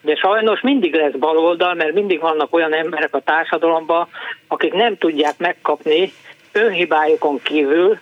De 0.00 0.14
sajnos 0.14 0.60
mindig 0.60 0.94
lesz 0.94 1.14
baloldal, 1.18 1.74
mert 1.74 1.94
mindig 1.94 2.20
vannak 2.20 2.54
olyan 2.54 2.74
emberek 2.74 3.14
a 3.14 3.20
társadalomban, 3.20 4.08
akik 4.48 4.72
nem 4.72 4.96
tudják 4.96 5.38
megkapni 5.38 6.12
önhibájukon 6.52 7.40
kívül 7.42 7.98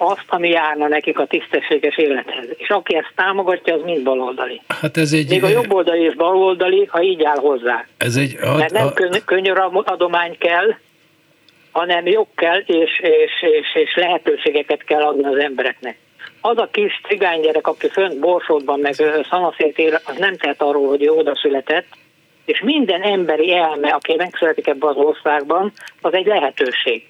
azt, 0.00 0.24
ami 0.26 0.48
járna 0.48 0.88
nekik 0.88 1.18
a 1.18 1.26
tisztességes 1.26 1.96
élethez. 1.96 2.46
És 2.56 2.68
aki 2.68 2.96
ezt 2.96 3.12
támogatja, 3.14 3.74
az 3.74 3.80
mind 3.84 4.02
baloldali. 4.02 4.60
Hát 4.80 4.96
ez 4.96 5.12
egy... 5.12 5.28
Még 5.28 5.44
a 5.44 5.48
jobboldali 5.48 6.02
és 6.02 6.14
baloldali, 6.14 6.84
ha 6.84 7.02
így 7.02 7.24
áll 7.24 7.38
hozzá. 7.38 7.86
Ez 7.96 8.16
egy... 8.16 8.36
A, 8.42 8.56
Mert 8.56 8.72
nem 8.72 8.92
könny- 8.92 9.24
könnyű 9.24 9.52
adomány 9.84 10.38
kell, 10.38 10.74
hanem 11.70 12.06
jog 12.06 12.26
kell, 12.34 12.58
és, 12.58 13.00
és, 13.00 13.32
és, 13.40 13.74
és 13.74 13.94
lehetőségeket 13.94 14.84
kell 14.84 15.02
adni 15.02 15.24
az 15.24 15.36
embereknek. 15.36 15.98
Az 16.40 16.58
a 16.58 16.68
kis 16.72 17.00
cigánygyerek, 17.08 17.66
aki 17.66 17.88
fönt 17.88 18.18
Borsódban, 18.18 18.80
meg 18.80 18.94
Szanaszét 19.30 19.78
él, 19.78 20.00
az 20.04 20.16
nem 20.18 20.36
tehet 20.36 20.62
arról, 20.62 20.88
hogy 20.88 21.02
ő 21.02 21.10
oda 21.10 21.36
született, 21.36 21.86
és 22.44 22.60
minden 22.60 23.02
emberi 23.02 23.54
elme, 23.54 23.88
aki 23.88 24.14
megszületik 24.16 24.66
ebbe 24.66 24.86
az 24.86 24.96
országban, 24.96 25.72
az 26.00 26.14
egy 26.14 26.26
lehetőség. 26.26 27.06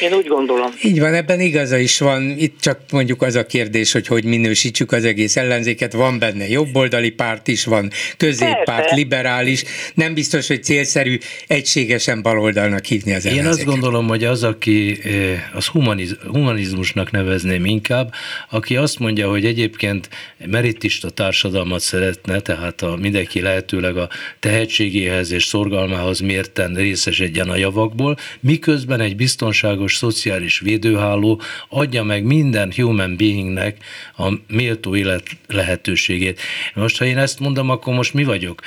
Én 0.00 0.12
úgy 0.12 0.26
gondolom. 0.26 0.70
Így 0.82 1.00
van, 1.00 1.14
ebben 1.14 1.40
igaza 1.40 1.78
is 1.78 1.98
van. 1.98 2.34
Itt 2.38 2.60
csak 2.60 2.80
mondjuk 2.90 3.22
az 3.22 3.34
a 3.34 3.46
kérdés, 3.46 3.92
hogy 3.92 4.06
hogy 4.06 4.24
minősítsük 4.24 4.92
az 4.92 5.04
egész 5.04 5.36
ellenzéket. 5.36 5.92
Van 5.92 6.18
benne 6.18 6.48
jobboldali 6.48 7.10
párt 7.10 7.48
is, 7.48 7.64
van 7.64 7.90
középpárt, 8.16 8.64
Persze. 8.64 8.94
liberális. 8.94 9.64
Nem 9.94 10.14
biztos, 10.14 10.46
hogy 10.46 10.64
célszerű 10.64 11.18
egységesen 11.46 12.22
baloldalnak 12.22 12.84
hívni 12.84 13.14
az 13.14 13.26
ellenzéket. 13.26 13.44
Én 13.44 13.58
azt 13.58 13.64
gondolom, 13.64 14.08
hogy 14.08 14.24
az, 14.24 14.42
aki 14.42 14.98
eh, 15.02 15.56
az 15.56 15.66
humaniz, 15.66 16.16
humanizmusnak 16.26 17.10
nevezném 17.10 17.64
inkább, 17.64 18.12
aki 18.50 18.76
azt 18.76 18.98
mondja, 18.98 19.28
hogy 19.28 19.44
egyébként 19.44 20.08
meritista 20.46 21.10
társadalmat 21.10 21.80
szeretne, 21.80 22.40
tehát 22.40 22.82
a 22.82 22.96
mindenki 22.96 23.40
lehetőleg 23.40 23.96
a 23.96 24.08
tehetségéhez 24.40 25.32
és 25.32 25.44
szorgalmához 25.44 26.20
mérten 26.20 26.74
részesedjen 26.74 27.48
a 27.48 27.56
javakból, 27.56 28.16
miközben 28.40 29.00
egy 29.00 29.16
biztonság 29.16 29.77
biztonságos 29.78 29.96
szociális 29.96 30.60
védőháló 30.60 31.40
adja 31.68 32.02
meg 32.02 32.24
minden 32.24 32.72
human 32.76 33.16
beingnek 33.16 33.76
a 34.18 34.32
méltó 34.48 34.96
élet 34.96 35.22
lehetőségét. 35.48 36.40
Most, 36.74 36.98
ha 36.98 37.04
én 37.04 37.18
ezt 37.18 37.40
mondom, 37.40 37.70
akkor 37.70 37.94
most 37.94 38.14
mi 38.14 38.24
vagyok? 38.24 38.60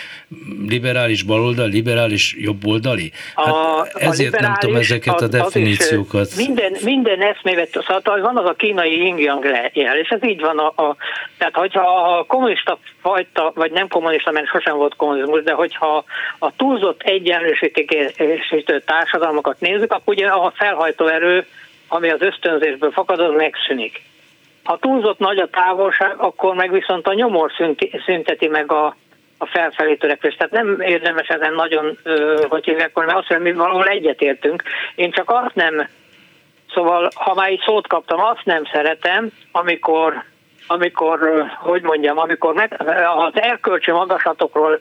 Liberális 0.68 1.24
baloldali, 1.24 1.72
liberális 1.72 2.36
jobboldali? 2.40 3.12
Hát 3.36 3.48
a, 3.48 3.88
ezért 3.94 4.36
a 4.36 4.42
nem 4.42 4.54
tudom 4.60 4.76
ezeket 4.76 5.14
az, 5.14 5.22
a 5.22 5.28
definíciókat. 5.28 6.22
Az 6.22 6.38
minden, 6.38 6.76
minden 6.84 7.22
eszmévet, 7.22 7.70
szóval 7.72 8.22
van 8.22 8.38
az 8.38 8.46
a 8.46 8.54
kínai 8.54 8.98
yin 8.98 9.18
jel, 9.74 9.98
és 9.98 10.10
ez 10.10 10.24
így 10.24 10.42
van. 10.42 10.58
A, 10.58 10.68
a, 10.68 10.96
tehát, 11.38 11.56
hogyha 11.56 12.18
a 12.18 12.24
kommunista 12.24 12.80
fajta, 13.02 13.52
vagy 13.56 13.72
nem 13.72 13.88
kommunista, 13.88 14.32
mert 14.32 14.48
sosem 14.48 14.78
volt 14.78 14.96
kommunizmus, 14.96 15.44
de 15.44 15.54
hogyha 15.54 16.04
a 16.40 16.56
túlzott 16.56 17.02
egyenlősítő 17.02 18.80
társadalmakat 18.86 19.60
nézzük, 19.60 19.92
akkor 19.92 20.14
ugye 20.14 20.28
a 20.28 20.54
felhajtó 20.56 21.01
erő, 21.08 21.46
ami 21.88 22.10
az 22.10 22.22
ösztönzésből 22.22 22.92
fakad, 22.92 23.20
az 23.20 23.34
megszűnik. 23.36 24.02
Ha 24.64 24.78
túlzott 24.78 25.20
nagy 25.20 25.38
a 25.38 25.48
távolság, 25.48 26.14
akkor 26.18 26.56
meg 26.56 26.72
viszont 26.72 27.08
a 27.08 27.14
nyomor 27.14 27.52
szünteti 28.06 28.48
meg 28.48 28.72
a, 28.72 28.96
a 29.38 29.46
felfelé 29.46 29.96
törekvést. 29.96 30.38
Tehát 30.38 30.54
nem 30.54 30.82
érdemes 30.82 31.28
ezen 31.28 31.54
nagyon, 31.54 31.98
hogy 32.50 32.66
hívják, 32.66 32.94
mert 32.94 33.12
azt 33.12 33.30
mondja, 33.30 33.52
mi 33.52 33.58
valahol 33.58 33.88
egyetértünk. 33.88 34.64
Én 34.96 35.12
csak 35.12 35.30
azt 35.30 35.56
nem, 35.56 35.88
szóval 36.74 37.10
ha 37.16 37.34
már 37.34 37.52
így 37.52 37.64
szót 37.66 37.88
kaptam, 37.88 38.20
azt 38.20 38.46
nem 38.46 38.64
szeretem, 38.72 39.30
amikor, 39.52 40.24
amikor 40.68 41.46
hogy 41.58 41.82
mondjam, 41.82 42.18
amikor 42.18 42.54
meg, 42.54 42.82
az 43.18 43.34
erkölcsi 43.34 43.92
magaslatokról 43.92 44.80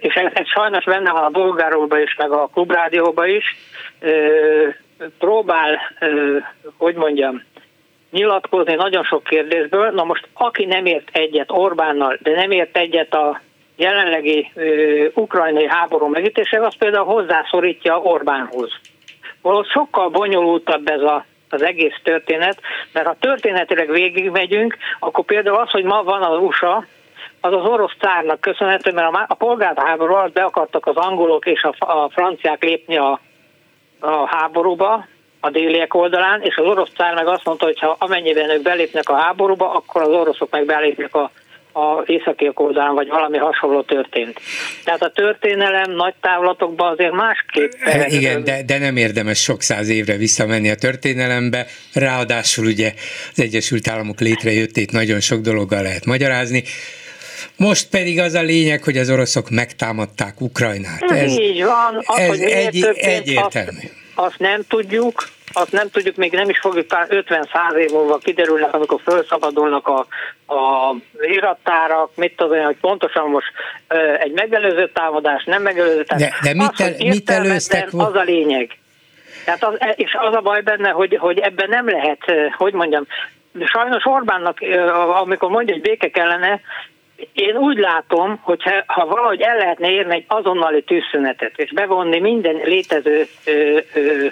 és 0.00 0.14
ez, 0.14 0.32
ez 0.34 0.46
sajnos 0.46 0.84
benne 0.84 1.10
van 1.10 1.24
a 1.24 1.28
bolgáróban 1.28 2.00
is, 2.00 2.14
meg 2.16 2.30
a 2.30 2.50
klubrádióban 2.52 3.28
is, 3.28 3.56
próbál, 5.18 5.78
hogy 6.76 6.94
mondjam, 6.94 7.42
nyilatkozni 8.10 8.74
nagyon 8.74 9.04
sok 9.04 9.24
kérdésből. 9.24 9.90
Na 9.90 10.04
most, 10.04 10.28
aki 10.32 10.64
nem 10.64 10.86
ért 10.86 11.08
egyet 11.12 11.50
Orbánnal, 11.50 12.18
de 12.22 12.30
nem 12.30 12.50
ért 12.50 12.76
egyet 12.76 13.14
a 13.14 13.40
jelenlegi 13.76 14.50
ö, 14.54 15.06
ukrajnai 15.14 15.66
háború 15.66 16.06
megítésével, 16.06 16.66
az 16.66 16.76
például 16.76 17.04
hozzászorítja 17.04 18.00
Orbánhoz. 18.00 18.70
Valahogy 19.42 19.68
sokkal 19.68 20.08
bonyolultabb 20.08 20.88
ez 20.88 21.00
a, 21.00 21.24
az 21.48 21.62
egész 21.62 22.00
történet, 22.02 22.60
mert 22.92 23.06
ha 23.06 23.16
történetileg 23.20 23.90
végigmegyünk, 23.90 24.76
akkor 24.98 25.24
például 25.24 25.56
az, 25.56 25.70
hogy 25.70 25.84
ma 25.84 26.02
van 26.02 26.22
az 26.22 26.38
USA, 26.38 26.84
az 27.40 27.52
az 27.52 27.64
orosz 27.64 27.96
cárnak 27.98 28.40
köszönhető, 28.40 28.92
mert 28.92 29.14
a, 29.14 29.24
a 29.28 29.34
polgárháború 29.34 30.14
alatt 30.14 30.32
be 30.32 30.42
akartak 30.42 30.86
az 30.86 30.96
angolok 30.96 31.46
és 31.46 31.62
a, 31.62 31.74
a 31.78 32.10
franciák 32.10 32.64
lépni 32.64 32.96
a 32.96 33.20
a 34.02 34.26
háborúba, 34.26 35.06
a 35.40 35.50
déliek 35.50 35.94
oldalán, 35.94 36.42
és 36.42 36.56
az 36.56 36.66
orosz 36.66 36.90
cár 36.96 37.14
meg 37.14 37.26
azt 37.26 37.44
mondta, 37.44 37.64
hogy 37.64 37.78
ha 37.78 37.96
amennyiben 37.98 38.50
ők 38.50 38.62
belépnek 38.62 39.08
a 39.08 39.16
háborúba, 39.16 39.74
akkor 39.74 40.02
az 40.02 40.08
oroszok 40.08 40.50
meg 40.50 40.66
belépnek 40.66 41.14
a, 41.14 41.30
a 41.72 42.02
északiak 42.06 42.60
oldalán, 42.60 42.94
vagy 42.94 43.08
valami 43.08 43.38
hasonló 43.38 43.82
történt. 43.82 44.40
Tehát 44.84 45.02
a 45.02 45.10
történelem 45.10 45.90
nagy 45.90 46.14
távlatokban 46.20 46.92
azért 46.92 47.12
másképp. 47.12 47.70
E, 47.80 48.06
igen, 48.08 48.44
de, 48.44 48.62
de 48.66 48.78
nem 48.78 48.96
érdemes 48.96 49.42
sok 49.42 49.62
száz 49.62 49.88
évre 49.88 50.16
visszamenni 50.16 50.70
a 50.70 50.74
történelembe, 50.74 51.66
ráadásul 51.94 52.66
ugye 52.66 52.92
az 53.30 53.40
Egyesült 53.40 53.88
Államok 53.88 54.20
létrejöttét 54.20 54.92
nagyon 54.92 55.20
sok 55.20 55.40
dologgal 55.40 55.82
lehet 55.82 56.04
magyarázni. 56.04 56.62
Most 57.68 57.90
pedig 57.90 58.20
az 58.20 58.34
a 58.34 58.42
lényeg, 58.42 58.82
hogy 58.82 58.96
az 58.96 59.10
oroszok 59.10 59.50
megtámadták 59.50 60.40
Ukrajnát. 60.40 61.02
Ez, 61.02 61.38
így 61.38 61.64
van. 61.64 62.02
Az, 62.04 62.18
ez 62.18 62.28
hogy 62.28 62.40
egy, 62.40 62.84
egyértelmű. 62.94 63.86
Azt, 64.14 64.26
azt 64.26 64.38
nem 64.38 64.60
tudjuk, 64.68 65.28
azt 65.52 65.72
nem 65.72 65.90
tudjuk, 65.90 66.16
még 66.16 66.32
nem 66.32 66.48
is 66.48 66.58
fogjuk 66.58 66.86
50-100 66.90 67.76
év 67.78 67.90
múlva 67.90 68.18
kiderülnek, 68.18 68.74
amikor 68.74 69.00
felszabadulnak 69.04 69.88
a, 69.88 69.98
a 70.54 70.94
irattárak, 71.20 72.10
mit 72.14 72.36
tudom 72.36 72.64
hogy 72.64 72.76
pontosan 72.80 73.28
most 73.30 73.52
egy 74.18 74.32
megelőző 74.32 74.90
támadás, 74.94 75.44
nem 75.44 75.62
megelőző 75.62 76.04
támadás. 76.04 76.38
De, 76.40 76.52
de 76.52 76.54
mit, 76.54 76.80
el, 76.80 76.92
az, 76.92 76.98
mit 76.98 77.30
előztek? 77.30 77.88
Az 77.92 78.14
a 78.14 78.22
lényeg. 78.22 78.78
Tehát 79.44 79.64
az, 79.64 79.74
és 79.94 80.16
az 80.28 80.34
a 80.34 80.40
baj 80.40 80.60
benne, 80.60 80.90
hogy, 80.90 81.16
hogy 81.20 81.38
ebben 81.38 81.68
nem 81.68 81.88
lehet, 81.88 82.20
hogy 82.56 82.72
mondjam, 82.72 83.06
sajnos 83.64 84.06
Orbánnak, 84.06 84.58
amikor 85.20 85.50
mondja, 85.50 85.74
hogy 85.74 85.82
béke 85.82 86.10
kellene, 86.10 86.60
én 87.32 87.56
úgy 87.56 87.78
látom, 87.78 88.38
hogy 88.42 88.62
ha, 88.86 89.06
valahogy 89.06 89.40
el 89.40 89.56
lehetne 89.56 89.90
érni 89.90 90.14
egy 90.14 90.24
azonnali 90.28 90.82
tűzszünetet, 90.82 91.52
és 91.56 91.72
bevonni 91.72 92.20
minden 92.20 92.54
létező 92.64 93.26
ö, 93.44 93.78
ö, 93.94 94.26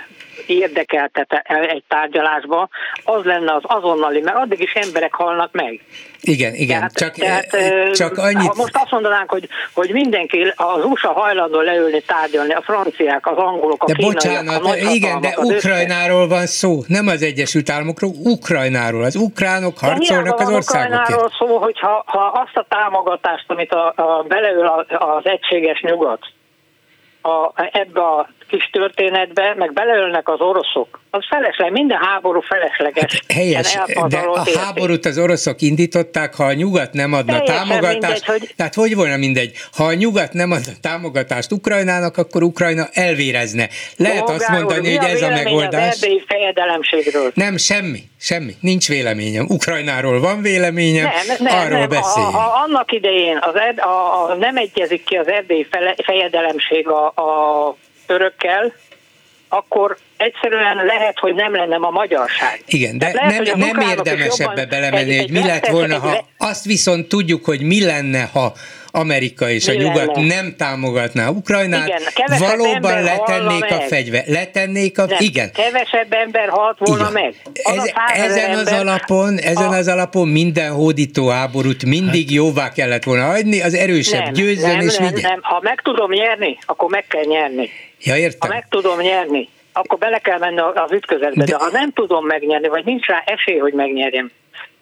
érdekeltet 0.47 1.43
egy 1.69 1.83
tárgyalásba, 1.89 2.69
az 3.05 3.25
lenne 3.25 3.55
az 3.55 3.63
azonnali, 3.63 4.21
mert 4.21 4.37
addig 4.37 4.61
is 4.61 4.73
emberek 4.73 5.15
halnak 5.15 5.53
meg. 5.53 5.81
Igen, 6.21 6.55
igen, 6.55 6.77
tehát, 6.77 6.93
csak, 6.93 7.15
tehát, 7.15 7.95
csak 7.95 8.19
annyit... 8.19 8.49
Ha 8.49 8.55
most 8.57 8.77
azt 8.77 8.91
mondanánk, 8.91 9.31
hogy, 9.31 9.49
hogy 9.75 9.91
mindenki 9.93 10.53
az 10.57 10.85
USA 10.85 11.13
hajlandó 11.13 11.61
leülni, 11.61 12.01
tárgyalni, 12.01 12.53
a 12.53 12.63
franciák, 12.63 13.27
az 13.27 13.37
angolok, 13.37 13.83
a 13.83 13.87
de 13.87 13.93
kínaiak, 13.93 14.15
bocsánat, 14.15 14.65
a 14.65 14.77
igen, 14.77 15.21
de 15.21 15.35
Ukrajnáról 15.37 16.29
van 16.29 16.47
szó, 16.47 16.83
nem 16.87 17.07
az 17.07 17.23
Egyesült 17.23 17.71
Államokról, 17.71 18.11
Ukrajnáról. 18.25 19.03
Az 19.03 19.17
ukránok 19.17 19.79
harcolnak 19.79 20.41
az 20.41 20.49
országokért. 20.49 21.01
Ukrajnáról 21.01 21.31
szó, 21.39 21.59
hogy 21.59 21.79
ha, 21.81 22.03
ha 22.07 22.45
azt 22.45 22.57
a 22.57 22.67
támogatást, 22.69 23.45
amit 23.47 23.73
a, 23.73 23.93
a, 23.97 24.25
beleül 24.29 24.67
az 24.89 25.23
egységes 25.23 25.81
nyugat, 25.81 26.21
a, 27.23 27.53
ebbe 27.73 28.01
a 28.01 28.29
kis 28.51 28.69
történetbe, 28.73 29.55
meg 29.57 29.73
beleölnek 29.73 30.29
az 30.29 30.41
oroszok. 30.41 31.01
Az 31.11 31.25
felesleg, 31.29 31.73
minden 31.73 31.99
háború 31.99 32.41
felesleges. 32.41 33.13
Hát 33.13 33.33
helyes, 33.33 33.79
de 34.09 34.19
a 34.19 34.39
érték. 34.39 34.57
háborút 34.57 35.07
az 35.07 35.19
oroszok 35.19 35.61
indították, 35.61 36.35
ha 36.35 36.45
a 36.45 36.53
nyugat 36.53 36.93
nem 36.93 37.13
adna 37.13 37.33
Teljesen 37.33 37.57
támogatást, 37.57 38.01
mindegy, 38.01 38.25
hogy... 38.27 38.55
tehát 38.57 38.75
hogy 38.75 38.95
volna 38.95 39.17
mindegy, 39.17 39.53
ha 39.77 39.85
a 39.85 39.95
nyugat 39.95 40.33
nem 40.33 40.51
adna 40.51 40.73
támogatást 40.81 41.53
Ukrajnának, 41.53 42.17
akkor 42.17 42.43
Ukrajna 42.43 42.87
elvérezne. 42.93 43.69
Lehet 43.97 44.25
Bolgár 44.25 44.37
azt 44.37 44.49
mondani, 44.49 44.97
hogy 44.97 45.09
ez 45.11 45.23
a 45.23 45.29
megoldás. 45.29 45.95
Az 45.95 46.09
fejedelemségről? 46.27 47.31
Nem, 47.35 47.57
semmi, 47.57 48.03
semmi, 48.19 48.55
nincs 48.61 48.89
véleményem. 48.89 49.47
Ukrajnáról 49.49 50.21
van 50.21 50.43
véleményem, 50.43 51.09
nem, 51.27 51.37
nem, 51.39 51.59
arról 51.59 51.79
nem. 51.79 51.89
beszéljünk. 51.89 52.35
Ha, 52.35 52.41
ha 52.41 52.63
annak 52.63 52.93
idején 52.93 53.39
az 53.41 53.55
ed, 53.55 53.79
a, 53.79 54.25
a, 54.31 54.35
nem 54.35 54.57
egyezik 54.57 55.05
ki 55.05 55.17
az 55.17 55.29
erdélyi 55.29 55.67
fejedelemség 56.05 56.89
a, 56.89 57.07
a 57.07 57.77
törökkel, 58.11 58.73
akkor 59.49 59.97
egyszerűen 60.17 60.77
lehet, 60.85 61.19
hogy 61.19 61.35
nem 61.35 61.55
lenne 61.55 61.77
a 61.77 61.91
magyarság. 61.91 62.63
Igen, 62.67 62.99
de 62.99 63.11
lehet, 63.13 63.57
nem, 63.57 63.59
nem 63.59 63.89
érdemes 63.89 64.39
ebbe 64.39 64.67
belemenni, 64.67 65.13
egy, 65.13 65.21
hogy 65.21 65.31
mi 65.31 65.47
lett 65.47 65.67
volna, 65.67 65.99
ha 65.99 66.25
azt 66.39 66.65
viszont 66.65 67.09
tudjuk, 67.09 67.45
hogy 67.45 67.63
mi 67.63 67.85
lenne, 67.85 68.29
ha 68.33 68.53
Amerika 68.93 69.51
és 69.51 69.67
mi 69.67 69.77
a 69.77 69.79
nyugat 69.79 70.17
lenne? 70.17 70.35
nem 70.35 70.55
támogatná 70.57 71.29
Ukrajnát, 71.29 71.87
igen, 71.89 72.39
valóban 72.39 73.03
letennék 73.03 73.65
a 73.65 73.81
fegyver, 73.81 74.25
letennék 74.27 74.99
a... 74.99 75.05
Nem, 75.05 75.17
igen. 75.19 75.53
Kevesebb 75.53 76.13
ember 76.13 76.49
halt 76.49 76.79
volna 76.79 77.11
igen. 77.11 77.23
meg. 77.23 77.35
Az 77.63 77.93
Ez, 78.15 78.37
ezen 78.37 78.59
az 78.59 78.73
alapon, 78.73 79.39
ezen 79.39 79.73
a... 79.73 79.77
az 79.77 79.89
alapon 79.89 80.29
minden 80.29 80.73
hódító 80.73 81.29
háborút 81.29 81.85
mindig 81.85 82.27
hát. 82.27 82.35
jóvá 82.35 82.73
kellett 82.73 83.05
volna 83.05 83.25
hagyni, 83.25 83.63
az 83.63 83.75
erősebb 83.75 84.23
nem, 84.23 84.33
győzzön 84.33 84.77
nem, 84.77 84.81
és 84.81 84.97
nem, 84.97 85.15
vigyen. 85.15 85.31
Nem, 85.31 85.41
ha 85.43 85.61
meg 85.63 85.81
tudom 85.81 86.11
nyerni, 86.11 86.59
akkor 86.67 86.91
meg 86.91 87.07
kell 87.07 87.25
nyerni. 87.25 87.71
Ja, 88.03 88.17
értem. 88.17 88.51
Ha 88.51 88.55
meg 88.55 88.67
tudom 88.69 89.01
nyerni, 89.01 89.49
akkor 89.73 89.99
bele 89.99 90.19
kell 90.19 90.39
menni 90.39 90.61
az 90.75 90.93
ütközetbe. 90.93 91.45
De, 91.45 91.51
de 91.51 91.57
ha 91.57 91.69
nem 91.73 91.91
tudom 91.93 92.27
megnyerni, 92.27 92.69
vagy 92.69 92.85
nincs 92.85 93.07
rá 93.07 93.23
esély, 93.27 93.59
hogy 93.59 93.73
megnyerjem, 93.73 94.31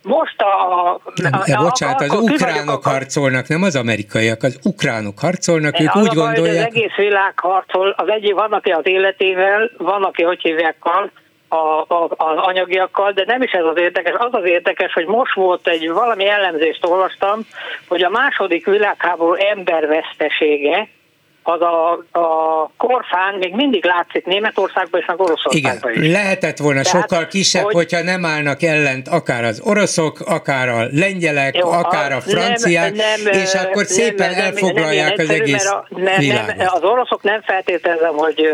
most 0.02 0.42
a... 0.42 0.72
a, 0.72 0.92
a 0.92 1.42
de 1.46 1.56
bocsánat, 1.56 2.00
az 2.00 2.20
ukránok 2.20 2.86
a, 2.86 2.88
harcolnak, 2.88 3.48
nem 3.48 3.62
az 3.62 3.76
amerikaiak, 3.76 4.42
az 4.42 4.58
ukránok 4.64 5.18
harcolnak, 5.18 5.80
ők 5.80 5.96
úgy 5.96 6.14
gondolják... 6.14 6.68
Az 6.68 6.74
egész 6.74 6.94
világ 6.96 7.38
harcol, 7.38 7.94
az 7.96 8.08
egyik 8.08 8.34
van, 8.34 8.52
aki 8.52 8.70
az 8.70 8.86
életével, 8.86 9.70
van, 9.78 10.02
aki 10.02 10.22
hogy 10.22 10.42
hívjákkal, 10.42 11.10
a, 11.48 11.56
a, 11.56 12.08
az 12.16 12.36
anyagiakkal, 12.36 13.12
de 13.12 13.24
nem 13.26 13.42
is 13.42 13.50
ez 13.50 13.64
az 13.64 13.76
érdekes. 13.76 14.12
Az 14.18 14.34
az 14.34 14.44
érdekes, 14.44 14.92
hogy 14.92 15.06
most 15.06 15.34
volt 15.34 15.68
egy 15.68 15.90
valami 15.90 16.28
ellenzést 16.28 16.86
olvastam, 16.86 17.46
hogy 17.88 18.02
a 18.02 18.10
második 18.10 18.66
világháború 18.66 19.32
embervesztesége 19.32 20.88
az 21.48 21.60
a, 21.60 21.92
a 22.18 22.70
korfán 22.76 23.34
még 23.38 23.54
mindig 23.54 23.84
látszik 23.84 24.26
Németországban 24.26 25.00
és 25.00 25.06
meg 25.06 25.20
Oroszországban 25.20 25.90
Igen, 25.92 26.02
is. 26.02 26.12
lehetett 26.12 26.58
volna 26.58 26.82
Tehát, 26.82 27.00
sokkal 27.00 27.26
kisebb, 27.26 27.62
hogy, 27.62 27.74
hogyha 27.74 28.02
nem 28.02 28.24
állnak 28.24 28.62
ellent 28.62 29.08
akár 29.08 29.44
az 29.44 29.60
oroszok, 29.64 30.20
akár 30.20 30.68
a 30.68 30.86
lengyelek, 30.92 31.56
jó, 31.56 31.70
akár 31.70 32.12
a 32.12 32.20
franciák, 32.20 32.94
nem, 32.94 33.22
nem, 33.24 33.32
és 33.32 33.54
akkor 33.54 33.84
szépen 33.84 34.30
nem, 34.30 34.40
elfoglalják 34.40 35.16
nem, 35.16 35.26
az 35.28 35.34
egész 35.34 35.66
a, 35.66 35.86
nem, 35.88 36.18
világot. 36.18 36.56
Nem, 36.56 36.66
az 36.70 36.82
oroszok 36.82 37.22
nem 37.22 37.42
feltételezem, 37.42 38.14
hogy 38.14 38.48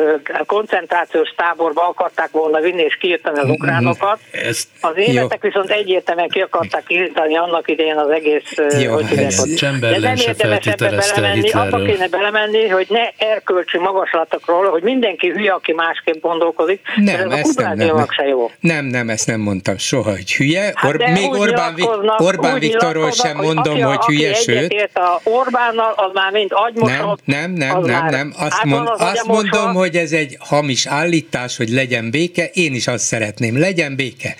koncentrációs 0.47 1.35
táborba 1.37 1.89
akarták 1.89 2.31
volna 2.31 2.61
vinni 2.61 2.83
és 2.83 2.97
kiírtani 2.97 3.39
az 3.39 3.45
mhm, 3.45 3.53
ukránokat. 3.53 4.19
Ezt, 4.31 4.69
az 4.81 4.97
életek 4.97 5.43
viszont 5.43 5.71
egyértelműen 5.71 6.29
ki 6.29 6.41
akarták 6.41 6.85
írtani 6.89 7.37
annak 7.37 7.71
idején 7.71 7.97
az 7.97 8.11
egész... 8.11 8.55
Jó, 8.83 8.93
hogy 8.93 9.05
ez 9.16 9.43
De 9.81 9.99
nem 9.99 10.16
érdemes 10.16 10.66
ebbe 10.66 10.91
belemenni, 10.91 11.51
abba 11.51 11.83
kéne 11.83 12.09
belemenni, 12.09 12.69
hogy 12.69 12.84
ne 12.89 13.27
erkölcsi 13.27 13.78
magaslatokról, 13.78 14.70
hogy 14.70 14.82
mindenki 14.82 15.28
hülye, 15.31 15.52
aki 15.52 15.73
másképp 15.73 16.20
gondolkodik. 16.20 16.81
Nem, 16.97 17.31
ez 17.31 17.39
ezt 17.39 17.59
nem, 17.59 17.77
nem, 17.77 18.06
se 18.09 18.24
jó. 18.27 18.51
nem, 18.61 18.85
nem, 18.85 19.09
ezt 19.09 19.27
nem 19.27 19.40
mondtam 19.40 19.78
soha, 19.78 20.11
hogy 20.11 20.35
hülye. 20.35 20.73
Hát 20.74 20.94
Or, 20.94 20.97
még 20.97 21.31
Orbán, 21.31 21.74
Orbán 22.19 22.59
Viktorról 22.59 23.11
sem 23.11 23.36
mondom, 23.36 23.74
aki, 23.74 23.81
hogy 23.82 24.05
hülye, 24.05 24.31
aki 24.31 24.43
sőt. 24.43 24.90
a 24.94 25.20
Orbánnal, 25.23 25.93
az 25.97 26.11
már 26.12 26.32
mind 26.32 26.51
agymosott. 26.52 27.20
Nem, 27.24 27.52
nem, 27.52 27.81
nem, 27.81 27.81
nem, 27.81 28.06
nem. 28.06 28.35
Azt, 28.39 28.65
mond, 28.65 28.89
az 28.89 29.01
azt 29.01 29.27
mondom, 29.27 29.74
hogy 29.74 29.97
ez 29.97 30.12
egy 30.12 30.36
hamis 30.40 30.86
állítás, 30.86 31.56
hogy 31.56 31.69
legyen 31.69 32.11
béke. 32.11 32.51
Én 32.52 32.74
is 32.74 32.86
azt 32.86 33.05
szeretném, 33.05 33.59
legyen 33.59 33.97
béke. 33.97 34.35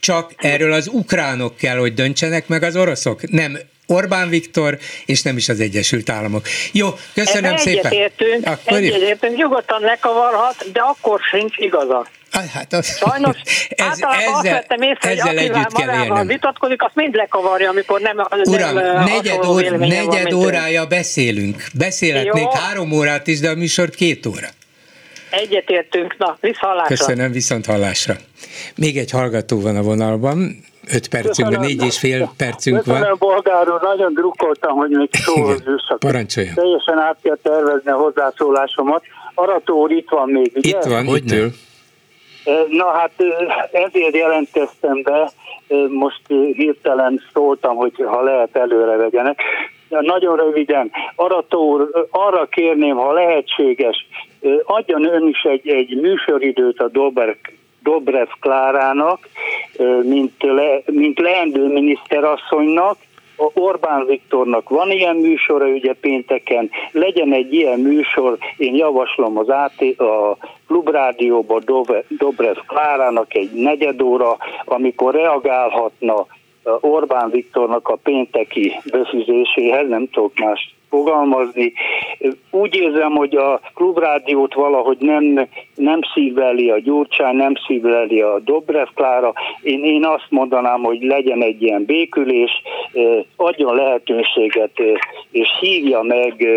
Csak 0.00 0.32
erről 0.36 0.72
az 0.72 0.88
ukránok 0.92 1.56
kell, 1.56 1.76
hogy 1.76 1.94
döntsenek, 1.94 2.48
meg 2.48 2.62
az 2.62 2.76
oroszok. 2.76 3.30
Nem 3.30 3.58
Orbán 3.90 4.28
Viktor, 4.28 4.78
és 5.06 5.22
nem 5.22 5.36
is 5.36 5.48
az 5.48 5.60
Egyesült 5.60 6.10
Államok. 6.10 6.46
Jó, 6.72 6.88
köszönöm 7.14 7.44
Ebben 7.44 7.58
szépen. 7.58 7.92
Egyetértünk, 7.92 8.46
akkor 8.46 8.76
egyetértünk, 8.76 9.36
nyugodtan 9.36 9.80
lekavarhat, 9.80 10.72
de 10.72 10.80
akkor 10.80 11.20
sincs 11.20 11.56
igaza. 11.56 12.06
Hát 12.30 12.72
az, 12.72 12.96
Sajnos 12.96 13.36
ez, 13.68 13.86
ezzel, 13.86 14.08
azt 14.32 14.42
vettem 14.42 14.82
észre, 14.82 15.08
hogy 15.08 15.18
akivel 15.18 15.62
magával 15.72 16.24
vitatkozik, 16.24 16.82
azt 16.82 16.94
mind 16.94 17.14
lekavarja, 17.14 17.70
amikor 17.70 18.00
nem 18.00 18.26
Uram, 18.42 18.74
nem, 18.74 19.04
negyed, 19.04 19.44
or, 19.44 19.62
negyed 19.70 20.32
órája 20.32 20.86
beszélünk. 20.86 21.64
Beszélhetnénk 21.74 22.52
Jó. 22.52 22.60
három 22.60 22.92
órát 22.92 23.26
is, 23.26 23.40
de 23.40 23.50
a 23.50 23.54
műsor 23.54 23.90
két 23.90 24.26
óra. 24.26 24.48
Egyetértünk, 25.30 26.18
na, 26.18 26.36
viszont 26.40 26.82
Köszönöm, 26.86 27.32
viszont 27.32 27.66
hallásra. 27.66 28.16
Még 28.74 28.98
egy 28.98 29.10
hallgató 29.10 29.60
van 29.60 29.76
a 29.76 29.82
vonalban, 29.82 30.64
öt 30.92 31.08
percünk, 31.08 31.50
van, 31.50 31.60
négy 31.60 31.84
és 31.84 31.98
fél 31.98 32.30
percünk 32.36 32.76
Köszönöm, 32.76 33.00
van. 33.00 33.16
bolgár 33.18 33.68
úr, 33.68 33.80
nagyon 33.82 34.12
drukkoltam, 34.12 34.76
hogy 34.76 34.90
még 34.90 35.08
szóhoz 35.12 35.62
jussak. 35.66 35.98
Parancsoljon. 35.98 36.54
Teljesen 36.54 36.98
át 36.98 37.16
kell 37.22 37.38
tervezni 37.42 37.90
a 37.90 37.96
hozzászólásomat. 37.96 39.02
Arató 39.34 39.80
úr 39.80 39.90
itt 39.90 40.08
van 40.08 40.28
még, 40.28 40.52
ugye? 40.54 40.68
Itt 40.68 40.82
van, 40.82 41.06
hogy 41.06 41.24
nő? 41.24 41.48
Na 42.68 42.90
hát 42.90 43.10
ezért 43.72 44.16
jelentkeztem 44.16 45.02
be, 45.02 45.30
most 45.88 46.20
hirtelen 46.52 47.22
szóltam, 47.32 47.76
hogy 47.76 47.92
ha 48.06 48.22
lehet 48.22 48.56
előre 48.56 48.96
vegyenek. 48.96 49.40
Nagyon 49.88 50.36
röviden, 50.36 50.90
Arató 51.14 51.70
úr, 51.70 52.08
arra 52.10 52.46
kérném, 52.46 52.96
ha 52.96 53.12
lehetséges, 53.12 54.06
adjon 54.64 55.04
ön 55.04 55.28
is 55.28 55.42
egy, 55.42 55.68
egy 55.68 56.00
műsoridőt 56.00 56.78
a 56.78 56.88
Dober 56.88 57.36
Dobrev 57.82 58.28
Klárának, 58.40 59.28
mint, 60.02 60.32
le, 60.38 60.82
mint 60.86 61.18
leendő 61.18 61.66
miniszterasszonynak, 61.66 62.96
Orbán 63.54 64.06
Viktornak 64.06 64.68
van 64.68 64.90
ilyen 64.90 65.16
műsora, 65.16 65.66
ugye 65.66 65.92
pénteken, 66.00 66.70
legyen 66.92 67.32
egy 67.32 67.54
ilyen 67.54 67.80
műsor, 67.80 68.38
én 68.56 68.74
javaslom 68.74 69.38
az 69.38 69.48
AT, 69.48 70.00
a 70.00 70.36
Klubrádióba 70.66 71.60
Dobrev 72.08 72.56
Klárának 72.66 73.34
egy 73.34 73.50
negyed 73.52 74.02
óra, 74.02 74.36
amikor 74.64 75.14
reagálhatna 75.14 76.26
Orbán 76.80 77.30
Viktornak 77.30 77.88
a 77.88 77.96
pénteki 78.02 78.72
befizetéséhez, 78.90 79.88
nem 79.88 80.08
tudok 80.08 80.38
más 80.38 80.74
fogalmazni. 80.90 81.72
Úgy 82.50 82.74
érzem, 82.74 83.10
hogy 83.10 83.36
a 83.36 83.60
klubrádiót 83.74 84.54
valahogy 84.54 84.96
nem, 85.00 85.48
nem 85.74 86.00
szíveli 86.14 86.70
a 86.70 86.78
Gyurcsány, 86.78 87.36
nem 87.36 87.54
szíveli 87.66 88.20
a 88.20 88.38
Dobrev 88.38 88.88
Klára. 88.94 89.32
Én, 89.62 89.84
én 89.84 90.04
azt 90.04 90.26
mondanám, 90.28 90.82
hogy 90.82 91.02
legyen 91.02 91.42
egy 91.42 91.62
ilyen 91.62 91.84
békülés, 91.84 92.50
adjon 93.36 93.74
lehetőséget, 93.74 94.80
és 95.30 95.48
hívja 95.60 96.02
meg 96.02 96.48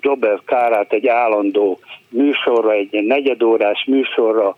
Dobrev 0.00 0.38
Klárát 0.44 0.92
egy 0.92 1.06
állandó 1.06 1.78
műsorra, 2.08 2.72
egy 2.72 3.04
negyedórás 3.04 3.84
műsorra, 3.84 4.54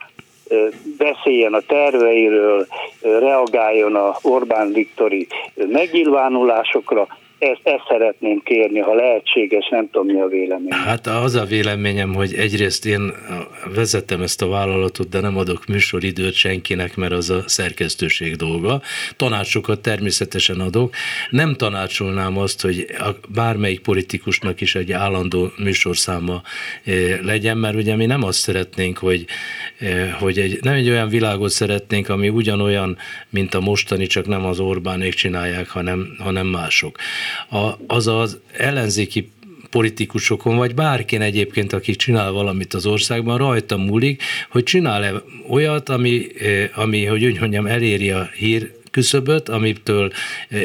beszéljen 0.98 1.54
a 1.54 1.60
terveiről, 1.60 2.66
reagáljon 3.02 3.94
a 3.94 4.16
Orbán 4.22 4.72
Viktori 4.72 5.26
megnyilvánulásokra, 5.54 7.06
ezt, 7.40 7.60
ezt 7.62 7.84
szeretném 7.88 8.42
kérni, 8.44 8.78
ha 8.78 8.94
lehetséges, 8.94 9.68
nem 9.68 9.90
tudom 9.90 10.06
mi 10.06 10.20
a 10.20 10.26
vélemény. 10.26 10.72
Hát 10.72 11.06
az 11.06 11.34
a 11.34 11.44
véleményem, 11.44 12.14
hogy 12.14 12.34
egyrészt 12.34 12.86
én 12.86 13.12
vezettem 13.74 14.22
ezt 14.22 14.42
a 14.42 14.48
vállalatot, 14.48 15.08
de 15.08 15.20
nem 15.20 15.36
adok 15.36 15.66
műsoridőt 15.66 16.34
senkinek, 16.34 16.96
mert 16.96 17.12
az 17.12 17.30
a 17.30 17.42
szerkesztőség 17.46 18.36
dolga. 18.36 18.80
Tanácsokat 19.16 19.80
természetesen 19.80 20.60
adok. 20.60 20.94
Nem 21.30 21.54
tanácsolnám 21.54 22.38
azt, 22.38 22.62
hogy 22.62 22.86
bármelyik 23.34 23.80
politikusnak 23.80 24.60
is 24.60 24.74
egy 24.74 24.92
állandó 24.92 25.50
műsorszáma 25.58 26.42
legyen, 27.22 27.56
mert 27.56 27.74
ugye 27.74 27.96
mi 27.96 28.06
nem 28.06 28.22
azt 28.22 28.38
szeretnénk, 28.38 28.98
hogy, 28.98 29.24
hogy 30.18 30.38
egy, 30.38 30.58
nem 30.62 30.74
egy 30.74 30.88
olyan 30.88 31.08
világot 31.08 31.50
szeretnénk, 31.50 32.08
ami 32.08 32.28
ugyanolyan, 32.28 32.96
mint 33.28 33.54
a 33.54 33.60
mostani, 33.60 34.06
csak 34.06 34.26
nem 34.26 34.44
az 34.44 34.58
Orbánék 34.58 35.14
csinálják, 35.14 35.68
hanem, 35.68 36.16
hanem 36.18 36.46
mások 36.46 36.98
a, 37.50 37.70
az 37.86 38.06
az 38.06 38.38
ellenzéki 38.56 39.30
politikusokon, 39.70 40.56
vagy 40.56 40.74
bárkin 40.74 41.20
egyébként, 41.20 41.72
aki 41.72 41.96
csinál 41.96 42.30
valamit 42.30 42.74
az 42.74 42.86
országban, 42.86 43.38
rajta 43.38 43.76
múlik, 43.76 44.22
hogy 44.50 44.62
csinál-e 44.62 45.12
olyat, 45.48 45.88
ami, 45.88 46.26
ami 46.74 47.04
hogy 47.04 47.24
úgy 47.24 47.40
mondjam, 47.40 47.66
eléri 47.66 48.10
a 48.10 48.30
hír 48.36 48.72
küszöböt, 48.90 49.48
amitől, 49.48 50.12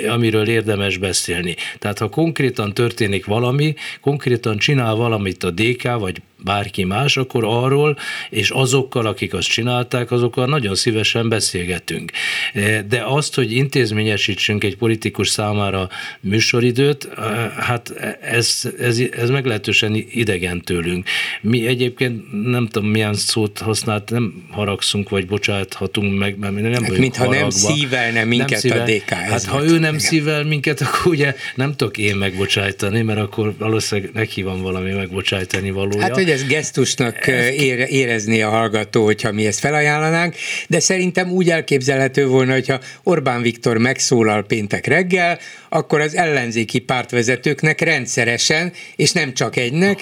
amiről 0.10 0.48
érdemes 0.48 0.98
beszélni. 0.98 1.56
Tehát 1.80 2.00
ha 2.00 2.10
konkrétan 2.10 2.74
történik 2.74 3.26
valami, 3.26 3.76
konkrétan 4.02 4.58
csinál 4.58 4.96
valamit 4.96 5.44
a 5.44 5.52
DK, 5.52 5.84
vagy 6.00 6.22
bárki 6.44 6.84
más, 6.84 7.18
akkor 7.18 7.44
arról 7.44 7.98
és 8.30 8.50
azokkal, 8.50 9.06
akik 9.06 9.34
azt 9.34 9.48
csinálták, 9.48 10.12
azokkal 10.12 10.46
nagyon 10.46 10.76
szívesen 10.76 11.30
beszélgetünk. 11.30 12.12
E, 12.54 12.82
de 12.82 13.04
azt, 13.06 13.36
hogy 13.36 13.52
intézményesítsünk 13.52 14.64
egy 14.64 14.78
politikus 14.78 15.30
számára 15.30 15.90
műsoridőt, 16.20 17.10
e, 17.18 17.22
hát 17.58 17.90
ez, 18.22 18.62
ez, 18.80 19.02
ez 19.12 19.30
meglehetősen 19.30 20.06
idegen 20.12 20.62
tőlünk. 20.62 21.08
Mi 21.42 21.68
egyébként 21.68 22.24
nem 22.50 22.68
tudom, 22.68 22.90
milyen 22.90 23.14
szót 23.14 23.60
használt, 23.60 24.10
nem 24.10 24.46
haragszunk, 24.50 25.10
vagy 25.10 25.28
bocsáthatunk 25.28 26.20
meg, 26.20 26.38
mert 26.38 26.54
mi 26.54 26.62
nem 26.62 26.84
hát, 26.84 26.98
Mintha 26.98 27.26
haragba. 27.26 27.42
nem 27.42 27.50
szívelne 27.50 28.24
minket 28.24 28.50
nem 28.50 28.60
szível, 28.60 28.82
a 28.82 28.86
DK. 28.86 29.10
Hát 29.10 29.46
ha 29.46 29.64
ő 29.64 29.72
nem 29.72 29.80
igen. 29.80 30.00
szível 30.00 30.44
minket, 30.44 30.82
akkor 30.82 31.12
ugye 31.12 31.36
nem 31.56 31.76
tudok 31.76 31.98
én 31.98 32.16
megbocsájtani, 32.16 33.02
mert 33.02 33.20
akkor 33.20 33.54
valószínűleg 33.58 34.12
neki 34.14 34.42
van 34.42 34.62
valami 34.62 34.92
megbocsájtani 34.92 35.72
valója. 35.72 36.02
Hát, 36.02 36.18
hogy 36.26 36.34
ez 36.34 36.48
gesztusnak 36.48 37.28
ére, 37.58 37.88
érezni 37.88 38.42
a 38.42 38.50
hallgató, 38.50 39.04
hogyha 39.04 39.32
mi 39.32 39.46
ezt 39.46 39.60
felajánlanánk, 39.60 40.36
de 40.68 40.80
szerintem 40.80 41.32
úgy 41.32 41.50
elképzelhető 41.50 42.28
volna, 42.28 42.54
hogyha 42.54 42.80
Orbán 43.04 43.42
Viktor 43.42 43.78
megszólal 43.78 44.44
péntek 44.44 44.86
reggel, 44.86 45.40
akkor 45.76 46.02
az 46.02 46.16
ellenzéki 46.16 46.80
pártvezetőknek 46.80 47.82
rendszeresen, 47.82 48.74
és 48.96 49.12
nem 49.12 49.34
csak 49.34 49.56
egynek, 49.56 50.00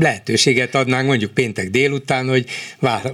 lehetőséget 0.00 0.74
adnánk 0.74 1.06
mondjuk 1.06 1.30
péntek 1.30 1.70
délután, 1.70 2.28
hogy 2.28 2.44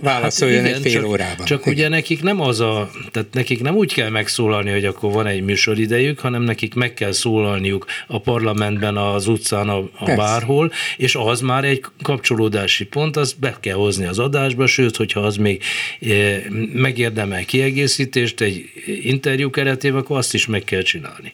válaszoljon 0.01 0.61
hát 0.61 0.69
igen, 0.69 0.83
egy 0.83 0.91
fél 0.93 1.01
csak, 1.01 1.11
órában. 1.11 1.47
Csak 1.47 1.61
igen. 1.61 1.75
ugye 1.75 1.89
nekik 1.89 2.23
nem 2.23 2.41
az 2.41 2.61
a, 2.61 2.91
tehát 3.13 3.29
nekik 3.33 3.63
nem 3.63 3.77
úgy 3.77 3.95
kell 3.95 4.11
megszólalni, 4.11 4.71
hogy 4.71 4.85
akkor 4.85 5.13
van 5.13 5.27
egy 5.27 5.43
műsoridejük, 5.43 6.19
hanem 6.19 6.43
nekik 6.43 6.75
meg 6.75 6.95
kell 6.95 7.13
szólalniuk 7.13 7.87
a 8.07 8.21
parlamentben, 8.21 8.97
az 8.97 9.27
utcán, 9.27 9.69
a, 9.69 9.79
a 9.99 10.15
bárhol, 10.17 10.73
és 10.97 11.15
az 11.15 11.41
már 11.41 11.65
egy 11.65 11.85
kapcsolódási 12.03 12.85
pont, 12.85 13.17
azt 13.17 13.39
be 13.39 13.57
kell 13.61 13.75
hozni 13.75 14.07
az 14.07 14.19
adásba, 14.19 14.67
sőt, 14.67 14.97
hogyha 14.97 15.21
az 15.21 15.37
még 15.37 15.63
eh, 16.01 16.43
megérdemel 16.73 17.45
kiegészítést 17.45 18.41
egy 18.41 18.71
interjú 19.03 19.51
keretében, 19.51 20.01
akkor 20.01 20.17
azt 20.17 20.35
is 20.35 20.47
meg 20.47 20.65
kell 20.65 20.83
csinálni. 20.83 21.33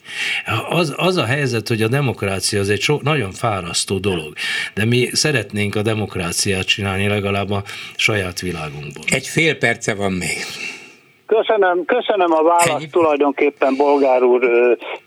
Az, 0.69 0.95
az 0.97 1.17
a 1.17 1.25
helyzet, 1.25 1.69
hogy 1.69 1.83
a 1.83 1.89
demokrácia 1.89 2.61
az 2.61 2.71
egy 2.71 2.81
so, 2.81 2.99
nagyon 3.03 3.33
fárasztó 3.33 3.99
dolog, 3.99 4.33
de 4.75 4.85
mi 4.85 5.09
szeretnénk 5.13 5.75
a 5.75 5.83
demokráciát 5.83 6.67
csinálni 6.67 7.07
legalább 7.07 7.51
a 7.51 7.65
saját 7.97 8.41
világunkból. 8.41 9.05
Egy 9.07 9.27
fél 9.27 9.55
perce 9.55 9.95
van 9.95 10.13
még. 10.13 10.37
Köszönöm, 11.27 11.85
köszönöm 11.85 12.33
a 12.33 12.43
választ, 12.43 12.69
Ennyi. 12.69 12.87
tulajdonképpen 12.91 13.75
Bolgár 13.77 14.23
úr 14.23 14.43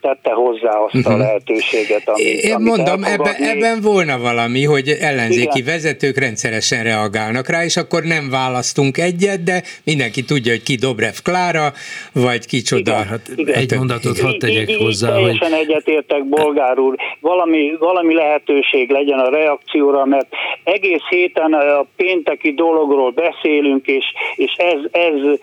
tette 0.01 0.31
hozzá 0.31 0.77
azt 0.77 0.95
uh-huh. 0.95 1.13
a 1.13 1.15
mhm. 1.15 1.25
lehetőséget, 1.25 2.09
amit, 2.09 2.25
Én 2.25 2.53
amit 2.53 2.67
mondom, 2.67 3.03
ebben, 3.03 3.35
ebben 3.35 3.81
volna 3.81 4.17
valami, 4.17 4.63
hogy 4.63 4.89
ellenzéki 5.01 5.59
Igen. 5.59 5.73
vezetők 5.73 6.17
rendszeresen 6.17 6.83
reagálnak 6.83 7.49
rá, 7.49 7.63
és 7.63 7.77
akkor 7.77 8.03
nem 8.03 8.29
választunk 8.29 8.97
egyet, 8.97 9.43
de 9.43 9.63
mindenki 9.83 10.23
tudja, 10.23 10.51
hogy 10.51 10.63
ki 10.63 10.75
Dobrev 10.75 11.13
Klára, 11.23 11.71
vagy 12.13 12.45
kicsoda. 12.45 12.91
Igen. 12.91 13.07
Hát, 13.07 13.21
Igen. 13.35 13.55
Egy 13.55 13.77
mondatot 13.77 14.19
hadd 14.19 14.39
tegyek 14.39 14.69
így, 14.69 14.77
hozzá, 14.77 15.07
így, 15.07 15.23
hogy... 15.23 15.37
Teljesen 15.39 15.59
egyetértek, 15.67 16.25
Bolgár 16.25 16.79
úr, 16.79 16.95
valami, 17.19 17.75
valami 17.79 18.13
lehetőség 18.13 18.89
legyen 18.89 19.19
a 19.19 19.29
reakcióra, 19.29 20.05
mert 20.05 20.27
egész 20.63 21.03
héten 21.09 21.53
a 21.53 21.85
pénteki 21.95 22.53
dologról 22.53 23.11
beszélünk, 23.11 23.85
és, 23.85 24.05
és 24.35 24.51
ez, 24.57 24.79
ez 24.91 25.37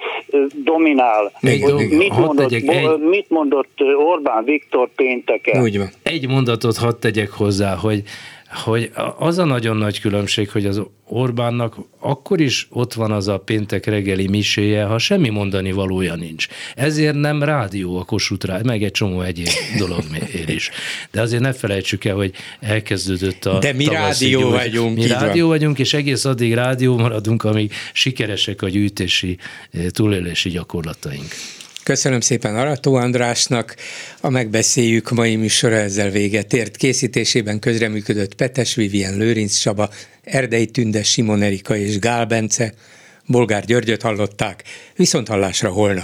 dominál. 0.64 1.32
Egy 1.40 1.60
dolog, 1.60 1.92
mit, 1.92 2.16
mondott, 2.16 2.48
tegyek, 2.48 2.76
egy... 2.76 2.98
mit 2.98 3.30
mondott 3.30 3.80
Orbán 3.96 4.44
Viktor 4.44 4.88
pénteken? 4.96 5.62
Úgy 5.62 5.78
van. 5.78 5.90
Egy 6.02 6.28
mondatot 6.28 6.76
hadd 6.76 6.94
tegyek 7.00 7.30
hozzá, 7.30 7.74
hogy 7.74 8.02
hogy 8.54 8.90
az 9.18 9.38
a 9.38 9.44
nagyon 9.44 9.76
nagy 9.76 10.00
különbség, 10.00 10.50
hogy 10.50 10.66
az 10.66 10.80
Orbánnak 11.06 11.76
akkor 12.00 12.40
is 12.40 12.66
ott 12.70 12.92
van 12.94 13.12
az 13.12 13.28
a 13.28 13.38
péntek 13.38 13.86
reggeli 13.86 14.28
miséje, 14.28 14.84
ha 14.84 14.98
semmi 14.98 15.28
mondani 15.28 15.72
valója 15.72 16.14
nincs. 16.14 16.46
Ezért 16.74 17.14
nem 17.14 17.42
rádió 17.42 17.98
a 17.98 18.04
Kossuth 18.04 18.46
rá, 18.46 18.60
meg 18.64 18.82
egy 18.82 18.90
csomó 18.90 19.20
egyéb 19.20 19.48
dolog 19.78 20.02
ér 20.34 20.48
is. 20.48 20.70
De 21.10 21.20
azért 21.20 21.42
ne 21.42 21.52
felejtsük 21.52 22.04
el, 22.04 22.14
hogy 22.14 22.32
elkezdődött 22.60 23.44
a 23.44 23.58
De 23.58 23.72
mi 23.72 23.84
rádió 23.84 24.40
gyújt. 24.40 24.52
vagyunk. 24.52 24.96
Mi 24.96 25.06
rádió 25.06 25.48
van. 25.48 25.56
vagyunk, 25.56 25.78
és 25.78 25.94
egész 25.94 26.24
addig 26.24 26.54
rádió 26.54 26.96
maradunk, 26.96 27.44
amíg 27.44 27.72
sikeresek 27.92 28.62
a 28.62 28.68
gyűjtési, 28.68 29.38
eh, 29.70 29.84
túlélési 29.88 30.50
gyakorlataink. 30.50 31.28
Köszönöm 31.84 32.20
szépen 32.20 32.56
Arató 32.56 32.94
Andrásnak. 32.94 33.76
A 34.20 34.28
megbeszéljük 34.28 35.10
mai 35.10 35.36
műsora 35.36 35.76
ezzel 35.76 36.10
véget 36.10 36.52
ért. 36.52 36.76
Készítésében 36.76 37.58
közreműködött 37.58 38.34
Petes 38.34 38.74
Vivien 38.74 39.16
Lőrinc 39.16 39.56
Csaba, 39.56 39.90
Erdei 40.22 40.66
Tünde, 40.66 41.02
Simon 41.02 41.42
Erika 41.42 41.76
és 41.76 41.98
Gál 41.98 42.24
Bence. 42.24 42.72
Bolgár 43.26 43.64
Györgyöt 43.64 44.02
hallották. 44.02 44.62
Viszont 44.96 45.28
hallásra 45.28 45.70
holnap. 45.70 46.02